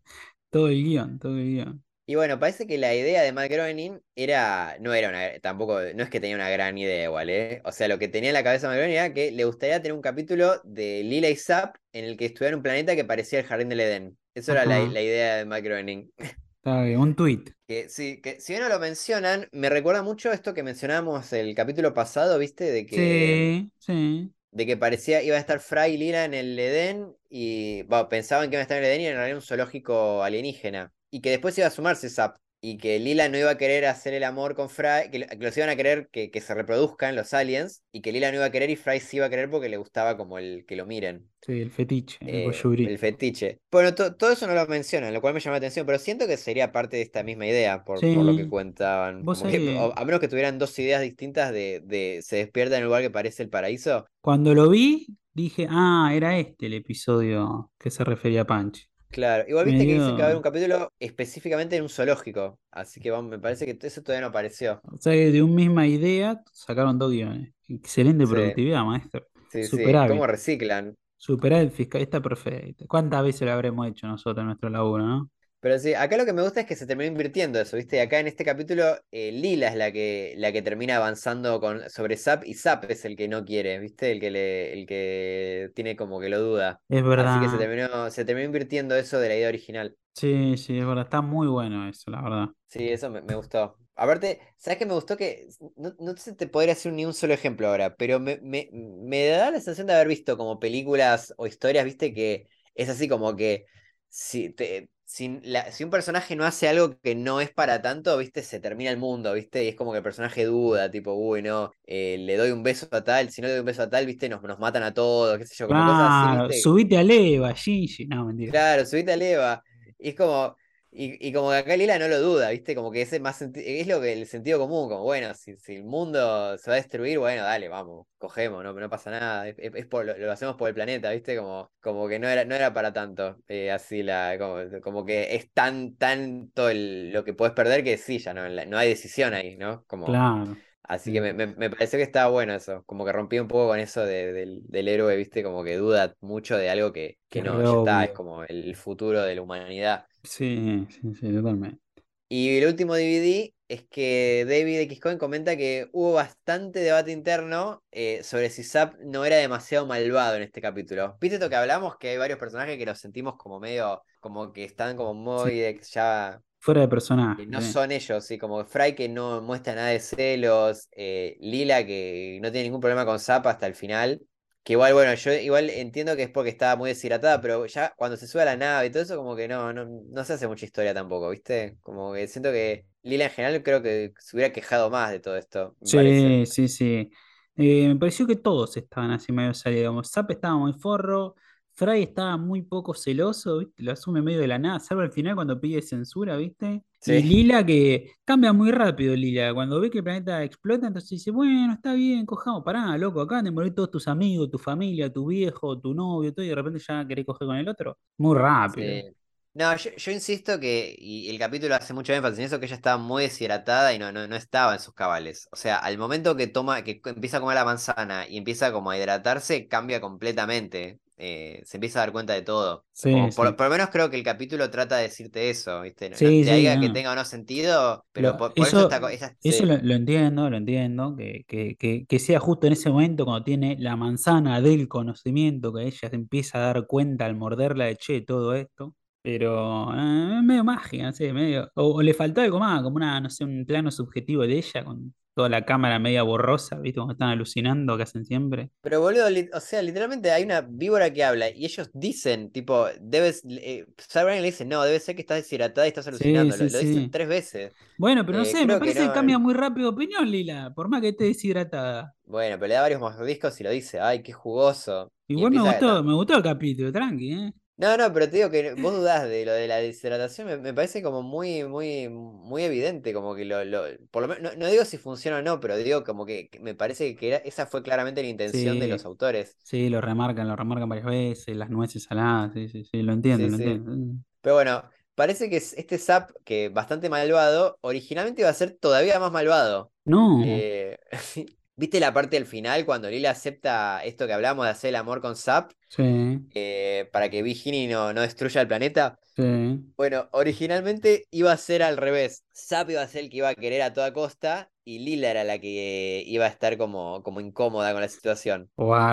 Todo 0.51 0.69
el 0.69 0.83
guion, 0.83 1.19
todo 1.19 1.37
el 1.37 1.45
guion. 1.45 1.85
Y 2.11 2.15
bueno, 2.15 2.39
parece 2.41 2.67
que 2.67 2.79
la 2.79 2.95
idea 2.95 3.23
de 3.23 3.33
Matt 3.33 3.51
Groening 3.51 4.01
era, 4.17 4.79
no 4.81 4.95
era 4.95 5.11
una, 5.11 5.39
tampoco, 5.41 5.79
no 5.95 6.03
es 6.03 6.09
que 6.09 6.21
tenía 6.21 6.37
una 6.37 6.49
gran 6.49 6.79
idea 6.79 7.05
igual, 7.05 7.29
¿eh? 7.29 7.61
O 7.65 7.71
sea, 7.71 7.87
lo 7.87 7.99
que 7.99 8.09
tenía 8.09 8.31
en 8.31 8.35
la 8.35 8.43
cabeza 8.43 8.67
Matt 8.67 8.79
Groening 8.79 8.97
era 8.97 9.13
que 9.13 9.31
le 9.31 9.45
gustaría 9.45 9.83
tener 9.83 9.93
un 9.93 10.01
capítulo 10.01 10.59
de 10.65 11.03
Lila 11.05 11.29
y 11.29 11.37
Zapp 11.37 11.77
en 11.93 12.07
el 12.07 12.17
que 12.17 12.25
estuviera 12.25 12.55
en 12.55 12.57
un 12.57 12.63
planeta 12.63 12.97
que 12.97 13.05
parecía 13.05 13.41
el 13.41 13.45
Jardín 13.45 13.69
del 13.69 13.81
Edén. 13.81 14.19
Eso 14.39 14.53
era 14.53 14.65
la, 14.65 15.03
idea 15.03 15.37
de 15.37 15.45
Matt 15.45 15.63
Groening. 15.65 16.11
Está 16.59 16.83
bien, 16.83 16.99
un 16.99 17.15
tweet. 17.15 17.45
Que 17.67 17.89
sí, 17.89 18.21
que 18.21 18.41
si 18.41 18.53
bien 18.53 18.63
no 18.63 18.69
lo 18.69 18.79
mencionan, 18.79 19.49
me 19.53 19.69
recuerda 19.69 20.03
mucho 20.03 20.33
esto 20.33 20.55
que 20.55 20.63
mencionábamos 20.63 21.33
el 21.33 21.55
capítulo 21.55 21.95
pasado, 21.95 22.39
¿viste? 22.39 22.71
De 22.71 22.87
que, 22.87 22.97
Sí, 22.97 23.73
sí. 23.79 24.33
de 24.51 24.67
que 24.67 24.77
parecía, 24.77 25.23
iba 25.23 25.37
a 25.37 25.41
estar 25.41 25.61
Fry 25.61 25.93
y 25.95 25.97
Lila 25.99 26.25
en 26.25 26.35
el 26.35 26.59
Edén 26.59 27.15
y 27.31 27.83
bueno, 27.85 28.09
pensaban 28.09 28.49
que 28.51 28.57
iba 28.57 28.61
a 28.61 28.63
estar 28.63 28.79
en 28.79 28.85
el 28.85 28.91
Edén 28.91 29.01
y 29.03 29.07
en 29.07 29.13
realidad 29.13 29.29
era 29.29 29.37
un 29.37 29.43
zoológico 29.43 30.23
alienígena. 30.23 30.93
Y 31.11 31.21
que 31.21 31.31
después 31.31 31.57
iba 31.59 31.67
a 31.67 31.71
sumarse 31.71 32.11
Zapp. 32.11 32.37
Y 32.61 32.79
que 32.79 32.99
Lila 32.99 33.29
no 33.29 33.39
iba 33.39 33.51
a 33.51 33.59
querer 33.59 33.87
hacer 33.87 34.15
el 34.15 34.25
amor 34.25 34.55
con 34.57 34.69
Fry, 34.69 35.11
que, 35.13 35.21
lo- 35.21 35.27
que 35.29 35.37
los 35.37 35.57
iban 35.57 35.69
a 35.71 35.77
querer 35.77 36.09
que, 36.11 36.31
que 36.31 36.41
se 36.41 36.55
reproduzcan 36.55 37.15
los 37.17 37.33
aliens, 37.35 37.83
y 37.93 38.01
que 38.03 38.13
Lila 38.13 38.31
no 38.31 38.37
iba 38.39 38.47
a 38.47 38.51
querer 38.51 38.71
y 38.71 38.77
Fry 38.77 39.01
sí 39.01 39.19
iba 39.19 39.27
a 39.27 39.31
querer 39.31 39.49
porque 39.51 39.69
le 39.69 39.77
gustaba 39.77 40.17
como 40.17 40.39
el 40.39 40.65
que 40.67 40.77
lo 40.77 40.85
miren. 40.87 41.31
Sí, 41.41 41.61
el 41.61 41.71
fetiche, 41.71 42.19
el 42.21 42.31
eh, 42.31 42.43
voyeurismo. 42.43 42.91
el 42.91 42.99
fetiche. 42.99 43.61
Bueno, 43.71 43.95
to- 43.95 44.15
todo 44.17 44.33
eso 44.33 44.47
no 44.47 44.55
lo 44.55 44.67
mencionan, 44.67 45.15
lo 45.15 45.21
cual 45.21 45.35
me 45.35 45.41
llama 45.41 45.55
la 45.55 45.59
atención, 45.59 45.87
pero 45.87 45.99
siento 45.99 46.27
que 46.27 46.37
sería 46.37 46.73
parte 46.73 46.97
de 46.97 47.03
esta 47.03 47.23
misma 47.23 47.47
idea, 47.47 47.85
por, 47.85 48.01
por 48.01 48.25
lo 48.27 48.35
que 48.35 48.49
cuentaban. 48.49 49.25
Vos 49.25 49.39
Como 49.39 49.51
que, 49.53 49.59
a 49.97 50.05
menos 50.05 50.21
que 50.21 50.29
tuvieran 50.29 50.59
dos 50.59 50.77
ideas 50.79 51.01
distintas 51.03 51.53
de, 51.53 51.81
de 51.85 52.21
se 52.23 52.37
despierta 52.37 52.77
en 52.77 52.83
el 52.83 52.87
lugar 52.87 53.03
que 53.03 53.11
parece 53.11 53.43
el 53.45 53.51
paraíso. 53.51 54.07
cuando 54.21 54.55
lo 54.55 54.69
vi, 54.71 55.07
dije, 55.33 55.67
ah, 55.71 56.11
era 56.15 56.39
este 56.39 56.67
el 56.67 56.75
episodio 56.75 57.73
que 57.79 57.91
se 57.91 58.05
refería 58.05 58.43
a 58.43 58.47
Punch. 58.47 58.89
Claro, 59.11 59.45
igual 59.49 59.65
viste 59.65 59.87
que 59.87 59.95
dicen 59.95 60.15
que 60.15 60.21
va 60.23 60.27
a 60.27 60.31
haber 60.31 60.37
un 60.37 60.43
capítulo 60.43 60.93
específicamente 60.99 61.77
en 61.77 61.83
un 61.83 61.89
zoológico, 61.89 62.59
así 62.71 63.01
que 63.01 63.11
vamos, 63.11 63.31
me 63.31 63.39
parece 63.39 63.65
que 63.65 63.87
eso 63.87 64.03
todavía 64.03 64.21
no 64.21 64.29
apareció. 64.29 64.81
O 64.85 64.99
sea 64.99 65.13
que 65.15 65.31
de 65.31 65.43
una 65.43 65.55
misma 65.55 65.87
idea 65.87 66.43
sacaron 66.53 66.99
dos 66.99 67.11
guiones. 67.11 67.53
Excelente 67.69 68.27
Sí. 68.27 68.33
productividad, 68.33 68.85
maestro. 68.85 69.27
Sí, 69.51 69.65
sí, 69.65 69.79
cómo 70.07 70.27
reciclan. 70.27 70.95
Superávit 71.17 71.73
fiscal, 71.73 72.03
está 72.03 72.21
perfecto. 72.21 72.87
¿Cuántas 72.87 73.25
veces 73.25 73.43
lo 73.43 73.53
habremos 73.53 73.87
hecho 73.89 74.07
nosotros 74.07 74.43
en 74.43 74.47
nuestro 74.47 74.71
laburo, 74.71 75.05
no? 75.07 75.31
Pero 75.61 75.79
sí, 75.79 75.95
acá 75.95 76.17
lo 76.17 76.25
que 76.25 76.33
me 76.33 76.43
gusta 76.43 76.61
es 76.61 76.67
que 76.67 76.77
se 76.77 76.87
terminó 76.87 77.09
invirtiendo 77.11 77.61
eso, 77.61 77.77
¿viste? 77.77 78.01
Acá 78.01 78.21
en 78.21 78.29
este 78.29 78.45
capítulo, 78.45 78.97
eh, 79.11 79.33
Lila 79.33 79.69
es 79.69 79.75
la 79.77 79.91
que, 79.93 80.35
la 80.37 80.53
que 80.53 80.63
termina 80.63 80.97
avanzando 80.97 81.61
con, 81.61 81.89
sobre 81.91 82.17
Zap 82.17 82.45
y 82.47 82.55
Zap 82.55 82.85
es 82.91 83.05
el 83.05 83.17
que 83.17 83.27
no 83.29 83.45
quiere, 83.45 83.79
¿viste? 83.81 84.13
El 84.13 84.21
que, 84.21 84.31
le, 84.31 84.73
el 84.73 84.87
que 84.87 85.71
tiene 85.75 85.97
como 85.97 86.21
que 86.21 86.29
lo 86.29 86.41
duda. 86.41 86.81
Es 86.89 87.03
Así 87.17 87.41
que 87.41 87.49
se 87.49 87.57
verdad. 87.57 87.59
terminó, 87.59 88.11
se 88.11 88.25
terminó 88.25 88.47
invirtiendo 88.47 88.95
eso 88.97 89.19
de 89.19 89.29
la 89.29 89.37
idea 89.37 89.49
original. 89.49 89.97
Sí, 90.15 90.57
sí, 90.57 90.79
es 90.79 90.87
verdad. 90.87 91.05
Está 91.05 91.21
muy 91.23 91.47
bueno 91.47 91.89
eso, 91.89 92.11
la 92.11 92.21
verdad. 92.23 92.49
Sí, 92.67 92.89
eso 92.89 93.09
me, 93.11 93.23
me 93.23 93.35
gustó. 93.35 93.79
Aparte, 93.95 94.41
¿sabes 94.57 94.79
qué 94.79 94.87
me 94.87 94.93
gustó? 94.95 95.17
Que 95.17 95.49
no, 95.77 95.95
no 95.99 96.17
se 96.17 96.35
te 96.35 96.47
podría 96.47 96.73
hacer 96.75 96.93
ni 96.93 97.05
un 97.07 97.15
solo 97.15 97.33
ejemplo 97.35 97.67
ahora, 97.69 97.97
pero 97.97 98.21
me, 98.21 98.39
me, 98.43 98.69
me 98.73 99.27
da 99.29 99.47
la 99.51 99.59
sensación 99.59 99.87
de 99.87 99.95
haber 99.95 100.09
visto 100.09 100.37
como 100.37 100.61
películas 100.61 101.35
o 101.39 101.47
historias, 101.47 101.85
¿viste? 101.85 102.13
Que 102.13 102.47
es 102.75 102.89
así 102.91 103.09
como 103.09 103.35
que 103.37 103.65
si, 104.09 104.51
te, 104.51 104.91
si, 105.09 105.41
la- 105.43 105.71
si 105.73 105.85
un 105.85 105.91
personaje 105.91 106.37
no 106.37 106.45
hace 106.45 106.69
algo 106.69 106.99
que 107.01 107.15
no 107.15 107.41
es 107.41 107.51
para 107.51 107.81
tanto, 107.83 108.17
¿viste? 108.19 108.43
Se 108.43 108.61
termina 108.61 108.91
el 108.91 108.99
mundo, 108.99 109.33
¿viste? 109.35 109.65
Y 109.65 109.69
es 109.69 109.77
como 109.77 109.93
que 109.93 109.99
el 109.99 110.05
personaje 110.05 110.45
duda, 110.45 110.91
tipo, 110.91 111.13
uy, 111.15 111.43
no, 111.43 111.73
eh, 111.87 112.19
le 112.19 112.37
doy 112.37 112.51
un 112.51 112.63
beso 112.63 112.89
a 112.93 113.03
tal, 113.05 113.31
si 113.31 113.41
no 113.41 113.47
le 113.49 113.53
doy 113.55 113.61
un 113.61 113.67
beso 113.67 113.83
a 113.83 113.91
tal, 113.91 114.07
¿viste? 114.07 114.29
Nos, 114.29 114.43
nos 114.43 114.59
matan 114.59 114.83
a 114.83 114.93
todos, 114.95 115.39
qué 115.39 115.47
sé 115.47 115.55
yo, 115.57 115.67
como 115.69 115.85
cosas 115.85 116.09
así, 116.15 116.31
¿viste? 116.31 116.71
subite 116.73 116.97
a 116.99 117.03
Leva, 117.03 117.55
Gigi. 117.55 118.07
No, 118.07 118.25
mentira. 118.27 118.55
Claro, 118.55 118.87
subite 118.87 119.13
a 119.13 119.17
Leva. 119.17 119.63
Y 119.99 120.11
es 120.11 120.15
como, 120.17 120.57
y, 120.91 121.29
y 121.29 121.33
como 121.33 121.51
que 121.51 121.57
acá 121.59 121.77
Lila 121.77 121.99
no 121.99 122.09
lo 122.09 122.21
duda, 122.21 122.51
¿viste? 122.51 122.75
Como 122.75 122.91
que 122.91 123.03
ese 123.03 123.21
más 123.21 123.41
es 123.43 123.87
lo 123.87 124.01
que 124.01 124.13
el 124.13 124.27
sentido 124.27 124.59
común, 124.59 124.89
como 124.89 125.03
bueno, 125.05 125.35
si, 125.35 125.57
si 125.57 125.77
el 125.77 125.85
mundo 125.85 126.57
se 126.59 126.71
va 126.71 126.75
a 126.77 126.81
destruir, 126.81 127.19
bueno, 127.19 127.43
dale, 127.45 127.69
vamos, 127.69 128.07
cogemos, 128.19 128.63
no, 128.65 128.73
no 128.73 128.91
pasa 128.91 129.11
nada, 129.11 129.49
es, 129.49 129.55
es- 129.59 129.87
por, 129.87 130.05
lo, 130.05 130.17
lo 130.17 130.33
hacemos 130.33 130.57
por 130.57 130.69
el 130.69 130.75
planeta, 130.75 131.11
¿viste? 131.11 131.37
Como, 131.37 131.71
como 131.81 132.09
que 132.09 132.19
no 132.19 132.29
era, 132.29 132.45
no 132.45 132.55
era 132.55 132.73
para 132.73 132.93
tanto, 132.93 133.39
eh, 133.49 133.71
así 133.71 134.03
la, 134.03 134.37
como, 134.39 134.57
como 134.83 135.05
que 135.05 135.35
es 135.37 135.53
tan, 135.53 135.97
tanto 135.97 136.69
el, 136.71 137.13
lo 137.13 137.25
que 137.25 137.35
puedes 137.35 137.55
perder 137.55 137.85
que 137.85 137.99
sí, 137.99 138.19
ya 138.19 138.35
no, 138.35 138.49
la- 138.49 138.65
no 138.67 138.79
hay 138.79 138.89
decisión 138.89 139.35
ahí, 139.35 139.57
¿no? 139.57 139.85
Como, 139.87 140.23
Claro. 140.27 140.65
Así 140.83 141.13
que 141.13 141.21
me, 141.21 141.35
me, 141.35 141.47
me 141.49 141.69
pareció 141.71 141.99
que 141.99 142.03
estaba 142.03 142.31
bueno 142.31 142.55
eso, 142.55 142.83
como 142.87 143.05
que 143.05 143.13
rompí 143.13 143.39
un 143.39 143.49
poco 143.49 143.69
con 143.69 143.79
eso 143.79 144.05
de- 144.07 144.33
del, 144.33 144.63
del 144.65 144.89
héroe, 144.89 145.17
viste, 145.17 145.43
como 145.43 145.63
que 145.65 145.77
duda 145.77 146.15
mucho 146.21 146.57
de 146.57 146.71
algo 146.71 146.93
que, 146.93 147.19
que 147.29 147.43
no, 147.43 147.63
ya 147.63 147.77
está, 147.77 148.05
es 148.05 148.13
como 148.13 148.45
el 148.45 148.75
futuro 148.77 149.23
de 149.23 149.35
la 149.35 149.43
humanidad. 149.43 150.07
Sí, 150.35 150.87
sí, 150.91 151.15
sí, 151.15 151.33
totalmente. 151.33 151.83
Y 152.29 152.59
el 152.59 152.67
último 152.67 152.95
DVD 152.95 153.55
es 153.69 153.85
que 153.89 154.45
David 154.49 154.81
X. 154.81 155.01
Cohen 155.01 155.19
comenta 155.19 155.57
que 155.57 155.89
hubo 155.93 156.13
bastante 156.15 156.81
debate 156.81 157.11
interno 157.13 157.83
eh, 157.91 158.23
sobre 158.23 158.51
si 158.51 158.65
Zap 158.65 158.95
no 159.01 159.25
era 159.25 159.37
demasiado 159.37 159.87
malvado 159.87 160.37
en 160.37 160.43
este 160.43 160.61
capítulo. 160.61 161.17
¿Viste 161.21 161.37
esto 161.37 161.49
que 161.49 161.57
hablamos? 161.57 161.97
Que 161.99 162.11
hay 162.11 162.17
varios 162.19 162.39
personajes 162.39 162.77
que 162.79 162.87
los 162.87 162.99
sentimos 162.99 163.37
como 163.37 163.61
medio, 163.61 164.03
como 164.21 164.53
que 164.53 164.65
están 164.65 164.97
como 164.97 165.15
muy 165.15 165.53
Sí, 165.53 165.59
de- 165.59 165.81
ya 165.91 166.41
fuera 166.61 166.83
de 166.83 166.89
personaje. 166.89 167.47
no 167.47 167.61
sí. 167.61 167.63
son 167.63 167.93
ellos, 167.93 168.25
sí, 168.27 168.39
como 168.39 168.65
Fry 168.65 168.95
que 168.95 169.09
no 169.09 169.41
muestra 169.41 169.75
nada 169.75 169.89
de 169.89 170.01
celos, 170.01 170.89
eh, 170.93 171.37
Lila 171.41 171.85
que 171.87 172.39
no 172.43 172.51
tiene 172.53 172.65
ningún 172.65 172.81
problema 172.81 173.07
con 173.07 173.19
Zappa 173.21 173.51
hasta 173.51 173.67
el 173.67 173.75
final, 173.75 174.21
que 174.63 174.75
igual, 174.75 174.93
bueno, 174.93 175.15
yo 175.15 175.33
igual 175.33 175.71
entiendo 175.71 176.15
que 176.17 176.25
es 176.25 176.31
porque 176.31 176.51
estaba 176.51 176.77
muy 176.77 176.91
deshidratada, 176.91 177.41
pero 177.41 177.67
ya 177.67 177.93
cuando 177.97 178.17
se 178.17 178.27
sube 178.27 178.43
a 178.43 178.45
la 178.45 178.57
nave 178.57 178.87
y 178.87 178.91
todo 178.91 179.03
eso, 179.03 179.17
como 179.17 179.35
que 179.35 179.49
no, 179.49 179.73
no, 179.73 179.87
no 179.87 180.25
se 180.25 180.35
hace 180.35 180.47
mucha 180.47 180.67
historia 180.67 180.93
tampoco, 180.93 181.31
¿viste? 181.31 181.79
Como 181.83 182.13
que 182.13 182.29
siento 182.29 182.51
que 182.51 182.85
Lila 183.03 183.25
en 183.27 183.31
general 183.31 183.63
creo 183.63 183.83
que 183.83 184.13
se 184.19 184.37
hubiera 184.37 184.53
quejado 184.53 184.91
más 184.91 185.11
de 185.11 185.21
todo 185.21 185.37
esto, 185.37 185.75
parece. 185.81 186.43
Sí, 186.45 186.47
sí, 186.47 186.69
sí. 186.69 187.11
Eh, 187.57 187.89
me 187.89 187.97
pareció 187.97 188.27
que 188.27 188.37
todos 188.37 188.77
estaban 188.77 189.11
así 189.11 189.33
medio 189.33 189.55
salidos. 189.55 190.11
Zap 190.11 190.31
estaba 190.31 190.57
muy 190.57 190.73
forro, 190.75 191.35
Fry 191.75 192.03
estaba 192.03 192.37
muy 192.37 192.63
poco 192.63 192.95
celoso, 192.95 193.59
¿viste? 193.59 193.83
Lo 193.83 193.93
asume 193.93 194.23
medio 194.23 194.41
de 194.41 194.49
la 194.49 194.59
nada, 194.59 194.81
salvo 194.81 195.03
al 195.03 195.13
final 195.13 195.35
cuando 195.35 195.61
pide 195.61 195.81
censura, 195.83 196.37
¿viste? 196.37 196.83
Y 197.07 197.23
Sí, 197.23 197.23
Lila 197.23 197.65
que 197.65 198.13
cambia 198.25 198.53
muy 198.53 198.71
rápido, 198.71 199.15
Lila. 199.17 199.55
Cuando 199.55 199.81
ve 199.81 199.91
que 199.91 199.99
el 199.99 200.05
planeta 200.05 200.43
explota, 200.45 200.89
entonces 200.89 201.11
dice, 201.11 201.31
bueno, 201.31 201.73
está 201.73 201.95
bien, 201.95 202.27
cojamos, 202.27 202.63
pará, 202.65 202.97
loco, 202.99 203.21
acaban 203.21 203.45
de 203.45 203.51
morir 203.51 203.75
todos 203.75 203.91
tus 203.91 204.09
amigos, 204.09 204.51
tu 204.51 204.59
familia, 204.59 205.13
tu 205.13 205.27
viejo, 205.27 205.79
tu 205.81 205.95
novio, 205.95 206.35
todo, 206.35 206.45
y 206.45 206.49
de 206.49 206.55
repente 206.55 206.81
ya 206.87 207.07
querés 207.07 207.25
coger 207.25 207.47
con 207.47 207.57
el 207.57 207.69
otro. 207.69 207.99
Muy 208.19 208.37
rápido. 208.37 209.03
sí. 209.03 209.15
No, 209.55 209.75
yo, 209.77 209.91
yo 209.97 210.13
insisto 210.13 210.61
que, 210.61 210.95
y 210.99 211.29
el 211.31 211.39
capítulo 211.39 211.75
hace 211.75 211.93
mucho 211.93 212.13
énfasis 212.13 212.39
en 212.39 212.45
eso, 212.45 212.61
que 212.61 212.67
ella 212.67 212.77
estaba 212.77 212.97
muy 212.97 213.25
deshidratada 213.25 213.93
y 213.93 213.99
no, 213.99 214.13
no, 214.13 214.29
no 214.29 214.37
estaba 214.37 214.75
en 214.75 214.81
sus 214.81 214.95
cabales. 214.95 215.49
O 215.51 215.57
sea, 215.57 215.79
al 215.79 215.99
momento 215.99 216.37
que 216.37 216.47
toma, 216.47 216.85
que 216.85 217.01
empieza 217.05 217.39
a 217.39 217.41
comer 217.41 217.57
la 217.57 217.65
manzana 217.65 218.29
y 218.29 218.37
empieza 218.37 218.73
como 218.73 218.91
a 218.91 218.99
hidratarse, 218.99 219.67
cambia 219.67 220.01
completamente. 220.01 221.01
Eh, 221.19 221.63
se 221.65 221.77
empieza 221.79 221.99
a 222.01 222.03
dar 222.03 222.13
cuenta 222.13 222.33
de 222.35 222.43
todo. 222.43 222.87
Sí, 222.93 223.31
por, 223.35 223.57
por 223.57 223.67
lo 223.67 223.71
menos 223.73 223.91
creo 223.91 224.11
que 224.11 224.17
el 224.17 224.23
capítulo 224.25 224.71
trata 224.71 224.97
de 224.97 225.05
decirte 225.05 225.51
eso, 225.51 225.81
¿viste? 225.83 226.11
No, 226.11 226.19
te 226.21 226.55
diga 226.55 226.79
que 226.79 226.91
tenga 226.91 227.13
o 227.13 227.15
no 227.17 227.25
sentido, 227.25 228.07
pero 228.13 228.37
Lo- 228.37 228.37
por, 228.37 228.55
por 228.55 228.69
eso 228.69 228.81
eso, 228.81 228.83
está, 228.83 229.01
ella, 229.11 229.37
eso 229.43 229.65
lo, 229.67 229.77
lo 229.79 229.95
entiendo, 229.95 230.51
lo 230.51 230.57
entiendo, 230.57 231.15
que, 231.17 231.45
que, 231.47 231.77
que, 231.77 232.05
que 232.07 232.19
sea 232.19 232.41
justo 232.41 232.67
en 232.67 232.73
ese 232.73 232.91
momento 232.91 233.25
cuando 233.25 233.45
tiene 233.45 233.77
la 233.79 233.97
manzana 233.97 234.61
del 234.61 234.89
conocimiento, 234.89 235.73
que 235.73 235.85
ella 235.85 236.09
se 236.11 236.17
empieza 236.17 236.59
a 236.59 236.61
dar 236.73 236.87
cuenta 236.87 237.27
al 237.27 237.37
morderla 237.37 237.85
de 237.87 237.97
che, 237.97 238.21
todo 238.23 238.55
esto, 238.55 238.95
pero 239.23 239.93
eh, 239.95 240.39
es 240.39 240.43
medio 240.43 240.65
sé, 241.13 241.33
medio, 241.33 241.71
o, 241.75 241.95
o 241.97 242.03
le 242.03 242.13
faltó 242.15 242.41
algo 242.41 242.59
más, 242.59 242.83
como 242.83 242.97
una, 242.97 243.21
no 243.21 243.31
sé, 243.31 243.45
un 243.45 243.65
plano 243.67 243.91
subjetivo 243.93 244.43
de 244.47 244.59
ella 244.59 244.85
con 244.85 245.15
toda 245.39 245.49
la 245.49 245.65
cámara 245.65 245.99
media 245.99 246.23
borrosa, 246.25 246.79
¿viste? 246.81 247.01
Como 247.01 247.13
están 247.13 247.31
alucinando 247.31 247.97
que 247.97 248.03
hacen 248.03 248.25
siempre. 248.27 248.71
Pero 248.81 249.01
boludo, 249.01 249.27
o 249.55 249.61
sea, 249.61 249.83
literalmente 249.83 250.31
hay 250.31 250.45
una 250.45 250.61
víbora 250.63 251.13
que 251.13 251.25
habla 251.25 251.51
y 251.51 251.65
ellos 251.65 251.91
dicen, 251.93 252.51
tipo, 252.53 252.87
debes, 253.01 253.43
eh, 253.51 253.87
Cyberman 253.99 254.41
le 254.41 254.47
dice, 254.49 254.65
no, 254.65 254.83
debe 254.85 255.01
ser 255.01 255.15
que 255.17 255.23
estás 255.23 255.39
deshidratada 255.43 255.87
y 255.87 255.89
estás 255.89 256.07
alucinando. 256.09 256.57
Lo, 256.57 256.69
sí, 256.69 256.71
lo 256.71 256.79
dicen 256.79 257.07
sí. 257.07 257.11
tres 257.11 257.29
veces. 257.29 257.73
Bueno, 257.97 258.25
pero 258.25 258.39
no 258.39 258.45
Eh, 258.45 258.47
sé, 258.47 258.65
me 258.67 258.79
que 258.79 258.79
parece 258.79 259.01
que 259.01 259.13
cambia 259.13 259.39
muy 259.39 259.55
rápido 259.55 259.91
de 259.91 259.95
opinión, 259.97 260.31
Lila, 260.31 260.73
por 260.75 260.89
más 260.89 261.01
que 261.01 261.09
esté 261.11 261.25
deshidratada. 261.25 262.15
Bueno, 262.25 262.57
pero 262.59 262.69
le 262.69 262.75
da 262.75 262.83
varios 262.83 263.01
mordiscos 263.01 263.59
y 263.61 263.65
lo 263.65 263.71
dice, 263.71 264.01
ay, 264.01 264.23
qué 264.23 264.33
jugoso. 264.33 265.11
Igual 265.29 265.53
me 265.53 265.63
gustó, 265.63 266.03
me 266.05 266.15
gustó 266.15 266.37
el 266.37 266.43
capítulo, 266.43 266.93
tranqui, 266.93 267.33
¿eh? 267.33 267.53
No, 267.79 267.97
no, 267.97 268.13
pero 268.13 268.29
te 268.29 268.37
digo 268.39 268.51
que 268.51 268.75
vos 268.75 268.93
dudás 268.93 269.29
de 269.29 269.45
lo 269.47 269.53
de 269.53 269.69
la 269.69 269.77
deshidratación, 269.77 270.49
me, 270.49 270.57
me 270.59 270.75
parece 270.75 271.01
como 271.01 271.23
muy, 271.23 271.63
muy, 271.65 272.09
muy 272.09 272.65
evidente, 272.65 273.15
como 273.15 273.37
que 273.37 273.45
lo, 273.45 273.65
lo, 273.65 273.85
por 274.11 274.23
lo 274.23 274.29
menos, 274.29 274.53
no, 274.55 274.59
no 274.59 274.67
digo 274.69 274.85
si 274.85 274.99
funciona 274.99 275.39
o 275.39 275.43
no, 275.43 275.61
pero 275.61 275.77
digo 275.77 276.03
como 276.03 276.27
que 276.27 276.51
me 276.61 276.75
parece 276.75 277.15
que 277.15 277.29
era, 277.29 277.37
esa 277.39 277.67
fue 277.67 277.85
claramente 277.85 278.21
la 278.23 278.29
intención 278.29 278.81
de 278.81 278.89
los 278.89 279.05
autores. 279.05 279.57
Sí, 279.63 279.89
lo 279.91 280.01
remarcan, 280.01 280.49
lo 280.49 280.57
remarcan 280.57 280.89
varias 280.89 281.07
veces, 281.07 281.57
las 281.57 281.69
nueces 281.71 282.05
saladas, 282.05 282.53
sí, 282.55 282.69
sí, 282.69 282.85
sí, 282.85 283.03
lo 283.03 283.13
entiendo, 283.13 283.47
Sí, 283.47 283.51
lo 283.51 283.57
sí. 283.57 283.57
entiendo. 283.57 284.23
Pero 284.41 284.57
bueno, 284.57 284.91
parece 285.15 285.51
que 285.51 285.59
es- 285.59 285.75
este 285.75 285.99
Zap, 285.99 286.33
que 286.45 286.69
bastante 286.71 287.11
malvado, 287.11 287.79
originalmente 287.83 288.43
iba 288.43 288.51
a 288.51 288.55
ser 288.55 288.73
todavía 288.79 289.21
más 289.21 289.33
malvado. 289.33 289.93
No, 290.07 290.25
Eh, 290.37 290.99
¿viste 291.79 292.01
la 292.01 292.15
parte 292.15 292.37
del 292.37 292.47
final 292.47 292.87
cuando 292.87 293.11
Lila 293.11 293.33
acepta 293.33 294.03
esto 294.05 294.27
que 294.29 294.35
hablamos 294.35 294.67
de 294.67 294.73
hacer 294.73 294.91
el 294.91 294.97
amor 294.97 295.23
con 295.23 295.37
Zap 295.37 295.73
sí, 295.89 296.49
eh, 296.55 297.09
para 297.13 297.31
que 297.31 297.43
Vigini 297.43 297.87
no, 297.89 298.13
no 298.13 298.23
destruya 298.23 298.63
el 298.63 298.69
planeta? 298.69 299.19
sí. 299.37 299.95
Bueno, 299.97 300.29
originalmente 300.33 301.27
iba 301.31 301.53
a 301.53 301.57
ser 301.57 301.83
al 301.83 301.97
revés. 301.97 302.45
Zap 302.55 302.91
iba 302.91 303.03
a 303.03 303.09
ser 303.09 303.25
el 303.25 303.31
que 303.31 303.39
iba 303.39 303.49
a 303.51 303.55
querer 303.57 303.83
a 303.83 303.93
toda 303.93 304.13
costa 304.13 304.71
y 304.85 305.01
Lila 305.01 305.31
era 305.31 305.45
la 305.45 305.59
que 305.61 306.23
iba 306.27 306.45
a 306.47 306.49
estar 306.49 306.79
como, 306.79 307.23
como 307.25 307.41
incómoda 307.41 307.93
con 307.93 308.03
la 308.03 308.09
situación. 308.09 308.71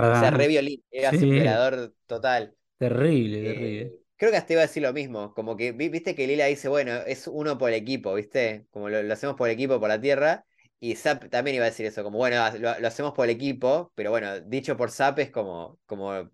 O 0.10 0.16
sea, 0.16 0.32
re 0.32 0.48
Guarda. 0.48 0.50
violín, 0.50 0.84
era 0.92 1.14
su 1.16 1.28
Sí, 1.28 1.30
violador 1.30 1.94
total. 2.08 2.56
terrible, 2.78 3.44
Eh, 3.44 3.54
terrible. 3.54 4.00
creo 4.18 4.32
que 4.32 4.38
hasta 4.38 4.54
iba 4.54 4.62
a 4.62 4.66
decir 4.68 4.84
lo 4.84 4.94
mismo, 4.94 5.34
como 5.34 5.56
que 5.58 5.72
vi- 5.72 5.90
viste 5.90 6.16
que 6.16 6.28
Lila 6.28 6.46
dice, 6.46 6.70
bueno, 6.70 6.94
es 7.06 7.28
uno 7.28 7.58
por 7.58 7.70
el 7.70 7.76
equipo, 7.76 8.14
¿viste? 8.14 8.68
Como 8.72 8.90
lo, 8.90 9.04
lo 9.04 9.14
hacemos 9.14 9.36
por 9.36 9.48
el 9.50 9.54
equipo, 9.56 9.80
por 9.80 9.90
la 9.90 10.02
Tierra. 10.02 10.46
Y 10.91 10.95
Zap 10.95 11.30
también 11.30 11.56
iba 11.56 11.66
a 11.66 11.70
decir 11.70 11.86
eso, 11.86 12.03
como 12.03 12.18
bueno, 12.18 12.38
lo, 12.60 12.80
lo 12.80 12.88
hacemos 12.88 13.14
por 13.14 13.26
el 13.26 13.32
equipo, 13.36 13.91
pero 13.95 14.12
bueno, 14.12 14.40
dicho 14.41 14.78
por 14.78 14.91
Zap 14.91 15.20
es 15.20 15.32
como, 15.32 15.80
como 15.86 16.30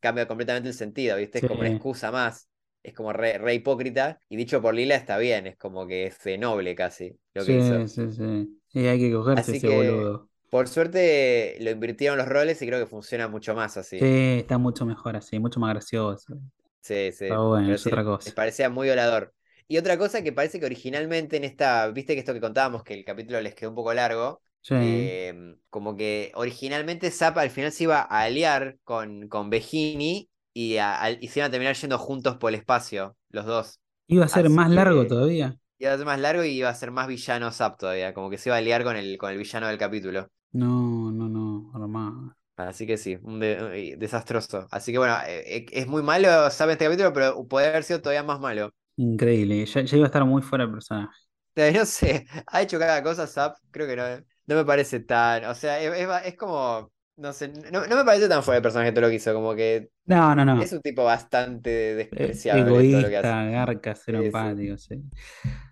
cambia 0.00 0.26
completamente 0.26 0.68
el 0.68 0.74
sentido, 0.74 1.16
¿viste? 1.16 1.38
Es 1.40 1.44
como 1.44 1.60
una 1.60 1.68
Sí, 1.68 1.70
excusa 1.70 2.10
más. 2.10 2.48
Es 2.82 2.94
como 2.94 3.12
re, 3.12 3.38
re 3.38 3.54
hipócrita. 3.54 4.20
Y 4.28 4.36
dicho 4.36 4.62
por 4.62 4.74
Lila 4.74 4.94
está 4.96 5.18
bien, 5.18 5.46
es 5.46 5.56
como 5.56 5.86
que 5.86 6.06
es 6.06 6.18
noble 6.38 6.74
casi 6.74 7.18
lo 7.34 7.44
que 7.44 7.56
hizo. 7.56 7.76
sí, 7.76 7.88
sí, 7.88 8.12
sí. 8.12 8.60
Y 8.72 8.86
hay 8.86 8.98
que 8.98 9.12
cogerse 9.12 9.52
Así 9.52 9.52
ese 9.52 9.68
que, 9.68 9.68
boludo. 9.68 10.28
por 10.50 10.68
suerte, 10.68 11.56
lo 11.60 11.70
invirtieron 11.70 12.18
los 12.18 12.28
roles 12.28 12.60
y 12.62 12.66
creo 12.66 12.80
que 12.80 12.86
funciona 12.90 13.28
mucho 13.28 13.54
más 13.54 13.76
así. 13.76 13.98
Sí, 13.98 14.38
está 14.40 14.58
mucho 14.58 14.86
mejor 14.86 15.16
así, 15.16 15.38
mucho 15.38 15.58
más 15.60 15.70
gracioso. 15.70 16.34
Sí, 16.80 17.12
sí, 17.12 17.26
Está 17.26 17.38
bueno, 17.40 17.74
pero 17.74 17.76
es 17.76 17.86
sí, 17.86 17.88
otra 17.88 18.04
les 18.24 18.32
cosa. 18.32 18.34
parecía 18.34 18.70
muy 18.70 18.86
violador. 18.88 19.34
Y 19.68 19.76
otra 19.78 19.98
cosa 19.98 20.22
que 20.22 20.32
parece 20.32 20.58
que 20.60 20.66
originalmente 20.66 21.36
en 21.36 21.44
esta, 21.44 21.88
viste 21.88 22.14
que 22.14 22.20
esto 22.20 22.32
que 22.34 22.40
contábamos, 22.40 22.82
que 22.84 22.94
el 22.94 23.04
capítulo 23.04 23.40
les 23.40 23.54
quedó 23.54 23.70
un 23.70 23.76
poco 23.76 23.92
largo, 23.94 24.42
Sí. 24.62 24.74
eh, 24.76 25.56
como 25.70 25.96
que 25.96 26.32
originalmente 26.34 27.10
Zappa 27.10 27.42
al 27.42 27.50
final 27.50 27.72
se 27.72 27.84
iba 27.84 28.00
a 28.00 28.22
aliar 28.22 28.78
con, 28.84 29.28
con 29.28 29.50
Begini 29.50 30.30
y, 30.54 30.76
a- 30.78 30.98
al- 31.00 31.18
y 31.22 31.28
se 31.28 31.40
iban 31.40 31.48
a 31.48 31.52
terminar 31.52 31.76
yendo 31.76 31.98
juntos 31.98 32.36
por 32.38 32.50
el 32.50 32.56
espacio, 32.60 33.16
los 33.30 33.44
dos. 33.46 33.80
Iba 34.06 34.26
a 34.26 34.28
ser 34.28 34.48
Así 34.48 34.50
más 34.50 34.68
largo 34.70 35.06
que 35.06 35.08
todavía. 35.08 35.58
iba 35.78 35.92
a 35.92 35.96
ser 35.96 36.06
más 36.06 36.20
largo 36.20 36.44
y 36.44 36.50
iba 36.50 36.68
a 36.68 36.74
ser 36.74 36.90
más 36.92 37.08
villano 37.08 37.50
Zap 37.52 37.78
todavía, 37.78 38.14
como 38.14 38.30
que 38.30 38.38
se 38.38 38.48
iba 38.50 38.56
a 38.56 38.58
aliar 38.58 38.84
con 38.84 38.96
el, 38.96 39.18
con 39.18 39.30
el 39.32 39.38
villano 39.38 39.68
del 39.68 39.78
capítulo. 39.78 40.28
No, 40.52 41.10
no, 41.10 41.26
no, 41.28 41.70
normal. 41.72 42.34
Así 42.56 42.86
que 42.88 42.96
sí, 42.98 43.16
un 43.22 43.38
de- 43.38 43.94
desastroso. 43.98 44.66
Así 44.72 44.90
que 44.92 44.98
bueno, 44.98 45.16
eh, 45.26 45.58
eh, 45.58 45.66
es 45.72 45.86
muy 45.86 46.02
malo, 46.02 46.50
sabe 46.50 46.72
este 46.72 46.86
capítulo, 46.86 47.12
pero 47.12 47.46
puede 47.46 47.68
haber 47.68 47.84
sido 47.84 48.00
todavía 48.02 48.24
más 48.24 48.40
malo. 48.40 48.74
Increíble, 48.98 49.64
ya, 49.66 49.80
ya 49.82 49.96
iba 49.96 50.04
a 50.06 50.08
estar 50.08 50.24
muy 50.26 50.42
fuera 50.42 50.64
el 50.64 50.70
personaje. 50.72 51.16
No 51.56 51.84
sé, 51.86 52.26
ha 52.46 52.62
hecho 52.62 52.78
cada 52.78 53.02
cosa, 53.02 53.26
Zap, 53.26 53.56
creo 53.70 53.86
que 53.88 53.96
no, 53.96 54.04
no 54.46 54.54
me 54.56 54.64
parece 54.64 55.00
tan, 55.00 55.44
o 55.44 55.54
sea, 55.54 55.80
es, 55.80 56.08
es 56.26 56.36
como, 56.36 56.92
no 57.16 57.32
sé, 57.32 57.48
no, 57.48 57.84
no 57.86 57.96
me 57.96 58.04
parece 58.04 58.28
tan 58.28 58.42
fuera 58.44 58.58
el 58.58 58.62
personaje 58.62 58.92
todo 58.92 59.02
lo 59.02 59.08
que 59.08 59.16
hizo, 59.16 59.34
como 59.34 59.54
que 59.56 59.90
No, 60.06 60.34
no, 60.34 60.44
no. 60.44 60.58
es 60.58 60.72
un 60.72 60.82
tipo 60.82 61.04
bastante 61.04 61.96
Eh, 62.10 62.40
despreciable 62.42 62.80
en 62.80 62.90
todo 62.90 63.02
lo 63.02 63.08
que 63.10 63.18
Egoísta, 63.18 63.18
hace. 63.18 63.38
garca, 63.50 63.94
cero 63.94 64.18
Sí, 64.18 64.32
sí. 64.32 64.48
empático, 64.48 64.78
sí. 64.78 65.02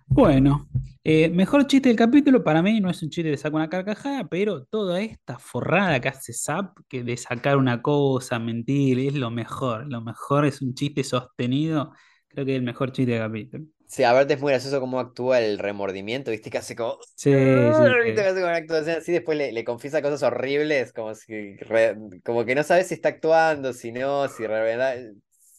Bueno, 0.07 0.69
eh, 1.03 1.29
mejor 1.29 1.67
chiste 1.67 1.89
del 1.89 1.97
capítulo 1.97 2.43
para 2.43 2.61
mí 2.61 2.79
no 2.81 2.89
es 2.89 3.03
un 3.03 3.09
chiste 3.09 3.29
de 3.31 3.37
sacar 3.37 3.55
una 3.55 3.69
carcajada, 3.69 4.27
pero 4.29 4.65
toda 4.65 5.01
esta 5.01 5.39
forrada 5.39 5.99
que 6.01 6.09
hace 6.09 6.33
Zap, 6.33 6.77
que 6.89 7.03
de 7.03 7.17
sacar 7.17 7.57
una 7.57 7.81
cosa, 7.81 8.39
mentir, 8.39 8.99
es 8.99 9.15
lo 9.15 9.31
mejor. 9.31 9.87
Lo 9.91 10.01
mejor 10.01 10.45
es 10.45 10.61
un 10.61 10.73
chiste 10.75 11.03
sostenido. 11.03 11.93
Creo 12.37 12.45
que 12.45 12.53
es 12.53 12.59
el 12.59 12.63
mejor 12.63 12.91
chiste 12.91 13.11
del 13.13 13.21
capítulo. 13.21 13.65
Sí, 13.85 14.03
aparte 14.03 14.33
es 14.33 14.41
muy 14.41 14.51
gracioso 14.51 14.79
cómo 14.81 14.99
actúa 14.99 15.39
el 15.39 15.57
remordimiento, 15.59 16.31
¿viste? 16.31 16.49
Que 16.49 16.57
hace 16.57 16.75
como... 16.75 16.99
Sí, 17.15 17.73
sí. 17.73 17.83
Que 18.03 18.21
hace 18.21 18.33
como 18.35 18.47
una 18.47 18.57
actuación 18.57 18.97
así, 18.97 19.11
después 19.13 19.37
le, 19.37 19.51
le 19.53 19.63
confiesa 19.63 20.01
cosas 20.01 20.23
horribles, 20.23 20.91
como 20.93 21.15
si 21.15 21.55
re- 21.57 21.95
como 22.23 22.43
que 22.45 22.53
no 22.55 22.63
sabe 22.63 22.83
si 22.83 22.93
está 22.95 23.09
actuando, 23.09 23.73
si 23.73 23.91
no, 23.93 24.27
si 24.27 24.43
de 24.43 24.49
verdad 24.49 24.97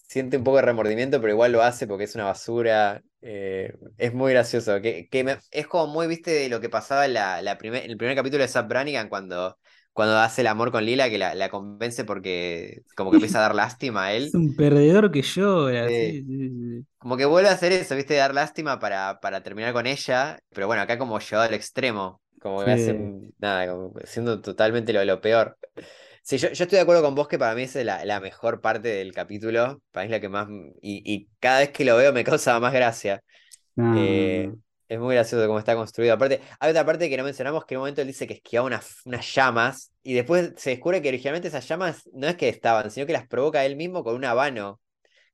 siente 0.09 0.37
un 0.37 0.45
poco 0.45 0.57
de 0.59 0.63
remordimiento, 0.63 1.21
pero 1.21 1.33
igual 1.33 1.53
lo 1.53 1.63
hace 1.63 1.87
porque 1.87 2.05
es 2.05 2.15
una 2.15 2.25
basura. 2.25 3.03
eh, 3.23 3.73
es 3.97 4.15
muy 4.15 4.33
gracioso. 4.33 4.81
Que, 4.81 5.09
que 5.09 5.25
me- 5.25 5.39
es 5.51 5.67
como 5.67 5.87
muy, 5.93 6.07
viste, 6.07 6.31
de 6.31 6.49
lo 6.51 6.61
que 6.61 6.69
pasaba 6.69 7.07
en 7.07 7.15
la, 7.15 7.43
la 7.43 7.59
primer, 7.59 7.85
el 7.91 7.97
primer 7.97 8.15
capítulo 8.17 8.43
de 8.43 8.49
Zapp 8.49 8.69
Brannigan 8.69 9.09
cuando, 9.09 9.59
cuando 9.99 10.19
hace 10.19 10.43
el 10.43 10.47
amor 10.49 10.71
con 10.73 10.85
Lila, 10.85 11.11
que 11.11 11.19
la, 11.19 11.35
la 11.35 11.51
convence 11.51 12.05
porque 12.05 12.83
como 12.97 13.11
que 13.13 13.17
empieza 13.17 13.39
a 13.39 13.43
dar 13.43 13.55
lástima 13.55 14.07
a 14.07 14.13
él. 14.15 14.27
Es 14.29 14.35
un 14.35 14.55
perdedor 14.57 15.11
que 15.11 15.23
llora. 15.23 15.91
Sí. 15.93 16.23
sí, 16.25 16.25
sí, 16.25 16.49
sí. 16.51 16.87
Como 16.99 17.17
que 17.17 17.25
vuelve 17.27 17.49
a 17.49 17.53
hacer 17.53 17.73
eso, 17.73 17.95
¿viste? 17.97 18.15
Dar 18.17 18.35
lástima 18.35 18.79
para, 18.81 19.21
para 19.21 19.43
terminar 19.43 19.73
con 19.73 19.87
ella. 19.87 20.39
Pero 20.51 20.67
bueno, 20.67 20.83
acá 20.83 20.99
como 20.99 21.19
llevado 21.21 21.49
al 21.49 21.55
extremo. 21.55 22.21
Como 22.41 22.65
que 22.65 22.71
hacen, 22.73 23.35
nada, 23.39 23.69
como 23.73 23.93
siendo 24.05 24.41
totalmente 24.41 24.93
lo, 24.93 25.05
lo 25.05 25.21
peor. 25.21 25.57
Sí, 26.23 26.39
yo, 26.39 26.49
yo 26.51 26.65
estoy 26.65 26.77
de 26.77 26.81
acuerdo 26.83 27.03
con 27.03 27.15
vos 27.15 27.29
que 27.29 27.39
para 27.39 27.55
mí 27.55 27.63
es 27.63 27.75
la, 27.77 28.05
la 28.05 28.21
mejor 28.21 28.61
parte 28.61 28.89
del 28.89 29.13
capítulo. 29.13 29.83
Para 29.93 30.05
mí 30.05 30.09
es 30.09 30.11
la 30.13 30.21
que 30.21 30.29
más. 30.29 30.49
Y, 30.83 31.03
y 31.15 31.29
cada 31.41 31.61
vez 31.61 31.71
que 31.71 31.85
lo 31.85 31.97
veo 31.97 32.13
me 32.13 32.25
causa 32.25 32.59
más 32.61 32.73
gracia. 32.73 33.23
No, 33.77 33.93
Eh. 33.93 34.53
Es 34.89 34.99
muy 34.99 35.15
gracioso 35.15 35.47
cómo 35.47 35.59
está 35.59 35.75
construido. 35.77 36.15
Aparte, 36.15 36.41
hay 36.61 36.71
otra 36.71 36.85
parte 36.87 37.09
que 37.11 37.17
no 37.17 37.25
mencionamos 37.25 37.65
que 37.65 37.75
en 37.75 37.79
un 37.79 37.83
momento 37.83 38.01
él 38.03 38.07
dice 38.09 38.27
que 38.27 38.35
esquivaba 38.35 38.67
unas, 38.67 39.01
unas 39.05 39.35
llamas. 39.35 39.93
Y 40.03 40.15
después 40.15 40.53
se 40.57 40.71
descubre 40.71 41.03
que 41.03 41.09
originalmente 41.09 41.49
esas 41.49 41.67
llamas 41.69 42.09
no 42.15 42.27
es 42.29 42.37
que 42.37 42.49
estaban, 42.49 42.91
sino 42.91 43.07
que 43.07 43.13
las 43.13 43.27
provoca 43.29 43.65
él 43.67 43.77
mismo 43.77 44.03
con 44.05 44.15
un 44.17 44.25
habano 44.25 44.81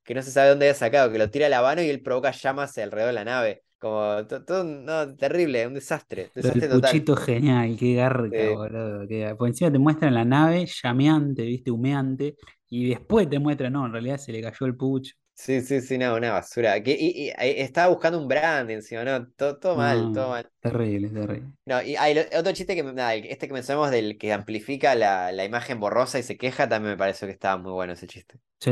que 0.05 0.14
no 0.14 0.22
se 0.22 0.31
sabe 0.31 0.51
dónde 0.51 0.66
había 0.66 0.74
sacado, 0.74 1.10
que 1.12 1.18
lo 1.18 1.31
tira 1.31 1.47
al 1.47 1.52
habano 1.55 1.82
y 1.82 1.89
él 1.90 2.02
provoca 2.02 2.31
llamas 2.32 2.76
alrededor 2.78 3.09
de 3.09 3.14
la 3.14 3.24
nave. 3.24 3.62
Como 3.78 4.26
to- 4.26 4.44
todo, 4.44 4.62
un- 4.62 4.85
no, 4.85 5.14
terrible, 5.16 5.66
un 5.66 5.74
desastre, 5.74 6.31
desastre 6.35 6.68
del 6.68 6.70
total. 6.70 6.90
puchito 6.90 7.16
genial, 7.16 7.76
qué 7.78 7.94
garca, 7.94 8.31
Sí. 8.31 8.55
boludo. 8.55 9.09
que- 9.09 9.35
Por 9.36 9.48
encima 9.48 9.70
te 9.72 9.78
muestran 9.78 10.14
la 10.14 10.24
nave 10.24 10.66
llameante, 10.66 11.43
viste, 11.43 11.70
humeante, 11.70 12.36
y 12.68 12.89
después 12.89 13.28
te 13.28 13.39
muestran, 13.39 13.72
no, 13.74 13.86
en 13.86 13.93
realidad 13.93 14.16
se 14.18 14.32
le 14.32 14.40
cayó 14.43 14.66
el 14.66 14.76
pucho. 14.76 15.14
Sí, 15.35 15.61
sí, 15.62 15.81
sí, 15.81 15.98
no, 15.98 16.15
una 16.15 16.32
basura. 16.32 16.82
Que, 16.82 16.93
y, 16.98 17.28
y- 17.28 17.32
ahí 17.36 17.51
estaba 17.61 17.89
buscando 17.89 18.19
un 18.20 18.28
brand 18.28 18.70
encima, 18.70 19.05
¿no? 19.05 19.27
Todo, 19.32 19.59
todo 19.59 19.77
mal, 19.77 20.11
todo 20.11 20.31
mal. 20.31 20.51
terrible, 20.61 21.09
terrible. 21.11 21.52
No, 21.66 21.81
y 21.82 21.97
hay 21.97 22.19
otro 22.36 22.52
chiste 22.52 22.74
que, 22.74 22.82
nada, 22.82 23.15
este 23.15 23.47
que 23.48 23.55
mencionamos 23.55 23.90
del 23.90 24.19
que 24.19 24.32
amplifica 24.35 24.94
la, 24.94 25.32
la 25.32 25.44
imagen 25.44 25.81
borrosa 25.81 26.19
y 26.19 26.23
se 26.23 26.36
queja, 26.36 26.69
también 26.69 26.93
me 26.93 26.98
pareció 26.98 27.27
que 27.27 27.32
estaba 27.32 27.56
muy 27.56 27.73
bueno 27.73 27.94
ese 27.94 28.06
chiste. 28.06 28.39
Sí, 28.61 28.70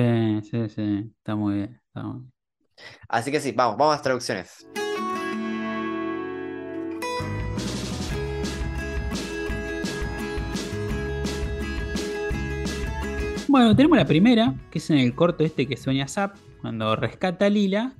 sí, 0.50 0.68
sí, 0.70 1.12
está 1.18 1.36
muy 1.36 1.54
bien. 1.56 1.80
está 1.88 2.02
muy 2.02 2.20
bien. 2.20 2.32
Así 3.08 3.30
que 3.30 3.40
sí, 3.40 3.52
vamos, 3.52 3.76
vamos 3.76 3.92
a 3.94 3.96
las 3.96 4.02
traducciones. 4.02 4.66
Bueno, 13.52 13.76
tenemos 13.76 13.98
la 13.98 14.06
primera, 14.06 14.54
que 14.70 14.78
es 14.78 14.88
en 14.88 14.96
el 14.96 15.14
corto 15.14 15.44
este 15.44 15.68
que 15.68 15.76
sueña 15.76 16.08
Zap, 16.08 16.36
cuando 16.62 16.96
rescata 16.96 17.44
a 17.44 17.50
Lila, 17.50 17.94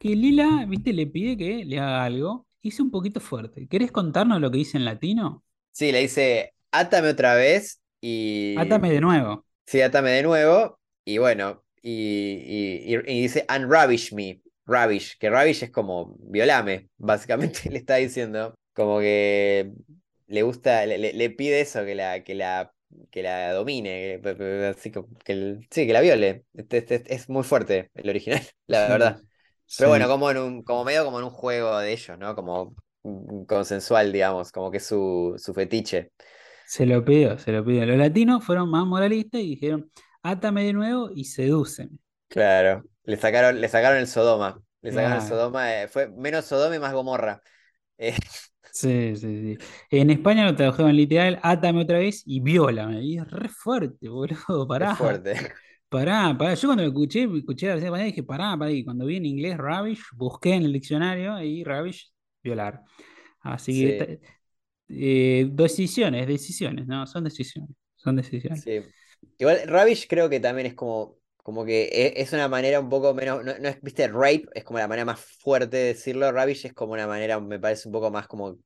que 0.00 0.08
Lila, 0.16 0.64
viste, 0.66 0.92
le 0.92 1.06
pide 1.06 1.36
que 1.36 1.64
le 1.64 1.78
haga 1.78 2.02
algo. 2.02 2.48
Hice 2.62 2.82
un 2.82 2.90
poquito 2.90 3.20
fuerte. 3.20 3.68
¿Querés 3.68 3.92
contarnos 3.92 4.40
lo 4.40 4.50
que 4.50 4.58
dice 4.58 4.76
en 4.76 4.84
latino? 4.84 5.44
Sí, 5.70 5.92
le 5.92 6.00
dice, 6.00 6.52
átame 6.72 7.10
otra 7.10 7.36
vez 7.36 7.80
y... 8.00 8.56
Átame 8.58 8.90
de 8.90 9.00
nuevo. 9.00 9.44
Sí, 9.66 9.80
atame 9.82 10.10
de 10.10 10.24
nuevo. 10.24 10.80
Y 11.04 11.18
bueno, 11.18 11.62
y, 11.80 11.92
y- 11.92 12.94
y- 12.96 13.18
y 13.18 13.22
dice, 13.22 13.46
unravish 13.48 14.12
me. 14.14 14.40
Ravish, 14.66 15.16
que 15.16 15.30
ravish 15.30 15.62
es 15.62 15.70
como 15.70 16.16
violame, 16.18 16.88
básicamente 16.98 17.70
le 17.70 17.78
está 17.78 17.94
diciendo. 17.94 18.52
Como 18.74 18.98
que 18.98 19.70
le 20.26 20.42
gusta, 20.42 20.84
le, 20.86 20.98
le- 20.98 21.12
le 21.12 21.30
pide 21.30 21.60
eso, 21.60 21.84
que 21.84 21.94
la, 21.94 22.24
que 22.24 22.34
la, 22.34 22.72
que 23.10 23.22
la 23.22 23.52
domine, 23.52 24.20
que, 24.22 24.36
que- 24.36 24.66
así 24.66 24.90
que 24.90 25.04
sí, 25.70 25.86
que 25.86 25.92
la 25.92 26.00
viole. 26.00 26.44
Este- 26.54 26.78
este- 26.78 27.14
es 27.14 27.28
muy 27.28 27.44
fuerte 27.44 27.90
el 27.94 28.08
original, 28.10 28.42
la 28.66 28.88
verdad. 28.88 29.22
sí. 29.66 29.76
Pero 29.76 29.88
bueno, 29.90 30.08
como 30.08 30.30
en 30.30 30.38
un, 30.38 30.62
como 30.62 30.84
medio 30.84 31.04
como 31.04 31.18
en 31.18 31.24
un 31.24 31.30
juego 31.30 31.78
de 31.78 31.92
ellos, 31.92 32.18
¿no? 32.18 32.34
Como 32.34 32.74
consensual, 33.46 34.12
digamos, 34.12 34.52
como 34.52 34.70
que 34.70 34.78
es 34.78 34.86
su, 34.86 35.34
su 35.38 35.54
fetiche. 35.54 36.12
Se 36.64 36.86
lo 36.86 37.04
pidió, 37.04 37.36
se 37.38 37.50
lo 37.52 37.64
pidió. 37.64 37.84
Los 37.86 37.96
latinos 37.98 38.44
fueron 38.44 38.70
más 38.70 38.86
moralistas 38.86 39.40
y 39.40 39.50
dijeron, 39.50 39.90
átame 40.22 40.64
de 40.64 40.72
nuevo 40.72 41.10
y 41.14 41.24
sedúceme. 41.24 41.98
Claro, 42.28 42.84
le 43.04 43.16
sacaron, 43.16 43.60
le 43.60 43.68
sacaron 43.68 43.98
el 43.98 44.06
Sodoma. 44.06 44.62
Le 44.82 44.92
sacaron 44.92 45.16
el. 45.16 45.22
Sodoma, 45.22 45.74
eh, 45.82 45.88
fue 45.88 46.08
menos 46.10 46.44
Sodoma 46.44 46.76
y 46.76 46.78
más 46.78 46.92
Gomorra. 46.92 47.42
Eh, 47.98 48.16
Sí, 48.80 49.16
sí, 49.16 49.56
sí. 49.58 49.66
En 49.90 50.10
España 50.10 50.44
lo 50.44 50.54
tradujeron 50.54 50.94
literal, 50.94 51.40
átame 51.42 51.82
otra 51.82 51.98
vez 51.98 52.22
y 52.26 52.40
viólame. 52.40 53.02
Y 53.02 53.18
es 53.18 53.28
re 53.28 53.48
fuerte, 53.48 54.08
boludo, 54.08 54.68
pará. 54.68 54.92
es 54.92 54.98
fuerte. 54.98 55.34
Pará, 55.88 56.36
pará. 56.38 56.54
Yo 56.54 56.68
cuando 56.68 56.82
lo 56.84 56.90
escuché, 56.90 57.24
escuché 57.24 57.66
la 57.66 57.72
versión 57.74 57.88
española 57.88 58.04
dije, 58.06 58.22
pará, 58.22 58.56
pará. 58.58 58.70
Y 58.70 58.84
cuando 58.84 59.06
vi 59.06 59.16
en 59.16 59.26
inglés 59.26 59.56
Ravish, 59.56 60.00
busqué 60.14 60.54
en 60.54 60.64
el 60.64 60.72
diccionario 60.72 61.40
y 61.42 61.64
Ravish, 61.64 62.12
violar. 62.42 62.82
Así 63.40 63.72
que, 63.96 64.20
Sí. 64.20 64.26
eh, 64.88 65.48
decisiones, 65.52 66.26
decisiones, 66.26 66.86
¿no? 66.86 67.06
Son 67.06 67.24
decisiones, 67.24 67.70
son 67.96 68.16
decisiones. 68.16 68.62
Sí. 68.62 68.82
Igual 69.38 69.62
Ravish 69.66 70.06
creo 70.08 70.28
que 70.28 70.40
también 70.40 70.66
es 70.68 70.74
como, 70.74 71.16
como 71.48 71.64
que 71.64 71.84
e- 71.84 72.20
es 72.20 72.32
una 72.34 72.48
manera 72.48 72.78
un 72.80 72.90
poco 72.90 73.14
menos, 73.14 73.42
no, 73.44 73.58
no 73.58 73.68
es, 73.68 73.80
viste, 73.82 74.06
rape 74.08 74.44
es 74.54 74.64
como 74.64 74.78
la 74.78 74.86
manera 74.88 75.06
más 75.06 75.20
fuerte 75.20 75.76
de 75.78 75.84
decirlo, 75.86 76.30
Ravish 76.32 76.66
es 76.66 76.74
como 76.74 76.92
una 76.92 77.06
manera, 77.06 77.40
me 77.40 77.58
parece 77.58 77.88
un 77.88 77.92
poco 77.92 78.10
más 78.10 78.28
como, 78.28 78.58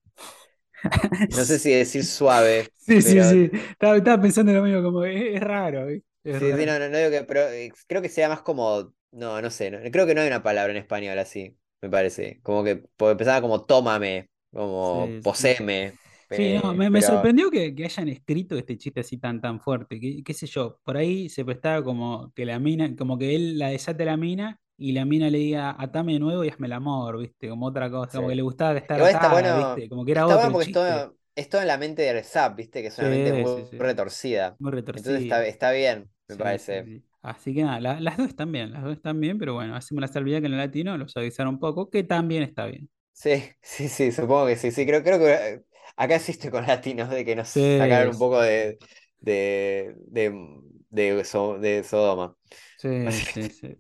no 1.28 1.44
sé 1.44 1.58
si 1.58 1.70
decir 1.72 2.04
suave, 2.04 2.72
Sí, 2.86 3.00
sí, 3.02 3.22
pero 3.22 3.24
sí. 3.24 3.50
Estaba, 3.52 3.96
estaba 3.96 4.20
pensando 4.22 4.52
lo 4.52 4.62
mismo, 4.62 4.82
como 4.82 5.04
es, 5.04 5.36
es 5.36 5.40
raro, 5.40 5.88
¿eh? 5.88 6.02
Es 6.24 6.38
sí, 6.38 6.54
sí, 6.54 6.66
no, 6.66 6.78
no, 6.78 6.88
no 6.88 6.96
digo 6.98 7.10
que, 7.10 7.24
pero 7.24 7.42
eh, 7.48 7.72
creo 7.86 8.02
que 8.02 8.08
sea 8.08 8.28
más 8.28 8.42
como, 8.42 8.92
no, 9.12 9.40
no 9.40 9.50
sé, 9.50 9.70
no- 9.70 9.78
creo 9.90 10.06
que 10.06 10.14
no 10.14 10.20
hay 10.22 10.26
una 10.28 10.42
palabra 10.42 10.72
en 10.72 10.78
español 10.78 11.18
así, 11.18 11.56
me 11.80 11.90
parece, 11.90 12.40
como 12.42 12.64
que, 12.64 12.76
porque 12.96 13.12
empezaba 13.12 13.40
como 13.40 13.64
tómame, 13.64 14.28
como 14.52 15.16
Sí, 15.32 15.32
sí. 15.32 15.56
Sí, 16.34 16.54
no, 16.54 16.74
eh, 16.74 16.88
me, 16.88 17.02
sorprendió 17.02 17.50
que, 17.50 17.74
que 17.74 17.84
hayan 17.84 18.08
escrito 18.08 18.56
este 18.56 18.78
chiste 18.78 19.00
así 19.00 19.18
tan 19.18 19.40
tan 19.42 19.60
fuerte. 19.60 20.00
Que, 20.00 20.22
qué 20.24 20.32
sé 20.32 20.46
yo, 20.46 20.78
por 20.82 20.96
ahí 20.96 21.28
se 21.28 21.44
prestaba 21.44 21.84
como 21.84 22.32
que 22.34 22.46
la 22.46 22.58
mina, 22.58 22.96
como 22.96 23.18
que 23.18 23.34
él 23.36 23.58
la 23.58 23.68
desate 23.68 24.04
la 24.06 24.16
mina 24.16 24.58
y 24.78 24.92
la 24.92 25.04
mina 25.04 25.28
le 25.28 25.38
diga 25.38 25.76
atame 25.78 26.14
de 26.14 26.20
nuevo 26.20 26.42
y 26.44 26.48
hazme 26.48 26.68
el 26.68 26.72
amor, 26.72 27.18
¿viste? 27.18 27.48
Como 27.50 27.66
otra 27.66 27.90
cosa, 27.90 28.16
como 28.16 28.28
que 28.28 28.34
sí. 28.34 28.36
le 28.36 28.42
gustaba 28.42 28.76
estar 28.78 28.98
Igual 28.98 29.12
está 29.12 29.28
atada, 29.28 29.28
bueno, 29.28 29.48
¿viste? 29.52 29.88
Como 29.90 30.04
que 30.06 30.12
era 30.12 30.26
está 30.26 30.36
bueno 30.36 30.52
otro 30.52 30.52
porque 30.52 30.64
es 30.66 30.70
chiste. 30.70 31.04
todo, 31.10 31.16
es 31.34 31.48
todo 31.48 31.60
en 31.62 31.68
la 31.68 31.78
mente 31.78 32.02
de 32.02 32.22
Zap, 32.24 32.56
viste, 32.56 32.82
que 32.82 32.88
es 32.88 32.98
una 32.98 33.08
mente 33.10 33.32
Sí, 33.32 33.32
muy 33.32 33.52
sí, 33.54 33.64
sí. 33.64 33.78
retorcida. 33.78 34.58
Muy 34.58 34.72
Entonces 34.94 35.22
está, 35.22 35.44
retorcida. 35.44 35.46
está 35.46 35.70
bien, 35.72 36.10
me 36.28 36.36
Sí, 36.36 36.58
sí, 36.58 36.76
parece. 36.76 36.90
sí. 37.00 37.04
Así 37.22 37.54
que 37.54 37.62
nada, 37.64 37.80
la- 37.80 38.00
las 38.00 38.16
dos 38.18 38.28
están 38.28 38.52
bien, 38.52 38.72
las 38.72 38.82
dos 38.84 38.94
están 38.94 39.20
bien, 39.20 39.38
pero 39.38 39.54
bueno, 39.54 39.76
hacemos 39.76 40.02
la 40.02 40.08
salvedad 40.08 40.40
que 40.40 40.46
en 40.46 40.52
el 40.54 40.58
latino 40.58 40.96
los 40.98 41.16
avisaron 41.16 41.54
un 41.54 41.60
poco, 41.60 41.90
que 41.90 42.04
también 42.04 42.42
está 42.44 42.66
bien. 42.66 42.90
Sí, 43.12 43.42
sí, 43.62 43.88
sí, 43.88 44.12
supongo 44.12 44.46
que 44.46 44.56
sí, 44.56 44.70
sí, 44.70 44.86
creo, 44.86 45.02
creo 45.02 45.18
que 45.18 45.64
acá 45.96 46.16
existe 46.16 46.50
con 46.50 46.66
latinos 46.66 47.10
de 47.10 47.24
que 47.24 47.36
nos 47.36 47.48
Sí, 47.54 47.60
sacaron 47.76 48.10
un 48.14 48.18
poco 48.18 48.40
de, 48.40 48.78
de, 49.20 49.94
de, 50.08 50.60
de, 50.90 51.24
So- 51.24 51.58
de 51.58 51.84
Sodoma. 51.84 52.36
sí, 52.76 53.22
sí, 53.22 53.50
sí. 53.50 53.76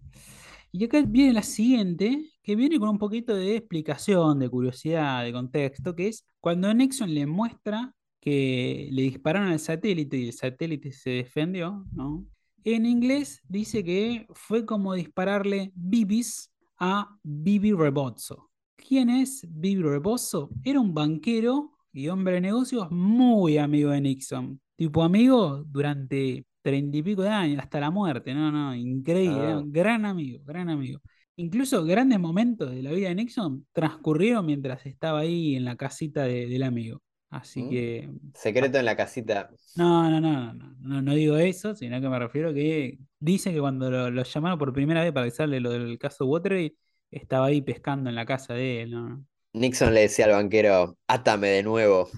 Y 0.72 0.84
acá 0.86 1.02
viene 1.06 1.32
la 1.34 1.42
siguiente, 1.42 2.32
que 2.42 2.56
viene 2.56 2.78
con 2.78 2.90
un 2.90 2.98
poquito 2.98 3.34
de 3.36 3.56
explicación, 3.56 4.38
de 4.40 4.50
curiosidad, 4.50 5.24
de 5.24 5.32
contexto, 5.32 5.94
que 5.96 6.08
es 6.08 6.26
cuando 6.40 6.72
Nixon 6.74 7.14
le 7.14 7.26
muestra 7.26 7.94
que 8.20 8.88
le 8.92 9.02
dispararon 9.02 9.50
al 9.50 9.60
satélite 9.60 10.16
y 10.18 10.28
el 10.28 10.34
satélite 10.34 10.92
se 10.92 11.10
defendió, 11.10 11.86
¿no? 11.92 12.26
En 12.64 12.86
inglés 12.86 13.42
dice 13.48 13.84
que 13.84 14.26
fue 14.34 14.66
como 14.66 14.94
dispararle 14.94 15.72
bibis 15.74 16.52
a 16.78 17.18
Bibi 17.22 17.72
Rebozzo. 17.72 18.50
¿Quién 18.76 19.10
es 19.10 19.46
Bibi 19.50 19.82
Rebozzo? 19.82 20.54
Era 20.64 20.80
un 20.80 20.94
banquero 20.94 21.72
y 21.92 22.08
hombre 22.08 22.34
de 22.34 22.40
negocios 22.42 22.90
muy 22.90 23.58
amigo 23.58 23.90
de 23.90 24.00
Nixon. 24.00 24.60
Tipo 24.76 25.02
amigo 25.02 25.64
durante 25.66 26.44
treinta 26.62 26.96
y 26.96 27.02
pico 27.02 27.22
de 27.22 27.28
años, 27.30 27.60
hasta 27.60 27.80
la 27.80 27.90
muerte. 27.90 28.34
No, 28.34 28.50
no, 28.50 28.74
increíble. 28.74 29.38
Ah. 29.40 29.62
Gran 29.64 30.04
amigo, 30.04 30.42
gran 30.44 30.68
amigo. 30.70 31.00
Incluso 31.36 31.84
grandes 31.84 32.20
momentos 32.20 32.70
de 32.70 32.82
la 32.82 32.92
vida 32.92 33.08
de 33.08 33.14
Nixon 33.16 33.66
transcurrieron 33.72 34.44
mientras 34.46 34.84
estaba 34.86 35.20
ahí 35.20 35.56
en 35.56 35.64
la 35.64 35.76
casita 35.76 36.24
de- 36.24 36.46
del 36.46 36.62
amigo. 36.62 37.00
Así 37.30 37.62
Mm. 37.62 37.70
que 37.70 38.10
Secreto 38.34 38.78
en 38.78 38.84
la 38.84 38.94
casita. 38.96 39.48
no, 39.76 40.10
no, 40.10 40.20
no, 40.20 40.52
no, 40.52 40.74
no, 40.80 41.00
no 41.02 41.14
digo 41.14 41.36
eso, 41.38 41.74
sino 41.74 41.98
que 42.00 42.08
me 42.08 42.18
refiero 42.18 42.50
a 42.50 42.54
que 42.54 42.98
dicen 43.18 43.54
que 43.54 43.60
cuando 43.60 43.90
lo, 43.90 44.10
lo 44.10 44.22
llamaron 44.22 44.58
por 44.58 44.72
primera 44.74 45.02
vez 45.02 45.12
para 45.12 45.22
avisarle 45.24 45.58
lo 45.60 45.70
del 45.70 45.98
caso 45.98 46.26
Watergate, 46.26 46.76
estaba 47.10 47.46
ahí 47.46 47.62
pescando 47.62 48.10
en 48.10 48.16
la 48.16 48.26
casa 48.26 48.52
de 48.54 48.82
él, 48.82 48.90
¿no? 48.90 49.24
Nixon 49.54 49.92
le 49.94 50.02
decía 50.02 50.24
al 50.26 50.32
banquero, 50.32 50.96
átame 51.06 51.48
de 51.48 51.62
nuevo 51.62 52.08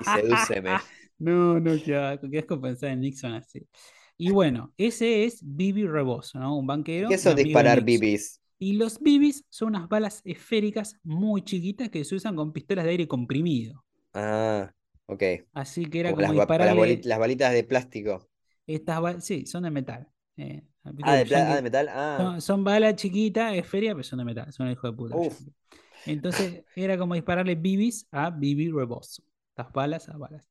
y 0.00 0.04
sedúceme. 0.04 0.70
No, 1.22 1.60
no, 1.60 1.72
qué 1.84 1.94
asco, 1.96 2.30
qué 2.30 2.38
asco 2.38 2.58
pensar 2.58 2.92
en 2.92 3.00
Nixon 3.00 3.34
así. 3.34 3.68
Y 4.16 4.30
bueno, 4.30 4.72
ese 4.78 5.24
es 5.24 5.40
Bibi 5.42 5.86
Rebozo, 5.86 6.38
¿no? 6.38 6.56
Un 6.56 6.66
banquero. 6.66 7.10
¿Qué 7.10 7.18
de 7.18 7.34
disparar 7.34 7.82
bibis? 7.82 8.40
Y 8.58 8.72
los 8.74 8.98
bibis 9.00 9.44
son 9.50 9.68
unas 9.68 9.86
balas 9.86 10.22
esféricas 10.24 10.96
muy 11.02 11.42
chiquitas 11.42 11.90
que 11.90 12.04
se 12.06 12.14
usan 12.14 12.36
con 12.36 12.54
pistolas 12.54 12.86
de 12.86 12.92
aire 12.92 13.06
comprimido. 13.06 13.84
Ah, 14.14 14.72
ok. 15.06 15.22
Así 15.52 15.84
que 15.86 16.00
era 16.00 16.10
Como 16.10 16.22
como, 16.22 16.38
las, 16.38 17.18
balitas 17.18 17.52
de 17.52 17.64
plástico. 17.64 18.28
estas. 18.66 19.24
Sí, 19.24 19.44
son 19.46 19.64
de 19.64 19.70
metal. 19.70 20.08
Eh, 20.36 20.62
Ah, 21.02 21.16
de, 21.16 21.36
ah, 21.36 21.56
de 21.56 21.62
metal. 21.62 21.88
Ah, 21.90 22.16
son, 22.22 22.40
son 22.40 22.64
balas 22.64 22.96
chiquitas, 22.96 23.54
esféricas, 23.54 23.94
pero 23.94 24.04
son 24.04 24.18
de 24.20 24.24
metal. 24.24 24.52
Son 24.52 24.70
hijos 24.70 24.90
de 24.90 24.96
puta. 24.96 25.14
Uf. 25.16 25.38
Entonces 26.06 26.64
era 26.74 26.98
como 26.98 27.14
dispararle 27.14 27.54
bibis 27.54 28.06
a 28.10 28.30
Bibi 28.30 28.70
Rebozo. 28.70 29.22
Estas 29.50 29.72
balas 29.72 30.08
a 30.08 30.16
balas. 30.16 30.48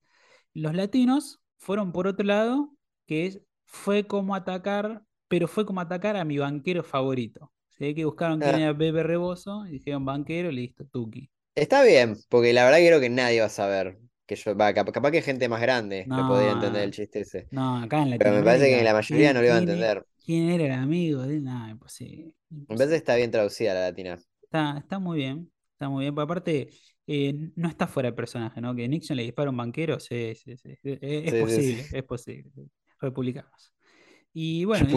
Los 0.54 0.74
latinos 0.76 1.40
fueron 1.58 1.92
por 1.92 2.08
otro 2.08 2.26
lado, 2.26 2.72
que 3.08 3.26
es, 3.28 3.42
fue 3.66 4.08
como 4.08 4.36
atacar, 4.36 5.04
pero 5.28 5.48
fue 5.48 5.66
como 5.66 5.82
atacar 5.82 6.16
a 6.18 6.26
mi 6.26 6.38
banquero 6.38 6.84
favorito. 6.84 7.52
Se 7.70 7.86
ve 7.86 7.96
que 7.96 8.06
buscaron 8.06 8.42
quién 8.42 8.56
Ah. 8.56 8.60
era 8.60 8.74
Bebe 8.74 9.04
Rebozo 9.04 9.66
y 9.68 9.72
dijeron 9.74 10.06
banquero, 10.06 10.52
listo, 10.52 10.86
Tuki. 10.86 11.30
está 11.56 11.84
bien, 11.84 12.16
porque 12.30 12.54
la 12.54 12.64
verdad 12.66 12.80
creo 12.80 13.00
que 13.00 13.10
nadie 13.10 13.40
va 13.42 13.48
a 13.48 13.50
saber 13.50 14.00
que 14.26 14.36
yo, 14.36 14.56
va, 14.56 14.74
cap- 14.74 14.92
capaz 14.92 15.12
que 15.12 15.22
gente 15.22 15.50
más 15.50 15.62
grande 15.62 16.04
que 16.04 16.10
podría 16.10 16.52
entender 16.52 16.84
el 16.84 16.90
No. 16.90 16.94
chiste 16.94 17.22
ese. 17.22 17.48
No, 17.52 17.78
acá 17.78 18.04
en 18.04 18.18
Pero 18.18 18.32
me 18.32 18.44
parece 18.44 18.70
que 18.70 18.84
la 18.84 18.94
mayoría 18.94 19.32
¿quién- 19.32 19.34
no 19.34 19.40
lo 19.42 19.46
iba 19.48 19.56
a 19.56 19.60
quién 19.60 19.70
entender. 19.70 20.06
¿Quién 20.26 20.50
era 20.50 20.66
el 20.66 20.72
amigo 20.74 21.22
de? 21.24 21.40
No, 21.42 21.70
imposible. 21.70 22.34
Me 22.50 22.60
imposible. 22.60 22.78
parece 22.78 22.90
que 22.94 22.98
está 22.98 23.16
bien 23.16 23.32
traducida 23.32 23.74
la 23.74 23.82
latina. 23.82 24.20
Está, 24.50 24.78
está 24.80 25.00
muy 25.00 25.18
bien, 25.20 25.52
está 25.74 25.90
muy 25.90 26.06
bien. 26.06 26.16
Porque 26.16 26.24
aparte, 26.26 26.70
eh, 27.08 27.34
no 27.56 27.68
está 27.70 27.88
fuera 27.88 28.10
de 28.10 28.16
personaje, 28.16 28.62
¿no? 28.62 28.76
Que 28.76 28.88
Nixon 28.88 29.18
le 29.18 29.24
dispara 29.24 29.48
a 29.50 29.52
un 29.52 29.58
banquero, 29.58 30.00
sí, 30.00 30.34
sí, 30.36 30.58
sí. 30.58 30.78
Es, 30.84 31.00
es 31.02 31.34
Sí, 31.34 31.46
sí, 31.48 31.64
posible, 31.64 31.84
sí. 31.84 31.90
es 31.92 32.04
posible. 32.04 32.52
Republicanos. 33.00 33.74
Y 34.34 34.66
bueno, 34.66 34.88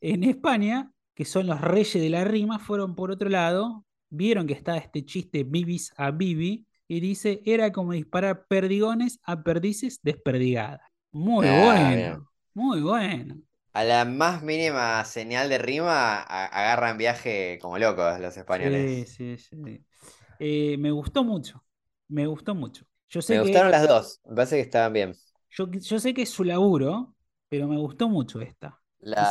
en, 0.00 0.24
España, 0.24 0.92
que 1.14 1.24
son 1.24 1.46
los 1.46 1.60
reyes 1.60 1.94
de 2.02 2.10
la 2.10 2.24
rima, 2.24 2.58
fueron 2.58 2.94
por 2.96 3.10
otro 3.10 3.28
lado, 3.28 3.84
vieron 4.10 4.46
que 4.46 4.54
está 4.54 4.76
este 4.76 5.04
chiste 5.04 5.44
Bibis 5.44 5.92
a 5.96 6.10
Bibi, 6.12 6.66
y 6.88 7.00
dice, 7.00 7.42
era 7.44 7.72
como 7.72 7.92
disparar 7.92 8.46
perdigones 8.48 9.20
a 9.24 9.42
perdices 9.42 10.00
desperdigadas. 10.02 10.80
Muy 11.12 11.48
Ah, 11.48 11.52
bueno, 11.52 11.90
bien. 11.96 12.26
muy 12.54 12.80
bueno. 12.82 13.36
A 13.78 13.84
la 13.84 14.04
más 14.04 14.42
mínima 14.42 15.04
señal 15.04 15.48
de 15.48 15.58
rima, 15.58 16.16
a- 16.20 16.46
agarran 16.46 16.98
viaje 16.98 17.58
como 17.62 17.78
locos 17.78 18.18
los 18.20 18.36
españoles. 18.36 18.90
Sí, 18.90 19.04
sí, 19.06 19.36
sí. 19.38 19.84
Eh, 20.38 20.76
me 20.78 20.90
gustó 20.92 21.24
mucho, 21.24 21.64
me 22.08 22.26
gustó 22.26 22.54
mucho. 22.54 22.86
Yo 23.08 23.22
sé 23.22 23.38
Me 23.38 23.40
que, 23.40 23.60
gustaron 23.60 23.70
las 23.70 23.86
dos, 23.86 24.20
me 24.24 24.34
parece 24.34 24.56
que 24.56 24.62
estaban 24.62 24.92
bien. 24.92 25.14
yo, 25.50 25.70
yo 25.70 25.98
sé 26.00 26.14
que 26.14 26.22
es 26.22 26.30
su 26.30 26.44
laburo, 26.44 27.14
pero 27.48 27.68
me 27.68 27.76
gustó 27.78 28.08
mucho 28.08 28.40
esta. 28.40 28.80
La, 29.00 29.22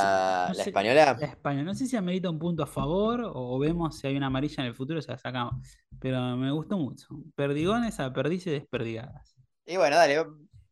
no 0.46 0.54
la 0.56 0.64
sé- 0.64 0.64
española, 0.64 1.18
La 1.18 1.28
España, 1.28 1.64
no 1.64 1.74
sé 1.74 1.88
si 1.88 1.96
amerita 1.96 2.30
un 2.30 2.40
punto 2.40 2.64
a 2.64 2.68
favor 2.68 3.22
o 3.34 3.58
vemos 3.60 3.98
si 4.00 4.08
hay 4.08 4.18
una 4.18 4.28
amarilla 4.28 4.64
en 4.64 4.68
el 4.70 4.76
futuro, 4.76 5.02
se 5.02 5.12
la 5.12 5.18
sacamos. 5.18 5.56
Pero 6.00 6.36
me 6.38 6.52
gustó 6.52 6.78
mucho. 6.78 7.08
Perdigones 7.36 8.00
a 8.00 8.12
perdices 8.14 8.54
desperdigadas. 8.54 9.36
y 9.66 9.78
bueno, 9.78 9.96
dale, 9.98 10.26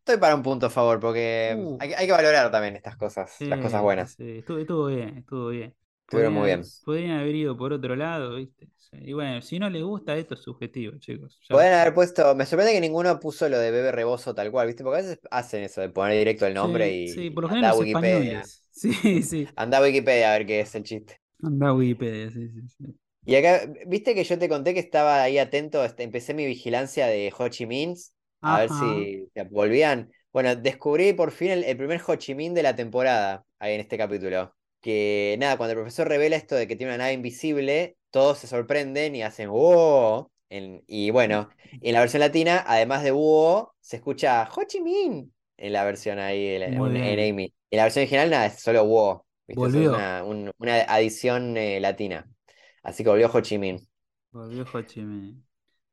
estoy 0.03 0.17
para 0.17 0.35
un 0.35 0.43
punto 0.43 0.65
a 0.67 0.69
favor, 0.69 0.99
porque 0.99 1.55
Uh. 1.57 1.77
hay, 1.79 1.89
que- 1.89 1.95
hay 1.95 2.05
que 2.05 2.11
valorar 2.11 2.51
también 2.51 2.75
estas 2.75 2.97
cosas, 2.97 3.35
las 3.39 3.59
cosas 3.59 3.81
buenas. 3.81 4.15
sí, 4.17 4.37
estuvo, 4.39 4.57
estuvo 4.57 4.85
bien, 4.87 5.17
estuvo 5.17 5.47
bien. 5.49 5.73
Estuvieron 6.05 6.33
muy 6.33 6.45
bien. 6.47 6.61
Podrían 6.85 7.11
haber 7.19 7.35
ido 7.35 7.57
por 7.57 7.73
otro 7.73 7.95
lado, 7.95 8.35
¿viste? 8.35 8.67
Y 8.91 9.13
bueno, 9.13 9.41
si 9.41 9.57
no 9.57 9.69
les 9.69 9.81
gusta, 9.83 10.15
esto 10.15 10.35
es 10.35 10.41
subjetivo, 10.41 10.97
chicos. 10.99 11.39
Ya- 11.49 11.55
Podrían 11.55 11.73
haber 11.73 11.93
puesto, 11.95 12.35
me 12.35 12.45
sorprende 12.45 12.73
que 12.73 12.81
ninguno 12.81 13.19
puso 13.19 13.49
lo 13.49 13.57
de 13.57 13.71
bebé 13.71 13.91
rebozo 13.91 14.35
tal 14.35 14.51
cual, 14.51 14.67
¿viste? 14.67 14.83
Porque 14.83 14.99
a 14.99 15.01
veces 15.01 15.19
hacen 15.31 15.63
eso 15.63 15.81
de 15.81 15.89
poner 15.89 16.17
directo 16.17 16.45
el 16.45 16.53
nombre 16.53 16.89
Sí, 16.89 17.07
y 17.07 17.07
sí, 17.07 17.29
por 17.31 17.43
lo 17.43 17.49
general 17.49 17.71
a 17.71 17.75
los 17.75 17.79
Wikipedia. 17.79 18.39
españoles. 18.39 18.59
Sí, 18.71 19.23
sí. 19.23 19.47
Anda 19.55 19.77
a 19.77 19.81
Wikipedia 19.83 20.33
a 20.33 20.37
ver 20.37 20.45
qué 20.47 20.59
es 20.61 20.75
el 20.75 20.83
chiste. 20.83 21.19
Anda 21.43 21.73
Wikipedia, 21.73 22.31
sí, 22.31 22.49
sí, 22.49 22.61
sí. 22.77 22.99
Y 23.25 23.35
acá, 23.35 23.61
viste 23.87 24.15
que 24.15 24.23
yo 24.23 24.37
te 24.37 24.49
conté 24.49 24.73
que 24.73 24.79
estaba 24.81 25.21
ahí 25.23 25.37
atento, 25.37 25.83
este, 25.85 26.03
empecé 26.03 26.33
mi 26.33 26.45
vigilancia 26.45 27.07
de 27.07 27.31
Ho 27.37 27.47
Chi 27.49 27.65
Minh, 27.65 27.95
a 28.47 28.59
ver 28.59 28.69
si 28.69 29.29
se 29.33 29.43
volvían. 29.43 30.11
Bueno, 30.31 30.55
descubrí 30.55 31.13
por 31.13 31.31
fin 31.31 31.51
el, 31.51 31.63
el 31.63 31.77
primer 31.77 32.01
Ho 32.07 32.15
Chi 32.15 32.35
Minh 32.35 32.53
de 32.53 32.63
la 32.63 32.75
temporada, 32.75 33.45
ahí 33.59 33.73
en 33.75 33.81
este 33.81 33.97
capítulo. 33.97 34.55
Que 34.81 35.35
nada, 35.39 35.57
cuando 35.57 35.71
el 35.73 35.77
profesor 35.79 36.07
revela 36.07 36.35
esto 36.35 36.55
de 36.55 36.67
que 36.67 36.75
tiene 36.75 36.91
una 36.91 36.97
nave 36.99 37.13
invisible, 37.13 37.97
todos 38.11 38.39
se 38.39 38.47
sorprenden 38.47 39.15
y 39.15 39.23
hacen 39.23 39.49
¡Wow! 39.49 40.29
En- 40.49 40.83
y 40.87 41.09
bueno, 41.11 41.49
en 41.81 41.93
la 41.93 41.99
versión 42.01 42.19
latina, 42.21 42.63
además 42.67 43.03
de 43.03 43.11
¡Wow! 43.11 43.69
se 43.79 43.97
escucha 43.97 44.49
Ho 44.55 44.63
Chi 44.65 44.81
Minh 44.81 45.33
en 45.57 45.73
la 45.73 45.83
versión 45.83 46.19
ahí, 46.19 46.45
en. 46.61 47.07
Amy. 47.19 47.53
En 47.71 47.77
la 47.77 47.83
versión 47.83 48.03
original, 48.03 48.29
nada, 48.29 48.45
es 48.47 48.59
solo 48.61 48.85
¡Wow! 48.85 49.23
¿viste? 49.47 49.67
Eso 49.67 49.79
es 49.79 49.85
Volvió. 49.85 49.93
una, 49.93 50.23
un- 50.23 50.51
una 50.57 50.81
adición 50.83 51.57
eh, 51.57 51.79
latina. 51.79 52.29
Así 52.83 53.03
que 53.03 53.09
volvió 53.09 53.29
Ho 53.33 53.41
Chi 53.41 53.57
Minh. 53.57 53.87
Volvió 54.33 54.65
Ho 54.73 54.81
Chi 54.81 55.01
Minh. 55.01 55.45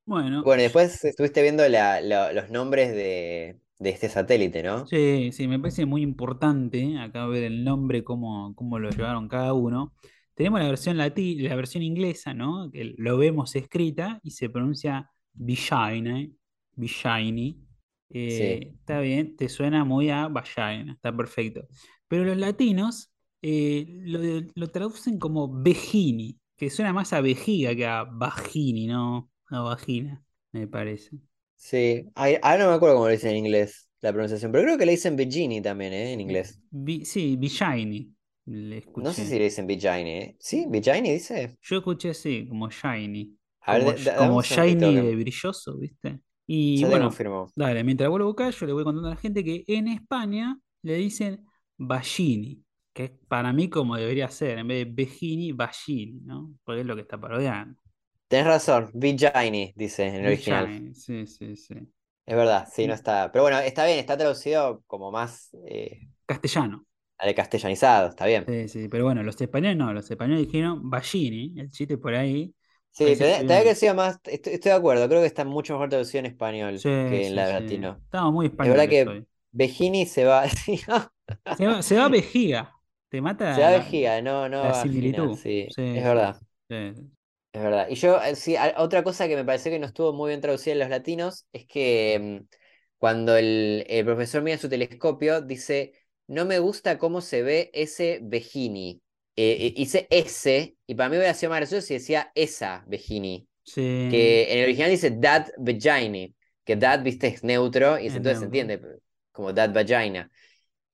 Bueno, 0.04 0.44
Bueno, 0.44 0.62
después 0.62 1.04
estuviste 1.04 1.42
viendo 1.42 1.66
la- 1.68 2.00
la- 2.00 2.32
los 2.32 2.50
nombres 2.50 2.92
de, 2.92 3.60
de 3.78 3.90
este 3.90 4.08
satélite, 4.08 4.62
¿no? 4.62 4.90
Sí, 4.90 5.30
sí, 5.32 5.46
me 5.46 5.58
parece 5.60 5.86
muy 5.86 6.02
importante 6.02 6.98
acá 6.98 7.26
ver 7.26 7.44
el 7.44 7.62
nombre, 7.64 8.02
cómo, 8.02 8.54
cómo 8.56 8.78
lo 8.78 8.90
llevaron 8.90 9.28
cada 9.28 9.52
uno. 9.52 9.94
Tenemos 10.34 10.58
la 10.60 10.66
versión 10.68 10.96
lati- 10.96 11.40
la 11.48 11.54
versión 11.54 11.82
inglesa, 11.84 12.34
¿no? 12.34 12.70
Que 12.72 12.94
lo 12.96 13.16
vemos 13.16 13.54
escrita 13.54 14.18
y 14.24 14.32
se 14.32 14.48
pronuncia 14.50 15.10
Vishine, 15.32 16.32
Vishiny. 16.74 17.62
Eh, 18.08 18.72
está 18.80 19.00
bien, 19.00 19.36
te 19.36 19.48
suena 19.48 19.84
muy 19.84 20.10
a 20.10 20.26
vagina, 20.28 20.92
está 20.94 21.16
perfecto. 21.16 21.68
Pero 22.08 22.24
los 22.24 22.36
latinos 22.36 23.12
eh, 23.42 23.86
lo, 24.02 24.18
lo 24.54 24.68
traducen 24.70 25.18
como 25.20 25.62
vegini, 25.62 26.36
que 26.56 26.68
suena 26.70 26.92
más 26.92 27.12
a 27.12 27.20
vejiga 27.20 27.74
que 27.76 27.86
a 27.86 28.04
vagini, 28.04 28.86
¿no? 28.88 29.30
A 29.50 29.60
vagina, 29.60 30.24
me 30.52 30.66
parece. 30.66 31.18
Sí. 31.56 32.10
Ahora 32.14 32.58
no 32.58 32.68
me 32.70 32.74
acuerdo 32.74 32.96
cómo 32.96 33.06
lo 33.06 33.12
dicen 33.12 33.30
en 33.30 33.36
inglés, 33.38 33.88
la 34.00 34.12
pronunciación, 34.12 34.50
pero 34.50 34.64
creo 34.64 34.78
que 34.78 34.86
le 34.86 34.92
dicen 34.92 35.16
Virginie 35.16 35.60
también, 35.62 35.92
¿eh? 35.92 36.12
En 36.12 36.20
inglés. 36.20 36.58
Vi- 36.72 37.04
sí, 37.04 37.36
escuché. 38.78 39.04
No 39.04 39.12
sé 39.12 39.26
si 39.26 39.38
le 39.38 39.44
dicen 39.44 39.66
Virginie, 39.66 40.18
¿eh? 40.22 40.36
¿Sí? 40.40 40.66
¿Virginie 40.68 41.12
dice? 41.12 41.56
Yo 41.62 41.76
escuché 41.78 42.10
así, 42.10 42.46
como 42.48 42.68
shiny. 42.70 43.36
A 43.62 43.74
ver, 43.78 43.84
Como, 43.84 44.40
da- 44.42 44.42
shiny 44.42 44.74
de 45.02 45.16
brilloso, 45.16 45.78
¿viste? 45.78 46.20
Y 46.46 46.80
ya 46.80 46.88
bueno, 46.88 47.14
dale, 47.54 47.84
mientras 47.84 48.10
lo 48.10 48.26
buscás, 48.26 48.58
yo 48.58 48.66
le 48.66 48.72
voy 48.72 48.84
contando 48.84 49.08
a 49.08 49.12
la 49.12 49.16
gente 49.20 49.44
que 49.44 49.64
en 49.68 49.88
España 49.88 50.58
le 50.82 50.94
dicen 50.96 51.44
Ballini, 51.76 52.64
que 52.92 53.04
es 53.04 53.10
para 53.28 53.52
mí 53.52 53.68
como 53.70 53.96
debería 53.96 54.28
ser, 54.28 54.58
en 54.58 54.68
vez 54.68 54.86
de 54.86 54.92
Bejini, 54.92 55.52
Ballini, 55.52 56.20
¿no? 56.24 56.52
Porque 56.64 56.80
es 56.80 56.86
lo 56.86 56.96
que 56.96 57.02
está 57.02 57.20
parodiando. 57.20 57.79
Tenés 58.30 58.46
razón, 58.46 58.90
Virginie, 58.94 59.74
dice 59.76 60.06
en 60.06 60.14
el 60.14 60.26
original. 60.26 60.72
Sí, 60.94 61.26
sí, 61.26 61.56
sí. 61.56 61.74
Es 62.26 62.36
verdad, 62.36 62.68
sí, 62.72 62.86
no 62.86 62.94
está. 62.94 63.30
Pero 63.32 63.42
bueno, 63.44 63.58
está 63.58 63.84
bien, 63.86 63.98
está 63.98 64.16
traducido 64.16 64.82
como 64.86 65.10
más 65.10 65.50
eh, 65.66 66.08
Castellano. 66.26 66.86
al 67.18 67.34
castellanizado, 67.36 68.08
está 68.08 68.26
bien. 68.26 68.46
Sí, 68.46 68.68
sí, 68.68 68.88
pero 68.88 69.04
bueno, 69.04 69.22
los 69.22 69.40
españoles 69.40 69.76
no, 69.76 69.92
los 69.92 70.10
españoles 70.10 70.46
dijeron 70.46 70.88
Ballini, 70.90 71.54
el 71.60 71.70
chiste 71.70 71.98
por 71.98 72.14
ahí. 72.14 72.54
Sí, 72.92 73.16
tendría 73.16 73.62
que 73.62 73.74
sido 73.74 73.94
más. 73.94 74.20
Estoy, 74.24 74.54
estoy 74.54 74.70
de 74.72 74.76
acuerdo, 74.76 75.08
creo 75.08 75.20
que 75.20 75.26
está 75.26 75.44
mucho 75.44 75.72
mejor 75.74 75.88
traducido 75.88 76.20
en 76.20 76.26
español 76.26 76.82
Sí, 76.82 76.88
que 77.04 77.26
en 77.26 77.34
sí, 77.34 77.36
la 77.36 77.46
sí. 77.46 77.52
latino. 77.52 78.02
Estamos 78.04 78.32
muy 78.32 78.46
Es 78.60 78.70
verdad 78.70 78.88
españoles 78.88 78.88
que 78.88 79.06
hoy. 79.06 79.26
Vegini 79.52 80.06
se 80.06 80.24
va. 80.24 80.44
Se 81.56 81.66
va, 81.66 81.82
se 81.82 81.96
va 81.96 82.08
vejiga. 82.08 82.72
Te 83.08 83.20
mata 83.20 83.50
Se 83.50 83.60
la- 83.68 83.70
vejiga, 83.70 84.22
no, 84.22 84.48
no 84.48 84.60
la 84.60 84.72
similitud. 84.74 85.36
sí, 85.36 85.68
Sí, 85.68 85.82
es 85.92 86.04
verdad, 86.04 86.40
sí. 86.68 87.10
Es 87.52 87.62
verdad. 87.62 87.88
Y 87.88 87.94
yo, 87.96 88.20
eh, 88.22 88.36
sí, 88.36 88.56
otra 88.76 89.02
cosa 89.02 89.26
que 89.28 89.36
me 89.36 89.44
pareció 89.44 89.70
que 89.72 89.78
no 89.78 89.86
estuvo 89.86 90.12
muy 90.12 90.28
bien 90.30 90.40
traducida 90.40 90.72
en 90.74 90.78
los 90.80 90.88
latinos 90.88 91.46
es 91.52 91.66
que 91.66 92.40
mm, 92.42 92.54
cuando 92.98 93.36
el, 93.36 93.84
el 93.88 94.04
profesor 94.04 94.42
mira 94.42 94.58
su 94.58 94.68
telescopio, 94.68 95.40
dice, 95.40 95.94
no 96.26 96.44
me 96.44 96.58
gusta 96.58 96.98
cómo 96.98 97.20
se 97.20 97.42
ve 97.42 97.70
ese 97.74 98.20
Vegini. 98.22 99.02
Eh, 99.36 99.72
hice 99.76 100.06
ese, 100.10 100.76
y 100.86 100.94
para 100.94 101.08
mí 101.08 101.16
hubiera 101.16 101.34
sido 101.34 101.50
más 101.50 101.60
gracioso 101.60 101.86
si 101.86 101.94
decía 101.94 102.30
esa 102.34 102.84
Vegini, 102.86 103.48
Sí. 103.64 103.80
que 104.08 104.52
en 104.52 104.58
el 104.60 104.64
original 104.64 104.90
dice 104.90 105.10
that 105.12 105.48
Vagini. 105.58 106.34
que 106.64 106.76
dad, 106.76 107.02
viste, 107.02 107.28
es 107.28 107.44
neutro 107.44 107.98
y 107.98 108.06
Es 108.06 108.16
entonces 108.16 108.40
se 108.40 108.44
neutro. 108.44 108.46
entiende 108.46 108.80
como 109.32 109.52
dad 109.52 109.72
vagina. 109.74 110.30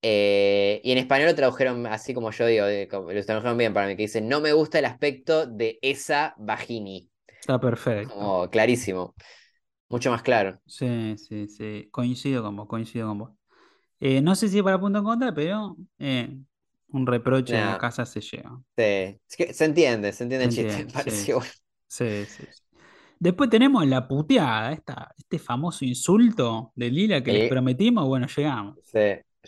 Eh, 0.09 0.81
y 0.85 0.93
en 0.93 0.99
español 0.99 1.29
lo 1.29 1.35
tradujeron 1.35 1.87
así 1.87 2.15
como 2.15 2.31
yo 2.31 2.47
digo, 2.47 2.65
de- 2.67 2.87
como- 2.89 3.11
lo 3.13 3.25
tradujeron 3.25 3.59
bien 3.59 3.73
para 3.75 3.87
mí, 3.89 3.97
que 3.97 4.03
dice, 4.03 4.21
no 4.21 4.41
me 4.41 4.53
gusta 4.53 4.79
el 4.79 4.85
aspecto 4.85 5.47
de 5.47 5.79
esa 5.83 6.35
vagini. 6.39 7.11
Está 7.41 7.59
perfecto. 7.61 8.15
Como 8.15 8.51
clarísimo. 8.51 9.15
Mucho 9.89 10.11
más 10.11 10.23
claro. 10.23 10.61
Sí, 10.67 11.17
sí, 11.19 11.49
sí. 11.49 11.89
Coincido 11.91 12.43
con 12.43 12.57
vos, 12.57 12.67
coincido 12.69 13.09
con 13.09 13.19
vos. 13.19 13.31
Eh, 14.01 14.21
no 14.21 14.35
sé 14.35 14.49
si 14.49 14.59
es 14.59 14.65
para 14.65 14.81
punto 14.81 14.99
en 14.99 15.05
contra, 15.05 15.35
pero 15.35 15.77
eh, 15.99 16.37
un 16.89 17.07
reproche 17.07 17.55
en 17.57 17.67
la 17.67 17.73
Nah. 17.73 17.79
casa 17.79 18.07
se 18.07 18.21
lleva. 18.21 18.63
Sí. 18.77 18.83
Es 19.29 19.37
que 19.37 19.55
se 19.55 19.65
entiende, 19.65 20.13
se 20.13 20.25
entiende 20.25 20.47
el 20.47 20.53
Se 20.53 20.65
chiste. 20.65 20.87
sí, 20.93 20.93
pareció 20.93 21.41
sí. 21.89 22.27
Sí. 22.27 22.45
Después 23.19 23.51
tenemos 23.51 23.87
la 23.87 24.07
puteada, 24.09 24.73
esta, 24.73 25.15
este 25.17 25.39
famoso 25.39 25.85
insulto 25.85 26.73
de 26.75 26.91
Lila 26.91 27.23
que 27.23 27.33
les 27.33 27.49
prometimos. 27.49 28.07
Bueno, 28.07 28.27
llegamos. 28.35 28.77
Sí, 28.81 28.99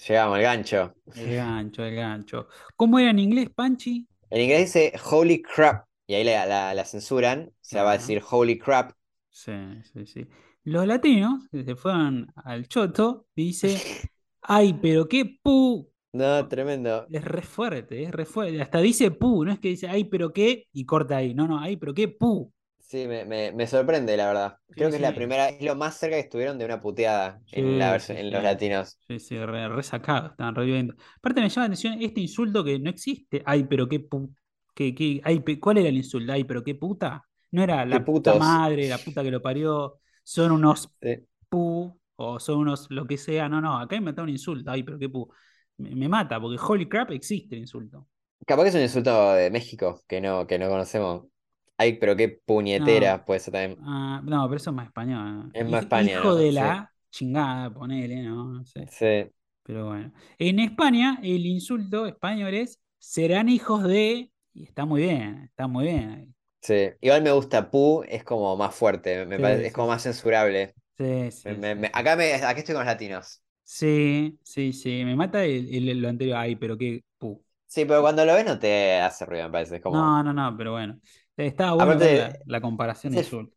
llegamos 0.07 0.37
al 0.37 0.43
gancho. 0.43 0.95
El 1.12 1.35
gancho, 1.35 1.85
el 1.85 1.95
gancho. 1.97 2.49
¿Cómo 2.77 2.99
era 2.99 3.11
en 3.11 3.19
inglés, 3.19 3.51
Panchi? 3.51 4.09
En 4.31 4.41
inglés 4.41 4.73
dice 4.73 4.95
holy 5.11 5.43
crap, 5.43 5.85
y 6.07 6.15
ahí 6.15 6.25
la, 6.25 6.47
la- 6.47 6.73
la 6.75 6.85
censuran, 6.87 7.53
se 7.61 7.81
va 7.83 7.91
a 7.91 7.99
decir 7.99 8.23
holy 8.31 8.59
crap. 8.59 8.93
Sí, 9.31 9.53
sí, 9.93 10.07
sí. 10.07 10.27
Los 10.65 10.87
latinos 10.87 11.49
que 11.51 11.65
se 11.65 11.77
fueron 11.77 12.33
al 12.37 12.69
choto, 12.69 13.27
dice, 13.35 13.89
ay, 14.43 14.75
pero 14.81 15.09
qué 15.09 15.25
pu. 15.43 15.91
No, 16.12 16.47
tremendo. 16.49 17.11
Es 17.11 17.25
re 17.25 17.43
fuerte, 17.43 18.03
es 18.05 18.11
re 18.12 18.27
fuerte. 18.27 18.61
Hasta 18.61 18.81
dice 18.81 19.11
pu, 19.11 19.45
no 19.45 19.53
es 19.53 19.59
que 19.61 19.69
dice, 19.69 19.89
ay, 19.89 20.05
pero 20.05 20.33
qué, 20.33 20.65
y 20.73 20.85
corta 20.85 21.16
ahí. 21.19 21.35
No, 21.35 21.49
no, 21.49 21.59
ay, 21.59 21.77
pero 21.79 21.95
qué 21.95 22.09
pu. 22.09 22.53
Sí, 22.89 23.06
me, 23.06 23.24
me- 23.24 23.52
me 23.52 23.66
sorprende, 23.66 24.16
la 24.16 24.27
verdad. 24.28 24.59
Creo 24.77 24.90
Sí, 24.90 24.90
que 24.90 24.97
es 24.97 25.02
la 25.02 25.15
primera, 25.15 25.48
es 25.51 25.62
lo 25.62 25.77
más 25.77 25.97
cerca 25.98 26.16
que 26.16 26.20
estuvieron 26.23 26.59
de 26.59 26.65
una 26.65 26.81
puteada 26.81 27.40
Sí, 27.47 27.62
en, 27.62 27.78
la 27.78 28.02
en 28.12 28.31
los 28.31 28.43
latinos. 28.43 28.98
Sí, 29.09 29.19
sí, 29.20 29.39
re, 29.39 29.69
re 29.69 29.82
sacado, 29.82 30.28
estaban 30.28 30.55
re 30.55 30.66
bien. 30.66 30.94
Aparte 31.16 31.40
me 31.40 31.48
llama 31.48 31.62
la 31.69 31.74
atención 31.74 32.02
este 32.02 32.20
insulto 32.20 32.62
que 32.62 32.78
no 32.78 32.90
existe. 32.90 33.43
Ay, 33.47 33.65
pero 33.65 33.89
qué 33.89 34.01
pu. 34.01 34.35
qué- 34.74 34.94
qué- 34.94 35.20
ay, 35.24 35.40
pe- 35.40 35.59
¿cuál 35.59 35.78
era 35.78 35.89
el 35.89 35.97
insulto? 35.97 36.32
Ay, 36.32 36.44
pero 36.44 36.62
qué 36.62 36.74
puta. 36.74 37.24
No 37.51 37.62
era 37.62 37.86
la 37.86 38.05
puta 38.05 38.35
madre, 38.35 38.89
la 38.89 39.02
puta 39.02 39.23
que 39.23 39.31
lo 39.31 39.40
parió, 39.43 39.98
son 40.23 40.52
unos 40.52 40.94
pu, 41.48 41.98
o 42.16 42.39
son 42.40 42.59
unos 42.59 42.86
lo 42.90 43.06
que 43.06 43.16
sea. 43.19 43.48
No, 43.48 43.60
no, 43.62 43.78
acá 43.78 43.97
inventaron 43.97 44.28
un 44.28 44.35
insulto. 44.35 44.70
Ay, 44.70 44.82
pero 44.82 44.98
qué 44.98 45.09
pu. 45.09 45.28
Me, 45.78 45.94
me 45.94 46.09
mata, 46.09 46.39
porque 46.40 46.59
holy 46.62 46.89
crap 46.89 47.10
existe 47.12 47.55
el 47.56 47.62
insulto. 47.62 48.06
Capaz 48.47 48.62
que 48.65 48.69
es 48.70 48.74
un 48.74 48.81
insulto 48.82 49.32
de 49.35 49.51
México 49.51 50.02
que 50.09 50.20
no, 50.20 50.47
que 50.47 50.59
no 50.59 50.69
conocemos. 50.69 51.27
Ay, 51.79 51.95
pero 51.99 52.17
qué 52.17 52.29
puñetera 52.29 53.25
No. 53.25 53.25
puede 53.25 53.41
ser 53.41 53.53
también. 53.53 53.83
Ah, 53.83 54.21
no, 54.25 54.47
pero 54.49 54.57
eso 54.59 54.71
es 54.71 54.77
más 54.77 54.87
español. 54.87 55.53
Es 55.53 55.69
más 55.69 55.83
España, 55.83 56.21
Hijo 56.21 56.35
¿no? 56.35 56.37
de 56.37 56.53
Sí. 56.53 56.65
la 56.65 56.93
chingada, 57.11 57.73
ponele, 57.73 58.23
¿no? 58.23 58.45
No 58.55 58.65
sé. 58.65 58.91
Sí. 58.91 59.31
Pero 59.65 59.87
bueno. 59.89 60.13
En 60.39 60.61
España, 60.61 61.19
el 61.23 61.47
insulto 61.47 62.07
español 62.07 62.55
es 62.55 62.81
serán 62.99 63.49
hijos 63.49 63.85
de. 63.85 64.33
Y 64.55 64.65
está 64.65 64.87
muy 64.87 65.03
bien, 65.03 65.45
está 65.45 65.69
muy 65.69 65.87
bien. 65.87 66.35
Sí, 66.61 66.91
igual 67.01 67.23
me 67.23 67.33
gusta 67.33 67.71
Pu, 67.71 68.05
es 68.09 68.25
como 68.25 68.57
más 68.57 68.75
fuerte, 68.75 69.25
me 69.27 69.39
Sí, 69.39 69.41
parece, 69.41 69.67
es 69.69 69.73
sí, 69.73 69.73
como 69.73 69.89
sí. 69.89 69.89
más 69.89 70.03
censurable. 70.03 70.75
Sí, 70.99 71.31
sí, 71.33 71.61
Me- 71.61 71.75
me- 71.77 71.91
sí, 71.91 71.93
sí. 71.95 71.95
acá, 71.95 72.17
me, 72.17 72.35
acá 72.35 72.53
estoy 72.61 72.75
con 72.75 72.85
los 72.85 72.93
latinos. 72.93 73.43
Sí, 73.65 74.39
sí, 74.43 74.73
sí. 74.73 75.05
Me 75.05 75.15
mata 75.15 75.45
el, 75.45 75.89
el- 75.89 76.01
lo 76.03 76.09
anterior. 76.09 76.39
Ay, 76.39 76.57
pero 76.57 76.77
qué 76.79 77.05
pu. 77.19 77.45
Sí, 77.67 77.85
pero 77.85 78.01
cuando 78.03 78.25
lo 78.25 78.35
ves 78.35 78.45
no 78.47 78.59
te 78.59 78.95
hace 79.01 79.25
ruido, 79.27 79.45
me 79.47 79.53
parece. 79.53 79.77
Es 79.77 79.83
como. 79.83 80.13
No, 80.13 80.23
no, 80.23 80.33
no, 80.33 80.55
pero 80.57 80.73
bueno. 80.73 81.01
Estaba 81.39 81.82
Aparte, 81.82 82.05
ver 82.05 82.16
la, 82.16 82.39
la 82.47 82.60
comparación 82.60 83.15
de 83.15 83.20
insultos. 83.20 83.55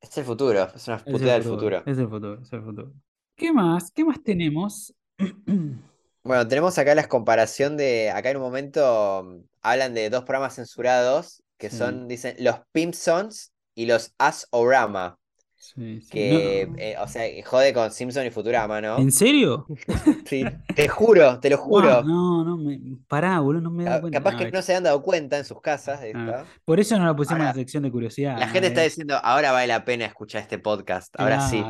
Es 0.00 0.16
el 0.18 0.24
futuro, 0.24 0.70
es 0.74 0.88
una 0.88 0.98
puteada 0.98 1.34
del 1.34 1.44
futuro, 1.44 1.78
futuro. 1.78 1.82
es 1.86 1.98
el 1.98 2.08
futuro, 2.08 2.42
es 2.42 2.52
el 2.52 2.62
futuro. 2.62 2.92
¿Qué 3.36 3.52
más? 3.52 3.90
¿Qué 3.92 4.04
más 4.04 4.22
tenemos? 4.22 4.94
Bueno, 6.22 6.46
tenemos 6.48 6.76
acá 6.78 6.94
la 6.94 7.08
comparación 7.08 7.78
de. 7.78 8.10
Acá 8.10 8.30
en 8.30 8.36
un 8.36 8.42
momento 8.42 9.22
mm, 9.24 9.44
hablan 9.62 9.94
de 9.94 10.10
dos 10.10 10.24
programas 10.24 10.54
censurados 10.56 11.42
que 11.56 11.70
son, 11.70 12.08
dicen, 12.08 12.36
los 12.40 12.56
Pimpsons 12.72 13.52
y 13.74 13.86
los 13.86 14.14
As-Orama. 14.18 15.19
Sí, 15.62 16.00
sí. 16.00 16.08
Que, 16.10 16.66
No. 16.70 16.78
eh, 16.78 16.96
o 16.98 17.06
sea, 17.06 17.22
jode 17.44 17.74
con 17.74 17.90
Simpson 17.90 18.24
y 18.26 18.30
Futurama, 18.30 18.80
¿no? 18.80 18.98
¿En 18.98 19.12
serio? 19.12 19.66
Sí, 20.26 20.42
te 20.74 20.88
juro, 20.88 21.38
te 21.38 21.50
lo 21.50 21.58
juro. 21.58 22.02
Guau, 22.02 22.04
no, 22.04 22.44
no, 22.44 22.56
me, 22.56 22.80
pará, 23.06 23.40
boludo, 23.40 23.60
no 23.62 23.70
me 23.70 23.82
he 23.82 23.86
dado 23.86 23.96
Ca- 23.98 24.00
cuenta. 24.00 24.18
Capaz 24.20 24.32
No, 24.32 24.38
que 24.38 24.50
no 24.52 24.62
se 24.62 24.74
han 24.74 24.82
dado 24.84 25.02
cuenta 25.02 25.36
en 25.36 25.44
sus 25.44 25.60
casas 25.60 26.00
ah, 26.14 26.44
por 26.64 26.80
eso 26.80 26.98
no 26.98 27.04
lo 27.04 27.14
pusimos 27.14 27.40
en 27.40 27.46
la 27.46 27.52
sección 27.54 27.82
de 27.82 27.90
curiosidad. 27.90 28.38
La 28.38 28.46
¿no? 28.46 28.52
gente 28.52 28.68
está 28.68 28.80
Eh, 28.80 28.84
diciendo, 28.84 29.16
ahora 29.22 29.52
vale 29.52 29.66
la 29.66 29.84
pena 29.84 30.06
escuchar 30.06 30.40
este 30.40 30.58
podcast. 30.58 31.14
Ahora 31.18 31.42
sí. 31.42 31.62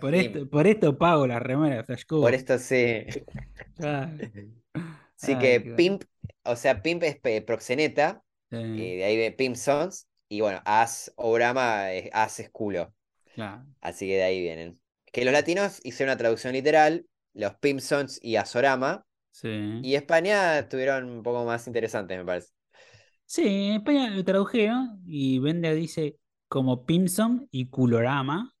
por, 0.00 0.14
esto, 0.16 0.48
por 0.50 0.66
esto 0.66 0.98
pago 0.98 1.26
la 1.28 1.38
remera 1.38 1.76
de 1.76 1.84
Flash 1.84 2.06
Por 2.08 2.34
esto 2.34 2.58
sí. 2.58 3.04
Claro. 3.76 4.10
Así 5.20 5.36
que. 5.38 5.60
Pimp, 5.76 6.02
o 6.44 6.56
sea, 6.56 6.82
Pimp 6.82 7.02
es 7.04 7.16
pe- 7.20 7.42
proxeneta, 7.42 8.22
y 8.50 8.96
de 8.96 9.04
ahí 9.04 9.16
de 9.16 9.30
Pimpsons, 9.32 10.08
y 10.28 10.40
bueno, 10.40 10.60
As 10.64 11.12
Orama 11.16 11.86
As 12.12 12.40
es 12.40 12.50
culo. 12.50 12.92
Claro. 13.38 13.64
Así 13.80 14.06
que 14.06 14.16
de 14.16 14.22
ahí 14.24 14.40
vienen. 14.40 14.80
Que 15.12 15.24
los 15.24 15.32
latinos 15.32 15.80
hicieron 15.84 16.12
una 16.12 16.18
traducción 16.18 16.52
literal, 16.52 17.06
los 17.34 17.54
Pimpsons 17.56 18.18
y 18.22 18.36
Asorama, 18.36 19.04
Sí. 19.30 19.48
y 19.82 19.94
España 19.94 20.58
estuvieron 20.58 21.08
un 21.08 21.22
poco 21.22 21.44
más 21.44 21.66
interesantes, 21.66 22.18
me 22.18 22.24
parece. 22.24 22.48
Sí, 23.26 23.42
en 23.46 23.74
España 23.74 24.10
lo 24.10 24.24
tradujeron 24.24 25.02
y 25.06 25.38
Bender 25.38 25.74
dice 25.76 26.16
como 26.48 26.84
Pimson 26.86 27.46
y 27.50 27.68
Culorama. 27.68 28.54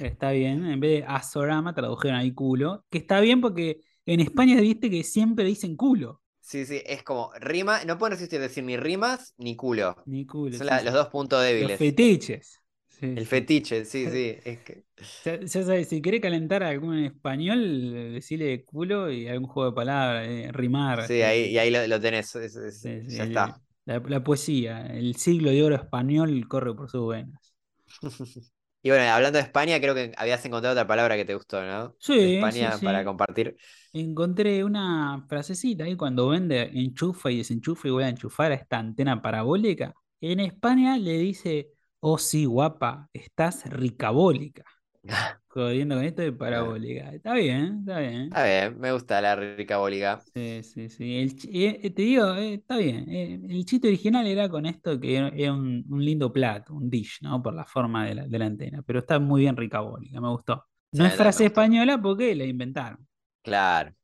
Está 0.00 0.30
bien, 0.32 0.64
en 0.66 0.80
vez 0.80 1.00
de 1.00 1.06
Azorama 1.06 1.74
tradujeron 1.74 2.18
ahí 2.18 2.32
culo, 2.32 2.84
que 2.90 2.98
está 2.98 3.20
bien 3.20 3.40
porque 3.40 3.80
en 4.06 4.20
España 4.20 4.60
viste 4.60 4.90
que 4.90 5.02
siempre 5.04 5.44
dicen 5.44 5.76
culo, 5.76 6.22
Sí, 6.40 6.64
sí, 6.64 6.80
es 6.86 7.02
como 7.02 7.32
rima, 7.40 7.84
no 7.84 7.98
pueden 7.98 8.12
resistir 8.12 8.38
decir 8.40 8.62
ni 8.64 8.76
rimas 8.76 9.34
ni 9.36 9.56
culo. 9.56 9.96
ni 10.06 10.26
culo. 10.26 10.52
Son 10.56 10.60
sí, 10.60 10.64
la- 10.66 10.78
sí. 10.78 10.84
los 10.84 10.94
dos 10.94 11.08
puntos 11.08 11.38
Los 11.40 11.46
débiles. 11.48 11.78
fetiches. 11.78 12.60
Sí, 13.00 13.06
El 13.16 13.26
fetiche, 13.26 13.84
sí, 13.84 14.08
sí. 14.10 14.38
Es 14.44 14.60
que... 14.62 14.84
Ya, 15.24 15.40
ya 15.40 15.62
sabes, 15.64 15.88
si 15.88 16.00
querés 16.00 16.20
calentar 16.20 16.62
a 16.62 16.68
algún 16.68 16.98
español, 16.98 18.12
decirle 18.14 18.64
culo 18.64 19.10
y 19.10 19.26
algún 19.28 19.48
juego 19.48 19.70
de 19.70 19.74
palabras, 19.76 20.28
eh, 20.28 20.50
rimar. 20.52 21.04
Sí, 21.06 21.22
ahí, 21.22 21.46
y 21.50 21.58
ahí 21.58 21.70
lo, 21.70 21.86
lo 21.86 22.00
tenés. 22.00 22.34
es- 22.36 22.56
es- 22.56 22.82
Sí, 22.82 23.02
sí, 23.04 23.16
ya 23.16 23.24
el- 23.24 23.24
está. 23.24 23.62
La, 23.84 24.00
la 24.00 24.24
poesía, 24.24 24.86
el 24.86 25.16
siglo 25.16 25.50
de 25.50 25.62
oro 25.64 25.76
español 25.76 26.46
corre 26.48 26.74
por 26.74 26.90
sus 26.90 27.08
venas. 27.08 27.54
Y 28.82 28.90
bueno, 28.90 29.04
hablando 29.12 29.38
de 29.38 29.44
España, 29.44 29.80
creo 29.80 29.94
que 29.94 30.12
habías 30.16 30.44
encontrado 30.44 30.72
otra 30.74 30.86
palabra 30.86 31.16
que 31.16 31.24
te 31.24 31.34
gustó, 31.34 31.60
¿no? 31.64 31.96
Sí, 31.98 32.14
De 32.16 32.26
sí, 32.28 32.28
España 32.28 32.80
para 32.82 33.04
compartir. 33.04 33.56
Encontré 33.92 34.62
una 34.64 35.24
frasecita 35.28 35.84
ahí 35.84 35.96
cuando 35.96 36.28
vende 36.28 36.62
enchufa 36.74 37.30
y 37.30 37.38
desenchufa 37.38 37.88
y 37.88 37.90
voy 37.90 38.04
a 38.04 38.08
enchufar 38.10 38.52
a 38.52 38.54
esta 38.54 38.78
antena 38.78 39.22
parabólica. 39.22 39.94
En 40.20 40.40
España 40.40 40.98
le 40.98 41.18
dice, 41.18 41.70
oh 42.00 42.18
sí, 42.18 42.44
guapa, 42.44 43.08
estás 43.12 43.64
ricabólica. 43.70 44.64
Jodiendo 45.48 45.96
con 45.96 46.04
esto 46.04 46.22
de 46.22 46.32
parabólica. 46.32 47.12
Está 47.14 47.34
bien, 47.34 47.80
está 47.80 48.00
bien. 48.00 48.32
Está 48.32 48.44
bien, 48.44 48.78
me 48.80 48.92
gusta 48.92 49.20
la 49.20 49.34
rica 49.36 49.78
bóliga. 49.78 50.24
Sí, 50.34 50.62
sí, 50.62 50.88
sí. 50.90 51.16
El 51.18 51.34
chi- 51.36 51.48
eh, 51.66 51.90
te 51.90 52.02
digo, 52.02 52.34
eh, 52.34 52.54
está 52.54 52.76
bien. 52.76 53.08
eh, 53.08 53.40
el 53.48 53.64
chiste 53.64 53.88
original 53.88 54.26
era 54.26 54.48
con 54.50 54.66
esto 54.66 55.00
que 55.00 55.16
era 55.16 55.52
un, 55.52 55.84
un 55.88 56.04
lindo 56.04 56.30
plato, 56.32 56.74
un 56.74 56.90
dish, 56.90 57.18
¿no? 57.22 57.42
Por 57.42 57.54
la 57.54 57.64
forma 57.64 58.04
de 58.04 58.14
la, 58.16 58.26
de 58.26 58.38
la 58.38 58.46
antena. 58.46 58.82
Pero 58.82 58.98
está 58.98 59.18
muy 59.18 59.42
bien 59.42 59.56
ricabólica, 59.56 60.20
me 60.20 60.28
gustó. 60.28 60.66
No 60.92 61.04
Sí, 61.04 61.06
es 61.06 61.14
frase 61.14 61.46
española 61.46 62.00
porque 62.02 62.34
la 62.34 62.44
inventaron. 62.44 63.06
Claro. 63.42 63.94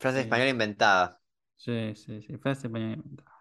Frase 0.00 0.20
Sí. 0.20 0.22
española 0.22 0.50
inventada. 0.50 1.20
Sí, 1.56 1.94
sí, 1.96 2.22
sí, 2.22 2.36
frase 2.38 2.66
española 2.68 2.94
inventada. 2.94 3.33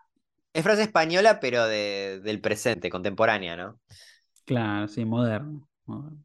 Es 0.54 0.64
frase 0.64 0.84
española, 0.84 1.40
pero 1.40 1.66
de, 1.68 2.20
del 2.24 2.40
presente, 2.40 2.90
contemporánea, 2.90 3.56
¿no? 3.58 3.80
Claro, 4.46 4.88
sí, 4.88 5.04
moderno. 5.06 5.68
moderno. 5.86 6.24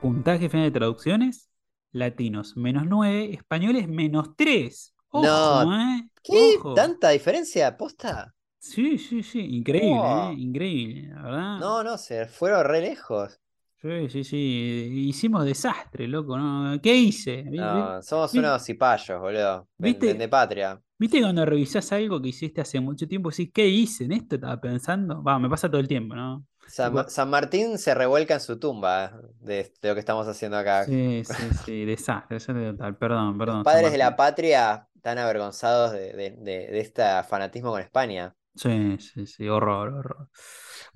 Puntaje 0.00 0.48
final 0.48 0.66
de 0.72 0.78
traducciones: 0.78 1.50
latinos 1.92 2.56
menos 2.56 2.86
9, 2.86 3.34
españoles 3.34 3.88
menos 3.88 4.34
3. 4.36 4.94
Ojo, 5.10 5.24
No, 5.26 5.80
¿eh? 5.80 6.08
¿Qué? 6.22 6.56
Ojo. 6.58 6.74
¿Tanta 6.74 7.10
diferencia? 7.10 7.76
¿Posta? 7.76 8.34
Sí, 8.58 8.98
sí, 8.98 9.22
sí, 9.22 9.40
increíble. 9.40 10.00
¿eh? 10.30 10.34
Increíble, 10.38 11.08
la 11.14 11.22
verdad. 11.22 11.58
No, 11.58 11.82
no, 11.82 11.98
se 11.98 12.26
fueron 12.26 12.64
re 12.64 12.80
lejos. 12.80 13.38
Sí, 13.82 14.08
sí, 14.10 14.24
sí. 14.24 15.06
Hicimos 15.08 15.44
desastre, 15.44 16.06
loco, 16.06 16.36
¿no? 16.36 16.78
¿Qué 16.82 16.94
hice? 16.94 17.44
No, 17.44 18.02
somos 18.02 18.34
unos 18.34 18.62
cipayos, 18.62 19.18
boludo. 19.20 19.68
¿Viste? 19.78 20.08
Vende 20.08 20.28
patria. 20.28 20.80
¿Viste 20.98 21.20
cuando 21.20 21.46
revisás 21.46 21.90
algo 21.92 22.20
que 22.20 22.28
hiciste 22.28 22.60
hace 22.60 22.78
mucho 22.78 23.08
tiempo? 23.08 23.30
Decís, 23.30 23.50
¿qué 23.54 23.66
hice? 23.66 24.04
¿En 24.04 24.12
esto 24.12 24.34
estaba 24.34 24.60
pensando? 24.60 25.22
Va, 25.22 25.38
me 25.38 25.48
pasa 25.48 25.70
todo 25.70 25.80
el 25.80 25.88
tiempo, 25.88 26.14
¿no? 26.14 26.44
San, 26.66 27.08
San 27.08 27.30
Martín 27.30 27.78
se 27.78 27.94
revuelca 27.94 28.34
en 28.34 28.40
su 28.40 28.58
tumba 28.58 29.18
de, 29.40 29.72
de 29.80 29.88
lo 29.88 29.94
que 29.94 30.00
estamos 30.00 30.28
haciendo 30.28 30.58
acá. 30.58 30.84
Sí, 30.84 31.22
sí, 31.24 31.34
sí, 31.64 31.84
desastre, 31.86 32.36
desastre 32.36 32.72
total. 32.72 32.96
Perdón, 32.98 33.38
perdón. 33.38 33.56
Los 33.56 33.64
padres 33.64 33.92
de 33.92 33.98
la 33.98 34.14
patria 34.14 34.86
están 34.94 35.18
avergonzados 35.18 35.92
de, 35.92 36.12
de, 36.12 36.30
de 36.36 36.80
este 36.80 37.02
fanatismo 37.28 37.70
con 37.70 37.80
España. 37.80 38.34
Sí, 38.54 38.98
sí, 38.98 39.26
sí, 39.26 39.48
horror, 39.48 39.88
horror. 39.94 40.28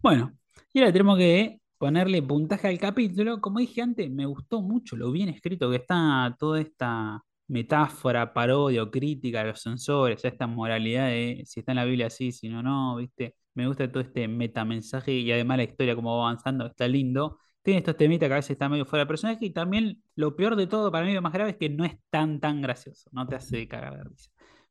Bueno, 0.03 0.37
y 0.73 0.81
ahora 0.81 0.93
tenemos 0.93 1.17
que 1.17 1.61
ponerle 1.79 2.23
puntaje 2.23 2.69
al 2.69 2.79
capítulo. 2.79 3.41
Como 3.41 3.59
dije 3.61 3.83
antes, 3.83 4.11
me 4.11 4.27
gustó 4.27 4.63
mucho 4.63 4.97
lo 4.97 5.11
bien 5.13 5.29
escrito 5.29 5.71
que 5.71 5.77
está 5.77 6.35
toda 6.39 6.61
esta 6.61 7.23
metáfora, 7.49 8.33
parodia 8.33 8.83
o 8.83 8.91
crítica 8.91 9.43
a 9.43 9.45
los 9.45 9.61
sensores, 9.61 10.25
a 10.25 10.29
esta 10.29 10.47
moralidad 10.47 11.09
de 11.09 11.43
si 11.47 11.61
está 11.61 11.73
en 11.73 11.77
la 11.77 11.85
Biblia 11.85 12.07
así, 12.07 12.33
si 12.33 12.49
no, 12.49 12.63
no, 12.63 12.97
¿viste? 12.97 13.37
Me 13.55 13.67
gusta 13.67 13.91
todo 13.91 14.03
este 14.03 14.27
metamensaje 14.29 15.13
y 15.13 15.31
además 15.31 15.59
la 15.59 15.65
historia 15.65 15.95
como 15.95 16.17
va 16.17 16.25
avanzando, 16.29 16.67
está 16.67 16.89
lindo. 16.89 17.39
Tiene 17.63 17.79
estos 17.79 17.97
temitas 17.97 18.29
que 18.29 18.33
a 18.33 18.37
veces 18.37 18.51
está 18.53 18.69
medio 18.69 18.85
fuera 18.87 19.05
de 19.05 19.09
personaje 19.09 19.47
y 19.47 19.51
también 19.51 20.03
lo 20.17 20.37
peor 20.37 20.57
de 20.57 20.67
todo, 20.67 20.91
para 20.91 21.05
mí 21.07 21.13
lo 21.15 21.23
más 21.23 21.33
grave 21.33 21.51
es 21.51 21.57
que 21.57 21.69
no 21.71 21.85
es 21.85 21.95
tan 22.11 22.41
tan 22.41 22.61
gracioso, 22.63 23.09
no 23.13 23.27
te 23.29 23.37
hace 23.37 23.67
cagar 23.69 23.97
de 23.99 24.05
risa. 24.05 24.31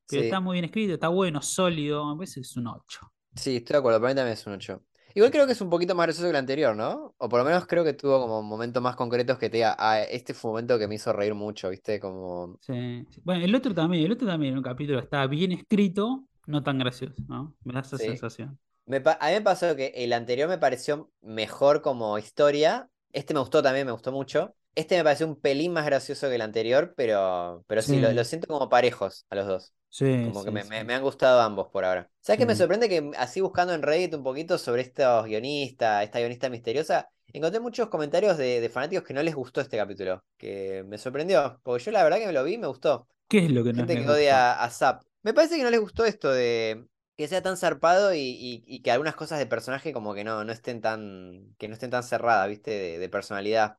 Pero 0.09 0.21
Sí. 0.21 0.27
está 0.27 0.39
muy 0.39 0.55
bien 0.55 0.65
escrito, 0.65 0.93
está 0.93 1.07
bueno, 1.07 1.41
sólido, 1.41 2.07
a 2.09 2.15
veces 2.15 2.49
es 2.49 2.57
un 2.57 2.67
8. 2.67 3.11
Sí, 3.35 3.57
estoy 3.57 3.73
de 3.73 3.77
acuerdo, 3.79 3.99
para 3.99 4.13
mí 4.13 4.15
también 4.15 4.33
es 4.33 4.45
un 4.47 4.53
8. 4.53 4.83
Igual 5.15 5.31
creo 5.31 5.45
que 5.45 5.51
es 5.53 5.61
un 5.61 5.69
poquito 5.69 5.93
más 5.95 6.07
gracioso 6.07 6.25
que 6.25 6.31
el 6.31 6.35
anterior, 6.37 6.75
¿no? 6.75 7.13
O 7.17 7.29
por 7.29 7.39
lo 7.39 7.45
menos 7.45 7.67
creo 7.67 7.83
que 7.83 7.93
tuvo 7.93 8.19
como 8.21 8.41
momentos 8.41 8.81
más 8.81 8.95
concretos 8.95 9.37
que 9.37 9.49
te 9.49 9.57
diga, 9.57 9.75
ah, 9.77 10.01
este 10.01 10.33
fue 10.33 10.49
un 10.49 10.53
momento 10.53 10.79
que 10.79 10.87
me 10.87 10.95
hizo 10.95 11.13
reír 11.13 11.35
mucho, 11.35 11.69
¿viste? 11.69 11.99
Como... 11.99 12.57
Sí. 12.61 13.05
Bueno, 13.23 13.45
el 13.45 13.53
otro 13.53 13.73
también, 13.73 14.05
el 14.05 14.11
otro 14.13 14.27
también, 14.27 14.57
un 14.57 14.63
capítulo 14.63 14.99
está 14.99 15.27
bien 15.27 15.51
escrito, 15.51 16.23
no 16.47 16.63
tan 16.63 16.79
gracioso, 16.79 17.15
¿no? 17.27 17.55
Me 17.63 17.73
da 17.73 17.81
esa 17.81 17.97
Sí. 17.97 18.05
sensación. 18.05 18.57
Me 18.85 18.97
a 18.97 19.27
mí 19.27 19.33
me 19.33 19.41
pasó 19.41 19.75
que 19.75 19.93
el 19.95 20.11
anterior 20.13 20.49
me 20.49 20.57
pareció 20.57 21.09
mejor 21.21 21.81
como 21.81 22.17
historia. 22.17 22.89
Este 23.11 23.33
me 23.33 23.39
gustó 23.39 23.61
también, 23.63 23.85
me 23.85 23.93
gustó 23.93 24.11
mucho. 24.11 24.55
Este 24.75 24.97
me 24.97 25.03
pareció 25.03 25.27
un 25.27 25.39
pelín 25.39 25.73
más 25.73 25.85
gracioso 25.85 26.29
que 26.29 26.35
el 26.35 26.41
anterior, 26.41 26.93
pero, 26.97 27.63
pero 27.67 27.81
sí, 27.83 27.99
lo, 27.99 28.11
Sí. 28.11 28.13
lo 28.13 28.23
siento 28.23 28.47
como 28.47 28.69
parejos 28.69 29.25
a 29.29 29.35
los 29.35 29.47
dos. 29.47 29.73
Sí, 29.89 30.05
Como 30.23 30.43
que 30.43 30.51
me, 30.51 30.63
sí. 30.63 30.69
me- 30.69 30.83
me 30.83 30.93
han 30.95 31.03
gustado 31.03 31.41
ambos 31.41 31.67
por 31.69 31.85
ahora. 31.85 32.09
¿Sabes 32.21 32.39
qué 32.39 32.45
me 32.47 32.55
sorprende? 32.55 32.89
Que 32.89 33.11
así 33.17 33.41
buscando 33.41 33.73
en 33.73 33.83
Reddit 33.83 34.15
un 34.15 34.23
poquito 34.23 34.57
sobre 34.57 34.81
estos 34.81 35.25
guionistas, 35.25 36.03
esta 36.03 36.19
guionista 36.19 36.49
misteriosa, 36.49 37.09
encontré 37.27 37.59
muchos 37.59 37.89
comentarios 37.89 38.37
de, 38.37 38.61
de 38.61 38.69
fanáticos 38.69 39.03
que 39.05 39.13
no 39.13 39.21
les 39.21 39.35
gustó 39.35 39.61
este 39.61 39.77
capítulo. 39.77 40.23
Que 40.37 40.83
me 40.87 40.97
sorprendió. 40.97 41.59
Porque 41.63 41.83
yo 41.83 41.91
la 41.91 42.03
verdad 42.03 42.17
que 42.17 42.25
me 42.27 42.33
lo 42.33 42.43
vi 42.43 42.53
y 42.55 42.57
me 42.57 42.67
gustó. 42.67 43.07
¿Qué 43.27 43.45
es 43.45 43.51
lo 43.51 43.63
que 43.63 43.73
no 43.73 43.79
Gente 43.79 43.95
que 43.95 44.09
odia 44.09 44.53
a 44.63 44.69
Zap. 44.71 45.03
Me 45.21 45.33
parece 45.33 45.57
que 45.57 45.63
no 45.63 45.69
les 45.69 45.79
gustó 45.79 46.05
esto 46.05 46.31
de 46.31 46.85
que 47.15 47.27
sea 47.27 47.41
tan 47.43 47.57
zarpado 47.57 48.13
y, 48.13 48.19
y- 48.19 48.63
y 48.65 48.81
que 48.81 48.91
algunas 48.91 49.15
cosas 49.15 49.37
de 49.39 49.45
personaje 49.45 49.93
como 49.93 50.13
que 50.15 50.23
no, 50.23 50.43
no 50.43 50.51
estén 50.51 50.81
tan, 50.81 51.53
que 51.59 51.67
no 51.67 51.73
estén 51.75 51.91
tan 51.91 52.03
cerradas, 52.03 52.49
¿viste? 52.49 52.71
De, 52.71 52.99
de 52.99 53.09
personalidad. 53.09 53.77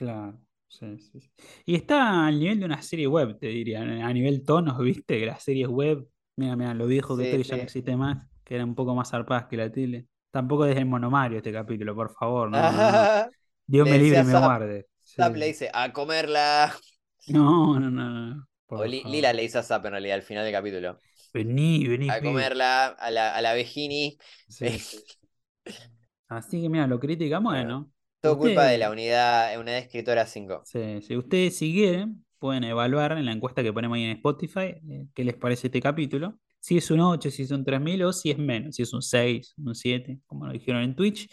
Claro, 0.00 0.40
sí, 0.68 0.98
sí, 0.98 1.20
sí. 1.20 1.30
Y 1.66 1.74
está 1.74 2.26
al 2.26 2.38
nivel 2.40 2.58
de 2.60 2.64
una 2.66 2.80
serie 2.82 3.06
web, 3.06 3.38
te 3.38 3.48
diría, 3.48 3.82
a 3.82 4.12
nivel 4.12 4.44
tonos, 4.44 4.78
¿viste? 4.82 5.18
Que 5.20 5.26
las 5.26 5.42
series 5.42 5.68
web, 5.68 6.08
mira, 6.36 6.56
mira, 6.56 6.72
lo 6.74 6.86
viejo 6.86 7.16
que 7.16 7.24
Sí, 7.24 7.24
estoy, 7.24 7.42
que 7.42 7.44
ya 7.48 7.56
no 7.58 7.62
existe 7.64 7.96
más, 7.96 8.26
que 8.44 8.54
eran 8.54 8.70
un 8.70 8.74
poco 8.74 8.94
más 8.94 9.10
zarpadas 9.10 9.46
que 9.46 9.56
la 9.58 9.70
tele. 9.70 10.06
Tampoco 10.30 10.64
es 10.64 10.76
el 10.76 10.86
monomario 10.86 11.38
este 11.38 11.52
capítulo, 11.52 11.94
por 11.94 12.10
favor, 12.14 12.50
no, 12.50 12.70
no, 12.70 12.80
no. 12.86 13.10
Dios 13.66 13.86
Le 13.86 13.90
me 13.90 13.98
libre 13.98 14.24
me 14.24 14.34
guarde. 14.36 14.88
Zap 15.04 15.36
le 15.36 15.46
dice, 15.46 15.70
a 15.74 15.92
comerla. 15.92 16.74
No, 17.26 17.78
no, 17.78 17.90
no, 17.90 18.10
no, 18.34 18.46
O 18.74 18.84
Li- 18.84 19.02
favor. 19.02 19.12
Lila 19.12 19.32
le 19.32 19.42
dice 19.42 19.58
a 19.58 19.62
Zap 19.62 19.84
en 19.86 19.92
realidad 19.92 20.16
al 20.16 20.22
final 20.22 20.44
del 20.44 20.52
capítulo. 20.54 21.00
Vení, 21.34 21.88
vení, 21.88 22.10
A 22.14 22.16
comerla, 22.24 22.88
a 22.88 23.10
la, 23.10 23.34
a 23.36 23.40
la 23.42 23.54
vejini. 23.54 24.18
Sí, 24.48 24.78
sí. 24.78 25.04
Así 26.28 26.62
que 26.62 26.68
mira, 26.68 26.86
lo 26.86 26.98
criticamos, 27.00 27.52
Bueno, 27.52 27.90
Todo 28.20 28.38
culpa 28.38 28.66
de 28.66 28.78
la 28.78 28.90
unidad, 28.90 29.58
unidad 29.58 29.78
escritora 29.78 30.26
5. 30.26 30.62
Sí, 30.64 31.00
si 31.02 31.16
ustedes 31.16 31.56
si 31.56 31.72
quieren, 31.72 32.24
pueden 32.38 32.64
evaluar 32.64 33.12
en 33.12 33.24
la 33.24 33.32
encuesta 33.32 33.62
que 33.62 33.72
ponemos 33.72 33.96
ahí 33.96 34.04
en 34.04 34.10
Spotify 34.16 34.74
eh, 34.90 35.06
qué 35.14 35.24
les 35.24 35.36
parece 35.36 35.68
este 35.68 35.80
capítulo. 35.80 36.38
Si 36.58 36.76
es 36.76 36.90
un 36.90 37.00
8, 37.00 37.30
si 37.30 37.44
es 37.44 37.50
un 37.50 37.64
3000 37.64 38.02
o 38.02 38.12
si 38.12 38.30
es 38.30 38.38
menos, 38.38 38.76
si 38.76 38.82
es 38.82 38.92
un 38.92 39.00
6, 39.00 39.54
un 39.58 39.74
7, 39.74 40.20
como 40.26 40.46
lo 40.46 40.52
dijeron 40.52 40.82
en 40.82 40.94
Twitch. 40.94 41.28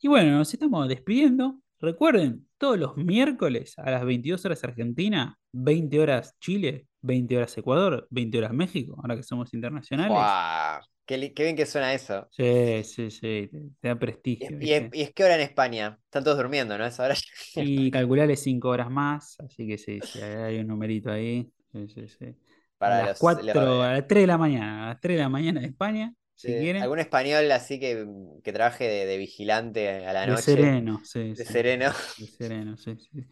Y 0.00 0.08
bueno, 0.08 0.32
nos 0.32 0.52
estamos 0.52 0.88
despidiendo. 0.88 1.60
Recuerden, 1.78 2.46
todos 2.56 2.78
los 2.78 2.96
miércoles 2.96 3.78
a 3.78 3.90
las 3.90 4.04
22 4.04 4.44
horas 4.44 4.64
Argentina, 4.64 5.38
20 5.52 6.00
horas 6.00 6.36
Chile, 6.40 6.86
20 7.02 7.36
horas 7.36 7.56
Ecuador, 7.58 8.06
20 8.10 8.38
horas 8.38 8.52
México, 8.52 8.94
ahora 8.98 9.16
que 9.16 9.22
somos 9.22 9.52
internacionales. 9.54 10.40
¡Guau! 10.46 10.80
Qué, 11.06 11.16
bien 11.34 11.56
que 11.56 11.66
suena 11.66 11.94
eso. 11.94 12.30
Sí, 12.30 12.82
sí, 12.84 13.10
sí, 13.10 13.48
te, 13.50 13.60
te 13.80 13.88
da 13.88 13.98
Y 14.38 14.44
prestigio, 14.44 14.46
es, 14.46 14.54
y 14.60 14.72
¿viste? 14.72 14.90
es- 14.92 14.94
y 14.94 15.02
es 15.02 15.12
que 15.14 15.24
hora 15.24 15.34
en 15.36 15.40
España. 15.42 15.98
Están 16.04 16.24
todos 16.24 16.36
durmiendo, 16.38 16.76
¿no? 16.78 16.86
Es 16.86 16.98
ahora. 17.00 17.14
Y 17.54 17.90
calcularle 17.90 18.36
5 18.36 18.68
horas 18.68 18.90
más, 18.90 19.38
así 19.40 19.66
que 19.66 19.76
sí, 19.78 20.00
sí, 20.02 20.18
hay 20.20 20.58
un 20.60 20.68
numerito 20.68 21.10
ahí. 21.10 21.52
Sí, 21.72 21.88
sí, 21.88 22.08
sí. 22.08 22.36
A 22.82 22.90
Para 22.90 22.96
las 22.96 23.12
los, 23.12 23.18
4, 23.18 23.48
los- 23.52 23.84
a 23.84 23.92
las 23.92 24.06
3 24.06 24.22
de 24.22 24.26
la 24.28 24.38
mañana, 24.38 24.84
a 24.86 24.88
las 24.90 25.00
3 25.00 25.16
de 25.16 25.22
la 25.22 25.28
mañana 25.28 25.60
de 25.60 25.66
España, 25.66 26.14
si 26.34 26.54
Sí, 26.54 26.54
quieren. 26.56 26.78
algún 26.78 27.00
español 27.00 27.50
así 27.52 27.78
que, 27.78 28.06
que 28.42 28.52
trabaje 28.52 28.84
de, 28.88 29.04
de 29.06 29.18
vigilante 29.18 30.06
a 30.06 30.12
la 30.14 30.26
De 30.28 30.36
noche. 30.36 30.74
sereno, 30.76 31.00
sí, 31.04 31.34
De 31.36 31.44
sí, 31.46 31.46
sereno. 31.46 31.92
de 32.16 32.26
sereno, 32.28 32.76
sí, 32.76 32.96
sí. 32.98 33.26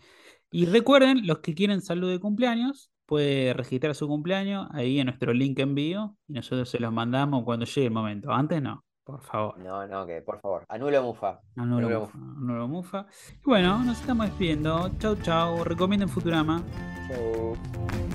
Y 0.50 0.66
recuerden, 0.66 1.26
los 1.26 1.40
que 1.40 1.54
quieren 1.54 1.82
salud 1.82 2.10
de 2.10 2.20
cumpleaños, 2.20 2.90
puede 3.08 3.54
registrar 3.54 3.94
su 3.94 4.06
cumpleaños 4.06 4.68
ahí 4.70 5.00
en 5.00 5.06
nuestro 5.06 5.32
link 5.32 5.58
envío 5.58 6.14
y 6.28 6.34
nosotros 6.34 6.68
se 6.68 6.78
los 6.78 6.92
mandamos 6.92 7.42
cuando 7.42 7.64
llegue 7.64 7.86
el 7.86 7.92
momento. 7.92 8.30
Antes 8.30 8.60
no, 8.60 8.84
por 9.02 9.22
favor. 9.22 9.58
No, 9.58 9.86
no, 9.86 10.06
que 10.06 10.20
por 10.20 10.38
favor. 10.40 10.64
Anulo 10.68 11.02
Mufa. 11.02 11.40
Anulo 11.56 11.88
lo 11.88 12.00
mufa, 12.00 12.18
no 12.18 12.54
lo 12.54 12.68
mufa. 12.68 13.06
Y 13.32 13.44
bueno, 13.46 13.82
nos 13.82 13.98
estamos 13.98 14.26
despidiendo. 14.26 14.90
Chau, 14.98 15.16
chau. 15.22 15.64
Recomienden 15.64 16.10
Futurama. 16.10 16.62
Chau. 17.08 18.07